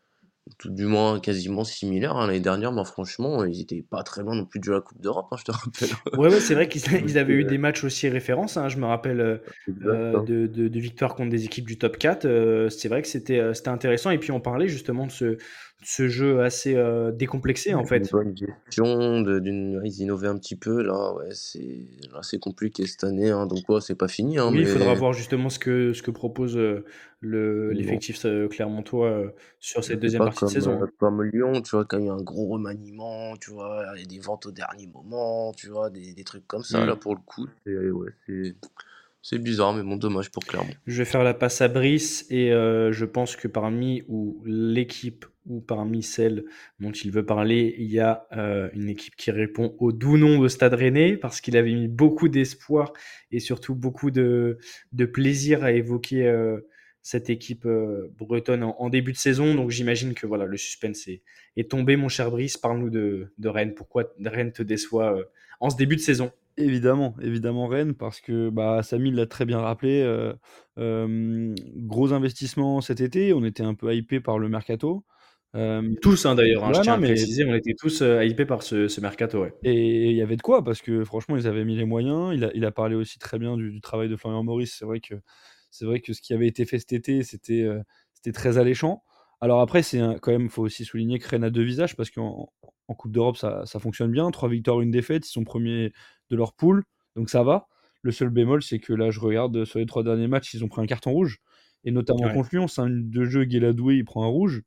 tout 0.58 0.70
du 0.70 0.86
moins 0.86 1.20
quasiment 1.20 1.64
similaire. 1.64 2.16
hein. 2.18 2.28
L'année 2.28 2.40
dernière, 2.40 2.72
moi 2.72 2.86
franchement, 2.86 3.44
ils 3.46 3.62
étaient 3.62 3.82
pas 3.84 4.04
très 4.04 4.22
loin 4.24 4.36
non 4.36 4.46
plus 4.46 4.60
de 4.60 4.72
la 4.72 4.82
Coupe 4.82 5.02
d'Europe, 5.02 5.28
hein, 5.32 5.38
je 5.40 5.44
te 5.44 5.52
rappelle. 5.52 5.90
Ouais, 6.16 6.30
ouais, 6.30 6.40
c'est 6.40 6.54
vrai 6.54 6.70
qu'ils 6.70 7.18
avaient 7.18 7.34
eu 7.34 7.44
euh, 7.44 7.46
des 7.46 7.58
matchs 7.58 7.84
aussi 7.84 8.08
références. 8.08 8.56
hein. 8.58 8.70
Je 8.70 8.78
me 8.78 8.86
rappelle 8.86 9.20
euh, 9.20 9.38
euh, 9.84 10.22
de, 10.22 10.48
de, 10.48 10.68
de 10.70 10.80
victoires 10.80 11.14
contre 11.16 11.30
des 11.30 11.44
équipes 11.46 11.68
du 11.68 11.78
top 11.78 11.98
4. 11.98 12.26
euh, 12.26 12.70
c'est 12.70 12.88
vrai 12.88 13.02
que 13.02 13.08
c'était 13.08 13.42
intéressant. 13.68 14.12
Et 14.12 14.18
puis 14.18 14.32
on 14.32 14.40
parlait 14.40 14.70
justement 14.70 15.08
de 15.08 15.12
ce, 15.12 15.38
ce 15.84 16.08
jeu 16.10 16.42
assez 16.42 16.76
euh, 16.76 17.12
décomplexé 17.12 17.74
en 17.74 17.82
Une 17.82 17.88
fait. 17.88 18.12
bonne 18.12 18.36
gestion, 18.36 19.22
de- 19.22 19.40
d'une, 19.40 19.82
ils 19.84 20.02
innovaient 20.02 20.28
un 20.28 20.38
petit 20.38 20.56
peu 20.56 20.82
là, 20.82 21.14
ouais, 21.14 21.30
c'est 21.32 21.86
c'est 22.24 22.40
compliqué 22.40 22.88
cette 22.88 23.04
année, 23.04 23.30
hein, 23.30 23.46
donc 23.46 23.70
ouais, 23.70 23.82
c'est 23.82 23.96
pas 23.96 24.08
fini, 24.08 24.38
hein, 24.40 24.50
Oui, 24.52 24.60
il 24.62 24.66
faudra 24.66 24.94
mais 24.94 25.00
voir 25.00 25.14
justement 25.14 25.50
ce 25.50 25.60
que, 25.60 25.94
ce 25.94 26.02
que 26.02 26.12
propose 26.12 26.58
euh, 26.58 26.86
le, 27.20 27.68
mais 27.70 27.76
bon. 27.76 27.78
l'effectif 27.78 28.26
euh, 28.26 28.48
clermontois 28.48 29.34
sur 29.60 29.84
cette 29.84 30.00
deuxième 30.00 30.24
partie 30.24 30.46
de 30.46 30.50
comme, 30.50 30.50
saison. 30.50 30.82
euh, 30.82 30.88
comme 30.98 31.24
Lyon, 31.24 31.62
tu 31.62 31.72
vois, 31.72 31.86
quand 31.86 32.00
il 32.00 32.06
y 32.06 32.10
a 32.10 32.14
un 32.14 32.22
gros 32.22 32.48
remaniement, 32.48 33.36
tu 33.38 33.52
vois, 33.52 33.86
il 33.96 34.02
y 34.02 34.04
a 34.04 34.08
des 34.08 34.20
ventes 34.20 34.46
au 34.48 34.52
dernier 34.52 34.88
moment, 34.88 35.52
tu 35.54 35.68
vois, 35.70 35.90
des, 35.92 36.14
des 36.14 36.24
trucs 36.24 36.48
comme 36.48 36.64
ça, 36.64 36.86
là, 36.86 36.96
pour 36.96 37.14
le 37.16 37.22
coup, 37.26 37.48
c'est 37.66 37.90
ouais, 37.92 38.10
c'est 38.26 38.56
c'est 39.22 39.40
bizarre, 39.40 39.74
mais 39.74 39.84
bon, 39.84 39.96
dommage 39.98 40.32
pour 40.32 40.46
Clermont. 40.46 40.76
Je 40.86 40.98
vais 40.98 41.06
faire 41.06 41.24
la 41.24 41.34
passe 41.34 41.62
à 41.62 41.68
Brice 41.68 42.26
et 42.30 42.52
euh, 42.52 42.92
je 42.92 43.06
pense 43.06 43.36
que 43.36 43.48
parmi 43.48 44.04
ou 44.08 44.42
l'équipe 44.46 45.26
ou 45.46 45.62
parmi 45.62 46.04
celles 46.04 46.46
dont 46.80 46.92
il 46.92 47.12
veut 47.12 47.26
parler, 47.26 47.76
il 47.78 47.92
y 47.92 48.00
a 48.00 48.28
euh, 48.34 48.70
une 48.74 48.90
équipe 48.90 49.16
qui 49.16 49.32
répond 49.32 49.76
au 49.80 49.92
doux 49.92 50.18
nom 50.18 50.40
de 50.40 50.48
Stade 50.48 50.74
Rennais 50.74 51.18
parce 51.18 51.42
qu'il 51.42 51.56
avait 51.58 51.74
mis 51.74 51.88
beaucoup 51.88 52.30
d'espoir 52.30 52.94
et 53.32 53.40
surtout 53.40 53.76
beaucoup 53.76 54.12
de, 54.12 54.58
plaisir 55.14 55.64
à 55.64 55.72
évoquer 55.72 56.28
euh, 56.28 56.68
cette 57.02 57.30
équipe 57.30 57.66
euh, 57.66 58.12
bretonne 58.18 58.64
en, 58.64 58.90
début 58.90 59.12
de 59.12 59.18
saison. 59.18 59.54
Donc 59.54 59.70
j'imagine 59.70 60.14
que 60.14 60.26
voilà, 60.26 60.46
le 60.46 60.58
suspense 60.58 61.08
est, 61.08 61.70
tombé, 61.70 61.96
mon 61.96 62.10
cher 62.10 62.32
Brice. 62.32 62.58
Parle-nous 62.58 62.90
de, 62.90 63.30
Rennes. 63.44 63.76
Pourquoi 63.76 64.12
Rennes 64.24 64.52
te 64.52 64.64
déçoit 64.64 65.16
en 65.60 65.70
ce 65.70 65.78
début 65.78 65.96
de 65.96 66.02
saison? 66.02 66.32
Évidemment, 66.58 67.16
évidemment 67.22 67.68
Rennes, 67.68 67.96
parce 67.96 68.22
que 68.22 68.50
bah, 68.50 68.82
Samy 68.82 69.12
l'a 69.12 69.28
très 69.28 69.46
bien 69.46 69.60
rappelé. 69.60 70.04
gros 70.78 72.14
investissement 72.14 72.82
cet 72.82 73.00
été, 73.02 73.34
on 73.34 73.46
était 73.46 73.64
un 73.64 73.76
peu 73.76 73.94
hypé 73.94 74.20
par 74.20 74.40
le 74.40 74.50
mercato. 74.50 75.06
Euh, 75.56 75.94
Tous, 76.02 76.26
hein, 76.26 76.36
d'ailleurs, 76.36 76.66
hein, 76.66 76.74
je 76.74 76.82
tiens 76.82 76.94
non, 76.94 76.98
à 76.98 77.02
mais 77.02 77.08
préciser, 77.14 77.46
on 77.46 77.54
était 77.56 77.76
tous 77.80 78.02
euh, 78.02 78.24
hypés 78.26 78.46
par 78.46 78.62
ce, 78.62 78.88
ce 78.88 79.00
mercato. 79.00 79.42
Ouais. 79.42 79.54
Et 79.64 80.10
il 80.12 80.16
y 80.16 80.22
avait 80.22 80.36
de 80.36 80.42
quoi, 80.42 80.64
parce 80.64 80.82
que 80.82 81.04
franchement, 81.06 81.38
ils 81.38 81.48
avaient 81.48 81.64
mis 81.64 81.76
les 81.78 81.86
moyens. 81.86 82.34
Il 82.36 82.44
a, 82.44 82.52
il 82.54 82.66
a 82.66 82.72
parlé 82.72 82.96
aussi 82.96 83.20
très 83.20 83.40
bien 83.40 83.56
du, 83.56 83.72
du 83.72 83.80
travail 83.82 84.10
de 84.10 84.16
Florian 84.18 84.44
Maurice. 84.44 84.76
C'est 84.78 84.86
vrai 84.86 85.00
que 85.00 85.16
c'est 85.72 85.86
vrai 85.86 86.00
que 86.02 86.14
ce 86.14 86.22
qui 86.22 86.34
avait 86.34 86.48
été 86.48 86.66
fait 86.66 86.80
cet 86.80 86.94
été, 86.94 87.24
c'était 87.24 87.62
euh, 87.64 87.80
c'était 88.14 88.34
très 88.34 88.58
alléchant. 88.58 89.04
Alors 89.42 89.62
après, 89.62 89.82
c'est 89.84 90.00
un- 90.00 90.18
quand 90.18 90.32
même, 90.32 90.50
faut 90.50 90.64
aussi 90.64 90.84
souligner 90.86 91.20
que 91.20 91.28
Rennes 91.28 91.44
a 91.44 91.50
deux 91.50 91.64
visages, 91.64 91.96
parce 91.96 92.10
qu'en 92.10 92.50
en 92.88 92.94
Coupe 92.94 93.12
d'Europe, 93.12 93.38
ça, 93.38 93.66
ça 93.66 93.80
fonctionne 93.80 94.12
bien. 94.12 94.30
Trois 94.32 94.50
victoires, 94.50 94.82
une 94.82 94.92
défaite. 94.92 95.28
Ils 95.28 95.32
sont 95.32 95.44
premiers 95.44 95.92
de 96.30 96.36
leur 96.36 96.54
poule, 96.54 96.84
donc 97.16 97.30
ça 97.30 97.44
va. 97.44 97.68
Le 98.02 98.12
seul 98.12 98.30
bémol, 98.30 98.62
c'est 98.62 98.80
que 98.80 98.94
là, 98.94 99.10
je 99.10 99.20
regarde 99.20 99.66
sur 99.66 99.80
les 99.80 99.86
trois 99.86 100.04
derniers 100.04 100.28
matchs, 100.28 100.54
ils 100.54 100.64
ont 100.64 100.68
pris 100.68 100.82
un 100.82 100.86
carton 100.86 101.12
rouge, 101.12 101.40
et 101.86 101.92
notamment 101.92 102.26
Ouais. 102.28 102.34
contre 102.34 102.50
Lyon, 102.52 102.68
c'est 102.68 102.82
un 102.82 102.90
de 102.90 103.24
jeu 103.26 103.46
Guéladoué, 103.46 103.96
il 103.96 104.06
prend 104.06 104.24
un 104.24 104.28
rouge. 104.28 104.62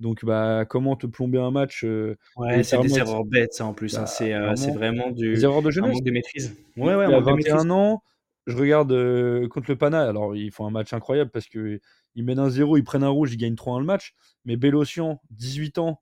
Donc, 0.00 0.24
bah, 0.24 0.64
comment 0.68 0.96
te 0.96 1.06
plomber 1.06 1.38
un 1.38 1.50
match 1.50 1.84
euh, 1.84 2.16
Ouais, 2.36 2.62
c'est 2.62 2.80
des 2.80 2.98
erreurs 2.98 3.24
bêtes, 3.26 3.52
ça, 3.52 3.66
en 3.66 3.74
plus. 3.74 3.96
hein. 3.96 4.00
bah, 4.02 4.06
C'est 4.06 4.32
euh, 4.34 4.54
vraiment 4.72 5.10
des 5.10 5.34
du, 5.34 5.44
erreurs 5.44 5.60
de 5.62 5.68
un 5.68 5.70
jeunesse. 5.70 5.92
manque 5.92 6.04
de 6.04 6.10
maîtrise. 6.10 6.56
Il, 6.76 6.82
Ouais, 6.82 6.94
ouais, 6.94 7.04
un 7.04 7.20
manque 7.20 7.36
maîtrise. 7.36 7.52
21 7.54 7.70
ans. 7.70 8.02
Je 8.46 8.56
regarde 8.56 8.90
euh, 8.92 9.46
contre 9.48 9.70
le 9.70 9.76
Pana. 9.76 10.08
Alors, 10.08 10.34
ils 10.34 10.50
font 10.50 10.66
un 10.66 10.70
match 10.70 10.92
incroyable 10.94 11.30
parce 11.30 11.46
qu'ils 11.46 11.80
mènent 12.16 12.38
un 12.38 12.48
0, 12.48 12.78
ils 12.78 12.82
prennent 12.82 13.04
un 13.04 13.10
rouge, 13.10 13.32
ils 13.34 13.36
gagnent 13.36 13.54
3-1 13.54 13.78
le 13.80 13.84
match. 13.84 14.14
Mais 14.46 14.56
Bélocian, 14.56 15.20
18 15.30 15.76
ans, 15.78 16.00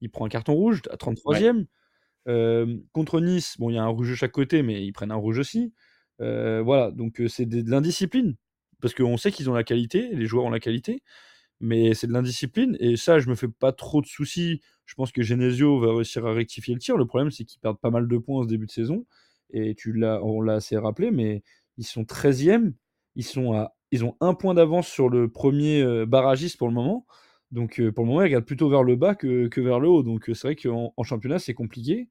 il 0.00 0.10
prend 0.10 0.26
un 0.26 0.28
carton 0.28 0.52
rouge 0.54 0.82
à 0.90 0.94
Ouais. 0.94 1.14
33e. 1.14 1.66
Euh, 2.28 2.76
contre 2.92 3.20
Nice, 3.20 3.54
bon, 3.60 3.70
il 3.70 3.74
y 3.74 3.78
a 3.78 3.84
un 3.84 3.86
rouge 3.88 4.10
de 4.10 4.14
chaque 4.16 4.32
côté, 4.32 4.62
mais 4.64 4.84
ils 4.84 4.92
prennent 4.92 5.12
un 5.12 5.16
rouge 5.16 5.38
aussi. 5.38 5.72
Voilà, 6.18 6.90
donc 6.90 7.22
c'est 7.28 7.46
de, 7.46 7.60
de 7.60 7.70
l'indiscipline. 7.70 8.34
Parce 8.82 8.92
qu'on 8.92 9.16
sait 9.16 9.30
qu'ils 9.30 9.48
ont 9.48 9.54
la 9.54 9.64
qualité, 9.64 10.10
les 10.12 10.26
joueurs 10.26 10.44
ont 10.44 10.50
la 10.50 10.60
qualité, 10.60 11.00
mais 11.60 11.94
c'est 11.94 12.06
de 12.06 12.12
l'indiscipline. 12.12 12.76
Et 12.80 12.96
ça, 12.96 13.18
je 13.18 13.28
me 13.28 13.34
fais 13.34 13.48
pas 13.48 13.72
trop 13.72 14.00
de 14.00 14.06
soucis. 14.06 14.60
Je 14.84 14.94
pense 14.94 15.12
que 15.12 15.22
Genesio 15.22 15.78
va 15.80 15.94
réussir 15.94 16.26
à 16.26 16.32
rectifier 16.32 16.74
le 16.74 16.80
tir. 16.80 16.96
Le 16.96 17.06
problème, 17.06 17.30
c'est 17.30 17.44
qu'ils 17.44 17.60
perdent 17.60 17.80
pas 17.80 17.90
mal 17.90 18.08
de 18.08 18.18
points 18.18 18.40
en 18.40 18.42
ce 18.44 18.48
début 18.48 18.66
de 18.66 18.70
saison. 18.70 19.06
Et 19.50 19.74
tu 19.74 19.92
l'as, 19.92 20.22
on 20.22 20.40
l'a 20.40 20.54
assez 20.54 20.76
rappelé, 20.76 21.10
mais 21.10 21.42
ils 21.78 21.84
sont 21.84 22.02
13e. 22.02 22.72
Ils, 23.14 23.24
sont 23.24 23.52
à, 23.54 23.74
ils 23.90 24.04
ont 24.04 24.16
un 24.20 24.34
point 24.34 24.54
d'avance 24.54 24.88
sur 24.88 25.08
le 25.08 25.30
premier 25.30 25.82
euh, 25.82 26.06
barragiste 26.06 26.58
pour 26.58 26.68
le 26.68 26.74
moment. 26.74 27.06
Donc 27.52 27.80
euh, 27.80 27.92
pour 27.92 28.04
le 28.04 28.08
moment, 28.08 28.20
ils 28.22 28.24
regardent 28.24 28.44
plutôt 28.44 28.68
vers 28.68 28.82
le 28.82 28.96
bas 28.96 29.14
que, 29.14 29.48
que 29.48 29.60
vers 29.60 29.80
le 29.80 29.88
haut. 29.88 30.02
Donc 30.02 30.28
euh, 30.28 30.34
c'est 30.34 30.48
vrai 30.48 30.56
qu'en 30.56 30.92
en 30.96 31.02
championnat, 31.02 31.38
c'est 31.38 31.54
compliqué. 31.54 32.08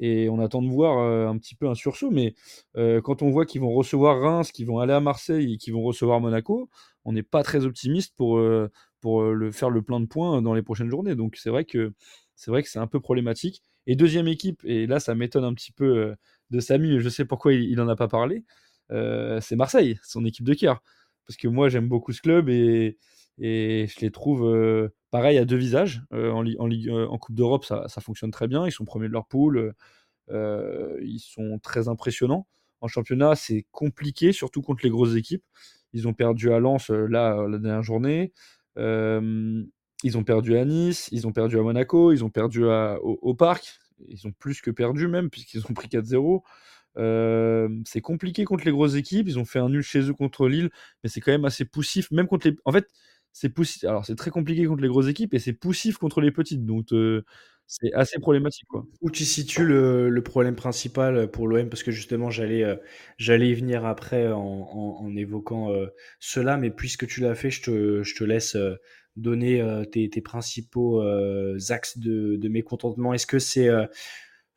Et 0.00 0.30
on 0.30 0.40
attend 0.40 0.62
de 0.62 0.68
voir 0.68 0.98
euh, 0.98 1.28
un 1.28 1.36
petit 1.38 1.54
peu 1.54 1.68
un 1.68 1.74
sursaut. 1.74 2.10
Mais 2.10 2.34
euh, 2.76 3.00
quand 3.02 3.22
on 3.22 3.30
voit 3.30 3.46
qu'ils 3.46 3.60
vont 3.60 3.72
recevoir 3.72 4.20
Reims, 4.20 4.50
qu'ils 4.50 4.66
vont 4.66 4.78
aller 4.78 4.94
à 4.94 5.00
Marseille 5.00 5.54
et 5.54 5.56
qu'ils 5.58 5.74
vont 5.74 5.82
recevoir 5.82 6.20
Monaco, 6.20 6.70
on 7.04 7.12
n'est 7.12 7.22
pas 7.22 7.42
très 7.42 7.66
optimiste 7.66 8.14
pour, 8.16 8.38
euh, 8.38 8.70
pour 9.00 9.22
le, 9.22 9.52
faire 9.52 9.70
le 9.70 9.82
plein 9.82 10.00
de 10.00 10.06
points 10.06 10.40
dans 10.42 10.54
les 10.54 10.62
prochaines 10.62 10.90
journées. 10.90 11.14
Donc 11.14 11.36
c'est 11.36 11.50
vrai 11.50 11.66
que 11.66 11.92
c'est 12.34 12.50
vrai 12.50 12.62
que 12.62 12.70
c'est 12.70 12.78
un 12.78 12.86
peu 12.86 12.98
problématique. 13.00 13.62
Et 13.86 13.94
deuxième 13.94 14.28
équipe, 14.28 14.62
et 14.64 14.86
là 14.86 15.00
ça 15.00 15.14
m'étonne 15.14 15.44
un 15.44 15.54
petit 15.54 15.72
peu 15.72 16.14
de 16.50 16.60
Samy, 16.60 17.00
je 17.00 17.08
sais 17.08 17.24
pourquoi 17.24 17.52
il 17.52 17.74
n'en 17.76 17.88
a 17.88 17.96
pas 17.96 18.08
parlé, 18.08 18.44
c'est 18.90 19.56
Marseille, 19.56 19.98
son 20.02 20.24
équipe 20.24 20.44
de 20.44 20.54
cœur. 20.54 20.82
Parce 21.26 21.36
que 21.36 21.48
moi 21.48 21.68
j'aime 21.68 21.88
beaucoup 21.88 22.12
ce 22.12 22.20
club 22.22 22.48
et, 22.48 22.98
et 23.38 23.86
je 23.88 24.00
les 24.00 24.10
trouve 24.10 24.90
pareil 25.10 25.38
à 25.38 25.44
deux 25.44 25.56
visages. 25.56 26.02
Euh, 26.12 26.30
en, 26.32 26.42
Li- 26.42 26.56
en, 26.58 26.66
Ligue- 26.66 26.88
euh, 26.88 27.06
en 27.08 27.18
Coupe 27.18 27.34
d'Europe, 27.34 27.64
ça, 27.64 27.86
fonctionne 28.00 28.30
très 28.30 28.48
bien. 28.48 28.66
Ils 28.66 28.72
sont 28.72 28.84
premiers 28.84 29.08
de 29.08 29.12
leur 29.12 29.26
poule. 29.26 29.74
euh, 30.30 30.98
ils 31.02 31.20
sont 31.20 31.58
très 31.62 31.88
impressionnants. 31.88 32.46
En 32.80 32.88
championnat, 32.88 33.34
c'est 33.36 33.66
compliqué, 33.72 34.32
surtout 34.32 34.62
contre 34.62 34.84
les 34.84 34.90
grosses 34.90 35.16
équipes. 35.16 35.44
Ils 35.92 36.08
ont 36.08 36.14
perdu 36.14 36.52
à 36.52 36.60
Lens 36.60 36.90
là 36.90 37.46
la 37.48 37.58
dernière 37.58 37.82
journée. 37.82 38.32
Ils 40.02 40.16
ont 40.16 40.24
perdu 40.24 40.56
à 40.56 40.64
Nice, 40.64 41.08
ils 41.12 41.26
ont 41.26 41.32
perdu 41.32 41.58
à 41.58 41.62
Monaco, 41.62 42.12
ils 42.12 42.24
ont 42.24 42.30
perdu 42.30 42.64
au 42.64 43.34
Parc. 43.34 43.78
ils 44.08 44.26
ont 44.26 44.32
plus 44.32 44.60
que 44.62 44.70
perdu 44.70 45.08
même, 45.08 45.28
puisqu'ils 45.30 45.60
ont 45.68 45.74
pris 45.74 45.88
4-0. 45.88 46.42
c'est 46.96 48.00
compliqué 48.00 48.44
contre 48.44 48.64
les 48.64 48.70
grosses 48.72 48.94
équipes. 48.94 49.28
Ils 49.28 49.38
ont 49.38 49.44
fait 49.44 49.58
un 49.58 49.68
nul 49.68 49.82
chez 49.82 50.00
eux 50.08 50.14
contre 50.14 50.48
Lille, 50.48 50.70
mais 51.02 51.10
c'est 51.10 51.20
quand 51.20 51.32
même 51.32 51.44
assez 51.44 51.64
poussif. 51.64 52.10
Même 52.10 52.26
contre 52.26 52.48
les. 52.48 52.56
En 52.64 52.72
fait, 52.72 52.88
c'est 53.32 53.48
poussif. 53.48 53.84
Alors, 53.84 54.04
c'est 54.04 54.16
très 54.16 54.30
compliqué 54.30 54.64
contre 54.66 54.82
les 54.82 54.88
grosses 54.88 55.08
équipes 55.08 55.34
et 55.34 55.38
c'est 55.38 55.52
poussif 55.52 55.98
contre 55.98 56.20
les 56.20 56.30
petites. 56.30 56.64
Donc, 56.64 56.88
c'est 57.66 57.92
assez 57.94 58.18
problématique. 58.18 58.66
Où 59.00 59.10
tu 59.10 59.24
situes 59.24 59.64
le, 59.64 60.20
problème 60.24 60.56
principal 60.56 61.30
pour 61.30 61.46
l'OM 61.46 61.68
Parce 61.68 61.82
que 61.82 61.90
justement, 61.90 62.30
j'allais 62.30 62.66
y 63.18 63.54
venir 63.54 63.84
après 63.84 64.28
en, 64.32 65.14
évoquant 65.16 65.72
cela, 66.18 66.56
mais 66.56 66.70
puisque 66.70 67.06
tu 67.06 67.20
l'as 67.20 67.34
fait, 67.34 67.50
je 67.50 67.62
te, 67.62 68.02
je 68.02 68.14
te 68.14 68.24
laisse 68.24 68.56
donner 69.16 69.84
tes, 69.92 70.20
principaux 70.20 71.00
axes 71.68 71.98
de 71.98 72.48
mécontentement. 72.48 73.14
Est-ce 73.14 73.26
que 73.26 73.38
c'est 73.38 73.70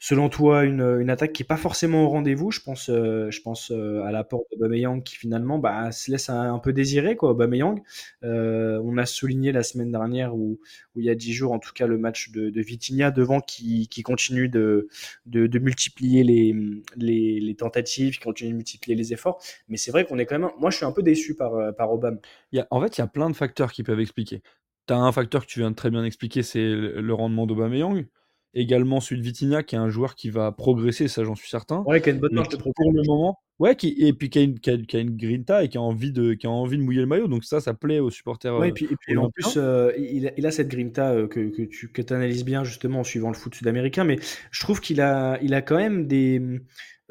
selon 0.04 0.28
toi, 0.28 0.66
une, 0.66 1.10
attaque 1.10 1.32
qui 1.32 1.43
n'est 1.43 1.47
pas 1.47 1.56
forcément 1.56 2.04
au 2.04 2.10
rendez-vous. 2.10 2.51
Je 2.51 2.60
pense, 2.60 2.89
euh, 2.89 3.32
je 3.32 3.39
pense 3.39 3.72
euh, 3.72 4.04
à 4.04 4.12
l'apport 4.12 4.43
de 4.51 4.58
Bameyang 4.60 5.01
qui 5.01 5.16
finalement 5.16 5.60
bah, 5.60 5.93
se 5.93 6.12
laisse 6.12 6.30
un, 6.30 6.60
peu 6.60 6.74
désirer. 6.74 7.16
Quoi, 7.16 7.34
Bameyang. 7.34 7.82
Euh, 8.26 8.82
on 8.84 8.97
a 8.97 9.06
souligné 9.06 9.54
la 9.54 9.64
semaine 9.64 9.93
dernière, 9.93 10.36
ou 10.36 10.60
il 10.97 11.06
y 11.06 11.10
a 11.10 11.16
dix 11.16 11.32
jours 11.32 11.54
en 11.54 11.60
tout 11.60 11.72
cas, 11.74 11.88
le 11.88 11.97
match 11.97 12.32
de, 12.32 12.51
Vitinha 12.62 13.12
devant 13.12 13.39
qui, 13.39 13.88
continue 14.04 14.49
de, 14.49 14.89
multiplier 15.26 16.26
les, 16.26 17.56
tentatives, 17.58 18.16
qui 18.16 18.24
continue 18.26 18.51
de 18.51 18.58
multiplier 18.58 18.97
les 18.97 19.14
efforts. 19.14 19.41
Mais 19.70 19.78
c'est 19.78 19.91
vrai 19.91 20.04
qu'on 20.04 20.20
est 20.20 20.26
quand 20.26 20.38
même. 20.38 20.51
Moi, 20.60 20.70
je 20.70 20.76
suis 20.76 20.86
un 20.86 20.91
peu 20.91 21.01
déçu 21.01 21.34
par, 21.34 21.74
par 21.78 21.93
Obama. 21.93 22.18
En 22.72 22.82
fait, 22.82 22.97
il 22.97 22.99
y 22.99 23.04
a 23.06 23.08
plein 23.08 23.30
de 23.30 23.38
facteurs 23.38 23.72
qui 23.72 23.84
peuvent 23.84 24.01
expliquer. 24.01 24.41
Tu 24.86 24.93
as 24.93 24.97
un 24.97 25.14
facteur 25.14 25.43
que 25.45 25.49
tu 25.49 25.60
viens 25.60 25.72
de 25.72 25.78
très 25.78 25.89
bien 25.89 26.04
expliquer, 26.04 26.43
c'est 26.43 26.68
le 26.68 27.14
rendement 27.14 27.47
d'Aubameyang 27.47 28.06
également 28.54 28.99
celui 28.99 29.22
de 29.22 29.26
Vitinha, 29.26 29.64
qui 29.64 29.76
est 29.76 29.80
un 29.80 29.89
joueur 29.89 30.16
qui 30.16 30.30
va 30.30 30.51
progresser, 30.51 31.08
ça 31.08 31.24
j'en 31.24 31.36
suis 31.36 31.49
certain. 31.49 31.84
Ouais, 31.86 32.01
qui 32.01 32.10
a 32.10 32.14
une 32.14 32.20
bonne 32.20 32.34
marge 32.34 32.49
de 32.49 32.58
Pour 32.58 32.74
le 32.80 33.04
moment, 33.06 33.39
ouais, 33.60 33.76
qui, 33.76 33.95
et 33.97 34.14
puis 34.14 34.30
qui 34.30 34.39
a, 34.39 34.41
une, 34.43 34.60
qui, 34.60 34.70
a, 34.70 34.99
une 34.99 35.18
grinta 35.18 35.64
et 35.64 35.70
qui 35.70 35.78
a, 35.78 35.82
envie 35.82 36.12
de, 36.12 36.34
qui 36.34 36.47
a 36.47 36.49
envie 36.49 36.78
de 36.78 36.84
mouiller 36.84 37.01
le 37.01 37.08
maillot, 37.08 37.28
donc 37.28 37.43
ça, 37.43 37.60
ça 37.60 37.74
plaît 37.74 37.99
aux 37.99 38.12
supporters. 38.12 38.58
Ouais, 38.58 38.70
et 38.70 38.72
puis, 38.72 38.86
et 38.86 38.95
puis 38.95 39.18
en 39.18 39.30
plus, 39.30 39.58
euh, 39.58 39.91
il, 39.97 40.28
a, 40.28 40.32
il, 40.38 40.45
a, 40.45 40.51
cette 40.51 40.68
grinta 40.68 41.12
euh, 41.12 41.28
que, 41.28 41.49
que, 41.49 41.64
tu 41.64 41.91
que 41.91 42.14
analyses 42.14 42.45
bien 42.45 42.64
justement 42.64 42.99
en 42.99 43.04
suivant 43.04 43.30
le 43.30 43.36
foot 43.36 43.56
sud-américain, 43.56 44.04
mais 44.04 44.20
je 44.51 44.60
trouve 44.60 44.82
qu'il 44.82 45.01
a, 45.01 45.39
il 45.41 45.54
a 45.54 45.62
quand 45.62 45.78
même 45.78 46.08
des 46.08 46.41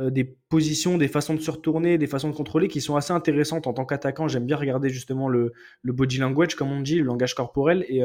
euh, 0.00 0.10
des 0.10 0.24
positions, 0.24 0.96
des 0.96 1.08
façons 1.08 1.34
de 1.34 1.40
se 1.40 1.50
retourner, 1.50 1.98
des 1.98 2.06
façons 2.06 2.30
de 2.30 2.34
contrôler 2.34 2.68
qui 2.68 2.80
sont 2.80 2.96
assez 2.96 3.12
intéressantes 3.12 3.66
en 3.66 3.74
tant 3.74 3.84
qu'attaquant. 3.84 4.26
J'aime 4.26 4.46
bien 4.46 4.56
regarder 4.56 4.88
justement 4.88 5.28
le, 5.28 5.52
le, 5.82 5.92
body 5.92 6.16
language, 6.16 6.54
comme 6.54 6.72
on 6.72 6.80
dit, 6.80 6.96
le 6.96 7.04
langage 7.04 7.34
corporel. 7.34 7.84
Et, 7.88 8.02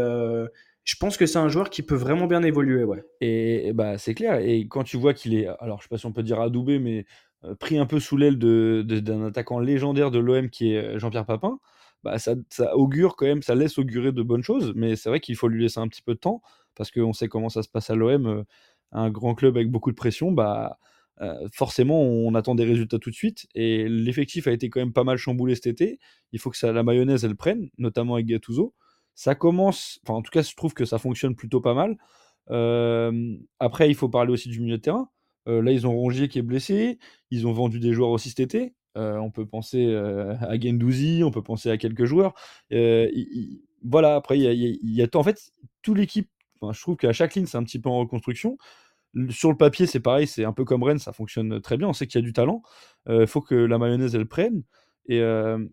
je 0.87 0.95
pense 0.95 1.17
que 1.17 1.25
c'est 1.25 1.37
un 1.37 1.49
joueur 1.49 1.69
qui 1.69 1.83
peut 1.83 1.95
vraiment 1.95 2.27
bien 2.27 2.43
évoluer, 2.43 2.85
ouais. 2.85 3.03
Et, 3.19 3.73
bah 3.73 3.97
c'est 3.97 4.13
clair. 4.15 4.39
Et 4.39 4.67
quand 4.69 4.83
tu 4.85 4.95
vois 4.95 5.13
qu'il 5.13 5.35
est, 5.35 5.45
alors 5.59 5.79
je 5.79 5.83
sais 5.83 5.89
pas 5.89 5.97
si 5.97 6.05
on 6.05 6.13
peut 6.13 6.23
dire 6.23 6.39
adoubé, 6.39 6.79
mais 6.79 7.05
euh, 7.43 7.55
pris 7.55 7.77
un 7.77 7.85
peu 7.85 7.99
sous 7.99 8.15
l'aile 8.15 8.37
d'un 8.37 9.25
attaquant 9.25 9.59
légendaire 9.59 10.11
de 10.11 10.19
l'OM 10.19 10.49
qui 10.49 10.71
est 10.73 10.77
euh, 10.77 10.97
Jean-Pierre 10.97 11.25
Papin, 11.25 11.59
bah 12.03 12.17
ça, 12.19 12.35
augure 12.75 13.17
quand 13.17 13.25
même, 13.25 13.41
ça 13.41 13.53
laisse 13.53 13.77
augurer 13.77 14.13
de 14.13 14.23
bonnes 14.23 14.43
choses. 14.43 14.71
Mais 14.77 14.95
c'est 14.95 15.09
vrai 15.09 15.19
qu'il 15.19 15.35
faut 15.35 15.49
lui 15.49 15.61
laisser 15.61 15.81
un 15.81 15.89
petit 15.89 16.01
peu 16.01 16.13
de 16.13 16.19
temps 16.19 16.41
parce 16.73 16.89
qu'on 16.91 17.11
sait 17.11 17.27
comment 17.27 17.49
ça 17.49 17.63
se 17.63 17.69
passe 17.69 17.89
à 17.89 17.95
l'OM, 17.95 18.25
euh, 18.25 18.43
un 18.93 19.09
grand 19.09 19.35
club 19.35 19.57
avec 19.57 19.69
beaucoup 19.69 19.91
de 19.91 19.95
pression, 19.97 20.31
bah 20.31 20.77
forcément 21.51 21.99
on 22.03 22.35
attend 22.35 22.53
des 22.55 22.63
résultats 22.63 22.99
tout 22.99 23.09
de 23.09 23.15
suite. 23.15 23.47
Et 23.55 23.89
l'effectif 23.89 24.47
a 24.47 24.51
été 24.51 24.69
quand 24.69 24.79
même 24.79 24.93
pas 24.93 25.03
mal 25.03 25.17
chamboulé 25.17 25.55
cet 25.55 25.67
été. 25.67 25.99
Il 26.31 26.39
faut 26.39 26.51
que 26.51 26.65
la 26.67 26.83
mayonnaise 26.83 27.25
elle 27.25 27.35
prenne, 27.35 27.69
notamment 27.77 28.15
avec 28.15 28.27
Gattuso. 28.27 28.75
Ça 29.17 29.33
commence, 29.33 29.99
enfin 30.03 30.13
en 30.13 30.21
tout 30.21 30.29
cas, 30.29 30.43
je 30.43 30.55
trouve 30.55 30.75
que 30.75 30.85
ça 30.85 30.99
fonctionne 30.99 31.35
plutôt 31.35 31.59
pas 31.59 31.73
mal. 31.73 31.97
après, 33.59 33.89
il 33.89 33.95
faut 33.95 34.09
parler 34.09 34.31
aussi 34.31 34.47
du 34.47 34.59
milieu 34.59 34.77
de 34.77 34.81
terrain. 34.83 35.09
là, 35.47 35.71
ils 35.71 35.87
ont 35.87 35.91
Rongier 35.91 36.27
qui 36.27 36.37
est 36.37 36.43
blessé. 36.43 36.99
Ils 37.31 37.47
ont 37.47 37.51
vendu 37.51 37.79
des 37.79 37.93
joueurs 37.93 38.11
aussi 38.11 38.29
cet 38.29 38.41
été. 38.41 38.75
on 38.95 39.31
peut 39.31 39.47
penser 39.47 39.91
à 39.95 40.59
Gendouzi, 40.59 41.23
on 41.23 41.31
peut 41.31 41.41
penser 41.41 41.71
à 41.71 41.77
quelques 41.77 42.05
joueurs. 42.05 42.35
voilà, 43.83 44.15
après, 44.15 44.37
il 44.37 44.79
y 44.83 45.01
a, 45.01 45.07
en 45.15 45.23
fait 45.23 45.51
toute 45.81 45.97
l'équipe. 45.97 46.29
je 46.61 46.79
trouve 46.79 46.95
qu'à 46.95 47.11
chaque 47.11 47.33
ligne, 47.33 47.47
c'est 47.47 47.57
un 47.57 47.63
petit 47.63 47.79
peu 47.79 47.89
en 47.89 47.97
reconstruction. 47.97 48.59
Sur 49.31 49.49
le 49.49 49.57
papier, 49.57 49.87
c'est 49.87 49.99
pareil, 49.99 50.27
c'est 50.27 50.45
un 50.45 50.53
peu 50.53 50.63
comme 50.63 50.83
Rennes, 50.83 50.99
ça 50.99 51.11
fonctionne 51.11 51.59
très 51.59 51.77
bien. 51.77 51.87
On 51.87 51.93
sait 51.93 52.05
qu'il 52.05 52.21
y 52.21 52.23
a 52.23 52.25
du 52.25 52.33
talent. 52.33 52.61
Il 53.09 53.25
faut 53.25 53.41
que 53.41 53.55
la 53.55 53.79
mayonnaise, 53.79 54.13
elle 54.13 54.27
prenne. 54.27 54.61
Et, 55.07 55.21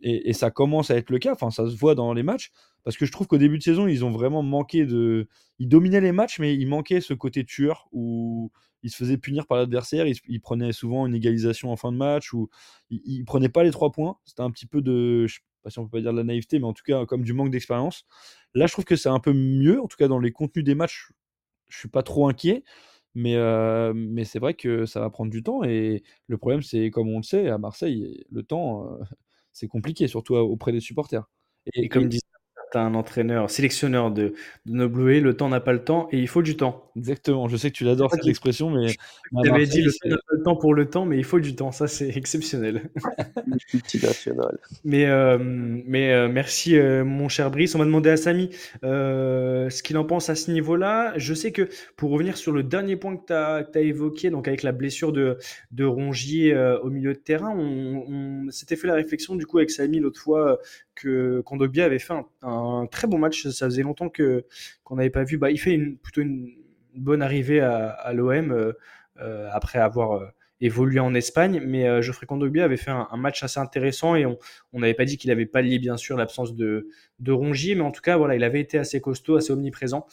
et, 0.03 0.33
ça 0.33 0.51
commence 0.51 0.91
à 0.91 0.97
être 0.97 1.11
le 1.11 1.19
cas. 1.19 1.33
Enfin, 1.33 1.51
ça 1.51 1.69
se 1.69 1.77
voit 1.77 1.95
dans 1.95 2.13
les 2.13 2.23
matchs. 2.23 2.53
Parce 2.85 2.97
que 2.97 3.07
je 3.07 3.13
trouve 3.13 3.27
qu'au 3.27 3.39
début 3.39 3.59
de 3.59 3.63
saison, 3.63 3.87
ils 3.89 4.05
ont 4.05 4.11
vraiment 4.11 4.43
manqué 4.43 4.87
de. 4.87 5.29
Ils 5.59 5.69
dominaient 5.69 6.01
les 6.01 6.13
matchs, 6.13 6.39
mais 6.39 6.55
il 6.55 6.67
manquait 6.67 7.01
ce 7.01 7.15
côté 7.15 7.45
tueur 7.45 7.89
où 7.93 8.53
ils 8.83 8.91
se 8.91 8.97
faisaient 8.97 9.17
punir 9.17 9.47
par 9.47 9.59
l'adversaire. 9.59 10.07
Ils, 10.07 10.41
prenaient 10.41 10.73
souvent 10.73 11.07
une 11.07 11.15
égalisation 11.15 11.73
en 11.73 11.77
fin 11.77 11.91
de 11.91 11.97
match 11.97 12.33
ou 12.33 12.49
ils, 12.91 13.21
ne 13.21 13.25
prenaient 13.25 13.49
pas 13.49 13.65
les 13.65 13.71
trois 13.71 13.91
points. 13.91 14.19
C'était 14.25 14.43
un 14.43 14.51
petit 14.51 14.67
peu 14.67 14.83
de. 14.83 15.27
Je 15.27 15.37
sais 15.37 15.41
pas 15.63 15.71
si 15.71 15.79
on 15.79 15.85
peut 15.85 15.99
pas 15.99 16.03
dire 16.03 16.13
de 16.13 16.19
la 16.19 16.25
naïveté, 16.25 16.59
mais 16.59 16.67
en 16.67 16.75
tout 16.75 16.85
cas, 16.85 17.07
comme 17.07 17.23
du 17.23 17.33
manque 17.33 17.51
d'expérience. 17.51 18.05
Là, 18.55 18.67
je 18.67 18.73
trouve 18.73 18.85
que 18.85 18.97
c'est 18.97 19.09
un 19.09 19.21
peu 19.21 19.33
mieux. 19.33 19.81
En 19.81 19.89
tout 19.89 19.97
cas, 19.97 20.07
dans 20.07 20.19
les 20.21 20.31
contenus 20.31 20.65
des 20.65 20.75
matchs, 20.75 21.11
je 21.69 21.79
suis 21.79 21.89
pas 21.89 22.03
trop 22.03 22.29
inquiet. 22.29 22.63
Mais, 23.15 23.37
euh, 23.37 23.93
mais 23.95 24.25
c'est 24.25 24.41
vrai 24.41 24.55
que 24.55 24.87
ça 24.87 25.01
va 25.01 25.09
prendre 25.09 25.31
du 25.31 25.43
temps. 25.43 25.63
Et 25.65 26.03
le 26.27 26.37
problème, 26.37 26.63
c'est, 26.63 26.91
comme 26.91 27.09
on 27.09 27.19
le 27.19 27.23
sait, 27.23 27.49
à 27.49 27.59
Marseille, 27.59 28.25
le 28.31 28.43
temps, 28.43 28.93
euh, 28.93 29.05
c'est 29.55 29.69
compliqué, 29.69 30.07
surtout 30.09 30.35
auprès 30.35 30.73
des 30.73 30.81
supporters. 30.81 31.25
Et, 31.73 31.89
comme 31.89 32.09
disait 32.09 32.21
un 32.83 32.95
entraîneur, 32.95 33.51
sélectionneur 33.51 34.11
de, 34.11 34.35
de 34.67 34.73
nos 34.73 34.89
le 34.89 35.35
temps 35.37 35.49
n'a 35.49 35.61
pas 35.61 35.73
le 35.73 35.85
temps 35.85 36.09
et 36.13 36.19
il 36.19 36.29
faut 36.29 36.43
du 36.43 36.57
temps. 36.57 36.91
Exactement, 36.97 37.49
je 37.49 37.57
sais 37.57 37.71
que 37.71 37.77
tu 37.77 37.85
l'adores 37.85 38.13
cette 38.13 38.27
expression, 38.27 38.71
mais. 38.71 38.95
Tu 39.43 39.51
avais 39.51 39.67
dit 39.67 39.83
le 39.83 39.91
temps 39.91 40.09
n'a 40.09 40.17
pas 40.17 40.37
le 40.37 40.43
temps 40.45 40.57
pour 40.57 40.75
le 40.75 40.87
temps, 40.89 41.05
mais 41.07 41.17
il 41.17 41.25
faut 41.25 41.41
du 41.41 41.57
temps, 41.57 41.73
ça 41.73 41.89
c'est 41.89 42.09
exceptionnel. 42.17 42.91
Multinational. 43.73 44.59
mais 44.85 45.07
euh, 45.07 45.39
mais 45.41 46.13
euh, 46.13 46.29
merci 46.29 46.77
euh, 46.77 47.05
mon 47.05 47.29
cher 47.29 47.51
Brice, 47.51 47.75
on 47.75 47.79
m'a 47.79 47.85
demandé 47.85 48.11
à 48.11 48.17
Samy 48.17 48.51
ce 48.83 49.83
qu'il 49.83 49.99
en 49.99 50.05
pense 50.05 50.31
à 50.31 50.37
ce 50.37 50.53
niveau-là. 50.53 51.15
Je 51.17 51.35
sais 51.35 51.51
que 51.51 51.69
pour 51.97 52.11
revenir 52.11 52.37
sur 52.37 52.53
le 52.53 52.63
dernier 52.63 52.97
point 52.97 53.17
que 53.17 53.27
tu 53.27 53.33
as, 53.33 53.67
as, 53.75 53.81
évoqué, 53.81 54.31
donc 54.31 54.47
avec 54.47 54.63
la 54.63 54.73
blessure 54.73 55.13
de, 55.13 55.39
de 55.73 55.85
Rongier 55.85 56.57
au 56.83 56.91
milieu 56.91 57.13
de 57.13 57.19
terrain, 57.19 57.53
on, 57.57 58.05
on 58.09 58.51
s'était 58.51 58.77
fait 58.77 58.87
la 58.87 58.95
réflexion 58.95 59.35
du 59.35 59.47
coup 59.47 59.59
avec 59.59 59.71
Samy 59.71 59.99
l'autre 59.99 60.21
fois 60.21 60.61
que 60.95 61.41
Kondogbia 61.43 61.85
avait 61.85 61.99
fait 61.99 62.15
un, 62.43 62.87
très 62.91 63.07
bon 63.07 63.19
match. 63.19 63.47
Ça 63.49 63.67
faisait 63.67 63.83
longtemps 63.83 64.09
que 64.09 64.45
qu'on 64.85 64.97
n'avait 64.97 65.11
pas 65.11 65.25
vu. 65.25 65.39
Bah, 65.39 65.51
il 65.51 65.59
fait 65.59 65.73
une, 65.73 65.97
plutôt 65.99 66.21
une 66.21 66.55
bonne 66.95 67.23
arrivée 67.23 67.61
à, 67.61 68.13
l'OM 68.13 68.53
euh, 68.53 68.73
euh, 69.21 69.49
après 69.53 69.79
avoir 69.79 70.13
euh, 70.13 70.27
évolué 70.61 71.01
en 71.01 71.15
Espagne. 71.15 71.61
Mais 71.65 72.01
Geoffrey 72.03 72.27
Kondogbia 72.27 72.65
avait 72.65 72.77
fait 72.77 72.91
un, 72.91 73.17
match 73.17 73.43
assez 73.43 73.61
intéressant 73.61 74.15
et 74.15 74.25
on 74.25 74.39
n'avait 74.79 74.95
pas 74.95 75.05
dit 75.05 75.19
qu'il 75.19 75.31
avait 75.31 75.47
pallié 75.47 75.79
bien 75.79 75.97
sûr 75.97 76.17
l'absence 76.17 76.55
de, 76.55 76.89
de 77.19 77.33
Rongier, 77.33 77.75
mais 77.75 77.83
en 77.83 77.91
tout 77.91 78.01
cas 78.01 78.17
voilà, 78.17 78.35
il 78.35 78.45
avait 78.45 78.61
été 78.61 78.79
assez 78.79 79.01
costaud, 79.01 79.37
assez 79.37 79.53
omniprésent. 79.53 80.07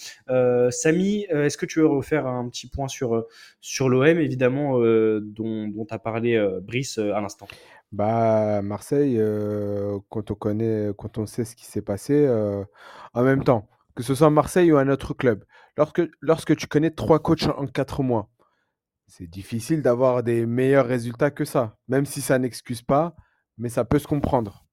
Samy, 0.72 1.26
est-ce 1.30 1.58
que 1.58 1.66
tu 1.66 1.80
veux 1.80 1.88
refaire 1.88 2.26
un 2.28 2.50
petit 2.50 2.68
point 2.68 2.88
sur 2.90 3.90
l'OM 3.90 4.18
évidemment 4.18 4.80
dont, 4.80 5.68
dont 5.68 5.88
a 5.90 6.00
parlé 6.00 6.44
Brice 6.62 6.98
à 6.98 7.22
l'instant? 7.22 7.48
Bah, 7.92 8.62
Marseille, 8.62 9.20
quand 10.10 10.32
on 10.32 10.36
connaît, 10.36 10.92
quand 10.98 11.18
on 11.18 11.26
sait 11.26 11.44
ce 11.44 11.56
qui 11.56 11.66
s'est 11.66 11.82
passé, 11.82 12.28
en 13.14 13.24
même 13.24 13.44
temps, 13.44 13.68
que 13.96 14.04
ce 14.04 14.16
soit 14.16 14.30
Marseille 14.30 14.72
ou 14.72 14.78
un 14.78 14.88
autre 14.88 15.14
club, 15.14 15.44
lorsque, 16.22 16.56
tu 16.56 16.68
connais 16.68 16.92
trois 16.92 17.20
coachs 17.20 17.48
en 17.48 17.68
quatre 17.68 18.02
mois, 18.04 18.30
c'est 19.08 19.28
difficile 19.28 19.82
d'avoir 19.82 20.24
des 20.24 20.46
meilleurs 20.46 20.86
résultats 20.88 21.32
que 21.32 21.44
ça, 21.44 21.78
même 21.90 22.06
si 22.06 22.22
ça 22.22 22.40
n'excuse 22.40 22.82
pas, 22.82 23.14
mais 23.58 23.68
ça 23.70 23.84
peut 23.84 24.00
se 24.00 24.08
comprendre. 24.08 24.66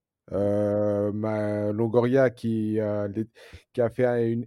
Longoria 1.73 2.31
qui, 2.31 2.79
a 2.81 3.09
fait 3.91 4.33
une, 4.33 4.47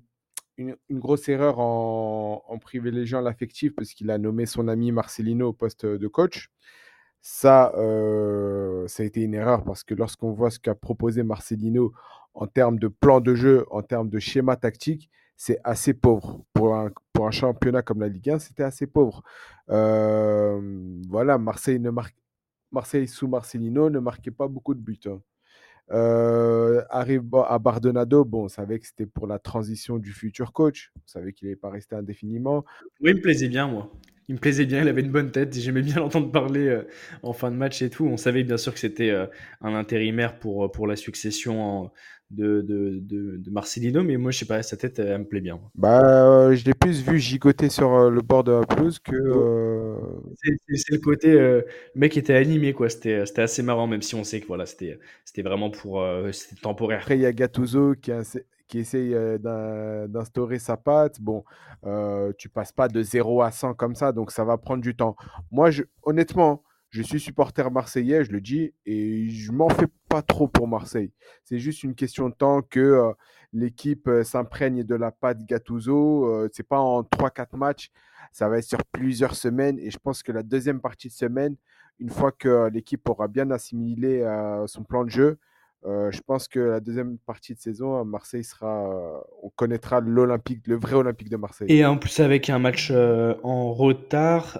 une, 0.57 0.77
grosse 0.91 1.27
erreur 1.27 1.59
en, 1.59 2.41
en 2.47 2.57
privilégiant 2.57 3.19
l'affectif 3.19 3.75
parce 3.75 3.93
qu'il 3.93 4.09
a 4.11 4.17
nommé 4.17 4.45
son 4.45 4.69
ami 4.69 4.93
Marcelino 4.93 5.49
au 5.49 5.53
poste 5.53 5.85
de 5.85 6.07
coach. 6.07 6.49
Ça, 7.21 7.71
ça 8.87 9.03
a 9.03 9.05
été 9.05 9.21
une 9.21 9.35
erreur 9.35 9.63
parce 9.63 9.83
que 9.83 9.93
lorsqu'on 9.93 10.31
voit 10.31 10.49
ce 10.49 10.59
qu'a 10.59 10.75
proposé 10.75 11.23
Marcelino 11.23 11.93
en 12.33 12.47
termes 12.47 12.79
de 12.79 12.87
plan 12.87 13.21
de 13.21 13.35
jeu, 13.35 13.65
en 13.69 13.83
termes 13.83 14.09
de 14.09 14.19
schéma 14.19 14.55
tactique, 14.55 15.09
c'est 15.37 15.59
assez 15.63 15.93
pauvre. 15.93 16.43
Pour 16.53 16.75
un, 16.75 16.91
pour 17.13 17.27
un 17.27 17.31
championnat 17.31 17.81
comme 17.81 17.99
la 17.99 18.07
Ligue 18.07 18.31
1, 18.31 18.39
c'était 18.39 18.63
assez 18.63 18.87
pauvre. 18.87 19.23
voilà, 19.67 21.37
Marseille, 21.37 21.79
ne 21.79 21.91
Marseille 22.71 23.07
sous 23.07 23.27
Marcelino 23.27 23.89
ne 23.89 23.99
marquait 23.99 24.31
pas 24.31 24.47
beaucoup 24.47 24.73
de 24.73 24.79
buts. 24.79 24.99
Hein. 25.05 25.21
arrive 26.89 27.23
à 27.47 27.59
Bardonado, 27.59 28.25
bon, 28.25 28.45
on 28.45 28.47
savait 28.47 28.79
que 28.79 28.87
c'était 28.87 29.05
pour 29.05 29.27
la 29.27 29.37
transition 29.37 29.97
du 29.97 30.11
futur 30.11 30.53
coach. 30.53 30.91
On 30.95 31.07
savait 31.07 31.33
qu'il 31.33 31.47
n'allait 31.47 31.55
pas 31.55 31.69
rester 31.69 31.95
indéfiniment. 31.95 32.65
Oui, 32.99 33.11
il 33.11 33.17
me 33.17 33.21
plaisait 33.21 33.49
bien, 33.49 33.67
moi 33.67 33.91
il 34.27 34.35
me 34.35 34.39
plaisait 34.39 34.65
bien, 34.65 34.81
il 34.81 34.87
avait 34.87 35.01
une 35.01 35.11
bonne 35.11 35.31
tête, 35.31 35.53
j'aimais 35.57 35.81
bien 35.81 35.95
l'entendre 35.97 36.31
parler 36.31 36.67
euh, 36.67 36.87
en 37.23 37.33
fin 37.33 37.51
de 37.51 37.55
match 37.55 37.81
et 37.81 37.89
tout. 37.89 38.05
On 38.05 38.17
savait 38.17 38.43
bien 38.43 38.57
sûr 38.57 38.73
que 38.73 38.79
c'était 38.79 39.09
euh, 39.09 39.25
un 39.61 39.73
intérimaire 39.75 40.39
pour, 40.39 40.65
euh, 40.65 40.67
pour 40.71 40.87
la 40.87 40.95
succession 40.95 41.91
de, 42.29 42.61
de, 42.61 42.99
de, 43.01 43.37
de 43.37 43.49
Marcelino, 43.51 44.03
mais 44.03 44.17
moi, 44.17 44.31
je 44.31 44.39
sais 44.39 44.45
pas, 44.45 44.63
sa 44.63 44.77
tête, 44.77 44.99
elle, 44.99 45.19
me 45.19 45.25
plaît 45.25 45.41
bien. 45.41 45.59
Bah, 45.75 46.01
euh, 46.25 46.55
je 46.55 46.63
l'ai 46.63 46.73
plus 46.73 47.01
vu 47.01 47.19
gigoter 47.19 47.69
sur 47.69 48.09
le 48.09 48.21
bord 48.21 48.43
de 48.45 48.53
la 48.53 48.65
pelouse 48.65 48.99
que. 48.99 49.13
C'est 50.73 50.91
le 50.93 50.99
côté, 50.99 51.33
le 51.33 51.65
mec 51.95 52.15
était 52.17 52.35
animé, 52.35 52.73
quoi. 52.73 52.89
C'était 52.89 53.25
assez 53.37 53.63
marrant, 53.63 53.87
même 53.87 54.01
si 54.01 54.15
on 54.15 54.23
sait 54.23 54.39
que 54.41 54.47
voilà, 54.47 54.65
c'était 54.65 54.97
vraiment 55.43 55.69
pour. 55.69 56.05
c'était 56.31 56.61
temporaire. 56.61 56.99
Après, 56.99 57.17
il 57.17 57.21
y 57.21 57.25
a 57.25 57.33
Gattuso 57.33 57.95
qui, 58.01 58.11
essa- 58.11 58.39
qui 58.71 58.79
essaye 58.79 59.13
d'in- 59.39 60.07
d'instaurer 60.07 60.57
sa 60.57 60.77
patte. 60.77 61.19
Bon, 61.19 61.43
tu 62.37 62.47
passes 62.47 62.71
pas 62.71 62.87
de 62.87 63.03
0 63.03 63.41
à 63.41 63.51
100 63.51 63.73
comme 63.73 63.95
ça, 63.95 64.13
donc 64.13 64.31
ça 64.31 64.45
va 64.45 64.57
prendre 64.57 64.81
du 64.81 64.95
temps. 64.95 65.17
Moi, 65.51 65.69
honnêtement, 66.03 66.63
je 66.89 67.01
suis 67.01 67.19
supporter 67.19 67.69
marseillais, 67.69 68.23
je 68.23 68.31
le 68.31 68.39
dis, 68.39 68.73
et 68.85 69.29
je 69.29 69.51
m'en 69.51 69.67
fais 69.69 69.87
pas 70.09 70.21
trop 70.21 70.47
pour 70.47 70.67
Marseille. 70.69 71.11
C'est 71.43 71.59
juste 71.59 71.83
une 71.83 71.95
question 71.95 72.29
de 72.29 72.33
temps 72.33 72.61
que 72.61 73.11
l'équipe 73.53 74.09
s'imprègne 74.23 74.83
de 74.83 74.95
la 74.95 75.11
patte 75.11 75.45
Gattuso. 75.45 76.47
C'est 76.53 76.67
pas 76.67 76.79
en 76.79 77.03
3-4 77.03 77.57
matchs, 77.57 77.91
ça 78.31 78.47
va 78.47 78.57
être 78.57 78.63
sur 78.65 78.83
plusieurs 78.93 79.35
semaines. 79.35 79.79
Et 79.79 79.91
je 79.91 79.99
pense 79.99 80.23
que 80.23 80.31
la 80.31 80.43
deuxième 80.43 80.79
partie 80.79 81.09
de 81.09 81.13
semaine, 81.13 81.55
une 81.99 82.09
fois 82.09 82.31
que 82.31 82.69
l'équipe 82.69 83.07
aura 83.09 83.27
bien 83.27 83.51
assimilé 83.51 84.25
son 84.67 84.83
plan 84.83 85.03
de 85.03 85.09
jeu, 85.09 85.37
euh, 85.85 86.11
je 86.11 86.21
pense 86.21 86.47
que 86.47 86.59
la 86.59 86.79
deuxième 86.79 87.17
partie 87.17 87.55
de 87.55 87.59
saison, 87.59 87.99
à 87.99 88.03
Marseille 88.03 88.43
sera, 88.43 88.87
euh, 88.87 89.17
on 89.41 89.49
connaîtra 89.49 89.99
l'Olympique, 89.99 90.67
le 90.67 90.75
vrai 90.75 90.93
Olympique 90.93 91.29
de 91.29 91.37
Marseille. 91.37 91.67
Et 91.69 91.83
en 91.85 91.97
plus, 91.97 92.19
avec 92.19 92.49
un 92.51 92.59
match 92.59 92.89
euh, 92.91 93.33
en 93.43 93.73
retard, 93.73 94.59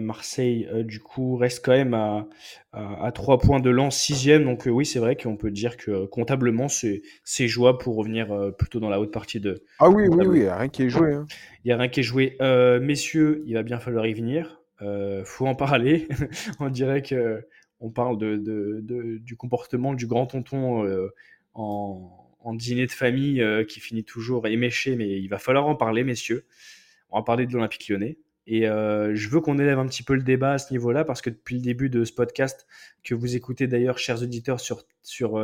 Marseille, 0.00 0.68
du 0.84 1.00
coup, 1.00 1.36
reste 1.36 1.64
quand 1.64 1.72
même 1.72 1.94
à, 1.94 2.26
à, 2.72 3.06
à 3.06 3.12
3 3.12 3.38
points 3.38 3.60
de 3.60 3.70
l'an, 3.70 3.90
sixième. 3.90 4.44
Donc, 4.44 4.64
oui, 4.66 4.84
c'est 4.84 4.98
vrai 4.98 5.16
qu'on 5.16 5.36
peut 5.36 5.50
dire 5.50 5.76
que 5.76 6.06
comptablement, 6.06 6.68
c'est 6.68 7.02
c'est 7.24 7.46
jouable 7.48 7.78
pour 7.78 7.96
revenir 7.96 8.52
plutôt 8.58 8.80
dans 8.80 8.90
la 8.90 9.00
haute 9.00 9.12
partie 9.12 9.40
de. 9.40 9.62
Ah 9.78 9.88
oui, 9.88 10.08
oui, 10.08 10.26
oui, 10.26 10.48
rien 10.48 10.68
qui 10.68 10.82
est 10.84 10.90
joué. 10.90 11.14
hein. 11.14 11.26
Il 11.64 11.68
n'y 11.68 11.72
a 11.72 11.76
rien 11.76 11.88
qui 11.88 12.00
est 12.00 12.02
joué. 12.02 12.36
Messieurs, 12.80 13.42
il 13.46 13.54
va 13.54 13.62
bien 13.62 13.78
falloir 13.78 14.06
y 14.06 14.14
venir. 14.14 14.62
Faut 15.24 15.46
en 15.46 15.54
parler. 15.54 16.08
on 16.60 16.68
dirait 16.68 17.02
que 17.02 17.46
on 17.80 17.90
parle 17.90 18.18
du 18.18 19.36
comportement 19.36 19.94
du 19.94 20.06
grand 20.06 20.26
tonton 20.26 20.84
euh, 20.84 21.08
en, 21.54 22.54
dîner 22.54 22.86
de 22.86 22.92
famille 22.92 23.42
euh, 23.42 23.64
qui 23.64 23.80
finit 23.80 24.04
toujours 24.04 24.46
éméché, 24.46 24.94
mais 24.96 25.20
il 25.20 25.28
va 25.28 25.38
falloir 25.38 25.66
en 25.66 25.74
parler, 25.74 26.04
messieurs. 26.04 26.46
On 27.10 27.18
va 27.18 27.24
parler 27.24 27.46
de 27.46 27.52
l'Olympique 27.52 27.88
lyonnais. 27.88 28.18
Et 28.46 28.68
euh, 28.68 29.16
je 29.16 29.28
veux 29.28 29.40
qu'on 29.40 29.58
élève 29.58 29.80
un 29.80 29.86
petit 29.86 30.04
peu 30.04 30.14
le 30.14 30.22
débat 30.22 30.52
à 30.52 30.58
ce 30.58 30.72
niveau-là, 30.72 31.04
parce 31.04 31.20
que 31.20 31.30
depuis 31.30 31.56
le 31.56 31.62
début 31.62 31.90
de 31.90 32.04
ce 32.04 32.12
podcast, 32.12 32.66
que 33.02 33.14
vous 33.14 33.34
écoutez 33.34 33.66
d'ailleurs, 33.66 33.98
chers 33.98 34.22
auditeurs, 34.22 34.60
sur, 34.60 34.84
sur 35.02 35.40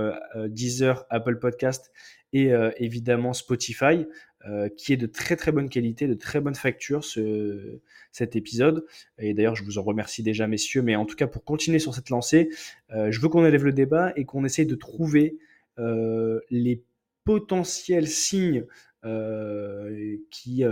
Deezer, 0.47 1.05
Apple 1.11 1.39
Podcast 1.41 1.91
et 2.33 2.53
évidemment 2.77 3.33
Spotify, 3.33 4.07
euh, 4.49 4.69
qui 4.69 4.93
est 4.93 4.97
de 4.97 5.07
très 5.07 5.37
très 5.37 5.53
bonne 5.53 5.69
qualité, 5.69 6.07
de 6.07 6.15
très 6.15 6.41
bonne 6.41 6.55
facture 6.55 7.05
ce, 7.05 7.81
cet 8.13 8.37
épisode. 8.37 8.85
Et 9.19 9.35
d'ailleurs, 9.35 9.57
je 9.57 9.65
vous 9.65 9.79
en 9.79 9.83
remercie 9.83 10.23
déjà, 10.23 10.47
messieurs. 10.47 10.83
Mais 10.83 10.97
en 10.97 11.07
tout 11.07 11.17
cas, 11.17 11.27
pour 11.27 11.45
continuer 11.45 11.79
sur 11.79 11.95
cette 11.95 12.11
lancée, 12.11 12.51
euh, 12.93 13.11
je 13.11 13.21
veux 13.21 13.29
qu'on 13.29 13.45
élève 13.45 13.65
le 13.65 13.73
débat 13.73 14.13
et 14.17 14.25
qu'on 14.25 14.45
essaye 14.45 14.67
de 14.67 14.75
trouver 14.75 15.39
euh, 15.79 16.41
les 16.51 16.83
potentiels 17.25 18.09
signes 18.09 18.67
euh, 19.05 20.17
qui, 20.31 20.65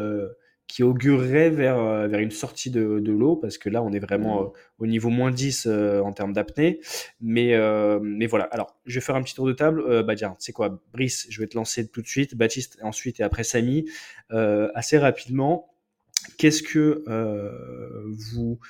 qui 0.71 0.85
augureraient 0.85 1.51
vers, 1.51 1.79
euh, 1.81 2.07
vers 2.07 2.21
une 2.21 2.31
sortie 2.31 2.71
de, 2.71 3.01
de 3.01 3.13
l'eau, 3.13 3.35
parce 3.35 3.59
que 3.59 3.69
là, 3.69 3.83
on 3.83 3.93
est 3.93 3.99
vraiment 3.99 4.41
euh, 4.41 4.47
au 4.79 4.87
niveau 4.87 5.09
moins 5.09 5.33
10 5.33 5.67
euh, 5.67 6.01
en 6.01 6.13
termes 6.13 6.33
d'apnée. 6.33 6.79
Mais, 7.21 7.55
euh, 7.55 7.99
mais 8.01 8.27
voilà. 8.27 8.45
Alors, 8.53 8.79
je 8.87 8.95
vais 8.95 9.01
faire 9.01 9.17
un 9.17 9.23
petit 9.25 9.35
tour 9.35 9.49
de 9.49 9.53
table. 9.53 10.05
Bah, 10.05 10.15
tiens, 10.15 10.37
c'est 10.39 10.53
quoi, 10.53 10.81
Brice, 10.93 11.27
je 11.29 11.41
vais 11.41 11.49
te 11.49 11.57
lancer 11.57 11.89
tout 11.89 12.03
de 12.03 12.07
suite. 12.07 12.37
Baptiste, 12.37 12.79
ensuite, 12.83 13.19
et 13.19 13.25
après 13.25 13.43
Samy. 13.43 13.87
Assez 14.31 14.97
rapidement, 14.97 15.75
qu'est-ce 16.39 16.63
que 16.63 17.03
vous, 18.07 18.61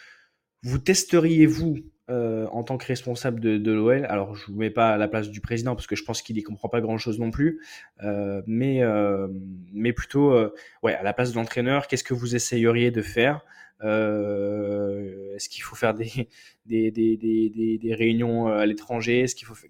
vous 0.62 0.78
testeriez, 0.78 1.44
vous, 1.44 1.76
euh, 2.11 2.46
en 2.50 2.64
tant 2.64 2.76
que 2.76 2.86
responsable 2.86 3.40
de, 3.40 3.72
l'OL 3.72 4.04
Alors, 4.06 4.34
je 4.34 4.50
ne 4.50 4.54
vous 4.54 4.58
mets 4.58 4.70
pas 4.70 4.90
à 4.90 4.96
la 4.96 5.06
place 5.06 5.30
du 5.30 5.40
président, 5.40 5.76
parce 5.76 5.86
que 5.86 5.94
je 5.94 6.04
pense 6.04 6.22
qu'il 6.22 6.34
n'y 6.34 6.42
comprend 6.42 6.68
pas 6.68 6.80
grand-chose 6.80 7.20
non 7.20 7.30
plus. 7.30 7.61
Euh, 8.02 8.42
mais, 8.46 8.82
euh, 8.82 9.28
mais 9.72 9.92
plutôt, 9.92 10.36
ouais, 10.82 10.94
à 10.94 11.02
la 11.02 11.12
place 11.12 11.30
de 11.30 11.36
l'entraîneur, 11.36 11.86
qu'est-ce 11.86 12.04
que 12.04 12.14
vous 12.14 12.34
essayeriez 12.34 12.90
de 12.90 13.02
faire? 13.02 13.44
Est-ce 13.82 15.48
qu'il 15.48 15.62
faut 15.62 15.76
faire 15.76 15.94
des, 15.94 16.28
des, 16.66 16.90
des, 16.90 17.16
des, 17.16 17.78
des, 17.80 17.94
réunions 17.94 18.48
à 18.48 18.66
l'étranger? 18.66 19.24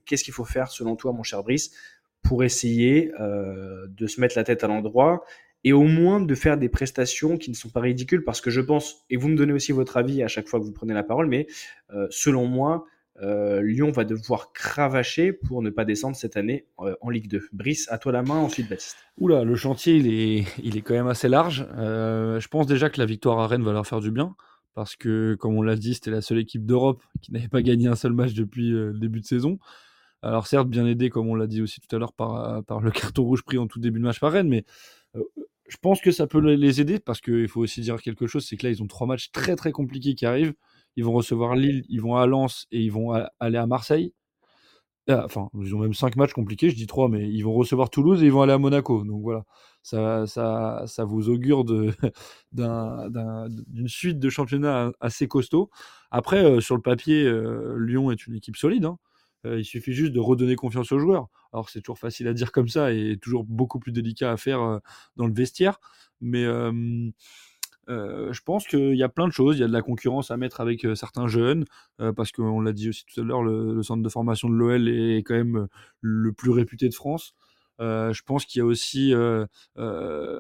Qu'est-ce 0.06 0.24
qu'il 0.24 0.34
faut 0.34 0.44
faire, 0.44 0.68
selon 0.68 0.96
toi, 0.96 1.12
mon 1.12 1.22
cher 1.22 1.42
Brice, 1.42 1.72
pour 2.22 2.42
essayer 2.42 3.12
de 3.18 4.06
se 4.06 4.20
mettre 4.20 4.36
la 4.36 4.44
tête 4.44 4.64
à 4.64 4.66
l'endroit 4.66 5.24
et 5.64 5.72
au 5.72 5.84
moins 5.84 6.20
de 6.20 6.34
faire 6.34 6.56
des 6.56 6.68
prestations 6.68 7.36
qui 7.36 7.50
ne 7.50 7.54
sont 7.54 7.68
pas 7.68 7.80
ridicules 7.80 8.24
parce 8.24 8.40
que 8.40 8.50
je 8.50 8.60
pense, 8.60 9.04
et 9.10 9.16
vous 9.16 9.28
me 9.28 9.36
donnez 9.36 9.52
aussi 9.52 9.72
votre 9.72 9.96
avis 9.96 10.22
à 10.22 10.28
chaque 10.28 10.48
fois 10.48 10.60
que 10.60 10.64
vous 10.64 10.72
prenez 10.72 10.94
la 10.94 11.02
parole, 11.02 11.26
mais 11.26 11.46
euh, 11.92 12.06
selon 12.10 12.46
moi, 12.46 12.86
euh, 13.22 13.60
Lyon 13.60 13.90
va 13.90 14.04
devoir 14.04 14.52
cravacher 14.52 15.32
pour 15.32 15.60
ne 15.60 15.68
pas 15.68 15.84
descendre 15.84 16.16
cette 16.16 16.38
année 16.38 16.66
euh, 16.80 16.94
en 17.02 17.10
Ligue 17.10 17.28
2. 17.28 17.48
Brice, 17.52 17.90
à 17.90 17.98
toi 17.98 18.12
la 18.12 18.22
main, 18.22 18.36
ensuite 18.36 18.70
Baptiste. 18.70 18.96
Oula, 19.18 19.44
le 19.44 19.54
chantier, 19.54 19.96
il 19.96 20.06
est, 20.06 20.46
il 20.62 20.78
est 20.78 20.80
quand 20.80 20.94
même 20.94 21.08
assez 21.08 21.28
large. 21.28 21.66
Je 21.76 22.48
pense 22.48 22.66
déjà 22.66 22.88
que 22.88 22.98
la 22.98 23.06
victoire 23.06 23.38
à 23.38 23.46
Rennes 23.46 23.64
va 23.64 23.72
leur 23.72 23.86
faire 23.86 24.00
du 24.00 24.10
bien. 24.10 24.34
Parce 24.72 24.94
que, 24.94 25.34
comme 25.34 25.56
on 25.56 25.62
l'a 25.62 25.74
dit, 25.76 25.94
c'était 25.94 26.12
la 26.12 26.22
seule 26.22 26.38
équipe 26.38 26.64
d'Europe 26.64 27.02
qui 27.20 27.32
n'avait 27.32 27.48
pas 27.48 27.60
gagné 27.60 27.88
un 27.88 27.96
seul 27.96 28.12
match 28.12 28.32
depuis 28.32 28.70
le 28.70 28.98
début 28.98 29.20
de 29.20 29.26
saison. 29.26 29.58
Alors 30.22 30.46
certes, 30.46 30.68
bien 30.68 30.86
aidé, 30.86 31.10
comme 31.10 31.28
on 31.28 31.34
l'a 31.34 31.46
dit 31.46 31.60
aussi 31.60 31.80
tout 31.80 31.94
à 31.94 31.98
l'heure, 31.98 32.12
par, 32.12 32.62
le 32.80 32.90
carton 32.90 33.24
rouge 33.24 33.42
pris 33.42 33.58
en 33.58 33.66
tout 33.66 33.80
début 33.80 33.98
de 33.98 34.04
match 34.04 34.20
par 34.20 34.32
Rennes, 34.32 34.48
mais 34.48 34.64
je 35.70 35.76
pense 35.80 36.00
que 36.00 36.10
ça 36.10 36.26
peut 36.26 36.40
les 36.40 36.80
aider, 36.80 36.98
parce 37.00 37.20
qu'il 37.20 37.48
faut 37.48 37.60
aussi 37.62 37.80
dire 37.82 38.00
quelque 38.02 38.26
chose, 38.26 38.46
c'est 38.46 38.56
que 38.56 38.66
là, 38.66 38.70
ils 38.72 38.82
ont 38.82 38.86
trois 38.88 39.06
matchs 39.06 39.30
très 39.32 39.56
très 39.56 39.72
compliqués 39.72 40.14
qui 40.14 40.26
arrivent. 40.26 40.54
Ils 40.96 41.04
vont 41.04 41.12
recevoir 41.12 41.54
Lille, 41.56 41.84
ils 41.88 42.00
vont 42.02 42.16
à 42.16 42.26
Lens 42.26 42.66
et 42.72 42.80
ils 42.82 42.92
vont 42.92 43.12
à- 43.14 43.30
aller 43.40 43.58
à 43.58 43.66
Marseille. 43.66 44.12
Ah, 45.08 45.24
Enfin, 45.24 45.48
ils 45.60 45.74
ont 45.74 45.78
même 45.80 45.94
cinq 45.94 46.16
matchs 46.16 46.32
compliqués, 46.34 46.70
je 46.70 46.76
dis 46.76 46.86
trois, 46.86 47.08
mais 47.08 47.28
ils 47.28 47.42
vont 47.42 47.52
recevoir 47.54 47.90
Toulouse 47.90 48.22
et 48.22 48.26
ils 48.26 48.32
vont 48.32 48.42
aller 48.42 48.52
à 48.52 48.58
Monaco. 48.58 49.02
Donc 49.04 49.22
voilà, 49.22 49.44
ça, 49.82 50.26
ça, 50.26 50.84
ça 50.86 51.04
vous 51.04 51.28
augure 51.30 51.64
d'une 52.52 53.88
suite 53.88 54.18
de 54.18 54.28
championnats 54.30 54.92
assez 55.00 55.26
costaud. 55.28 55.70
Après, 56.10 56.44
euh, 56.44 56.60
sur 56.60 56.76
le 56.76 56.82
papier, 56.82 57.24
euh, 57.24 57.76
Lyon 57.78 58.10
est 58.10 58.26
une 58.26 58.34
équipe 58.34 58.56
solide. 58.56 58.84
hein. 58.84 58.98
Euh, 59.46 59.58
il 59.58 59.64
suffit 59.64 59.92
juste 59.92 60.12
de 60.12 60.20
redonner 60.20 60.56
confiance 60.56 60.92
aux 60.92 60.98
joueurs. 60.98 61.28
Alors 61.52 61.70
c'est 61.70 61.80
toujours 61.80 61.98
facile 61.98 62.28
à 62.28 62.34
dire 62.34 62.52
comme 62.52 62.68
ça 62.68 62.92
et 62.92 63.16
toujours 63.20 63.44
beaucoup 63.44 63.78
plus 63.78 63.92
délicat 63.92 64.30
à 64.30 64.36
faire 64.36 64.60
euh, 64.60 64.78
dans 65.16 65.26
le 65.26 65.32
vestiaire. 65.32 65.80
Mais 66.20 66.44
euh, 66.44 67.10
je 67.88 68.40
pense 68.42 68.66
qu'il 68.66 68.94
y 68.94 69.02
a 69.02 69.08
plein 69.08 69.26
de 69.26 69.32
choses. 69.32 69.56
Il 69.56 69.60
y 69.60 69.64
a 69.64 69.68
de 69.68 69.72
la 69.72 69.82
concurrence 69.82 70.30
à 70.30 70.36
mettre 70.36 70.60
avec 70.60 70.86
certains 70.94 71.26
jeunes, 71.26 71.64
parce 71.98 72.30
qu'on 72.30 72.60
l'a 72.60 72.72
dit 72.72 72.90
aussi 72.90 73.04
tout 73.06 73.20
à 73.20 73.24
l'heure, 73.24 73.42
le, 73.42 73.82
centre 73.82 74.02
de 74.02 74.08
formation 74.08 74.48
de 74.48 74.54
l'OL 74.54 74.88
est 74.88 75.22
quand 75.24 75.34
même 75.34 75.66
le 76.00 76.32
plus 76.32 76.50
réputé 76.50 76.88
de 76.88 76.94
France. 76.94 77.34
Je 77.80 78.22
pense 78.22 78.44
qu'il 78.44 78.60
y 78.60 78.62
a 78.62 78.66
aussi 78.66 79.10
de 79.10 80.36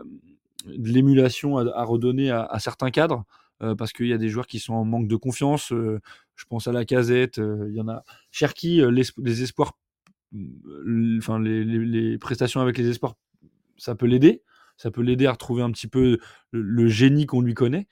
l'émulation 0.66 1.58
à, 1.58 1.84
redonner 1.84 2.30
à 2.30 2.56
certains 2.60 2.90
cadres, 2.90 3.24
euh, 3.62 3.74
parce 3.74 3.92
qu'il 3.92 4.06
y 4.06 4.12
a 4.12 4.18
des 4.18 4.28
joueurs 4.28 4.46
qui 4.46 4.58
sont 4.58 4.74
en 4.74 4.84
manque 4.84 5.08
de 5.08 5.16
confiance. 5.16 5.72
euh, 5.72 6.00
je 6.36 6.44
pense 6.46 6.66
à 6.68 6.72
la 6.72 6.84
casette, 6.84 7.38
il 7.38 7.74
y 7.74 7.80
en 7.80 7.88
a. 7.88 8.02
Cherki, 8.30 8.80
euh, 8.80 8.90
les 8.90 9.42
espoirs, 9.42 9.74
euh, 10.34 11.18
enfin 11.18 11.38
les, 11.40 12.18
prestations 12.18 12.60
avec 12.60 12.78
les 12.78 12.88
espoirs, 12.88 13.14
ça 13.76 13.94
peut 13.94 14.06
l'aider. 14.06 14.42
Ça 14.76 14.90
peut 14.90 15.02
l'aider 15.02 15.26
à 15.26 15.32
retrouver 15.32 15.62
un 15.62 15.70
petit 15.72 15.88
peu 15.88 16.18
le, 16.52 16.88
génie 16.88 17.26
qu'on 17.26 17.42
lui 17.42 17.52
connaît. 17.52 17.86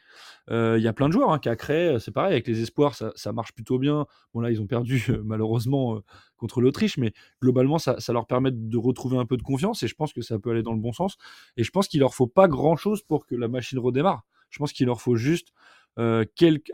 Euh, 0.51 0.77
Il 0.79 0.83
y 0.83 0.89
a 0.89 0.95
plein 0.95 1.09
de 1.09 1.13
joueurs 1.13 1.31
hein, 1.31 1.39
qui 1.39 1.51
a 1.51 1.57
créé, 1.57 1.99
c'est 1.99 2.13
pareil, 2.13 2.33
avec 2.33 2.47
les 2.47 2.63
espoirs, 2.63 2.95
ça, 2.95 3.33
marche 3.33 3.53
plutôt 3.53 3.79
bien. 3.79 4.07
Bon, 4.33 4.41
là, 4.41 4.51
ils 4.51 4.63
ont 4.63 4.67
perdu 4.67 5.05
euh, 5.11 5.21
malheureusement 5.25 5.97
euh, 5.97 6.01
contre 6.39 6.63
l'Autriche, 6.63 6.97
mais 6.97 7.13
globalement, 7.43 7.79
ça, 7.79 8.01
ça 8.01 8.15
leur 8.15 8.27
permet 8.27 8.53
de 8.53 8.79
retrouver 8.79 9.19
un 9.19 9.27
peu 9.27 9.37
de 9.37 9.43
confiance 9.43 9.83
et 9.83 9.87
je 9.87 9.95
pense 9.95 10.15
que 10.15 10.23
ça 10.23 10.39
peut 10.39 10.51
aller 10.51 10.63
dans 10.63 10.73
le 10.73 10.81
bon 10.81 10.93
sens. 10.93 11.19
Et 11.59 11.65
je 11.65 11.71
pense 11.71 11.89
qu'il 11.89 12.01
leur 12.01 12.15
faut 12.15 12.27
pas 12.27 12.49
grand 12.49 12.77
chose 12.77 13.03
pour 13.03 13.27
que 13.27 13.35
la 13.35 13.49
machine 13.49 13.79
redémarre. 13.79 14.25
Je 14.51 14.59
pense 14.59 14.73
qu'il 14.73 14.87
leur 14.87 15.01
faut 15.01 15.17
juste 15.17 15.53
euh, 15.99 16.25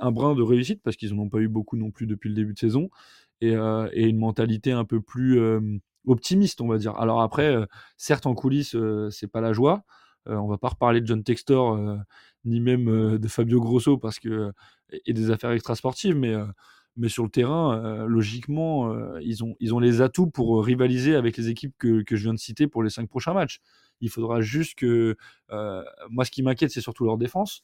un 0.00 0.12
brin 0.12 0.34
de 0.34 0.42
réussite 0.42 0.82
parce 0.82 0.96
qu'ils 0.96 1.14
n'en 1.14 1.22
ont 1.22 1.28
pas 1.28 1.38
eu 1.38 1.48
beaucoup 1.48 1.76
non 1.76 1.90
plus 1.90 2.06
depuis 2.06 2.28
le 2.28 2.34
début 2.34 2.52
de 2.52 2.58
saison 2.58 2.90
et, 3.40 3.54
euh, 3.56 3.88
une 3.94 4.18
mentalité 4.18 4.72
un 4.72 4.84
peu 4.84 5.00
plus 5.00 5.40
optimiste, 6.06 6.60
on 6.60 6.68
va 6.68 6.78
dire. 6.78 6.96
Alors 6.96 7.22
après, 7.22 7.54
euh, 7.54 7.66
certes, 7.96 8.26
en 8.26 8.34
coulisses, 8.34 8.76
c'est 9.10 9.28
pas 9.30 9.40
la 9.40 9.52
joie. 9.52 9.84
On 10.26 10.46
va 10.48 10.56
pas 10.56 10.68
reparler 10.68 11.02
de 11.02 11.06
John 11.06 11.22
Textor 11.22 11.78
ni 12.44 12.60
même 12.60 13.18
de 13.18 13.28
Fabio 13.28 13.60
Grosso 13.60 13.98
parce 13.98 14.18
que 14.18 14.52
et 15.06 15.12
des 15.12 15.30
affaires 15.30 15.50
extrasportives, 15.50 16.16
mais 16.16 16.34
mais 16.96 17.08
sur 17.08 17.24
le 17.24 17.30
terrain, 17.30 18.06
logiquement, 18.06 18.94
ils 19.20 19.44
ont 19.44 19.54
ils 19.60 19.74
ont 19.74 19.80
les 19.80 20.00
atouts 20.00 20.30
pour 20.30 20.64
rivaliser 20.64 21.14
avec 21.14 21.36
les 21.36 21.50
équipes 21.50 21.74
que, 21.78 22.02
que 22.02 22.16
je 22.16 22.22
viens 22.22 22.32
de 22.32 22.38
citer 22.38 22.66
pour 22.68 22.82
les 22.82 22.88
cinq 22.88 23.08
prochains 23.08 23.34
matchs. 23.34 23.60
Il 24.00 24.10
faudra 24.10 24.40
juste 24.40 24.76
que 24.76 25.16
euh, 25.50 25.82
moi, 26.10 26.24
ce 26.24 26.30
qui 26.30 26.42
m'inquiète, 26.42 26.70
c'est 26.70 26.80
surtout 26.80 27.04
leur 27.04 27.18
défense. 27.18 27.62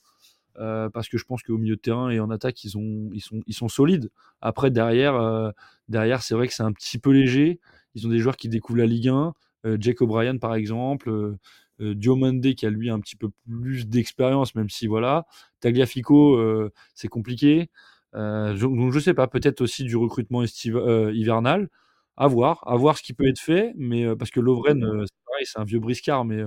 euh, 0.59 0.91
parce 0.91 1.09
que 1.09 1.17
je 1.19 1.25
pense 1.25 1.43
qu'au 1.43 1.59
milieu 1.59 1.77
de 1.77 1.81
terrain 1.81 2.11
et 2.11 2.21
en 2.21 2.31
attaque, 2.31 2.65
ils, 2.65 2.77
ont, 2.77 3.11
ils, 3.15 3.21
sont, 3.23 3.41
ils 3.47 3.55
sont 3.55 3.69
solides. 3.69 4.11
Après, 4.41 4.71
derrière, 4.71 5.15
euh, 5.15 5.51
derrière 5.89 6.23
c'est 6.23 6.35
vrai 6.35 6.49
que 6.49 6.55
c'est 6.55 6.63
un 6.65 6.73
petit 6.73 6.99
peu 6.99 7.11
léger. 7.13 7.61
Ils 7.95 8.07
ont 8.07 8.11
des 8.11 8.19
joueurs 8.19 8.37
qui 8.37 8.49
découvrent 8.49 8.79
la 8.81 8.87
Ligue 8.87 9.09
1. 9.09 9.35
Jake 9.79 10.01
O'Brien, 10.01 10.39
par 10.39 10.55
exemple, 10.55 11.37
Diomande 11.81 12.41
qui 12.55 12.67
a 12.67 12.71
lui 12.71 12.89
un 12.91 12.99
petit 13.01 13.17
peu 13.17 13.29
plus 13.47 13.87
d'expérience, 13.87 14.55
même 14.55 14.71
si 14.71 14.87
voilà. 14.87 15.27
Tagliafico, 15.61 16.71
c'est 16.95 17.09
compliqué. 17.09 17.69
donc 18.15 18.93
je 18.93 18.99
sais 18.99 19.15
pas, 19.15 19.27
peut-être 19.29 19.61
aussi 19.61 19.85
du 19.85 19.97
recrutement 19.97 20.43
hivernal. 20.43 21.69
À 22.17 22.27
voir, 22.27 22.63
à 22.67 22.77
voir 22.77 22.99
ce 22.99 23.03
qui 23.03 23.15
peut 23.15 23.27
être 23.29 23.39
fait, 23.41 23.73
mais 23.77 24.15
parce 24.17 24.31
que 24.31 24.41
Lovren, 24.41 25.05
c'est 25.45 25.59
un 25.59 25.65
vieux 25.65 25.81
briscard, 25.81 26.25
mais 26.25 26.43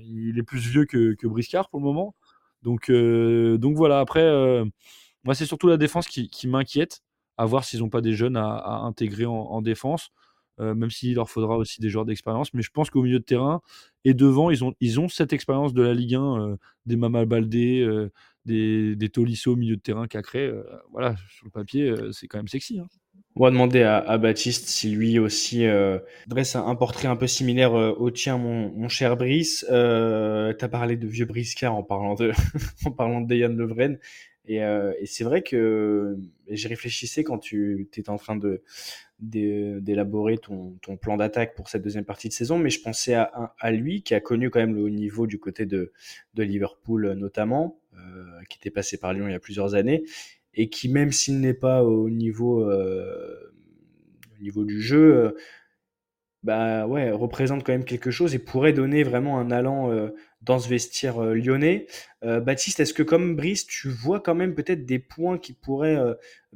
il 0.00 0.38
est 0.38 0.42
plus 0.42 0.58
vieux 0.58 0.84
que, 0.84 1.26
briscard 1.26 1.68
pour 1.68 1.80
le 1.80 1.84
moment. 1.84 2.14
Donc, 2.62 2.90
donc 2.90 3.76
voilà, 3.76 4.00
après, 4.00 4.28
moi 5.24 5.34
c'est 5.34 5.46
surtout 5.46 5.68
la 5.68 5.76
défense 5.76 6.08
qui, 6.08 6.28
qui 6.28 6.48
m'inquiète, 6.48 7.02
à 7.36 7.46
voir 7.46 7.64
s'ils 7.64 7.80
n'ont 7.80 7.88
pas 7.88 8.00
des 8.00 8.12
jeunes 8.14 8.36
à, 8.36 8.80
intégrer 8.82 9.26
en, 9.26 9.62
défense. 9.62 10.10
même 10.58 10.90
s'il 10.90 11.14
leur 11.14 11.30
faudra 11.30 11.56
aussi 11.56 11.80
des 11.80 11.88
joueurs 11.88 12.04
d'expérience. 12.04 12.52
Mais 12.54 12.62
je 12.62 12.70
pense 12.70 12.90
qu'au 12.90 13.02
milieu 13.02 13.18
de 13.18 13.24
terrain 13.24 13.60
et 14.04 14.14
devant, 14.14 14.50
ils 14.50 15.00
ont, 15.00 15.08
cette 15.08 15.32
expérience 15.32 15.72
de 15.72 15.82
la 15.82 15.94
Ligue 15.94 16.16
1, 16.16 16.56
des 16.86 16.96
Mama 16.96 17.24
Baldé, 17.24 18.08
des, 18.44 18.96
des 18.96 19.08
Tolisso 19.08 19.52
au 19.52 19.56
milieu 19.56 19.76
de 19.76 19.82
terrain 19.82 20.06
Cacré. 20.06 20.52
voilà, 20.90 21.16
sur 21.28 21.46
le 21.46 21.50
papier, 21.50 21.94
c'est 22.12 22.26
quand 22.26 22.38
même 22.38 22.48
sexy. 22.48 22.80
Hein. 22.80 22.88
On 23.36 23.44
va 23.44 23.50
demander 23.50 23.82
à, 23.82 24.18
Baptiste 24.18 24.68
si 24.68 24.90
lui 24.90 25.18
aussi 25.18 25.64
euh, 25.64 25.98
dresse 26.26 26.56
un, 26.56 26.74
portrait 26.74 27.06
un 27.06 27.14
peu 27.14 27.28
similaire 27.28 27.74
euh, 27.74 27.92
au 27.92 28.10
tien, 28.10 28.36
mon, 28.38 28.88
cher 28.88 29.16
Brice. 29.16 29.64
Euh, 29.70 30.52
tu 30.52 30.64
as 30.64 30.68
parlé 30.68 30.96
de 30.96 31.06
vieux 31.06 31.26
briscard 31.26 31.74
en 31.74 31.84
parlant 31.84 32.14
de, 32.14 32.32
en 32.84 32.90
parlant 32.90 33.20
de 33.20 33.28
Dejan 33.28 33.54
Levren. 33.54 33.98
Et, 34.46 34.64
euh, 34.64 34.92
et 34.98 35.06
c'est 35.06 35.22
vrai 35.22 35.42
que 35.42 36.18
j'y 36.48 36.66
réfléchissais 36.66 37.22
quand 37.22 37.38
tu 37.38 37.82
étais 37.82 38.10
en 38.10 38.16
train 38.16 38.36
de 38.36 38.62
d'élaborer 39.20 40.38
ton, 40.38 40.78
ton, 40.80 40.96
plan 40.96 41.18
d'attaque 41.18 41.54
pour 41.54 41.68
cette 41.68 41.82
deuxième 41.82 42.06
partie 42.06 42.28
de 42.28 42.32
saison, 42.32 42.58
mais 42.58 42.70
je 42.70 42.80
pensais 42.80 43.12
à, 43.12 43.54
à, 43.58 43.70
lui 43.70 44.02
qui 44.02 44.14
a 44.14 44.20
connu 44.20 44.48
quand 44.48 44.60
même 44.60 44.74
le 44.74 44.80
haut 44.80 44.88
niveau 44.88 45.26
du 45.26 45.38
côté 45.38 45.66
de, 45.66 45.92
de 46.32 46.42
Liverpool 46.42 47.12
notamment, 47.12 47.78
qui 48.48 48.56
était 48.56 48.70
passé 48.70 48.96
par 48.96 49.12
Lyon 49.12 49.28
il 49.28 49.32
y 49.32 49.34
a 49.34 49.38
plusieurs 49.38 49.74
années 49.74 50.04
et 50.60 50.68
qui, 50.68 50.90
même 50.90 51.10
s'il 51.10 51.40
n'est 51.40 51.54
pas 51.54 51.82
au 51.82 52.10
niveau, 52.10 52.60
euh, 52.60 53.50
au 54.38 54.42
niveau 54.42 54.66
du 54.66 54.82
jeu, 54.82 55.16
euh, 55.16 55.30
bah 56.42 56.86
ouais, 56.86 57.10
représente 57.10 57.64
quand 57.64 57.72
même 57.72 57.86
quelque 57.86 58.10
chose 58.10 58.34
et 58.34 58.38
pourrait 58.38 58.74
donner 58.74 59.02
vraiment 59.02 59.38
un 59.38 59.50
allant 59.50 59.90
euh, 59.90 60.10
dans 60.42 60.58
ce 60.58 60.68
vestiaire 60.68 61.22
lyonnais. 61.22 61.86
Baptiste, 62.22 62.80
est-ce 62.80 62.92
que 62.92 63.02
comme 63.02 63.36
Brice, 63.36 63.66
tu 63.66 63.88
vois 63.88 64.20
quand 64.20 64.34
même 64.34 64.54
peut-être 64.54 64.84
des 64.84 64.98
points 64.98 65.38
qui 65.38 65.54
pourraient 65.54 65.98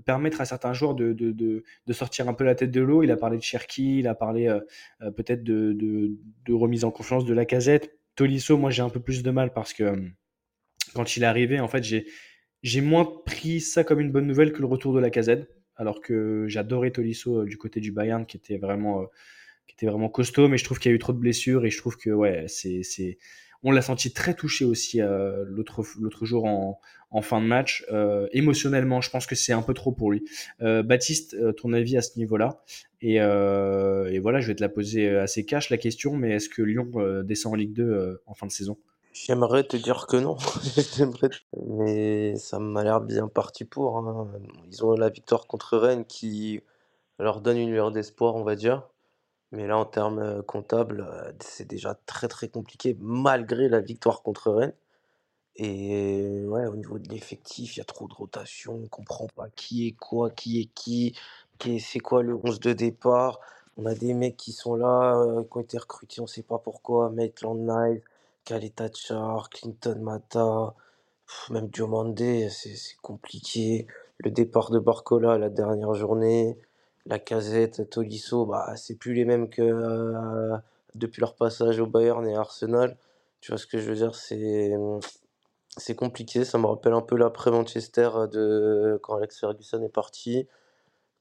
permettre 0.05 0.43
à 0.43 0.44
certains 0.44 0.74
joueurs 0.74 0.94
de, 0.94 1.14
de, 1.14 1.32
de, 1.32 1.64
de, 1.86 1.93
sortir 1.94 2.28
un 2.28 2.35
peu 2.35 2.44
la 2.44 2.55
tête 2.55 2.70
de 2.70 2.82
l'eau? 2.82 3.02
Il 3.02 3.10
a 3.10 3.16
parlé 3.16 3.39
de 3.39 3.43
Cherki, 3.43 4.01
il 4.01 4.09
a 4.09 4.14
parlé 4.14 4.55
peut-être 5.16 5.44
de, 5.44 5.72
de, 5.72 6.52
remise 6.52 6.85
en 6.85 6.90
confiance 6.90 7.24
de 7.24 7.35
la 7.35 7.44
casette. 7.47 7.98
Tolisso, 8.16 8.56
moi 8.59 8.70
j'ai 8.70 8.82
un 8.82 8.90
peu 8.90 9.01
plus 9.01 9.22
de 9.22 9.31
mal 9.31 9.52
parce 9.52 9.72
que 9.74 9.94
quand 10.94 11.16
il 11.16 11.22
est 11.22 11.26
arrivé, 11.26 11.60
en 11.60 11.68
fait, 11.68 11.85
j'ai 11.85 12.06
j'ai 12.65 12.81
moins 12.81 13.05
pris 13.27 13.61
ça 13.61 13.85
comme 13.85 14.01
une 14.01 14.11
bonne 14.11 14.27
nouvelle 14.27 14.53
que 14.53 14.61
le 14.61 14.66
retour 14.66 14.95
de 14.95 14.99
la 14.99 15.11
casette, 15.11 15.49
alors 15.77 16.01
que 16.01 16.47
j'adorais 16.49 16.91
Tolisso 16.91 17.43
euh, 17.43 17.45
du 17.45 17.59
côté 17.59 17.78
du 17.78 17.93
Bayern, 17.93 18.24
qui 18.24 18.39
était 18.39 18.57
vraiment, 18.57 19.03
euh, 19.03 19.07
qui 19.66 19.74
était 19.74 19.86
vraiment 19.86 20.09
costaud, 20.09 20.49
mais 20.49 20.57
je 20.57 20.65
trouve 20.65 20.78
qu'il 20.78 20.91
y 20.91 20.93
a 20.93 20.97
eu 20.97 20.99
trop 20.99 21.12
de 21.12 21.19
blessures 21.19 21.66
et 21.66 21.70
je 21.70 21.77
trouve 21.77 21.99
que 21.99 22.09
ouais, 22.09 22.47
c'est, 22.49 22.82
c'est... 22.82 23.19
on 23.62 23.70
l'a 23.70 23.82
senti 23.82 24.15
très 24.15 24.32
touché 24.32 24.65
aussi 24.65 25.03
euh, 25.03 25.45
l'autre, 25.47 25.85
l'autre 26.01 26.24
jour 26.24 26.47
en, 26.47 26.81
en 27.11 27.20
fin 27.20 27.43
de 27.43 27.47
match. 27.47 27.85
émotionnellement, 28.32 29.03
je 29.03 29.11
pense 29.11 29.27
que 29.27 29.35
c'est 29.35 29.53
un 29.53 29.62
peu 29.62 29.74
trop 29.74 29.93
pour 29.93 30.11
lui. 30.11 30.24
Baptiste, 30.59 31.36
ton 31.57 31.73
avis 31.73 31.97
à 31.97 32.03
ce 32.03 32.19
niveau-là? 32.19 32.65
Et, 33.03 33.16
et, 33.16 34.19
voilà, 34.19 34.41
je 34.41 34.49
vais 34.49 34.57
te 34.57 34.62
la 34.62 34.69
poser 34.69 35.11
assez 35.11 35.45
cash 35.45 35.70
la 35.70 35.77
question, 35.77 36.16
mais 36.16 36.32
est-ce 36.32 36.49
que 36.49 36.61
Lyon 36.61 36.91
descend 37.23 37.53
en 37.53 37.57
Ligue 37.57 37.73
2 37.73 38.20
en 38.27 38.35
fin 38.35 38.49
de 38.49 38.53
saison? 38.53 38.78
J'aimerais 39.15 39.65
te 39.65 39.77
dire 39.78 40.07
que 40.07 40.16
non, 40.19 40.36
mais 41.66 42.36
ça 42.36 42.59
m'a 42.59 42.82
l'air 42.85 43.01
bien 43.01 43.28
parti 43.28 43.65
pour, 43.65 43.97
hein. 43.99 44.28
Ils 44.66 44.85
ont 44.85 44.93
la 44.95 45.09
victoire 45.09 45.47
contre 45.47 45.78
Rennes 45.78 46.05
qui 46.05 46.61
leur 47.20 47.41
donne 47.43 47.59
une 47.59 47.70
lueur 47.70 47.93
d'espoir, 47.93 48.36
on 48.36 48.45
va 48.45 48.57
dire. 48.57 48.89
Mais 49.53 49.66
là, 49.69 49.78
en 49.78 49.86
termes 49.86 50.20
euh, 50.20 50.43
comptables, 50.43 51.03
euh, 51.09 51.32
c'est 51.41 51.66
déjà 51.69 51.95
très 52.07 52.28
très 52.28 52.49
compliqué 52.49 52.97
malgré 53.01 53.69
la 53.69 53.81
victoire 53.81 54.23
contre 54.23 54.53
Rennes. 54.53 54.74
Et 55.57 56.43
ouais, 56.47 56.66
au 56.66 56.77
niveau 56.77 56.99
de 56.99 57.09
l'effectif, 57.11 57.77
il 57.77 57.81
y 57.81 57.82
a 57.82 57.85
trop 57.85 58.09
de 58.09 58.15
rotation, 58.15 58.74
on 58.85 58.89
comprend 58.89 59.28
pas 59.36 59.49
qui 59.57 59.86
est 59.89 59.93
quoi, 59.93 60.31
qui 60.31 60.61
est 60.61 60.66
qui, 60.74 61.15
c'est 61.81 62.01
quoi 62.01 62.23
le 62.23 62.36
11 62.45 62.61
de 62.61 62.73
départ. 62.73 63.41
On 63.77 63.86
a 63.86 63.95
des 63.95 64.15
mecs 64.15 64.36
qui 64.36 64.53
sont 64.53 64.77
là, 64.77 65.16
euh, 65.19 65.43
qui 65.45 65.59
ont 65.59 65.61
été 65.61 65.78
recrutés, 65.78 66.20
on 66.20 66.27
sait 66.27 66.43
pas 66.43 66.59
pourquoi, 66.59 67.11
Maitland 67.11 67.59
Niles. 67.61 68.03
Tachar, 68.45 69.49
Clinton 69.51 69.99
Mata, 70.01 70.75
même 71.51 71.69
Diomandé, 71.69 72.49
c'est 72.51 72.97
compliqué. 73.03 73.87
Le 74.19 74.31
départ 74.31 74.71
de 74.71 74.79
Barcola 74.79 75.39
la 75.39 75.49
dernière 75.49 75.95
journée, 75.95 76.59
la 77.07 77.19
casette, 77.19 77.89
Tolisso, 77.91 78.47
bah, 78.47 78.75
c'est 78.77 78.97
plus 78.97 79.15
les 79.15 79.25
mêmes 79.25 79.49
que 79.49 79.62
euh, 79.62 80.57
depuis 80.95 81.21
leur 81.21 81.35
passage 81.35 81.81
au 81.81 81.87
Bayern 81.87 82.27
et 82.27 82.35
à 82.35 82.41
Arsenal. 82.41 82.97
Tu 83.41 83.51
vois 83.51 83.59
ce 83.59 83.66
que 83.66 83.79
je 83.79 83.91
veux 83.91 83.97
dire? 83.97 84.15
C'est 85.77 85.97
compliqué. 85.97 86.45
Ça 86.45 86.59
me 86.59 86.66
rappelle 86.66 86.93
un 86.93 87.03
peu 87.03 87.16
l'après-Manchester 87.16 88.11
quand 89.03 89.16
Alex 89.16 89.41
Ferguson 89.41 89.83
est 89.83 89.89
parti. 89.89 90.47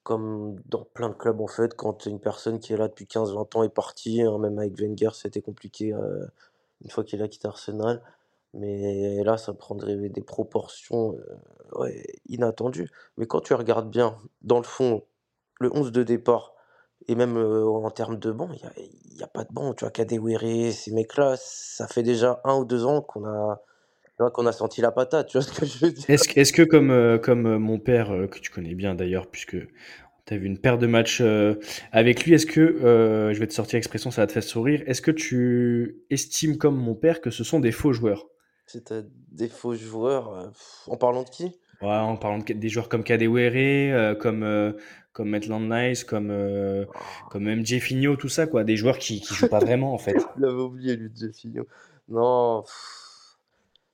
Comme 0.04 0.60
dans 0.66 0.84
plein 0.84 1.08
de 1.10 1.14
clubs 1.14 1.40
en 1.40 1.48
fait, 1.48 1.76
quand 1.76 2.06
une 2.06 2.20
personne 2.20 2.60
qui 2.60 2.74
est 2.74 2.78
là 2.78 2.90
depuis 2.90 3.06
15-20 3.06 3.58
ans 3.58 3.64
est 3.64 3.70
partie, 3.70 4.22
hein, 4.22 4.38
même 4.38 4.60
avec 4.60 4.78
Wenger, 4.78 5.12
c'était 5.14 5.42
compliqué. 5.42 5.94
Euh, 5.94 6.26
une 6.84 6.90
fois 6.90 7.04
qu'il 7.04 7.22
a 7.22 7.28
quitté 7.28 7.48
Arsenal. 7.48 8.02
Mais 8.54 9.24
là, 9.24 9.38
ça 9.38 9.54
prendrait 9.54 9.96
des 9.96 10.22
proportions 10.22 11.18
euh, 11.80 11.90
inattendues. 12.28 12.90
Mais 13.18 13.26
quand 13.26 13.42
tu 13.42 13.54
regardes 13.56 13.90
bien, 13.90 14.18
dans 14.42 14.58
le 14.58 14.64
fond, 14.64 15.04
le 15.60 15.76
11 15.76 15.92
de 15.92 16.04
départ, 16.04 16.54
et 17.08 17.16
même 17.16 17.36
euh, 17.36 17.66
en 17.66 17.90
termes 17.90 18.18
de 18.18 18.32
banc, 18.32 18.50
il 18.78 19.16
n'y 19.18 19.24
a, 19.24 19.28
pas 19.28 19.44
de 19.44 19.52
banc. 19.52 19.74
Tu 19.74 19.86
vois, 19.86 19.92
Kadewere, 19.92 20.72
ces 20.72 20.92
mecs-là, 20.92 21.36
ça 21.38 21.88
fait 21.88 22.04
déjà 22.04 22.42
un 22.44 22.56
ou 22.56 22.66
deux 22.66 22.86
ans 22.86 23.02
qu'on 23.02 23.26
a, 23.26 23.60
qu'on 24.32 24.46
a 24.46 24.52
senti 24.52 24.82
la 24.82 24.92
patate. 24.92 25.28
Tu 25.30 25.38
vois 25.38 25.48
ce 25.48 25.60
que 25.60 25.66
je 25.66 25.86
veux 25.86 25.92
dire? 25.92 26.06
Est-ce 26.08 26.54
que, 26.54 26.62
comme, 26.62 26.92
euh, 26.92 27.18
comme 27.18 27.58
mon 27.58 27.80
père, 27.80 28.10
que 28.30 28.38
tu 28.38 28.52
connais 28.52 28.76
bien 28.76 28.94
d'ailleurs, 28.94 29.28
puisque 29.28 29.58
tu 30.26 30.34
as 30.34 30.38
vu 30.38 30.48
une 30.48 30.58
paire 30.58 30.78
de 30.78 30.88
matchs 30.88 31.22
euh, 31.22 31.56
avec 31.92 32.26
lui. 32.26 32.34
Est-ce 32.34 32.46
que, 32.46 32.62
euh, 32.62 33.34
je 33.34 33.40
vais 33.40 33.48
te 33.48 33.54
sortir 33.54 33.78
l'expression, 33.78 34.12
ça 34.12 34.22
va 34.22 34.28
te 34.28 34.32
faire 34.32 34.44
sourire, 34.44 34.82
est-ce 34.86 35.02
que 35.02 35.12
tu 35.12 36.04
estimes 36.10 36.58
comme 36.58 36.78
mon 36.78 36.96
père 36.96 37.22
que 37.22 37.30
ce 37.30 37.44
sont 37.44 37.60
des 37.60 37.72
faux 37.72 37.94
joueurs? 37.94 38.28
C'est 38.66 38.94
des 39.32 39.50
faux 39.50 39.76
joueurs 39.76 40.34
euh, 40.34 40.48
En 40.88 40.96
parlant 40.96 41.24
de 41.24 41.30
qui? 41.30 41.60
Ouais, 41.82 41.90
En 41.90 42.16
parlant 42.16 42.40
de, 42.40 42.54
des 42.54 42.70
joueurs 42.70 42.88
comme 42.88 43.04
Kadewere, 43.04 44.18
comme, 44.18 44.74
comme 45.12 45.30
Maitland 45.30 45.70
Nice, 45.70 46.06
comme, 46.06 46.32
oh. 46.32 46.92
comme 47.30 47.44
MJ 47.44 47.80
Figno, 47.80 48.16
tout 48.16 48.30
ça, 48.30 48.48
quoi. 48.48 48.64
Des 48.64 48.78
joueurs 48.78 48.98
qui 48.98 49.22
ne 49.30 49.36
jouent 49.36 49.50
pas 49.50 49.60
vraiment, 49.60 49.94
en 49.94 49.98
fait. 49.98 50.16
Je 50.38 50.42
l'avais 50.42 50.62
oublié, 50.62 50.96
lui, 50.96 51.10
MJ 51.10 51.34
Figno. 51.34 51.68
Non, 52.08 52.64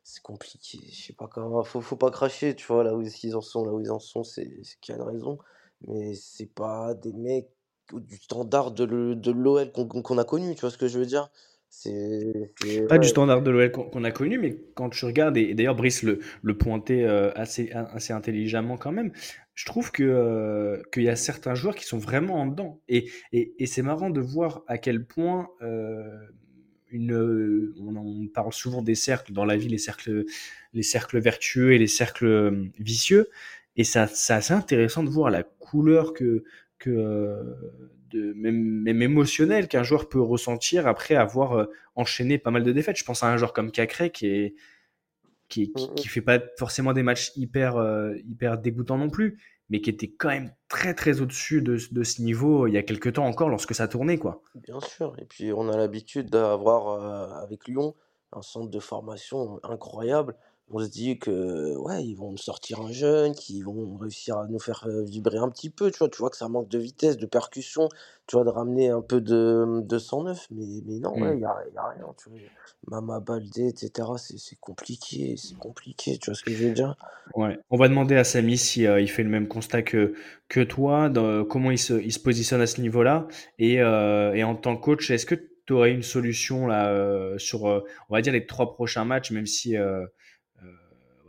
c'est 0.03 0.22
compliqué. 0.22 0.80
Je 0.91 1.07
sais 1.07 1.14
pas 1.14 1.27
comment. 1.27 1.64
Faut, 1.64 1.81
faut 1.81 1.95
pas 1.95 2.11
cracher, 2.11 2.56
tu 2.56 2.68
vois, 2.68 2.84
là 2.84 2.93
où 2.95 3.01
ils 3.01 3.35
en 3.35 3.41
sont, 3.41 3.65
là 3.65 3.72
où 3.72 3.80
ils 3.80 3.89
en 3.89 3.99
sont, 3.99 4.23
c'est 4.23 4.47
qu'il 4.81 4.93
y 4.93 4.97
a 4.97 5.01
une 5.01 5.07
raison 5.07 5.39
mais 5.88 6.14
c'est 6.15 6.53
pas 6.53 6.93
des 6.93 7.14
mecs 7.14 7.49
du 7.93 8.18
standard 8.18 8.72
de 8.72 8.84
l'OL 9.31 9.72
qu'on 9.72 10.18
a 10.18 10.23
connu, 10.23 10.53
tu 10.56 10.61
vois 10.61 10.72
ce 10.72 10.77
que 10.77 10.88
je 10.88 10.99
veux 10.99 11.06
dire? 11.06 11.30
C'est 11.72 12.34
pas 12.88 12.97
du 12.97 13.07
standard 13.07 13.43
de 13.43 13.51
l'OL 13.51 13.72
qu'on 13.72 14.03
a 14.03 14.11
connu, 14.11 14.39
mais 14.39 14.57
quand 14.73 14.89
tu 14.89 15.06
regardes, 15.06 15.38
et, 15.38 15.53
d'ailleurs 15.53 15.76
Brice 15.76 16.01
le, 16.01 16.19
le 16.41 16.57
pointait 16.57 17.03
euh, 17.03 17.31
assez, 17.35 17.72
assez 17.72 18.11
intelligemment 18.11 18.76
quand 18.77 18.91
même, 18.91 19.11
je 19.53 19.65
trouve 19.65 19.91
que 19.91 20.03
euh, 20.03 20.81
qu'il 20.91 21.03
y 21.03 21.10
a 21.10 21.15
certains 21.15 21.53
joueurs 21.53 21.76
qui 21.76 21.85
sont 21.85 21.99
vraiment 21.99 22.41
en 22.41 22.47
dedans. 22.47 22.81
Et, 22.88 23.11
et, 23.34 23.53
et 23.60 23.65
c'est 23.68 23.84
marrant 23.84 24.10
de 24.10 24.19
voir 24.19 24.64
à 24.68 24.77
quel 24.77 25.06
point 25.06 25.49
euh, 25.61 26.10
une, 26.91 27.73
on, 27.80 28.27
parle 28.34 28.53
souvent 28.53 28.81
des 28.81 28.95
cercles 28.95 29.34
dans 29.34 29.45
la 29.45 29.56
vie, 29.56 29.68
les 29.68 29.77
cercles, 29.77 30.26
les 30.73 30.84
cercles 30.84 31.19
vertueux 31.19 31.73
et 31.73 31.77
les 31.77 31.88
cercles 31.88 32.72
vicieux. 32.80 33.30
Et 33.80 33.85
c'est 33.85 33.99
assez 34.34 34.53
intéressant 34.53 35.03
de 35.03 35.10
voir 35.10 35.30
la 35.30 35.43
couleur 35.43 36.11
que, 36.11 36.43
que 36.80 36.89
euh, 36.89 37.56
de, 38.11 38.34
même, 38.34 39.01
émotionnelle 39.01 39.69
qu'un 39.69 39.84
joueur 39.84 40.10
peut 40.10 40.19
ressentir 40.19 40.85
après 40.85 41.15
avoir 41.15 41.53
euh, 41.53 41.65
enchaîné 41.95 42.38
pas 42.38 42.51
mal 42.51 42.64
de 42.64 42.73
défaites. 42.73 42.97
Je 42.97 43.06
pense 43.06 43.23
à 43.23 43.27
un 43.31 43.38
joueur 43.38 43.53
comme 43.53 43.72
Cacré 43.72 44.11
qui 44.11 44.27
est 44.27 44.56
qui, 45.47 45.72
qui, 45.72 45.88
mm, 45.88 45.93
mm. 45.93 46.10
fait 46.10 46.22
pas 46.22 46.39
forcément 46.57 46.91
des 46.91 47.03
matchs 47.03 47.31
hyper 47.38 47.77
euh, 47.77 48.15
hyper 48.27 48.57
dégoûtants 48.57 48.97
non 48.97 49.10
plus, 49.10 49.41
mais 49.69 49.80
qui 49.80 49.89
était 49.89 50.10
quand 50.11 50.27
même 50.27 50.51
très 50.68 50.93
très 50.93 51.22
au-dessus 51.22 51.61
de, 51.61 51.77
de, 51.89 52.03
ce 52.03 52.22
niveau 52.22 52.68
il 52.68 52.73
y 52.73 52.77
a 52.77 52.84
quelques 52.84 53.14
temps 53.14 53.27
encore 53.27 53.47
lorsque 53.47 53.73
ça 53.73 53.88
tournait 53.88 54.18
quoi. 54.18 54.43
Bien 54.56 54.81
sûr. 54.81 55.15
Et 55.19 55.26
puis 55.26 55.53
on 55.53 55.69
a 55.69 55.77
l'habitude 55.77 56.30
d'avoir 56.30 57.41
avec 57.41 57.65
Lyon 57.65 57.95
un 58.34 58.41
centre 58.41 58.69
de 58.69 58.80
formation 58.80 59.61
incroyable 59.64 60.35
on 60.71 60.79
se 60.79 60.89
dit 60.89 61.17
que 61.19 61.75
ouais, 61.77 62.03
ils 62.05 62.15
vont 62.15 62.31
nous 62.31 62.37
sortir 62.37 62.81
un 62.81 62.91
jeune, 62.91 63.33
qui 63.33 63.61
vont 63.61 63.97
réussir 63.97 64.37
à 64.37 64.47
nous 64.47 64.59
faire 64.59 64.85
euh, 64.87 65.03
vibrer 65.03 65.37
un 65.37 65.49
petit 65.49 65.69
peu, 65.69 65.91
tu 65.91 65.99
vois. 65.99 66.09
Tu 66.09 66.17
vois 66.19 66.29
que 66.29 66.37
ça 66.37 66.47
manque 66.49 66.69
de 66.69 66.77
vitesse, 66.79 67.17
de 67.17 67.25
percussion, 67.25 67.89
tu 68.27 68.35
vois, 68.35 68.45
de 68.45 68.49
ramener 68.49 68.89
un 68.89 69.01
peu 69.01 69.21
de, 69.21 69.81
de 69.81 69.97
109, 69.99 70.47
mais, 70.51 70.65
mais 70.85 70.99
non, 70.99 71.17
ouais, 71.19 71.33
Mm. 71.33 71.33
il 71.33 71.39
n'y 71.39 71.45
a, 71.45 71.55
y 71.73 71.77
a 71.77 71.87
rien, 71.89 72.05
tu 72.17 72.29
vois. 72.29 72.39
Mama 72.87 73.19
Baldé, 73.19 73.67
etc., 73.69 74.17
c'est 74.17 74.37
c'est 74.37 74.59
compliqué, 74.59 75.35
c'est 75.37 75.57
compliqué, 75.57 76.17
tu 76.17 76.29
vois 76.29 76.35
ce 76.35 76.43
que 76.43 76.53
je 76.53 76.63
veux 76.65 76.71
dire? 76.71 76.95
Ouais. 77.35 77.59
On 77.69 77.77
va 77.77 77.87
demander 77.87 78.15
à 78.15 78.23
Samy 78.23 78.57
si 78.57 78.87
euh, 78.87 78.99
il 78.99 79.09
fait 79.09 79.23
le 79.23 79.29
même 79.29 79.47
constat 79.47 79.83
que, 79.83 80.13
que 80.47 80.61
toi, 80.61 81.09
dans- 81.09 81.45
comment 81.45 81.69
il 81.71 81.77
se, 81.77 81.93
il 82.01 82.11
se 82.11 82.19
positionne 82.19 82.61
à 82.61 82.67
ce 82.67 82.81
niveau-là. 82.81 83.27
Et, 83.59 83.81
euh, 83.81 84.33
et 84.33 84.43
en 84.43 84.55
tant 84.55 84.75
que 84.75 84.81
coach, 84.83 85.11
est-ce 85.11 85.25
que 85.27 85.35
tu 85.67 85.73
aurais 85.73 85.91
une 85.91 86.01
solution 86.01 86.65
là, 86.65 86.89
euh, 86.89 87.37
sur, 87.37 87.67
euh, 87.69 87.81
on 88.09 88.15
va 88.15 88.21
dire, 88.21 88.33
les 88.33 88.47
trois 88.47 88.73
prochains 88.73 89.05
matchs, 89.05 89.29
même 89.31 89.45
si 89.45 89.77
euh, 89.77 90.01
euh, 90.01 90.07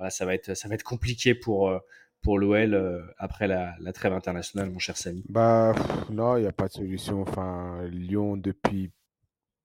ça, 0.09 0.24
va 0.24 0.35
être, 0.35 0.82
compliqué 0.82 1.35
pour, 1.35 1.68
euh, 1.68 1.78
l'OL 2.27 2.74
euh, 2.74 3.02
après 3.18 3.47
la, 3.47 3.74
trêve 3.93 4.12
internationale, 4.14 4.70
mon 4.70 4.78
cher 4.78 4.97
Samy? 4.97 5.24
Bah 5.28 5.74
non, 6.10 6.36
il 6.36 6.43
n'y 6.43 6.48
a 6.48 6.52
pas 6.52 6.68
de 6.68 6.72
solution. 6.72 7.20
Enfin, 7.22 7.82
Lyon, 7.90 8.36
depuis 8.36 8.90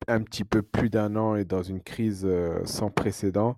un 0.07 0.22
petit 0.22 0.44
peu 0.44 0.62
plus 0.62 0.90
d'un 0.90 1.16
an, 1.16 1.36
est 1.36 1.45
dans 1.45 1.64
une 1.64 1.82
crise 1.82 2.26
euh, 2.26 2.60
sans 2.66 2.90
précédent. 2.90 3.57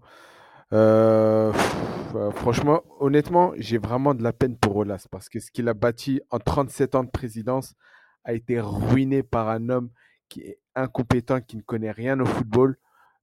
Franchement, 2.35 2.83
honnêtement, 2.99 3.53
j'ai 3.57 3.77
vraiment 3.77 4.13
de 4.13 4.21
la 4.21 4.33
peine 4.33 4.57
pour 4.57 4.75
Olas 4.75 5.07
parce 5.09 5.29
que 5.29 5.39
ce 5.39 5.49
qu'il 5.51 5.67
a 5.69 5.73
bâti 5.73 6.21
en 6.29 6.39
37 6.39 6.95
ans 6.95 7.03
de 7.03 7.09
présidence 7.09 7.73
a 8.23 8.33
été 8.33 8.59
ruiné 8.59 9.23
par 9.23 9.49
un 9.49 9.69
homme 9.69 9.89
qui 10.27 10.41
est 10.41 10.59
incompétent, 10.75 11.39
qui 11.39 11.55
ne 11.55 11.61
connaît 11.61 11.91
rien 11.91 12.19
au 12.19 12.25
football, 12.25 12.77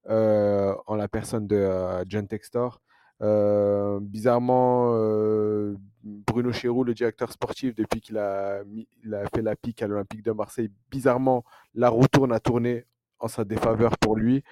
en 0.09 0.97
la 0.97 1.09
personne 1.09 1.47
de 1.47 2.03
John 2.09 2.27
Textor. 2.27 2.81
Euh, 3.23 4.01
bizarrement, 4.01 4.93
euh, 4.97 5.77
Bruno 6.03 6.53
Chéroux, 6.53 6.85
le 6.85 6.95
directeur 6.95 7.31
sportif, 7.33 7.75
depuis 7.75 8.01
qu'il 8.01 8.19
a, 8.19 8.63
fait 9.35 9.43
la 9.43 9.57
pique 9.57 9.83
à 9.83 9.87
l'Olympique 9.87 10.23
de 10.23 10.33
Marseille, 10.33 10.71
bizarrement, 10.91 11.45
la 11.75 11.89
roue 11.89 12.09
tourne 12.09 12.33
à 12.33 12.41
tourner 12.41 12.85
en 13.21 13.29
sa 13.29 13.45
défaveur 13.45 13.97
pour 13.99 14.17
lui. 14.17 14.43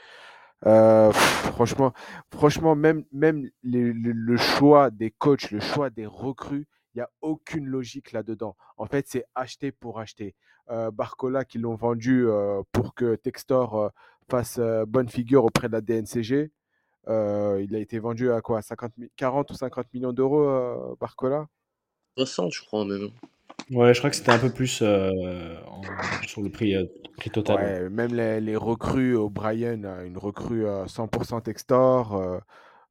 Euh, 0.65 1.11
franchement, 1.13 1.93
franchement, 2.33 2.77
même, 2.77 3.05
le, 3.13 4.37
choix 4.37 4.91
des 4.91 5.11
coachs, 5.11 5.51
le 5.51 5.61
choix 5.61 5.91
des 5.91 6.07
recrues, 6.07 6.69
il 6.95 6.99
n'y 6.99 7.03
a 7.03 7.11
aucune 7.21 7.67
logique 7.67 8.13
là-dedans. 8.13 8.57
En 8.77 8.87
fait, 8.87 9.07
c'est 9.09 9.25
acheter 9.35 9.73
pour 9.73 9.99
acheter. 9.99 10.35
Barcola, 10.93 11.45
qui 11.45 11.59
l'ont 11.59 11.75
vendu 11.75 12.27
pour 12.71 12.95
que 12.95 13.17
Textor 13.17 13.91
fasse 14.31 14.59
bonne 14.87 15.09
figure 15.09 15.45
auprès 15.45 15.69
de 15.69 15.73
la 15.73 15.81
DNCG. 15.81 16.51
Euh, 17.09 17.61
il 17.63 17.75
a 17.75 17.79
été 17.79 17.99
vendu 17.99 18.31
à 18.31 18.41
quoi? 18.41 18.63
50, 18.63 18.93
mi- 18.97 19.11
40 19.17 19.51
ou 19.51 19.55
50 19.55 19.93
millions 19.93 20.13
d'euros, 20.13 20.45
euh, 20.49 20.95
Barcola? 21.01 21.47
60, 22.17 22.53
je 22.53 22.63
crois, 22.63 22.85
même. 22.85 23.11
Ouais, 23.71 23.95
je 23.95 23.99
crois 24.01 24.11
que 24.11 24.17
c'était 24.17 24.31
un 24.33 24.39
peu 24.39 24.51
plus 24.51 24.81
euh, 24.83 25.57
en- 25.67 25.83
sur 26.27 26.43
le 26.43 26.51
prix, 26.51 26.75
euh, 26.77 26.85
prix 27.17 27.31
total. 27.31 27.57
ouais. 27.57 27.89
Même 27.89 28.15
les, 28.15 28.41
les 28.41 28.57
recrues, 28.57 29.17
O'Brien, 29.17 30.05
une 30.05 30.19
recrue 30.19 30.67
euh, 30.67 30.87
100% 30.87 31.41
Textor, 31.41 32.15
euh, 32.17 32.39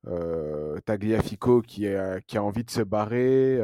euh, 0.08 0.80
Tagliafico 0.86 1.62
qui, 1.62 1.86
est, 1.86 2.26
qui 2.26 2.38
a 2.38 2.44
envie 2.44 2.64
de 2.64 2.72
se 2.72 2.82
barrer, 2.82 3.60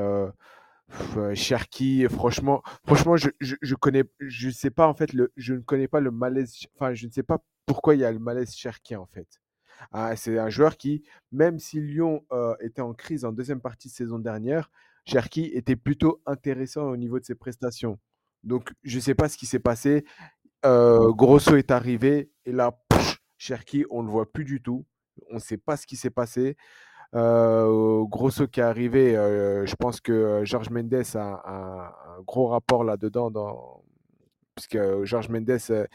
Cherki, 1.36 2.06
franchement, 2.10 2.62
franchement, 2.86 3.18
je, 3.18 3.30
je, 3.42 3.56
je 3.62 3.76
connais, 3.76 4.04
je 4.20 4.50
sais 4.50 4.70
pas 4.70 4.88
en 4.88 4.94
fait, 4.94 5.14
le, 5.14 5.32
je 5.36 5.54
ne 5.54 5.60
connais 5.60 5.88
pas 5.88 6.00
le 6.00 6.12
malaise, 6.12 6.56
enfin, 6.76 6.94
je 6.94 7.08
ne 7.08 7.12
sais 7.12 7.24
pas 7.24 7.40
pourquoi 7.66 7.96
il 7.96 8.02
y 8.02 8.06
a 8.06 8.12
le 8.12 8.20
malaise 8.20 8.54
Cherki 8.56 8.96
en 8.96 9.06
fait. 9.06 9.28
Ah, 9.92 10.16
c'est 10.16 10.38
un 10.38 10.50
joueur 10.50 10.78
qui, 10.78 11.04
même 11.32 11.60
si 11.60 11.80
Lyon 11.80 12.26
euh, 12.32 12.56
était 12.60 12.82
en 12.82 12.94
crise 12.94 13.26
en 13.26 13.32
deuxième 13.32 13.62
partie 13.62 13.88
de 13.88 13.94
saison 13.94 14.20
dernière, 14.20 14.70
Cherki 15.06 15.46
était 15.54 15.76
plutôt 15.76 16.22
intéressant 16.26 16.84
au 16.84 16.98
niveau 16.98 17.20
de 17.20 17.26
ses 17.26 17.36
prestations. 17.36 18.00
Donc, 18.44 18.74
je 18.84 18.98
ne 18.98 19.02
sais 19.02 19.16
pas 19.16 19.30
ce 19.30 19.38
qui 19.38 19.46
s'est 19.46 19.60
passé. 19.60 20.06
Euh, 20.66 21.12
Grosso 21.14 21.56
est 21.56 21.72
arrivé 21.72 22.32
et 22.46 22.52
là, 22.52 22.78
pff, 22.90 23.20
Cherki, 23.38 23.86
on 23.90 24.02
ne 24.02 24.08
le 24.08 24.12
voit 24.12 24.32
plus 24.32 24.46
du 24.46 24.62
tout. 24.62 24.86
On 25.32 25.36
ne 25.36 25.40
sait 25.40 25.58
pas 25.58 25.78
ce 25.78 25.88
qui 25.88 25.96
s'est 25.96 26.10
passé. 26.10 26.58
Euh, 27.16 28.04
Grosso 28.04 28.48
qui 28.48 28.60
est 28.60 28.64
arrivé, 28.64 29.14
je 29.14 29.76
pense 29.76 30.02
que 30.02 30.42
Georges 30.44 30.70
Mendes 30.70 31.04
a 31.16 31.42
un, 31.46 32.22
gros 32.24 32.48
rapport 32.48 32.84
là-dedans, 32.84 33.32
dans... 33.32 33.77
puisque 34.58 34.78
Georges 35.04 35.30
Mendes 35.30 35.58
euh, 35.70 35.86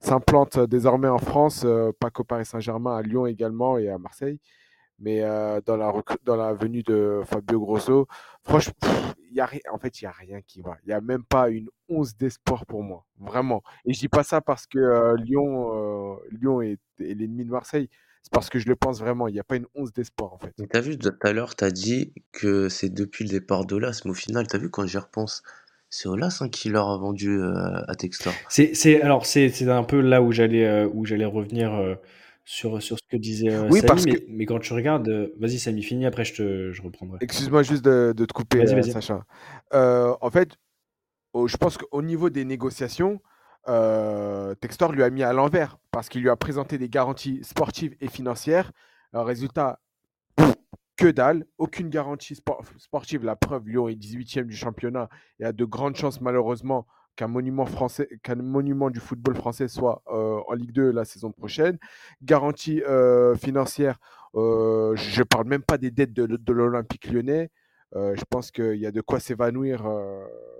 s'implante 0.00 0.58
désormais 0.58 1.08
en 1.08 1.18
France, 1.18 1.64
euh, 1.66 1.90
pas 1.98 2.10
qu'au 2.10 2.24
Paris 2.24 2.46
Saint-Germain, 2.46 2.96
à 2.96 3.02
Lyon 3.02 3.26
également 3.26 3.76
et 3.76 3.90
à 3.90 3.98
Marseille. 3.98 4.38
Mais 4.98 5.22
euh, 5.22 5.60
dans, 5.66 5.76
la 5.76 5.92
dans 6.24 6.54
venue 6.54 6.82
de 6.82 7.22
Fabio 7.24 7.60
Grosso, 7.60 8.06
franchement, 8.42 8.74
en 9.72 9.78
fait, 9.78 10.00
il 10.00 10.04
n'y 10.04 10.08
a 10.08 10.12
rien 10.12 10.40
qui 10.46 10.62
va. 10.62 10.76
Il 10.84 10.88
n'y 10.88 10.94
a 10.94 11.00
même 11.00 11.24
pas 11.24 11.48
une 11.48 11.68
once 11.88 12.16
d'espoir 12.16 12.64
pour 12.66 12.82
moi, 12.82 13.04
vraiment. 13.18 13.62
Et 13.84 13.92
je 13.92 13.98
dis 13.98 14.08
pas 14.08 14.22
ça 14.22 14.40
parce 14.40 14.66
que 14.66 14.78
euh, 14.78 15.16
Lyon, 15.16 16.16
euh, 16.22 16.60
est, 16.62 16.78
l'ennemi 16.98 17.44
de 17.44 17.50
Marseille. 17.50 17.88
C'est 18.22 18.32
parce 18.32 18.48
que 18.48 18.58
je 18.58 18.68
le 18.68 18.76
pense 18.76 19.00
vraiment. 19.00 19.28
Il 19.28 19.34
n'y 19.34 19.40
a 19.40 19.44
pas 19.44 19.56
une 19.56 19.66
once 19.74 19.92
d'espoir, 19.92 20.32
en 20.32 20.38
fait. 20.38 20.54
Mais 20.58 20.66
t'as 20.66 20.80
vu, 20.80 20.96
tout 20.96 21.10
à 21.20 21.32
l'heure, 21.32 21.56
t'as 21.56 21.70
dit 21.70 22.14
que 22.32 22.68
c'est 22.68 22.88
depuis 22.88 23.24
le 23.24 23.30
départ 23.30 23.66
d'Olas, 23.66 24.00
mais 24.04 24.12
au 24.12 24.14
final, 24.14 24.46
t'as 24.46 24.58
vu, 24.58 24.70
quand 24.70 24.86
j'y 24.86 24.96
repense, 24.96 25.42
c'est 25.96 26.08
Olas 26.08 26.38
hein, 26.40 26.48
qui 26.48 26.70
leur 26.70 26.90
a 26.90 26.98
vendu 26.98 27.38
euh, 27.38 27.52
à 27.86 27.94
Textor. 27.94 28.32
C'est, 28.48 28.74
c'est, 28.74 29.00
alors, 29.00 29.26
c'est, 29.26 29.48
c'est 29.48 29.68
un 29.70 29.84
peu 29.84 30.00
là 30.00 30.22
où 30.22 30.32
j'allais, 30.32 30.66
euh, 30.66 30.88
où 30.92 31.04
j'allais 31.04 31.24
revenir 31.24 31.72
euh, 31.72 31.94
sur, 32.44 32.82
sur 32.82 32.98
ce 32.98 33.02
que 33.08 33.16
disait 33.16 33.50
euh, 33.50 33.68
Oui, 33.70 33.78
Samy, 33.78 33.86
parce 33.86 34.04
mais, 34.06 34.14
que- 34.16 34.24
mais 34.28 34.44
quand 34.44 34.58
tu 34.58 34.72
regardes, 34.72 35.08
euh, 35.08 35.32
vas-y 35.38 35.60
Samy, 35.60 35.84
finis, 35.84 36.04
après 36.04 36.24
je, 36.24 36.34
te, 36.34 36.72
je 36.72 36.82
reprendrai. 36.82 37.18
Excuse-moi 37.20 37.62
juste 37.62 37.84
de, 37.84 38.12
de 38.16 38.24
te 38.24 38.32
couper, 38.32 38.58
Vas-y, 38.58 38.72
euh, 38.72 38.80
vas-y. 38.80 38.90
Sacha. 38.90 39.24
Euh, 39.72 40.16
en 40.20 40.30
fait, 40.30 40.48
je 41.34 41.56
pense 41.56 41.78
qu'au 41.78 42.02
niveau 42.02 42.28
des 42.28 42.44
négociations, 42.44 43.20
euh, 43.68 44.56
Textor 44.56 44.90
lui 44.90 45.04
a 45.04 45.10
mis 45.10 45.22
à 45.22 45.32
l'envers 45.32 45.78
parce 45.92 46.08
qu'il 46.08 46.22
lui 46.22 46.28
a 46.28 46.34
présenté 46.34 46.76
des 46.76 46.88
garanties 46.88 47.38
sportives 47.44 47.94
et 48.00 48.08
financières. 48.08 48.72
Résultat, 49.12 49.78
que 50.96 51.06
dalle, 51.08 51.46
aucune 51.58 51.88
garantie 51.88 52.34
spor- 52.34 52.64
sportive. 52.78 53.24
La 53.24 53.36
preuve, 53.36 53.68
Lyon 53.68 53.88
est 53.88 53.94
18e 53.94 54.44
du 54.44 54.56
championnat 54.56 55.08
et 55.40 55.44
a 55.44 55.52
de 55.52 55.64
grandes 55.64 55.96
chances, 55.96 56.20
malheureusement, 56.20 56.86
qu'un 57.16 57.28
monument, 57.28 58.90
du 58.90 59.00
football 59.00 59.34
français 59.34 59.68
soit 59.68 60.02
euh, 60.08 60.40
en 60.48 60.52
Ligue 60.54 60.72
2 60.72 60.90
la 60.90 61.04
saison 61.04 61.30
prochaine. 61.32 61.78
Garantie 62.22 62.82
euh, 62.82 63.36
financière, 63.36 63.98
euh, 64.34 64.96
je 64.96 65.20
ne 65.20 65.24
parle 65.24 65.46
même 65.46 65.62
pas 65.62 65.78
des 65.78 65.90
dettes 65.90 66.12
de, 66.12 66.52
l'Olympique 66.52 67.10
lyonnais. 67.10 67.50
Je 67.94 68.24
pense 68.28 68.50
qu'il 68.50 68.74
y 68.74 68.86
a 68.86 68.90
de 68.90 69.00
quoi 69.00 69.20
s'évanouir 69.20 69.88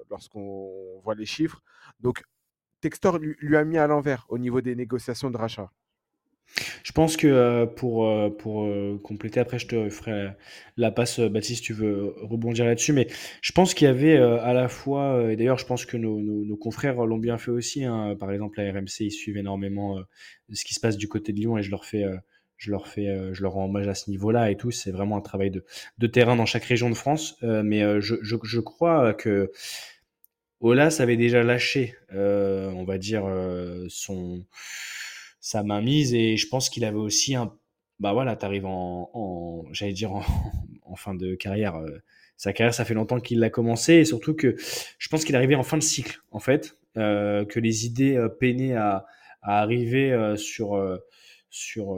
lorsqu'on 0.09 1.01
voit 1.03 1.17
les 1.17 1.27
chiffres. 1.27 1.61
Donc, 1.99 2.23
Textor 2.81 3.19
lui 3.19 3.57
a 3.57 3.65
mis 3.65 3.77
à 3.77 3.89
l'envers 3.89 4.25
au 4.29 4.39
niveau 4.39 4.61
des 4.61 4.77
négociations 4.77 5.33
de 5.33 5.37
rachat. 5.37 5.73
Je 6.85 6.93
pense 6.93 7.17
que 7.17 7.27
euh, 7.27 7.67
pour, 7.67 8.07
euh, 8.07 8.31
pour 8.31 8.65
euh, 8.65 8.99
compléter, 9.03 9.41
après 9.41 9.59
je 9.59 9.67
te 9.67 9.89
ferai 9.91 10.29
la, 10.77 10.91
passe, 10.91 11.19
Baptiste, 11.21 11.65
tu 11.65 11.73
veux 11.73 12.15
rebondir 12.23 12.65
là-dessus, 12.65 12.93
mais 12.93 13.09
je 13.43 13.53
pense 13.53 13.75
qu'il 13.75 13.87
y 13.87 13.91
avait 13.91 14.17
à 14.17 14.53
la 14.53 14.69
fois, 14.69 15.31
et 15.31 15.37
d'ailleurs 15.37 15.59
je 15.59 15.67
pense 15.67 15.85
que 15.85 15.97
nos, 15.97 16.21
nos- 16.21 16.57
confrères 16.57 17.05
l'ont 17.07 17.19
bien 17.19 17.39
fait 17.39 17.51
aussi, 17.51 17.85
hein, 17.85 18.17
par 18.19 18.31
exemple 18.33 18.61
la 18.63 18.71
RMC, 18.73 19.05
ils 19.05 19.11
suivent 19.11 19.37
énormément 19.37 19.99
ce 20.53 20.65
qui 20.65 20.75
se 20.75 20.81
passe 20.81 20.97
du 20.97 21.09
côté 21.09 21.33
de 21.33 21.39
Lyon 21.39 21.59
et 21.59 21.63
je 21.63 21.71
leur 21.71 21.85
fais, 21.85 22.05
je 22.57 22.71
leur 22.71 22.87
fais, 22.89 23.09
je 23.33 23.43
leur 23.43 23.53
rends 23.53 23.65
hommage 23.67 23.89
à 23.89 23.95
ce 23.95 24.09
niveau-là 24.11 24.51
et 24.51 24.57
tout, 24.57 24.71
c'est 24.71 24.93
vraiment 24.93 25.17
un 25.17 25.21
travail 25.21 25.51
de, 25.51 25.65
de 25.99 26.07
terrain 26.07 26.37
dans 26.37 26.47
chaque 26.47 26.65
région 26.65 26.89
de 26.89 26.95
France, 26.95 27.37
mais 27.43 27.81
je, 28.01 28.15
je, 28.23 28.37
je 28.45 28.61
crois 28.61 29.13
que 29.15 29.51
Olas 30.61 30.97
avait 31.01 31.17
déjà 31.17 31.43
lâché, 31.43 31.95
on 32.13 32.85
va 32.85 32.99
dire, 32.99 33.25
son, 33.89 34.45
sa 35.45 35.63
mainmise 35.63 36.15
et 36.15 36.37
je 36.39 36.49
pense 36.49 36.71
qu'il 36.71 36.85
avait 36.85 36.97
aussi 36.97 37.35
un. 37.35 37.55
Bah 38.01 38.13
voilà, 38.13 38.35
t'arrives 38.35 38.67
en, 38.67 39.11
en 39.13 39.65
j'allais 39.73 39.93
dire 39.93 40.13
en, 40.13 40.23
en 40.85 40.97
fin 40.97 41.15
de 41.15 41.35
carrière. 41.35 41.77
euh, 41.77 41.99
sa 42.37 42.53
carrière, 42.53 42.75
ça 42.75 42.85
fait 42.85 42.95
longtemps 42.95 43.21
qu'il 43.21 43.39
l'a 43.39 43.51
commencé 43.51 43.95
et 43.95 44.05
surtout 44.05 44.35
que 44.35 44.57
je 44.99 45.09
pense 45.09 45.25
qu'il 45.25 45.37
arrivait 45.37 45.55
en 45.55 45.63
fin 45.63 45.77
de 45.77 45.83
cycle 45.83 46.21
en 46.33 46.41
fait, 46.41 46.77
euh, 46.97 47.45
que 47.45 47.61
les 47.61 47.87
idées 47.87 48.17
euh, 48.17 48.29
peinaient 48.29 48.75
à, 48.75 49.07
à 49.43 49.61
arriver 49.61 50.13
euh, 50.13 50.37
sur 50.37 50.75
euh, 50.77 50.99
sur 51.51 51.97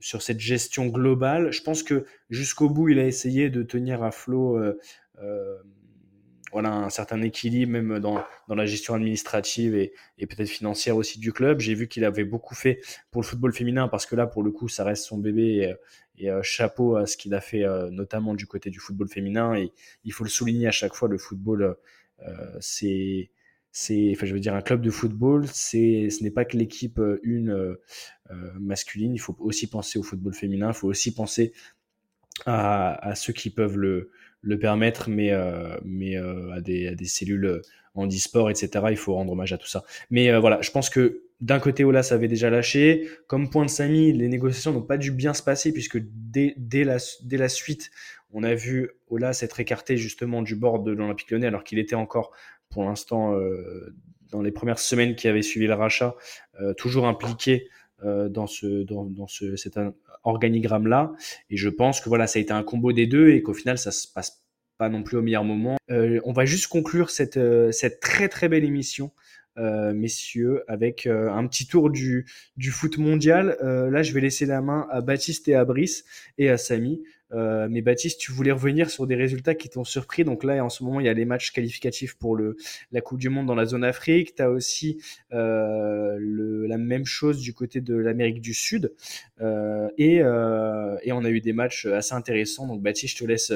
sur 0.00 0.22
cette 0.22 0.40
gestion 0.40 0.86
globale. 0.86 1.52
Je 1.52 1.62
pense 1.62 1.82
que 1.82 2.06
jusqu'au 2.30 2.70
bout, 2.70 2.88
il 2.90 2.98
a 2.98 3.06
essayé 3.06 3.50
de 3.50 3.62
tenir 3.62 4.02
à 4.02 4.10
flot. 4.12 4.58
Voilà, 6.52 6.70
un 6.70 6.90
certain 6.90 7.20
équilibre 7.22 7.72
même 7.72 7.98
dans, 7.98 8.22
la 8.48 8.66
gestion 8.66 8.94
administrative 8.94 9.74
et, 9.74 9.92
peut-être 10.18 10.48
financière 10.48 10.96
aussi 10.96 11.18
du 11.18 11.32
club. 11.32 11.60
J'ai 11.60 11.74
vu 11.74 11.88
qu'il 11.88 12.04
avait 12.04 12.24
beaucoup 12.24 12.54
fait 12.54 12.80
pour 13.10 13.22
le 13.22 13.26
football 13.26 13.52
féminin 13.52 13.88
parce 13.88 14.06
que 14.06 14.14
là, 14.14 14.26
pour 14.26 14.42
le 14.42 14.50
coup, 14.50 14.68
ça 14.68 14.84
reste 14.84 15.04
son 15.04 15.18
bébé 15.18 15.74
et, 16.18 16.30
euh, 16.30 16.42
chapeau 16.42 16.96
à 16.96 17.06
ce 17.06 17.16
qu'il 17.16 17.34
a 17.34 17.40
fait 17.40 17.64
euh, 17.64 17.90
notamment 17.90 18.34
du 18.34 18.46
côté 18.46 18.70
du 18.70 18.78
football 18.78 19.08
féminin. 19.08 19.56
Et 19.56 19.72
il 20.04 20.12
faut 20.12 20.24
le 20.24 20.30
souligner 20.30 20.68
à 20.68 20.70
chaque 20.70 20.94
fois, 20.94 21.08
le 21.08 21.18
football, 21.18 21.76
euh, 22.20 22.56
c'est, 22.60 23.30
enfin, 24.12 24.26
je 24.26 24.34
veux 24.34 24.40
dire, 24.40 24.54
un 24.54 24.60
club 24.60 24.82
de 24.82 24.90
football, 24.90 25.46
c'est, 25.48 26.10
ce 26.10 26.22
n'est 26.22 26.30
pas 26.30 26.44
que 26.44 26.56
l'équipe 26.56 27.00
une 27.22 27.76
masculine. 28.60 29.14
Il 29.14 29.20
faut 29.20 29.36
aussi 29.40 29.68
penser 29.68 29.98
au 29.98 30.02
football 30.02 30.34
féminin. 30.34 30.68
Il 30.68 30.74
faut 30.74 30.88
aussi 30.88 31.14
penser 31.14 31.54
à, 32.46 33.14
ceux 33.14 33.32
qui 33.32 33.50
peuvent 33.50 33.76
le, 33.76 34.10
le 34.42 34.58
permettre, 34.58 35.08
mais, 35.08 35.32
mais 35.84 36.16
à, 36.16 36.60
des, 36.60 36.88
à 36.88 36.94
des 36.94 37.04
cellules 37.04 37.62
en 37.94 38.06
e-sport, 38.06 38.50
etc. 38.50 38.86
Il 38.90 38.96
faut 38.96 39.14
rendre 39.14 39.32
hommage 39.32 39.52
à 39.52 39.58
tout 39.58 39.68
ça. 39.68 39.84
Mais 40.10 40.36
voilà, 40.38 40.60
je 40.60 40.70
pense 40.70 40.90
que 40.90 41.22
d'un 41.42 41.58
côté, 41.58 41.82
Ola, 41.82 42.04
ça 42.04 42.14
avait 42.14 42.28
déjà 42.28 42.50
lâché. 42.50 43.08
Comme 43.26 43.50
point 43.50 43.64
de 43.64 43.70
Samy, 43.70 44.12
les 44.12 44.28
négociations 44.28 44.72
n'ont 44.72 44.82
pas 44.82 44.96
dû 44.96 45.10
bien 45.10 45.34
se 45.34 45.42
passer 45.42 45.72
puisque 45.72 45.98
dès, 46.00 46.54
dès, 46.56 46.84
la, 46.84 46.98
dès 47.24 47.36
la 47.36 47.48
suite, 47.48 47.90
on 48.32 48.44
a 48.44 48.54
vu 48.54 48.90
Ola 49.08 49.32
s'être 49.32 49.58
écarté 49.60 49.96
justement 49.96 50.42
du 50.42 50.54
bord 50.54 50.80
de 50.80 50.92
l'Olympique 50.92 51.30
lyonnais 51.30 51.48
alors 51.48 51.64
qu'il 51.64 51.80
était 51.80 51.96
encore 51.96 52.32
pour 52.70 52.84
l'instant 52.84 53.34
euh, 53.34 53.94
dans 54.30 54.40
les 54.40 54.52
premières 54.52 54.78
semaines 54.78 55.16
qui 55.16 55.28
avaient 55.28 55.42
suivi 55.42 55.66
le 55.66 55.74
rachat, 55.74 56.14
euh, 56.60 56.72
toujours 56.74 57.06
impliqué 57.06 57.68
euh, 57.68 57.68
dans, 58.02 58.46
ce, 58.46 58.82
dans, 58.82 59.26
ce, 59.26 59.56
cet 59.56 59.78
organigramme-là. 60.24 61.12
Et 61.50 61.56
je 61.56 61.68
pense 61.68 62.00
que 62.00 62.08
voilà, 62.08 62.26
ça 62.26 62.38
a 62.38 62.42
été 62.42 62.52
un 62.52 62.62
combo 62.62 62.92
des 62.92 63.06
deux 63.06 63.30
et 63.30 63.42
qu'au 63.42 63.54
final, 63.54 63.78
ça 63.78 63.90
se 63.90 64.06
passe 64.08 64.42
pas 64.78 64.88
non 64.88 65.02
plus 65.02 65.16
au 65.16 65.22
meilleur 65.22 65.44
moment. 65.44 65.76
on 65.88 66.32
va 66.32 66.44
juste 66.44 66.66
conclure 66.66 67.10
cette, 67.10 67.38
cette 67.72 68.00
très 68.00 68.28
très 68.28 68.48
belle 68.48 68.64
émission 68.64 69.12
euh, 69.58 69.92
messieurs, 69.92 70.64
avec 70.66 71.06
euh, 71.06 71.30
un 71.30 71.46
petit 71.46 71.66
tour 71.66 71.90
du, 71.90 72.26
du 72.56 72.70
foot 72.70 72.96
mondial. 72.96 73.58
Euh, 73.62 73.90
là, 73.90 74.02
je 74.02 74.14
vais 74.14 74.22
laisser 74.22 74.46
la 74.46 74.62
main 74.62 74.86
à 74.90 75.02
Baptiste 75.02 75.46
et 75.46 75.54
à 75.54 75.66
Brice 75.66 76.04
et 76.38 76.48
à 76.48 76.56
Samy. 76.56 77.02
Mais 77.32 77.82
Baptiste, 77.82 78.20
tu 78.20 78.32
voulais 78.32 78.52
revenir 78.52 78.90
sur 78.90 79.06
des 79.06 79.14
résultats 79.14 79.54
qui 79.54 79.68
t'ont 79.68 79.84
surpris. 79.84 80.24
Donc 80.24 80.44
là, 80.44 80.64
en 80.64 80.68
ce 80.68 80.84
moment, 80.84 81.00
il 81.00 81.06
y 81.06 81.08
a 81.08 81.14
les 81.14 81.24
matchs 81.24 81.52
qualificatifs 81.52 82.14
pour 82.14 82.36
la 82.36 83.00
Coupe 83.00 83.18
du 83.18 83.28
Monde 83.28 83.46
dans 83.46 83.54
la 83.54 83.64
zone 83.64 83.84
Afrique. 83.84 84.34
Tu 84.34 84.42
as 84.42 84.50
aussi 84.50 85.02
le, 85.30 86.66
la 86.66 86.78
même 86.78 87.04
chose 87.04 87.40
du 87.40 87.54
côté 87.54 87.80
de 87.80 87.94
l'Amérique 87.94 88.40
du 88.40 88.54
Sud. 88.54 88.92
et, 89.98 90.16
et 90.16 91.12
on 91.12 91.24
a 91.24 91.30
eu 91.30 91.40
des 91.40 91.52
matchs 91.52 91.86
assez 91.86 92.14
intéressants. 92.14 92.66
Donc 92.66 92.82
Baptiste, 92.82 93.16
je 93.16 93.24
te 93.24 93.28
laisse 93.28 93.52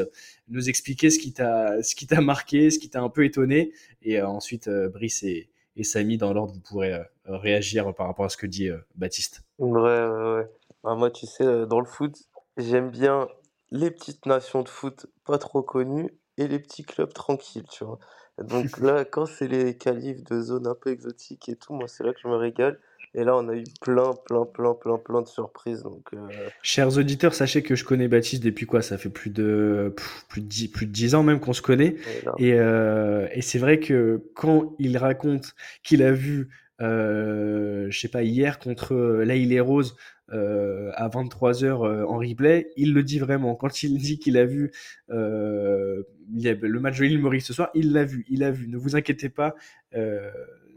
nous 0.48 0.68
expliquer 0.68 1.10
ce 1.10 1.18
qui 1.18 1.32
t'a 1.32 2.20
marqué, 2.20 2.70
ce 2.70 2.78
qui 2.78 2.88
t'a 2.88 3.00
un 3.02 3.08
peu 3.08 3.24
étonné. 3.24 3.72
Et 4.02 4.20
ensuite, 4.22 4.68
Brice 4.92 5.22
et, 5.22 5.48
Samy, 5.82 6.16
dans 6.16 6.32
l'ordre, 6.32 6.54
vous 6.54 6.60
pourrez 6.60 6.94
euh, 6.94 7.02
réagir 7.26 7.92
par 7.94 8.06
rapport 8.06 8.24
à 8.24 8.28
ce 8.28 8.36
que 8.36 8.46
dit 8.46 8.68
euh, 8.68 8.78
Baptiste. 8.94 9.42
Ouais, 9.58 9.80
ouais, 9.80 10.34
ouais. 10.36 10.46
Bah, 10.82 10.94
moi, 10.94 11.10
tu 11.10 11.26
sais, 11.26 11.44
euh, 11.44 11.66
dans 11.66 11.80
le 11.80 11.86
foot, 11.86 12.16
j'aime 12.56 12.90
bien 12.90 13.28
les 13.70 13.90
petites 13.90 14.26
nations 14.26 14.62
de 14.62 14.68
foot 14.68 15.06
pas 15.24 15.38
trop 15.38 15.62
connues 15.62 16.10
et 16.38 16.48
les 16.48 16.58
petits 16.58 16.84
clubs 16.84 17.12
tranquilles, 17.12 17.66
tu 17.70 17.84
vois. 17.84 17.98
Donc 18.38 18.78
là, 18.78 19.04
quand 19.10 19.26
c'est 19.26 19.48
les 19.48 19.76
qualifs 19.76 20.22
de 20.24 20.40
zones 20.40 20.66
un 20.66 20.74
peu 20.74 20.90
exotiques 20.90 21.48
et 21.48 21.56
tout, 21.56 21.72
moi, 21.72 21.88
c'est 21.88 22.04
là 22.04 22.12
que 22.12 22.20
je 22.22 22.28
me 22.28 22.36
régale. 22.36 22.78
Et 23.14 23.24
là, 23.24 23.34
on 23.34 23.48
a 23.48 23.54
eu 23.54 23.64
plein, 23.80 24.12
plein, 24.26 24.44
plein, 24.44 24.74
plein, 24.74 24.98
plein 24.98 25.22
de 25.22 25.26
surprises. 25.26 25.82
Donc, 25.82 26.08
euh, 26.12 26.28
Chers 26.60 26.98
auditeurs, 26.98 27.32
sachez 27.32 27.62
que 27.62 27.74
je 27.74 27.82
connais 27.82 28.08
Baptiste 28.08 28.42
depuis 28.42 28.66
quoi? 28.66 28.82
Ça 28.82 28.98
fait 28.98 29.08
plus 29.08 29.30
de 29.30 29.94
plus 30.28 30.42
de 30.42 30.46
10, 30.46 30.68
plus 30.68 30.84
de 30.84 30.92
10 30.92 31.14
ans 31.14 31.22
même 31.22 31.40
qu'on 31.40 31.54
se 31.54 31.62
connaît. 31.62 31.96
Et, 32.36 32.52
euh, 32.54 33.26
et 33.32 33.40
c'est 33.40 33.58
vrai 33.58 33.80
que 33.80 34.22
quand 34.34 34.74
il 34.78 34.98
raconte 34.98 35.54
qu'il 35.82 36.02
a 36.02 36.12
vu, 36.12 36.50
je 36.80 37.98
sais 37.98 38.08
pas, 38.08 38.22
hier 38.22 38.58
contre 38.58 38.94
Laïl 39.24 39.52
et 39.52 39.60
Rose 39.60 39.96
euh, 40.32 40.90
à 40.94 41.08
23h 41.08 42.04
en 42.04 42.18
replay, 42.18 42.70
il 42.76 42.92
le 42.92 43.02
dit 43.02 43.18
vraiment. 43.18 43.54
Quand 43.54 43.82
il 43.82 43.98
dit 43.98 44.18
qu'il 44.18 44.36
a 44.36 44.44
vu 44.44 44.72
le 45.08 46.78
match 46.80 46.98
de 46.98 47.04
l'île 47.04 47.20
Maurice 47.20 47.46
ce 47.46 47.52
soir, 47.52 47.70
il 47.74 47.92
l'a 47.92 48.04
vu, 48.04 48.24
il 48.28 48.42
a 48.42 48.50
vu. 48.50 48.68
Ne 48.68 48.76
vous 48.76 48.96
inquiétez 48.96 49.28
pas 49.28 49.54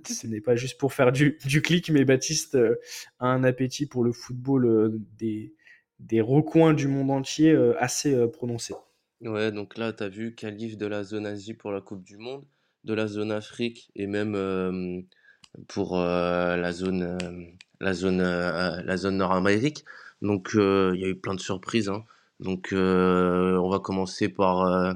ce 0.07 0.27
n'est 0.27 0.41
pas 0.41 0.55
juste 0.55 0.77
pour 0.77 0.93
faire 0.93 1.11
du, 1.11 1.37
clic, 1.61 1.89
mais 1.89 2.05
Baptiste 2.05 2.55
euh, 2.55 2.79
a 3.19 3.27
un 3.27 3.43
appétit 3.43 3.85
pour 3.85 4.03
le 4.03 4.11
football 4.11 4.65
euh, 4.65 4.99
des, 5.17 5.53
des 5.99 6.21
recoins 6.21 6.73
du 6.73 6.87
monde 6.87 7.11
entier 7.11 7.51
euh, 7.51 7.73
assez 7.81 8.27
prononcé. 8.27 8.73
Ouais, 9.21 9.51
donc 9.51 9.77
là, 9.77 9.91
tu 9.93 10.03
as 10.03 10.09
vu 10.09 10.33
qualif 10.33 10.77
de 10.77 10.85
la 10.85 11.03
zone 11.03 11.25
Asie 11.25 11.53
pour 11.53 11.71
la 11.71 11.81
Coupe 11.81 12.03
du 12.03 12.17
Monde, 12.17 12.45
de 12.85 12.93
la 12.93 13.07
zone 13.07 13.31
Afrique 13.31 13.91
et 13.95 14.07
même 14.07 15.05
pour 15.67 15.97
la 15.97 16.71
zone, 16.71 17.17
la 17.79 17.93
zone, 17.93 18.21
la 18.21 18.97
zone 18.97 19.17
Nord-Amérique. 19.17 19.85
Donc 20.21 20.51
il 20.53 20.99
y 20.99 21.05
a 21.05 21.07
eu 21.07 21.19
plein 21.19 21.35
de 21.35 21.39
surprises. 21.39 21.89
Hein. 21.89 22.03
Donc 22.39 22.69
on 22.73 23.69
va 23.69 23.79
commencer 23.79 24.29
par 24.29 24.95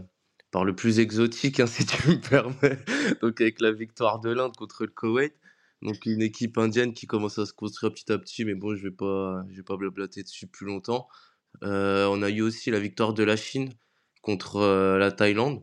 par 0.54 0.64
le 0.64 0.76
plus 0.76 1.00
exotique, 1.00 1.60
hein, 1.60 1.68
si 1.68 1.86
tu 1.86 2.10
me 2.10 2.16
permets. 2.16 2.78
Donc 3.22 3.42
avec 3.42 3.60
la 3.60 3.74
victoire 3.74 4.22
de 4.22 4.30
l'Inde 4.30 4.56
contre 4.56 4.86
le 4.86 4.92
Koweït. 4.92 5.34
Donc 5.82 6.06
une 6.06 6.22
équipe 6.22 6.58
indienne 6.58 6.94
qui 6.94 7.08
commence 7.08 7.38
à 7.40 7.46
se 7.46 7.52
construire 7.52 7.94
petit 7.94 8.10
à 8.10 8.18
petit, 8.18 8.46
mais 8.46 8.54
bon, 8.56 8.74
je 8.74 8.84
vais 8.84 8.92
pas, 8.92 9.44
je 9.50 9.58
vais 9.58 9.64
pas 9.64 9.76
blablater 9.76 10.24
dessus 10.24 10.48
plus 10.48 10.66
longtemps. 10.66 11.10
Euh, 11.64 12.08
on 12.10 12.22
a 12.22 12.30
eu 12.30 12.42
aussi 12.42 12.72
la 12.72 12.80
victoire 12.80 13.14
de 13.14 13.24
la 13.24 13.36
Chine 13.36 13.74
contre 14.22 14.58
euh, 14.58 14.98
la 14.98 15.12
Thaïlande, 15.12 15.62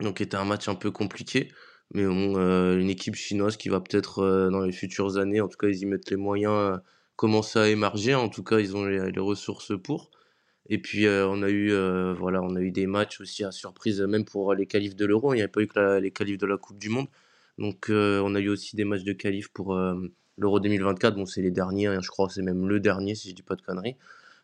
donc 0.00 0.20
était 0.20 0.36
un 0.36 0.44
match 0.44 0.68
un 0.68 0.74
peu 0.74 0.90
compliqué, 0.90 1.50
mais 1.94 2.04
bon, 2.06 2.36
euh, 2.38 2.78
une 2.78 2.90
équipe 2.90 3.14
chinoise 3.14 3.56
qui 3.56 3.68
va 3.68 3.80
peut-être 3.80 4.50
dans 4.50 4.60
les 4.60 4.72
futures 4.72 5.16
années, 5.18 5.40
en 5.40 5.48
tout 5.48 5.58
cas 5.58 5.68
ils 5.68 5.78
y 5.78 5.86
mettent 5.86 6.10
les 6.10 6.16
moyens, 6.16 6.80
commencer 7.16 7.58
à 7.58 7.68
émerger. 7.68 8.14
En 8.14 8.28
tout 8.28 8.42
cas, 8.42 8.60
ils 8.60 8.76
ont 8.76 8.84
les 8.86 9.20
ressources 9.20 9.72
pour. 9.82 10.10
Et 10.68 10.78
puis 10.78 11.06
euh, 11.06 11.28
on 11.28 11.42
a 11.42 11.50
eu 11.50 11.72
euh, 11.72 12.14
voilà, 12.14 12.42
on 12.42 12.56
a 12.56 12.60
eu 12.60 12.70
des 12.70 12.86
matchs 12.86 13.20
aussi 13.20 13.44
à 13.44 13.52
surprise 13.52 14.00
même 14.00 14.24
pour 14.24 14.54
les 14.54 14.66
qualifs 14.66 14.96
de 14.96 15.04
l'Euro, 15.04 15.34
il 15.34 15.36
n'y 15.36 15.42
avait 15.42 15.50
pas 15.50 15.60
eu 15.60 15.66
que 15.66 15.98
les 15.98 16.10
qualifs 16.10 16.38
de 16.38 16.46
la 16.46 16.56
Coupe 16.56 16.78
du 16.78 16.88
monde. 16.88 17.06
Donc 17.58 17.90
euh, 17.90 18.22
on 18.24 18.34
a 18.34 18.40
eu 18.40 18.48
aussi 18.48 18.74
des 18.76 18.84
matchs 18.84 19.04
de 19.04 19.12
qualifs 19.12 19.48
pour 19.48 19.76
l'Euro 20.38 20.60
2024, 20.60 21.16
bon 21.16 21.26
c'est 21.26 21.42
les 21.42 21.50
derniers, 21.50 21.86
hein, 21.88 22.00
je 22.02 22.08
crois 22.08 22.28
c'est 22.30 22.42
même 22.42 22.66
le 22.66 22.80
dernier 22.80 23.14
si 23.14 23.30
je 23.30 23.34
dis 23.34 23.42
pas 23.42 23.56
de 23.56 23.62
conneries. 23.62 23.96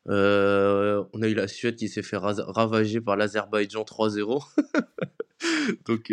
On 0.06 1.22
a 1.22 1.28
eu 1.28 1.34
la 1.34 1.48
Suède 1.48 1.76
qui 1.76 1.88
s'est 1.88 2.02
fait 2.02 2.16
ravager 2.16 3.00
par 3.00 3.16
l'Azerbaïdjan 3.16 3.82
3-0. 3.82 4.42
Donc 5.86 6.12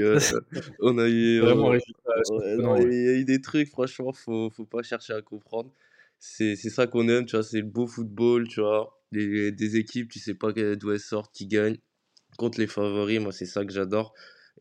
on 0.79 0.97
a 0.97 1.07
eu 1.07 1.39
Vraiment 1.41 1.73
il 1.73 2.93
y 2.93 3.09
a 3.09 3.13
eu 3.13 3.25
des 3.25 3.41
trucs 3.41 3.67
franchement 3.69 4.13
faut 4.13 4.49
faut 4.49 4.65
pas 4.65 4.83
chercher 4.83 5.13
à 5.13 5.21
comprendre. 5.21 5.73
C'est 6.19 6.55
c'est 6.55 6.69
ça 6.69 6.87
qu'on 6.87 7.07
aime, 7.09 7.25
tu 7.25 7.35
vois, 7.35 7.43
c'est 7.43 7.61
le 7.61 7.67
beau 7.67 7.87
football, 7.87 8.47
tu 8.47 8.61
vois 8.61 8.97
des, 9.11 9.51
des 9.51 9.77
équipes, 9.77 10.09
tu 10.11 10.19
sais 10.19 10.33
pas 10.33 10.51
d'où 10.51 10.91
elles 10.91 10.99
sortent, 10.99 11.33
qui 11.33 11.47
gagnent 11.47 11.77
contre 12.37 12.59
les 12.59 12.67
favoris. 12.67 13.19
Moi, 13.19 13.31
c'est 13.31 13.45
ça 13.45 13.65
que 13.65 13.71
j'adore. 13.71 14.13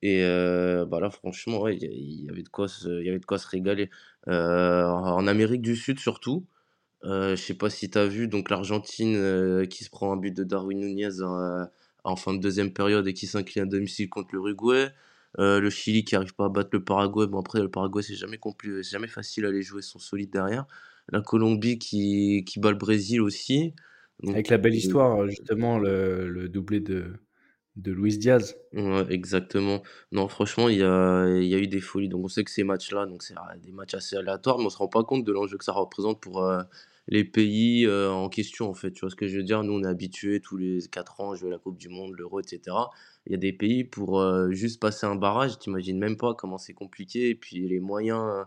Et 0.02 0.22
euh, 0.24 0.84
bah 0.86 1.00
là, 1.00 1.10
franchement, 1.10 1.68
il 1.68 1.82
y, 1.82 2.28
avait 2.30 2.42
de 2.42 2.48
quoi 2.48 2.68
se, 2.68 3.02
y 3.02 3.08
avait 3.08 3.18
de 3.18 3.24
quoi 3.24 3.38
se 3.38 3.48
régaler. 3.48 3.90
Euh, 4.28 4.84
en 4.84 5.26
Amérique 5.26 5.62
du 5.62 5.76
Sud, 5.76 5.98
surtout. 5.98 6.46
Euh, 7.04 7.36
je 7.36 7.42
sais 7.42 7.54
pas 7.54 7.70
si 7.70 7.90
tu 7.90 7.98
as 7.98 8.06
vu 8.06 8.26
donc 8.26 8.50
l'Argentine 8.50 9.14
euh, 9.16 9.64
qui 9.66 9.84
se 9.84 9.90
prend 9.90 10.12
un 10.12 10.16
but 10.16 10.34
de 10.34 10.44
Darwin 10.44 10.80
Nunez 10.80 11.22
en, 12.04 12.16
fin 12.16 12.34
de 12.34 12.40
deuxième 12.40 12.72
période 12.72 13.06
et 13.06 13.14
qui 13.14 13.26
s'incline 13.26 13.64
à 13.64 13.66
domicile 13.66 14.08
contre 14.08 14.30
l'Uruguay. 14.32 14.88
le 15.38 15.70
Chili 15.70 16.04
qui 16.04 16.16
arrive 16.16 16.34
pas 16.34 16.46
à 16.46 16.48
battre 16.48 16.70
le 16.72 16.84
Paraguay. 16.84 17.26
Bon, 17.26 17.40
après, 17.40 17.60
le 17.60 17.70
Paraguay, 17.70 18.02
c'est 18.02 18.14
jamais, 18.14 18.38
jamais 18.82 19.08
facile 19.08 19.44
à 19.44 19.50
les 19.50 19.62
jouer, 19.62 19.80
ils 19.80 19.84
sont 19.84 19.98
solides 19.98 20.30
derrière. 20.30 20.66
La 21.10 21.20
Colombie 21.20 21.78
qui, 21.78 22.44
qui 22.46 22.58
bat 22.58 22.70
le 22.70 22.76
Brésil 22.76 23.20
aussi. 23.20 23.74
Avec 24.26 24.48
la 24.48 24.58
belle 24.58 24.74
histoire, 24.74 25.28
justement, 25.28 25.78
le, 25.78 26.28
le 26.28 26.48
doublé 26.48 26.80
de, 26.80 27.12
de 27.76 27.92
Luis 27.92 28.18
Diaz. 28.18 28.56
Ouais, 28.72 29.06
exactement. 29.10 29.82
Non, 30.12 30.28
franchement, 30.28 30.68
il 30.68 30.78
y 30.78 30.82
a, 30.82 31.26
il 31.38 31.46
y 31.46 31.54
a 31.54 31.58
eu 31.58 31.66
des 31.66 31.80
folies. 31.80 32.08
Donc, 32.08 32.24
on 32.24 32.28
sait 32.28 32.44
que 32.44 32.50
ces 32.50 32.64
matchs-là, 32.64 33.06
donc 33.06 33.22
c'est 33.22 33.34
des 33.62 33.72
matchs 33.72 33.94
assez 33.94 34.16
aléatoires, 34.16 34.58
mais 34.58 34.64
on 34.66 34.70
se 34.70 34.78
rend 34.78 34.88
pas 34.88 35.04
compte 35.04 35.24
de 35.24 35.32
l'enjeu 35.32 35.58
que 35.58 35.64
ça 35.64 35.72
représente 35.72 36.20
pour 36.20 36.42
euh, 36.42 36.62
les 37.08 37.24
pays 37.24 37.86
euh, 37.86 38.10
en 38.10 38.28
question, 38.28 38.68
en 38.70 38.74
fait. 38.74 38.92
Tu 38.92 39.00
vois 39.00 39.10
ce 39.10 39.16
que 39.16 39.26
je 39.28 39.36
veux 39.36 39.42
dire? 39.42 39.62
Nous, 39.62 39.74
on 39.74 39.82
est 39.82 39.88
habitués 39.88 40.40
tous 40.40 40.56
les 40.56 40.80
4 40.90 41.20
ans 41.20 41.32
à 41.32 41.34
jouer 41.36 41.50
la 41.50 41.58
Coupe 41.58 41.76
du 41.76 41.90
Monde, 41.90 42.14
l'Euro, 42.16 42.40
etc. 42.40 42.60
Il 43.26 43.32
y 43.32 43.34
a 43.34 43.38
des 43.38 43.52
pays 43.52 43.84
pour 43.84 44.20
euh, 44.20 44.50
juste 44.52 44.80
passer 44.80 45.06
un 45.06 45.16
barrage, 45.16 45.58
t'imagines 45.58 45.98
même 45.98 46.16
pas 46.16 46.34
comment 46.34 46.58
c'est 46.58 46.74
compliqué, 46.74 47.28
et 47.28 47.34
puis 47.34 47.68
les 47.68 47.80
moyens, 47.80 48.46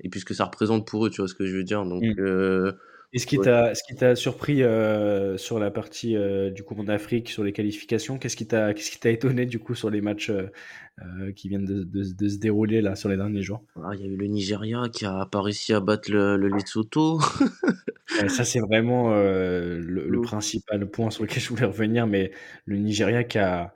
et 0.00 0.08
puis 0.08 0.20
ce 0.20 0.24
que 0.24 0.34
ça 0.34 0.46
représente 0.46 0.86
pour 0.86 1.04
eux, 1.04 1.10
tu 1.10 1.20
vois 1.20 1.28
ce 1.28 1.34
que 1.34 1.46
je 1.46 1.54
veux 1.56 1.64
dire? 1.64 1.84
Donc, 1.84 2.02
mmh. 2.02 2.72
Et 3.12 3.18
ce 3.18 3.26
qui 3.26 3.38
t'a, 3.38 3.74
ce 3.74 3.82
qui 3.82 3.96
t'a 3.96 4.14
surpris 4.14 4.62
euh, 4.62 5.36
sur 5.36 5.58
la 5.58 5.72
partie 5.72 6.16
euh, 6.16 6.50
du 6.50 6.62
coup 6.62 6.76
en 6.78 6.86
Afrique, 6.86 7.28
sur 7.28 7.42
les 7.42 7.52
qualifications, 7.52 8.18
qu'est-ce 8.18 8.36
qui 8.36 8.46
t'a, 8.46 8.72
qu'est-ce 8.72 8.90
qui 8.92 9.00
t'a 9.00 9.10
étonné 9.10 9.46
du 9.46 9.58
coup 9.58 9.74
sur 9.74 9.90
les 9.90 10.00
matchs 10.00 10.30
euh, 10.30 11.32
qui 11.34 11.48
viennent 11.48 11.64
de, 11.64 11.82
de, 11.82 12.04
de, 12.12 12.28
se 12.28 12.38
dérouler 12.38 12.80
là 12.82 12.94
sur 12.94 13.08
les 13.08 13.16
derniers 13.16 13.42
jours? 13.42 13.64
Ah, 13.82 13.90
Il 13.94 14.00
y 14.00 14.04
a 14.04 14.06
eu 14.06 14.16
le 14.16 14.26
Nigeria 14.26 14.84
qui 14.92 15.06
a 15.06 15.26
pas 15.26 15.42
réussi 15.42 15.72
à 15.72 15.80
battre 15.80 16.08
le, 16.10 16.36
le 16.36 16.48
Lesotho. 16.48 17.20
ça 18.28 18.44
c'est 18.44 18.60
vraiment 18.60 19.10
le, 19.10 19.80
le, 19.80 20.20
principal 20.20 20.88
point 20.88 21.10
sur 21.10 21.24
lequel 21.24 21.42
je 21.42 21.48
voulais 21.48 21.66
revenir, 21.66 22.06
mais 22.06 22.30
le 22.64 22.76
Nigeria 22.76 23.24
qui 23.24 23.38
a, 23.38 23.74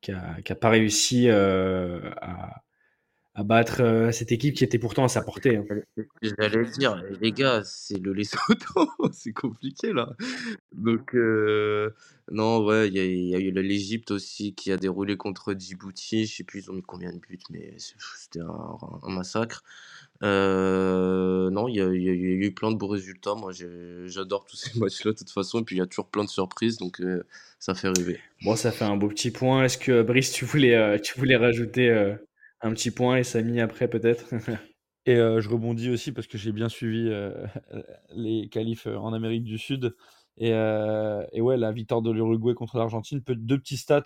qui 0.00 0.10
a, 0.10 0.40
qui 0.44 0.50
a 0.50 0.56
pas 0.56 0.70
réussi 0.70 1.28
à 1.28 2.62
à 3.34 3.44
battre 3.44 3.80
euh, 3.80 4.12
cette 4.12 4.30
équipe 4.30 4.54
qui 4.54 4.64
était 4.64 4.78
pourtant 4.78 5.04
à 5.04 5.08
sa 5.08 5.22
portée. 5.22 5.56
Hein. 5.56 5.64
J'allais 6.20 6.66
dire, 6.66 7.02
les 7.20 7.32
gars, 7.32 7.62
c'est 7.64 7.98
le 7.98 8.12
Lesotho, 8.12 8.90
c'est 9.12 9.32
compliqué 9.32 9.92
là. 9.92 10.10
Donc, 10.72 11.14
euh, 11.14 11.90
non, 12.30 12.62
ouais, 12.64 12.88
il 12.88 12.94
y, 12.94 13.34
a 13.34 13.38
eu 13.38 13.50
l'Égypte 13.50 14.10
aussi 14.10 14.54
qui 14.54 14.70
a 14.70 14.76
déroulé 14.76 15.16
contre 15.16 15.54
Djibouti. 15.58 16.26
Je 16.26 16.36
sais 16.36 16.44
plus, 16.44 16.64
ils 16.64 16.70
ont 16.70 16.74
mis 16.74 16.82
combien 16.82 17.10
de 17.10 17.18
buts, 17.18 17.38
mais 17.50 17.74
c'était 17.78 18.40
un, 18.40 19.08
massacre. 19.08 19.62
Euh, 20.22 21.50
non, 21.50 21.68
il 21.68 21.76
y 21.76 21.78
y 21.78 21.80
a- 21.80 21.94
il 21.94 22.02
y 22.02 22.08
a 22.44 22.46
eu 22.46 22.52
plein 22.52 22.70
de 22.70 22.76
beaux 22.76 22.86
résultats. 22.86 23.34
Moi, 23.34 23.52
j'adore 24.06 24.44
tous 24.44 24.56
ces 24.74 24.78
matchs-là 24.78 25.12
de 25.12 25.16
toute 25.16 25.30
façon. 25.30 25.60
Et 25.60 25.64
puis, 25.64 25.76
il 25.76 25.78
y 25.78 25.82
a 25.82 25.86
toujours 25.86 26.08
plein 26.08 26.24
de 26.24 26.28
surprises, 26.28 26.76
donc 26.76 27.00
ça 27.58 27.74
fait 27.74 27.88
rêver. 27.88 28.20
Bon, 28.44 28.56
ça 28.56 28.72
fait 28.72 28.84
un 28.84 28.96
beau 28.96 29.08
petit 29.08 29.30
point. 29.30 29.64
Est-ce 29.64 29.78
que 29.78 30.02
Brice, 30.02 30.32
tu 30.32 30.44
voulais, 30.44 31.00
tu 31.00 31.18
voulais 31.18 31.36
rajouter 31.36 32.14
un 32.62 32.72
petit 32.72 32.90
point 32.90 33.16
et 33.16 33.24
Samy 33.24 33.60
après 33.60 33.88
peut-être? 33.88 34.30
Et 35.04 35.16
euh, 35.16 35.40
je 35.40 35.48
rebondis 35.48 35.90
aussi 35.90 36.12
parce 36.12 36.26
que 36.28 36.38
j'ai 36.38 36.52
bien 36.52 36.68
suivi 36.68 37.08
euh, 37.08 37.46
les 38.14 38.48
qualifs 38.48 38.86
euh, 38.86 38.96
en 38.96 39.12
Amérique 39.12 39.44
du 39.44 39.58
Sud. 39.58 39.96
Et, 40.38 40.48
et 40.50 41.40
ouais, 41.42 41.58
la 41.58 41.72
victoire 41.72 42.00
de 42.00 42.10
l'Uruguay 42.10 42.54
contre 42.54 42.78
l'Argentine. 42.78 43.20
Deux 43.26 43.58
petits 43.58 43.76
stats. 43.76 44.04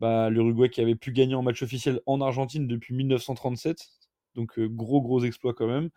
bah, 0.00 0.28
L'Uruguay 0.28 0.68
qui 0.70 0.80
avait 0.80 0.96
pu 0.96 1.12
gagner 1.12 1.36
en 1.36 1.42
match 1.42 1.62
officiel 1.62 2.00
en 2.06 2.20
Argentine 2.20 2.66
depuis 2.66 2.94
1937. 2.94 3.78
Donc 4.34 4.58
gros 4.58 5.00
gros 5.00 5.22
exploit 5.24 5.54
quand 5.54 5.68
même. 5.68 5.90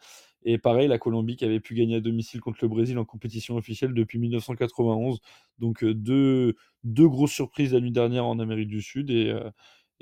Et 0.43 0.60
pareil, 0.60 0.88
la 0.88 0.99
Colombie 0.99 1.35
qui 1.35 1.45
avait 1.45 1.60
pu 1.60 1.73
gagner 1.73 1.95
à 1.95 1.99
domicile 1.99 2.41
contre 2.41 2.60
le 2.61 2.68
Brésil 2.68 2.97
en 2.99 3.06
compétition 3.06 3.56
officielle 3.57 3.95
depuis 3.95 4.19
1991. 4.19 5.19
Donc 5.57 5.84
deux, 5.84 6.56
deux 6.84 7.10
grosses 7.10 7.34
surprises 7.34 7.73
la 7.73 7.80
nuit 7.80 7.91
dernière 7.91 8.26
en 8.27 8.38
Amérique 8.38 8.69
du 8.69 8.84
Sud. 8.84 9.10
Et, 9.10 9.34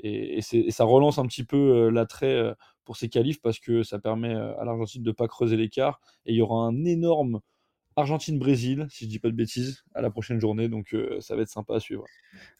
et, 0.00 0.40
ça 0.70 0.84
relance 0.84 1.18
un 1.18 1.26
petit 1.26 1.44
peu 1.44 1.56
euh, 1.56 1.90
l'attrait 1.90 2.34
euh, 2.34 2.54
pour 2.84 2.96
ces 2.96 3.08
qualifs 3.08 3.40
parce 3.40 3.58
que 3.58 3.82
ça 3.82 3.98
permet 3.98 4.34
euh, 4.34 4.58
à 4.60 4.64
l'Argentine 4.64 5.02
de 5.02 5.10
ne 5.10 5.14
pas 5.14 5.28
creuser 5.28 5.56
l'écart. 5.56 6.00
Et 6.26 6.32
il 6.32 6.36
y 6.36 6.42
aura 6.42 6.66
un 6.66 6.84
énorme 6.84 7.40
Argentine-Brésil, 7.98 8.86
si 8.90 9.04
je 9.04 9.10
dis 9.10 9.18
pas 9.18 9.28
de 9.28 9.34
bêtises, 9.34 9.84
à 9.94 10.00
la 10.00 10.10
prochaine 10.10 10.40
journée. 10.40 10.68
Donc 10.68 10.94
euh, 10.94 11.20
ça 11.20 11.36
va 11.36 11.42
être 11.42 11.48
sympa 11.48 11.74
à 11.76 11.80
suivre. 11.80 12.04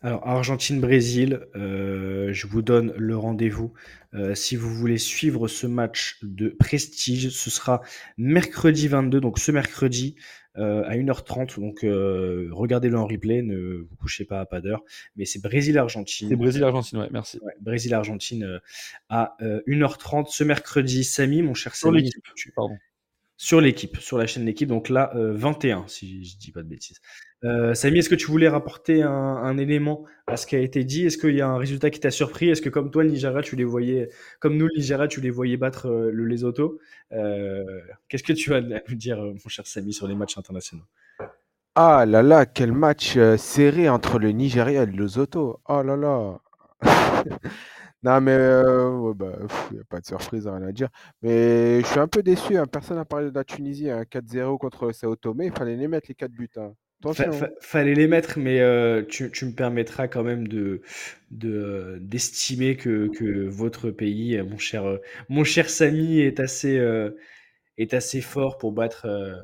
Alors, 0.02 0.27
Argentine-Brésil, 0.27 1.40
euh, 1.56 2.32
je 2.32 2.47
vous 2.47 2.62
donne 2.62 2.93
le 2.97 3.16
rendez-vous. 3.16 3.73
Euh, 4.15 4.35
si 4.35 4.56
vous 4.56 4.73
voulez 4.74 4.98
suivre 4.98 5.48
ce 5.48 5.66
match 5.66 6.19
de 6.23 6.48
prestige, 6.48 7.28
ce 7.31 7.51
sera 7.51 7.82
mercredi 8.16 8.89
22, 8.89 9.20
donc 9.20 9.39
ce 9.39 9.52
mercredi 9.52 10.16
à 10.55 10.97
1h30. 10.97 11.60
Donc, 11.60 11.82
regardez-le 12.52 12.98
en 12.98 13.06
replay, 13.06 13.43
ne 13.43 13.86
vous 13.89 13.94
couchez 13.97 14.24
pas 14.24 14.40
à 14.40 14.44
pas 14.44 14.60
d'heure. 14.60 14.82
Mais 15.15 15.24
c'est 15.24 15.40
Brésil-Argentine. 15.40 16.28
C'est 16.31 16.35
Brésil-Argentine, 16.36 16.98
ouais, 16.98 17.09
merci. 17.12 17.39
Ouais, 17.43 17.52
Brésil-Argentine 17.60 18.60
à 19.09 19.36
euh, 19.40 19.60
1h30 19.69 20.27
ce 20.31 20.43
mercredi. 20.43 21.05
Samy, 21.05 21.43
mon 21.43 21.55
cher 21.55 21.74
tu- 22.35 22.51
pardon. 22.56 22.77
Sur 23.39 23.60
l'équipe, 23.60 23.97
sur 23.98 24.19
la 24.19 24.27
chaîne 24.27 24.44
d'équipe, 24.44 24.69
donc 24.69 24.89
là, 24.89 25.12
euh, 25.15 25.32
21, 25.32 25.85
si 25.86 26.24
je 26.24 26.36
dis 26.36 26.51
pas 26.51 26.62
de 26.62 26.69
bêtises. 26.69 27.01
Euh, 27.44 27.73
Samy, 27.73 28.01
est-ce 28.01 28.09
que 28.09 28.16
tu 28.16 28.27
voulais 28.27 28.48
rapporter 28.48 29.02
un, 29.02 29.56
élément 29.59 30.05
à 30.27 30.36
ce 30.36 30.44
qui 30.44 30.56
a 30.56 30.59
été 30.59 30.82
dit? 30.82 31.06
Est-ce 31.06 31.16
qu'il 31.16 31.36
y 31.36 31.40
a 31.40 31.48
un 31.48 31.56
résultat 31.56 31.89
qui 31.90 32.01
t'a 32.01 32.10
surpris? 32.10 32.51
Est-ce 32.51 32.60
que 32.60 32.69
comme 32.69 32.90
toi, 32.90 33.05
le 33.05 33.10
Nigeria, 33.10 33.40
tu 33.40 33.55
les 33.55 33.62
voyais, 33.62 34.09
comme 34.40 34.56
nous, 34.56 34.66
le 34.66 34.77
Nigeria, 34.77 35.06
tu 35.06 35.20
les 35.20 35.31
voyais 35.31 35.56
battre 35.56 35.86
euh, 35.86 36.10
le 36.12 36.24
Lesotho? 36.24 36.81
Euh, 37.12 37.62
Qu'est-ce 38.09 38.24
que 38.24 38.32
tu 38.32 38.52
as 38.55 38.56
à 38.56 38.60
nous 38.60 38.94
dire, 38.97 39.23
euh, 39.23 39.32
mon 39.32 39.48
cher 39.48 39.66
Samy, 39.69 39.93
sur 39.93 40.09
les 40.09 40.16
matchs 40.16 40.36
internationaux? 40.36 40.85
Ah 41.77 42.05
là 42.06 42.24
là, 42.24 42.44
quel 42.44 42.73
match 42.73 43.16
euh, 43.16 43.36
serré 43.36 43.89
entre 43.89 44.19
le 44.19 44.32
Nigeria 44.32 44.82
et 44.82 44.86
le 44.86 45.01
Lesotho. 45.01 45.60
Oh 45.69 45.82
là 45.85 45.97
là. 45.97 46.40
Non, 48.09 48.21
mais 48.23 48.33
euh, 48.33 48.91
ouais, 48.99 49.15
bah, 49.15 49.33
a 49.81 49.85
pas 49.89 50.01
de 50.01 50.07
surprise, 50.07 50.47
rien 50.47 50.63
à 50.63 50.73
dire. 50.73 50.89
Mais 51.23 51.81
je 51.83 51.87
suis 51.87 52.01
un 52.01 52.09
peu 52.09 52.23
déçu. 52.23 52.57
hein. 52.57 52.67
Personne 52.67 52.97
n'a 52.97 53.05
parlé 53.05 53.31
de 53.31 53.35
la 53.35 53.45
Tunisie. 53.45 53.91
hein. 53.91 54.05
4-0 54.05 54.59
contre 54.59 54.93
Sao 54.93 55.17
Tomé. 55.17 55.47
Il 55.47 55.53
fallait 55.53 55.77
les 55.77 55.89
mettre, 55.89 56.09
les 56.09 56.15
4 56.15 56.33
buts. 56.33 56.49
hein. 56.57 56.75
Fa- 57.11 57.25
Attention. 57.25 57.33
fa- 57.33 57.51
fallait 57.61 57.95
les 57.95 58.09
mettre, 58.09 58.39
mais 58.39 58.61
euh, 58.61 59.03
tu, 59.05 59.31
tu 59.31 59.47
me 59.47 59.53
permettras 59.53 60.09
quand 60.09 60.25
même 60.25 60.49
de 60.49 60.83
de- 61.31 61.99
d'estimer 62.03 62.77
que, 62.77 63.09
que 63.09 63.47
votre 63.49 63.91
pays, 63.91 64.37
euh, 64.37 64.45
mon 64.45 64.59
cher, 64.59 64.85
euh, 64.87 64.99
mon 65.29 65.45
cher 65.45 65.71
Samy, 65.71 66.21
est 66.21 66.41
assez, 66.41 66.77
euh, 66.79 67.11
est 67.79 67.95
assez 67.95 68.21
fort 68.23 68.59
pour 68.59 68.73
battre 68.73 69.07
euh, 69.07 69.37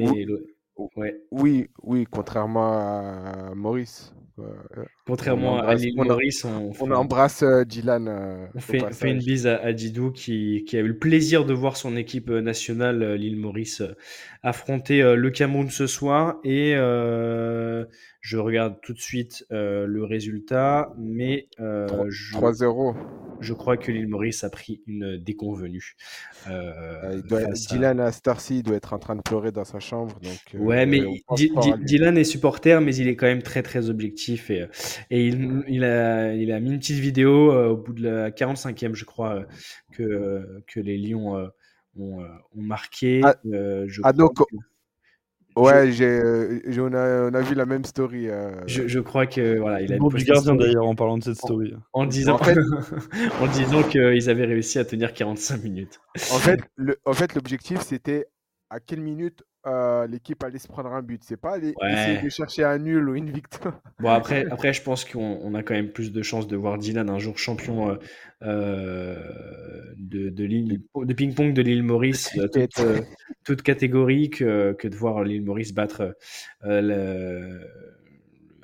et 0.00 0.24
le- 0.24 0.46
Ouais. 0.96 1.20
oui, 1.30 1.68
oui, 1.82 2.06
contrairement 2.10 2.72
à 2.78 3.54
Maurice. 3.54 4.12
Euh, 4.38 4.42
on 4.76 4.84
Contrairement 5.06 5.58
à 5.58 5.74
l'île 5.74 5.96
Maurice, 5.96 6.44
on 6.44 6.90
embrasse 6.90 7.42
euh, 7.42 7.64
Dylan 7.64 8.08
euh, 8.08 8.46
on 8.54 8.60
fait, 8.60 9.10
une 9.10 9.18
bise 9.18 9.46
à, 9.46 9.56
à 9.62 9.72
Didou 9.72 10.10
qui, 10.10 10.64
qui 10.66 10.76
a 10.76 10.80
eu 10.80 10.88
le 10.88 10.98
plaisir 10.98 11.44
de 11.46 11.54
voir 11.54 11.76
son 11.76 11.96
équipe 11.96 12.28
nationale, 12.28 13.14
l'île 13.14 13.38
Maurice, 13.38 13.82
affronter 14.42 15.02
le 15.16 15.30
Cameroun 15.30 15.70
ce 15.70 15.86
soir. 15.86 16.36
Et 16.44 16.74
euh, 16.76 17.84
je 18.26 18.38
regarde 18.38 18.74
tout 18.82 18.92
de 18.92 18.98
suite 19.00 19.46
euh, 19.52 19.86
le 19.86 20.04
résultat, 20.04 20.92
mais 20.98 21.46
euh, 21.60 21.86
Tro- 21.86 22.10
je, 22.10 22.34
3-0. 22.36 22.96
je 23.40 23.52
crois 23.52 23.76
que 23.76 23.92
l'île 23.92 24.08
Maurice 24.08 24.42
a 24.42 24.50
pris 24.50 24.82
une 24.86 25.16
déconvenue 25.18 25.94
euh, 26.48 26.72
Euh, 27.04 27.12
il 27.16 27.22
doit- 27.22 27.40
face 27.42 27.66
à, 27.70 27.74
Dylan 27.74 28.00
à 28.00 28.10
Starcy 28.10 28.62
doit 28.62 28.76
être 28.76 28.92
en 28.92 28.98
train 28.98 29.14
de 29.14 29.22
pleurer 29.22 29.52
dans 29.52 29.64
sa 29.64 29.78
chambre. 29.78 30.18
Donc, 30.20 30.40
Ouais, 30.60 30.86
mais 30.86 31.00
euh. 31.02 31.76
Dylan 31.84 32.16
est 32.18 32.24
supporter, 32.24 32.80
mais 32.80 32.94
il 32.96 33.08
est 33.08 33.16
quand 33.16 33.26
même 33.26 33.42
très 33.42 33.62
très 33.62 33.90
objectif 33.90 34.50
et, 34.50 34.66
et 35.10 35.26
il, 35.28 35.62
il 35.68 35.84
a, 35.84 36.32
il 36.34 36.50
a 36.50 36.58
mis 36.60 36.72
une 36.72 36.78
petite 36.78 36.98
vidéo 36.98 37.52
euh, 37.52 37.68
au 37.68 37.76
bout 37.76 37.92
de 37.92 38.02
la 38.08 38.30
45e, 38.32 38.94
je 38.94 39.04
crois, 39.04 39.34
euh, 39.36 39.44
que, 39.92 40.62
que 40.66 40.80
les 40.80 40.98
Lions 40.98 41.36
euh, 41.36 41.46
ont, 41.96 42.22
euh, 42.22 42.26
ont 42.56 42.62
marqué. 42.62 43.20
Ah, 43.24 43.36
Euh, 43.52 43.84
je 43.88 44.00
ah, 44.04 44.12
donc, 44.12 44.34
que, 44.36 44.56
ouais, 45.56 45.92
j'ai, 45.92 46.04
euh, 46.04 46.60
j'ai- 46.66 46.80
on 46.80 46.92
a, 46.92 47.30
on 47.30 47.34
a 47.34 47.40
vu 47.40 47.54
la 47.54 47.66
même 47.66 47.84
story. 47.84 48.28
euh, 48.28 48.50
je, 48.66 48.86
je 48.86 49.00
crois 49.00 49.26
que 49.26 49.58
voilà, 49.58 49.80
il 49.80 49.92
a 49.92 49.98
Nom 49.98 50.08
du 50.08 50.24
gardien 50.24 50.54
d'ailleurs 50.54 50.86
en 50.86 50.94
parlant 50.94 51.18
de 51.18 51.24
cette 51.24 51.36
story. 51.36 51.74
en 51.92 52.02
en 52.02 52.06
disant, 52.06 52.38
fait, 52.38 52.56
en 53.40 53.46
disant 53.46 53.82
qu'ils 53.82 54.30
avaient 54.30 54.44
réussi 54.46 54.78
à 54.78 54.84
tenir 54.84 55.12
45 55.12 55.62
minutes. 55.62 56.00
en 56.30 56.38
fait, 56.38 56.60
le, 56.76 56.96
en 57.04 57.12
fait, 57.12 57.34
l'objectif, 57.34 57.80
c'était 57.80 58.26
à 58.70 58.80
quelle 58.80 59.00
minute 59.00 59.44
euh, 59.66 60.06
l'équipe 60.06 60.42
allait 60.44 60.58
se 60.58 60.68
prendre 60.68 60.92
un 60.92 61.02
but? 61.02 61.22
C'est 61.24 61.36
pas 61.36 61.54
aller 61.54 61.74
essayer 61.88 62.16
Ouais. 62.18 62.22
de 62.22 62.28
chercher 62.28 62.64
un 62.64 62.78
nul 62.78 63.08
ou 63.08 63.14
une 63.16 63.30
victoire. 63.30 63.80
Bon, 63.98 64.10
après, 64.10 64.46
après, 64.50 64.72
je 64.72 64.82
pense 64.82 65.04
qu'on 65.04 65.40
on 65.42 65.54
a 65.54 65.62
quand 65.62 65.74
même 65.74 65.90
plus 65.90 66.12
de 66.12 66.22
chances 66.22 66.46
de 66.46 66.56
voir 66.56 66.78
Dylan 66.78 67.10
un 67.10 67.18
jour 67.18 67.36
champion 67.38 67.90
euh, 67.90 67.96
euh, 68.42 69.16
de, 69.96 70.28
de, 70.28 70.44
l'île- 70.44 70.82
de 70.94 71.12
ping-pong 71.14 71.52
de 71.52 71.62
l'île 71.62 71.82
Maurice, 71.82 72.30
toute, 72.52 72.80
toute 73.44 73.62
catégorie, 73.62 74.30
que, 74.30 74.72
que 74.74 74.88
de 74.88 74.94
voir 74.96 75.24
l'île 75.24 75.42
Maurice 75.42 75.72
battre 75.74 76.16
le- 76.62 77.66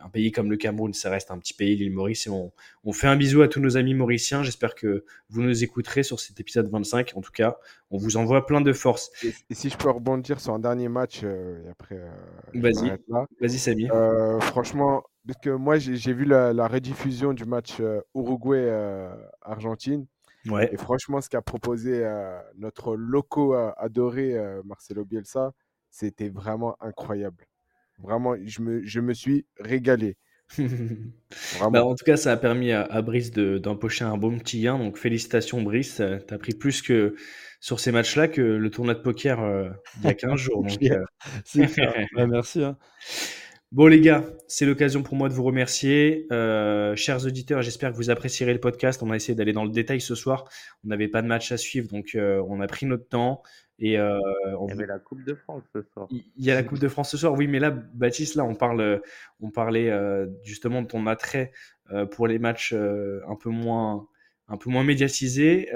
un 0.04 0.08
pays 0.08 0.32
comme 0.32 0.50
le 0.50 0.56
Cameroun. 0.56 0.92
Ça 0.92 1.10
reste 1.10 1.30
un 1.30 1.38
petit 1.38 1.54
pays, 1.54 1.76
l'île 1.76 1.92
Maurice. 1.92 2.26
Et 2.26 2.30
on, 2.30 2.52
on 2.84 2.92
fait 2.92 3.06
un 3.06 3.16
bisou 3.16 3.42
à 3.42 3.48
tous 3.48 3.60
nos 3.60 3.76
amis 3.76 3.94
mauriciens. 3.94 4.42
J'espère 4.42 4.74
que 4.74 5.04
vous 5.28 5.42
nous 5.42 5.64
écouterez 5.64 6.02
sur 6.02 6.20
cet 6.20 6.40
épisode 6.40 6.70
25. 6.70 7.12
En 7.14 7.20
tout 7.20 7.32
cas, 7.32 7.56
on 7.90 7.98
vous 7.98 8.16
envoie 8.16 8.46
plein 8.46 8.60
de 8.60 8.72
force. 8.72 9.10
Et, 9.24 9.32
et 9.50 9.54
si 9.54 9.70
je 9.70 9.76
peux 9.76 9.90
rebondir 9.90 10.40
sur 10.40 10.54
un 10.54 10.58
dernier 10.58 10.88
match, 10.88 11.20
euh, 11.22 11.64
et 11.64 11.68
après, 11.68 11.96
euh, 11.96 12.10
Vas-y, 12.54 12.96
vas-y, 13.40 13.58
Samy. 13.58 13.90
Euh, 13.90 14.40
franchement, 14.40 15.02
parce 15.26 15.38
que 15.40 15.50
moi, 15.50 15.78
j'ai 15.78 16.12
vu 16.12 16.24
la, 16.24 16.52
la 16.52 16.66
rediffusion 16.66 17.32
du 17.32 17.44
match 17.44 17.80
Uruguay-Argentine. 18.14 20.06
Ouais. 20.46 20.68
Et 20.72 20.76
franchement, 20.76 21.20
ce 21.20 21.28
qu'a 21.28 21.42
proposé 21.42 22.04
notre 22.56 22.96
loco 22.96 23.54
adoré, 23.76 24.36
Marcelo 24.64 25.04
Bielsa, 25.04 25.52
c'était 25.90 26.28
vraiment 26.28 26.76
incroyable. 26.80 27.46
Vraiment, 28.02 28.34
je 28.44 28.60
me, 28.62 28.84
je 28.84 29.00
me 29.00 29.14
suis 29.14 29.46
régalé. 29.58 30.16
Bah, 31.70 31.84
en 31.84 31.94
tout 31.94 32.04
cas, 32.04 32.16
ça 32.16 32.32
a 32.32 32.36
permis 32.36 32.72
à, 32.72 32.82
à 32.82 33.02
Brice 33.02 33.30
de- 33.30 33.58
d'empocher 33.58 34.04
un 34.04 34.16
bon 34.16 34.38
petit 34.38 34.60
gain. 34.62 34.78
Donc, 34.78 34.96
félicitations, 34.98 35.62
Brice. 35.62 36.00
Euh, 36.00 36.18
T'as 36.26 36.38
pris 36.38 36.54
plus 36.54 36.82
que 36.82 37.14
sur 37.60 37.78
ces 37.80 37.92
matchs-là 37.92 38.28
que 38.28 38.40
le 38.40 38.70
tournoi 38.70 38.94
de 38.94 39.00
poker 39.00 39.40
euh, 39.40 39.68
il 40.02 40.06
y 40.06 40.08
a 40.08 40.14
15 40.14 40.36
jours. 40.40 40.64
Donc, 40.64 40.80
euh, 40.90 41.02
C'est 41.44 41.66
clair. 41.68 41.94
Bah, 42.12 42.26
merci. 42.26 42.62
hein. 42.64 42.76
Bon 43.72 43.86
les 43.86 44.02
gars, 44.02 44.22
c'est 44.48 44.66
l'occasion 44.66 45.02
pour 45.02 45.16
moi 45.16 45.30
de 45.30 45.32
vous 45.32 45.44
remercier. 45.44 46.26
Euh, 46.30 46.94
chers 46.94 47.24
auditeurs, 47.24 47.62
j'espère 47.62 47.90
que 47.90 47.96
vous 47.96 48.10
apprécierez 48.10 48.52
le 48.52 48.60
podcast. 48.60 49.02
On 49.02 49.10
a 49.10 49.16
essayé 49.16 49.34
d'aller 49.34 49.54
dans 49.54 49.64
le 49.64 49.70
détail 49.70 49.98
ce 49.98 50.14
soir. 50.14 50.44
On 50.84 50.88
n'avait 50.88 51.08
pas 51.08 51.22
de 51.22 51.26
match 51.26 51.52
à 51.52 51.56
suivre, 51.56 51.88
donc 51.88 52.14
euh, 52.14 52.44
on 52.48 52.60
a 52.60 52.66
pris 52.66 52.84
notre 52.84 53.08
temps. 53.08 53.42
Et 53.78 53.98
euh, 53.98 54.18
on 54.58 54.66
Il 54.66 54.68
y 54.68 54.72
avait 54.72 54.84
la 54.84 54.98
Coupe 54.98 55.24
de 55.24 55.34
France 55.34 55.62
ce 55.74 55.80
soir. 55.80 56.06
il 56.10 56.22
y 56.36 56.50
a 56.50 56.54
la 56.54 56.62
Coupe 56.64 56.80
de 56.80 56.88
France 56.88 57.12
ce 57.12 57.16
soir, 57.16 57.32
oui, 57.32 57.46
mais 57.46 57.60
là, 57.60 57.70
Baptiste, 57.70 58.34
là, 58.34 58.44
on 58.44 58.54
parle, 58.54 59.00
on 59.40 59.50
parlait 59.50 59.90
justement 60.42 60.82
de 60.82 60.86
ton 60.86 61.06
attrait 61.06 61.50
pour 62.10 62.26
les 62.26 62.38
matchs 62.38 62.74
un 62.74 63.36
peu 63.40 63.48
moins, 63.48 64.06
un 64.48 64.58
peu 64.58 64.68
moins 64.68 64.84
médiatisés. 64.84 65.70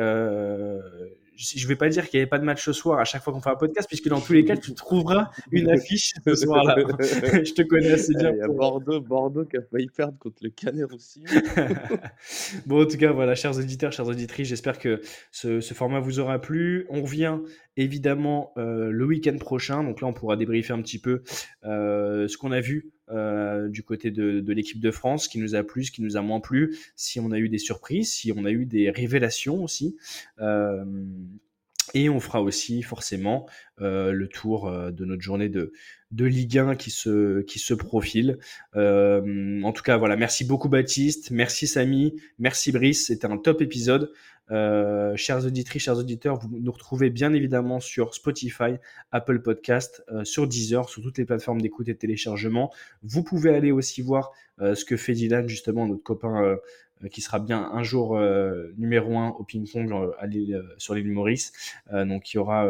Je 1.36 1.58
je 1.58 1.68
vais 1.68 1.76
pas 1.76 1.88
dire 1.88 2.08
qu'il 2.08 2.18
n'y 2.18 2.22
avait 2.22 2.30
pas 2.30 2.38
de 2.38 2.44
match 2.44 2.64
ce 2.64 2.72
soir 2.72 2.98
à 2.98 3.04
chaque 3.04 3.22
fois 3.22 3.32
qu'on 3.32 3.40
fait 3.40 3.50
un 3.50 3.56
podcast, 3.56 3.88
puisque 3.88 4.08
dans 4.08 4.20
tous 4.20 4.32
les 4.32 4.44
cas, 4.44 4.56
tu 4.56 4.74
trouveras 4.74 5.30
une 5.50 5.70
affiche 5.70 6.14
ce 6.24 6.34
soir-là. 6.34 6.76
je 7.00 7.52
te 7.52 7.62
connais 7.62 7.92
assez 7.92 8.14
bien 8.14 8.30
Il 8.30 8.38
y 8.38 8.40
a 8.40 8.46
pour, 8.46 8.56
Bordeaux, 8.56 9.00
Bordeaux 9.00 9.44
qui 9.44 9.56
a 9.56 9.62
failli 9.62 9.88
perdre 9.88 10.18
contre 10.18 10.38
le 10.42 10.50
Canet 10.50 10.92
aussi. 10.92 11.22
bon, 12.66 12.82
en 12.82 12.86
tout 12.86 12.96
cas, 12.96 13.12
voilà, 13.12 13.34
chers 13.34 13.56
auditeurs, 13.58 13.92
chères 13.92 14.08
auditrices, 14.08 14.48
j'espère 14.48 14.78
que 14.78 15.00
ce, 15.30 15.60
ce 15.60 15.74
format 15.74 16.00
vous 16.00 16.20
aura 16.20 16.40
plu. 16.40 16.86
On 16.88 17.02
revient 17.02 17.38
évidemment 17.76 18.52
euh, 18.56 18.90
le 18.90 19.04
week-end 19.04 19.36
prochain. 19.38 19.84
Donc 19.84 20.00
là, 20.00 20.08
on 20.08 20.12
pourra 20.12 20.36
débriefer 20.36 20.72
un 20.72 20.82
petit 20.82 20.98
peu 20.98 21.22
euh, 21.64 22.28
ce 22.28 22.36
qu'on 22.36 22.52
a 22.52 22.60
vu 22.60 22.92
euh, 23.10 23.68
du 23.68 23.82
côté 23.82 24.10
de, 24.10 24.52
l'équipe 24.52 24.80
de 24.80 24.90
France, 24.90 25.24
ce 25.24 25.28
qui 25.28 25.38
nous 25.38 25.54
a 25.54 25.62
plu, 25.62 25.84
ce 25.84 25.92
qui 25.92 26.02
nous 26.02 26.16
a 26.16 26.22
moins 26.22 26.40
plu, 26.40 26.76
si 26.96 27.20
on 27.20 27.30
a 27.30 27.38
eu 27.38 27.48
des 27.48 27.58
surprises, 27.58 28.12
si 28.12 28.32
on 28.36 28.44
a 28.44 28.50
eu 28.50 28.66
des 28.66 28.90
révélations 28.90 29.62
aussi. 29.62 29.96
Euh, 30.40 30.84
Et 31.94 32.08
on 32.08 32.18
fera 32.18 32.42
aussi 32.42 32.82
forcément 32.82 33.46
euh, 33.80 34.10
le 34.10 34.28
tour 34.28 34.70
de 34.70 35.04
notre 35.04 35.22
journée 35.22 35.48
de, 35.48 35.72
de 36.12 36.24
Ligue 36.24 36.58
1 36.58 36.76
qui 36.76 36.90
se, 36.90 37.40
qui 37.42 37.58
se 37.58 37.74
profile. 37.74 38.38
Euh, 38.76 39.62
en 39.62 39.72
tout 39.72 39.82
cas, 39.82 39.96
voilà, 39.96 40.16
merci 40.16 40.44
beaucoup 40.44 40.68
Baptiste, 40.68 41.30
merci 41.30 41.66
Samy, 41.66 42.14
merci 42.38 42.72
Brice, 42.72 43.06
c'était 43.06 43.26
un 43.26 43.38
top 43.38 43.60
épisode. 43.60 44.12
Euh, 44.52 45.16
chers 45.16 45.44
auditrices, 45.44 45.82
chers 45.82 45.98
auditeurs, 45.98 46.38
vous 46.38 46.48
nous 46.60 46.70
retrouvez 46.70 47.10
bien 47.10 47.32
évidemment 47.32 47.80
sur 47.80 48.14
Spotify, 48.14 48.76
Apple 49.10 49.42
Podcast, 49.42 50.04
euh, 50.12 50.24
sur 50.24 50.46
Deezer, 50.46 50.88
sur 50.88 51.02
toutes 51.02 51.18
les 51.18 51.24
plateformes 51.24 51.60
d'écoute 51.60 51.88
et 51.88 51.94
de 51.94 51.98
téléchargement. 51.98 52.72
Vous 53.02 53.24
pouvez 53.24 53.54
aller 53.54 53.72
aussi 53.72 54.02
voir 54.02 54.32
ce 54.58 54.86
que 54.86 54.96
fait 54.96 55.12
Dylan, 55.12 55.48
justement, 55.48 55.86
notre 55.86 56.02
copain 56.02 56.56
qui 57.10 57.20
sera 57.20 57.38
bien 57.38 57.70
un 57.74 57.82
jour 57.82 58.18
numéro 58.78 59.18
un 59.18 59.28
au 59.28 59.44
ping-pong 59.44 59.92
sur 60.78 60.94
l'île 60.94 61.12
Maurice. 61.12 61.52
Donc 61.92 62.32
il 62.32 62.36
y 62.36 62.38
aura 62.38 62.66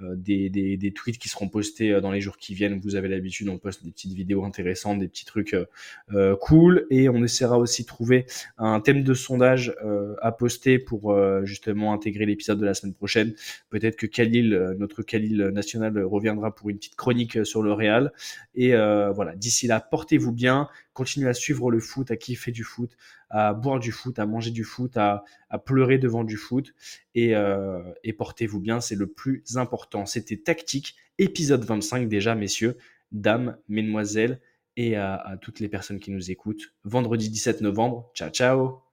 des, 0.00 0.48
des, 0.48 0.76
des 0.76 0.92
tweets 0.92 1.18
qui 1.18 1.28
seront 1.28 1.48
postés 1.48 1.92
euh, 1.92 2.00
dans 2.00 2.10
les 2.10 2.20
jours 2.20 2.36
qui 2.36 2.54
viennent. 2.54 2.80
Vous 2.80 2.96
avez 2.96 3.08
l'habitude, 3.08 3.48
on 3.48 3.58
poste 3.58 3.84
des 3.84 3.90
petites 3.90 4.12
vidéos 4.12 4.44
intéressantes, 4.44 4.98
des 4.98 5.08
petits 5.08 5.24
trucs 5.24 5.54
euh, 5.54 5.66
euh, 6.12 6.36
cool. 6.36 6.86
Et 6.90 7.08
on 7.08 7.22
essaiera 7.22 7.58
aussi 7.58 7.82
de 7.82 7.86
trouver 7.88 8.26
un 8.56 8.80
thème 8.80 9.02
de 9.02 9.14
sondage 9.14 9.74
euh, 9.84 10.14
à 10.22 10.32
poster 10.32 10.78
pour 10.78 11.12
euh, 11.12 11.44
justement 11.44 11.92
intégrer 11.92 12.26
l'épisode 12.26 12.58
de 12.58 12.64
la 12.64 12.74
semaine 12.74 12.94
prochaine. 12.94 13.34
Peut-être 13.68 13.96
que 13.96 14.06
Khalil, 14.06 14.54
euh, 14.54 14.74
notre 14.78 15.02
Khalil 15.02 15.50
national, 15.52 15.96
euh, 15.98 16.06
reviendra 16.06 16.54
pour 16.54 16.70
une 16.70 16.76
petite 16.76 16.96
chronique 16.96 17.36
euh, 17.36 17.44
sur 17.44 17.62
le 17.62 17.72
Real. 17.72 18.12
Et 18.54 18.74
euh, 18.74 19.10
voilà, 19.10 19.36
d'ici 19.36 19.66
là, 19.66 19.80
portez-vous 19.80 20.32
bien, 20.32 20.68
continuez 20.92 21.28
à 21.28 21.34
suivre 21.34 21.70
le 21.70 21.80
foot, 21.80 22.10
à 22.10 22.16
kiffer 22.16 22.52
du 22.52 22.64
foot, 22.64 22.96
à 23.30 23.54
boire 23.54 23.78
du 23.78 23.92
foot, 23.92 24.18
à 24.18 24.26
manger 24.26 24.50
du 24.50 24.64
foot, 24.64 24.96
à, 24.96 25.24
pleurer 25.64 25.98
devant 25.98 26.24
du 26.24 26.36
foot. 26.36 26.74
Et, 27.14 27.34
euh, 27.34 27.80
et 28.04 28.12
portez-vous 28.12 28.60
bien, 28.60 28.80
c'est 28.80 28.96
le 28.96 29.06
plus 29.06 29.44
important. 29.56 30.06
C'était 30.06 30.36
Tactique, 30.36 30.96
épisode 31.18 31.64
25 31.64 32.08
déjà, 32.08 32.34
messieurs, 32.34 32.76
dames, 33.12 33.56
mesdemoiselles, 33.68 34.40
et 34.76 34.96
à, 34.96 35.14
à 35.14 35.36
toutes 35.36 35.60
les 35.60 35.68
personnes 35.68 35.98
qui 35.98 36.10
nous 36.10 36.30
écoutent. 36.30 36.74
Vendredi 36.84 37.28
17 37.30 37.60
novembre. 37.60 38.10
Ciao, 38.14 38.30
ciao 38.30 38.89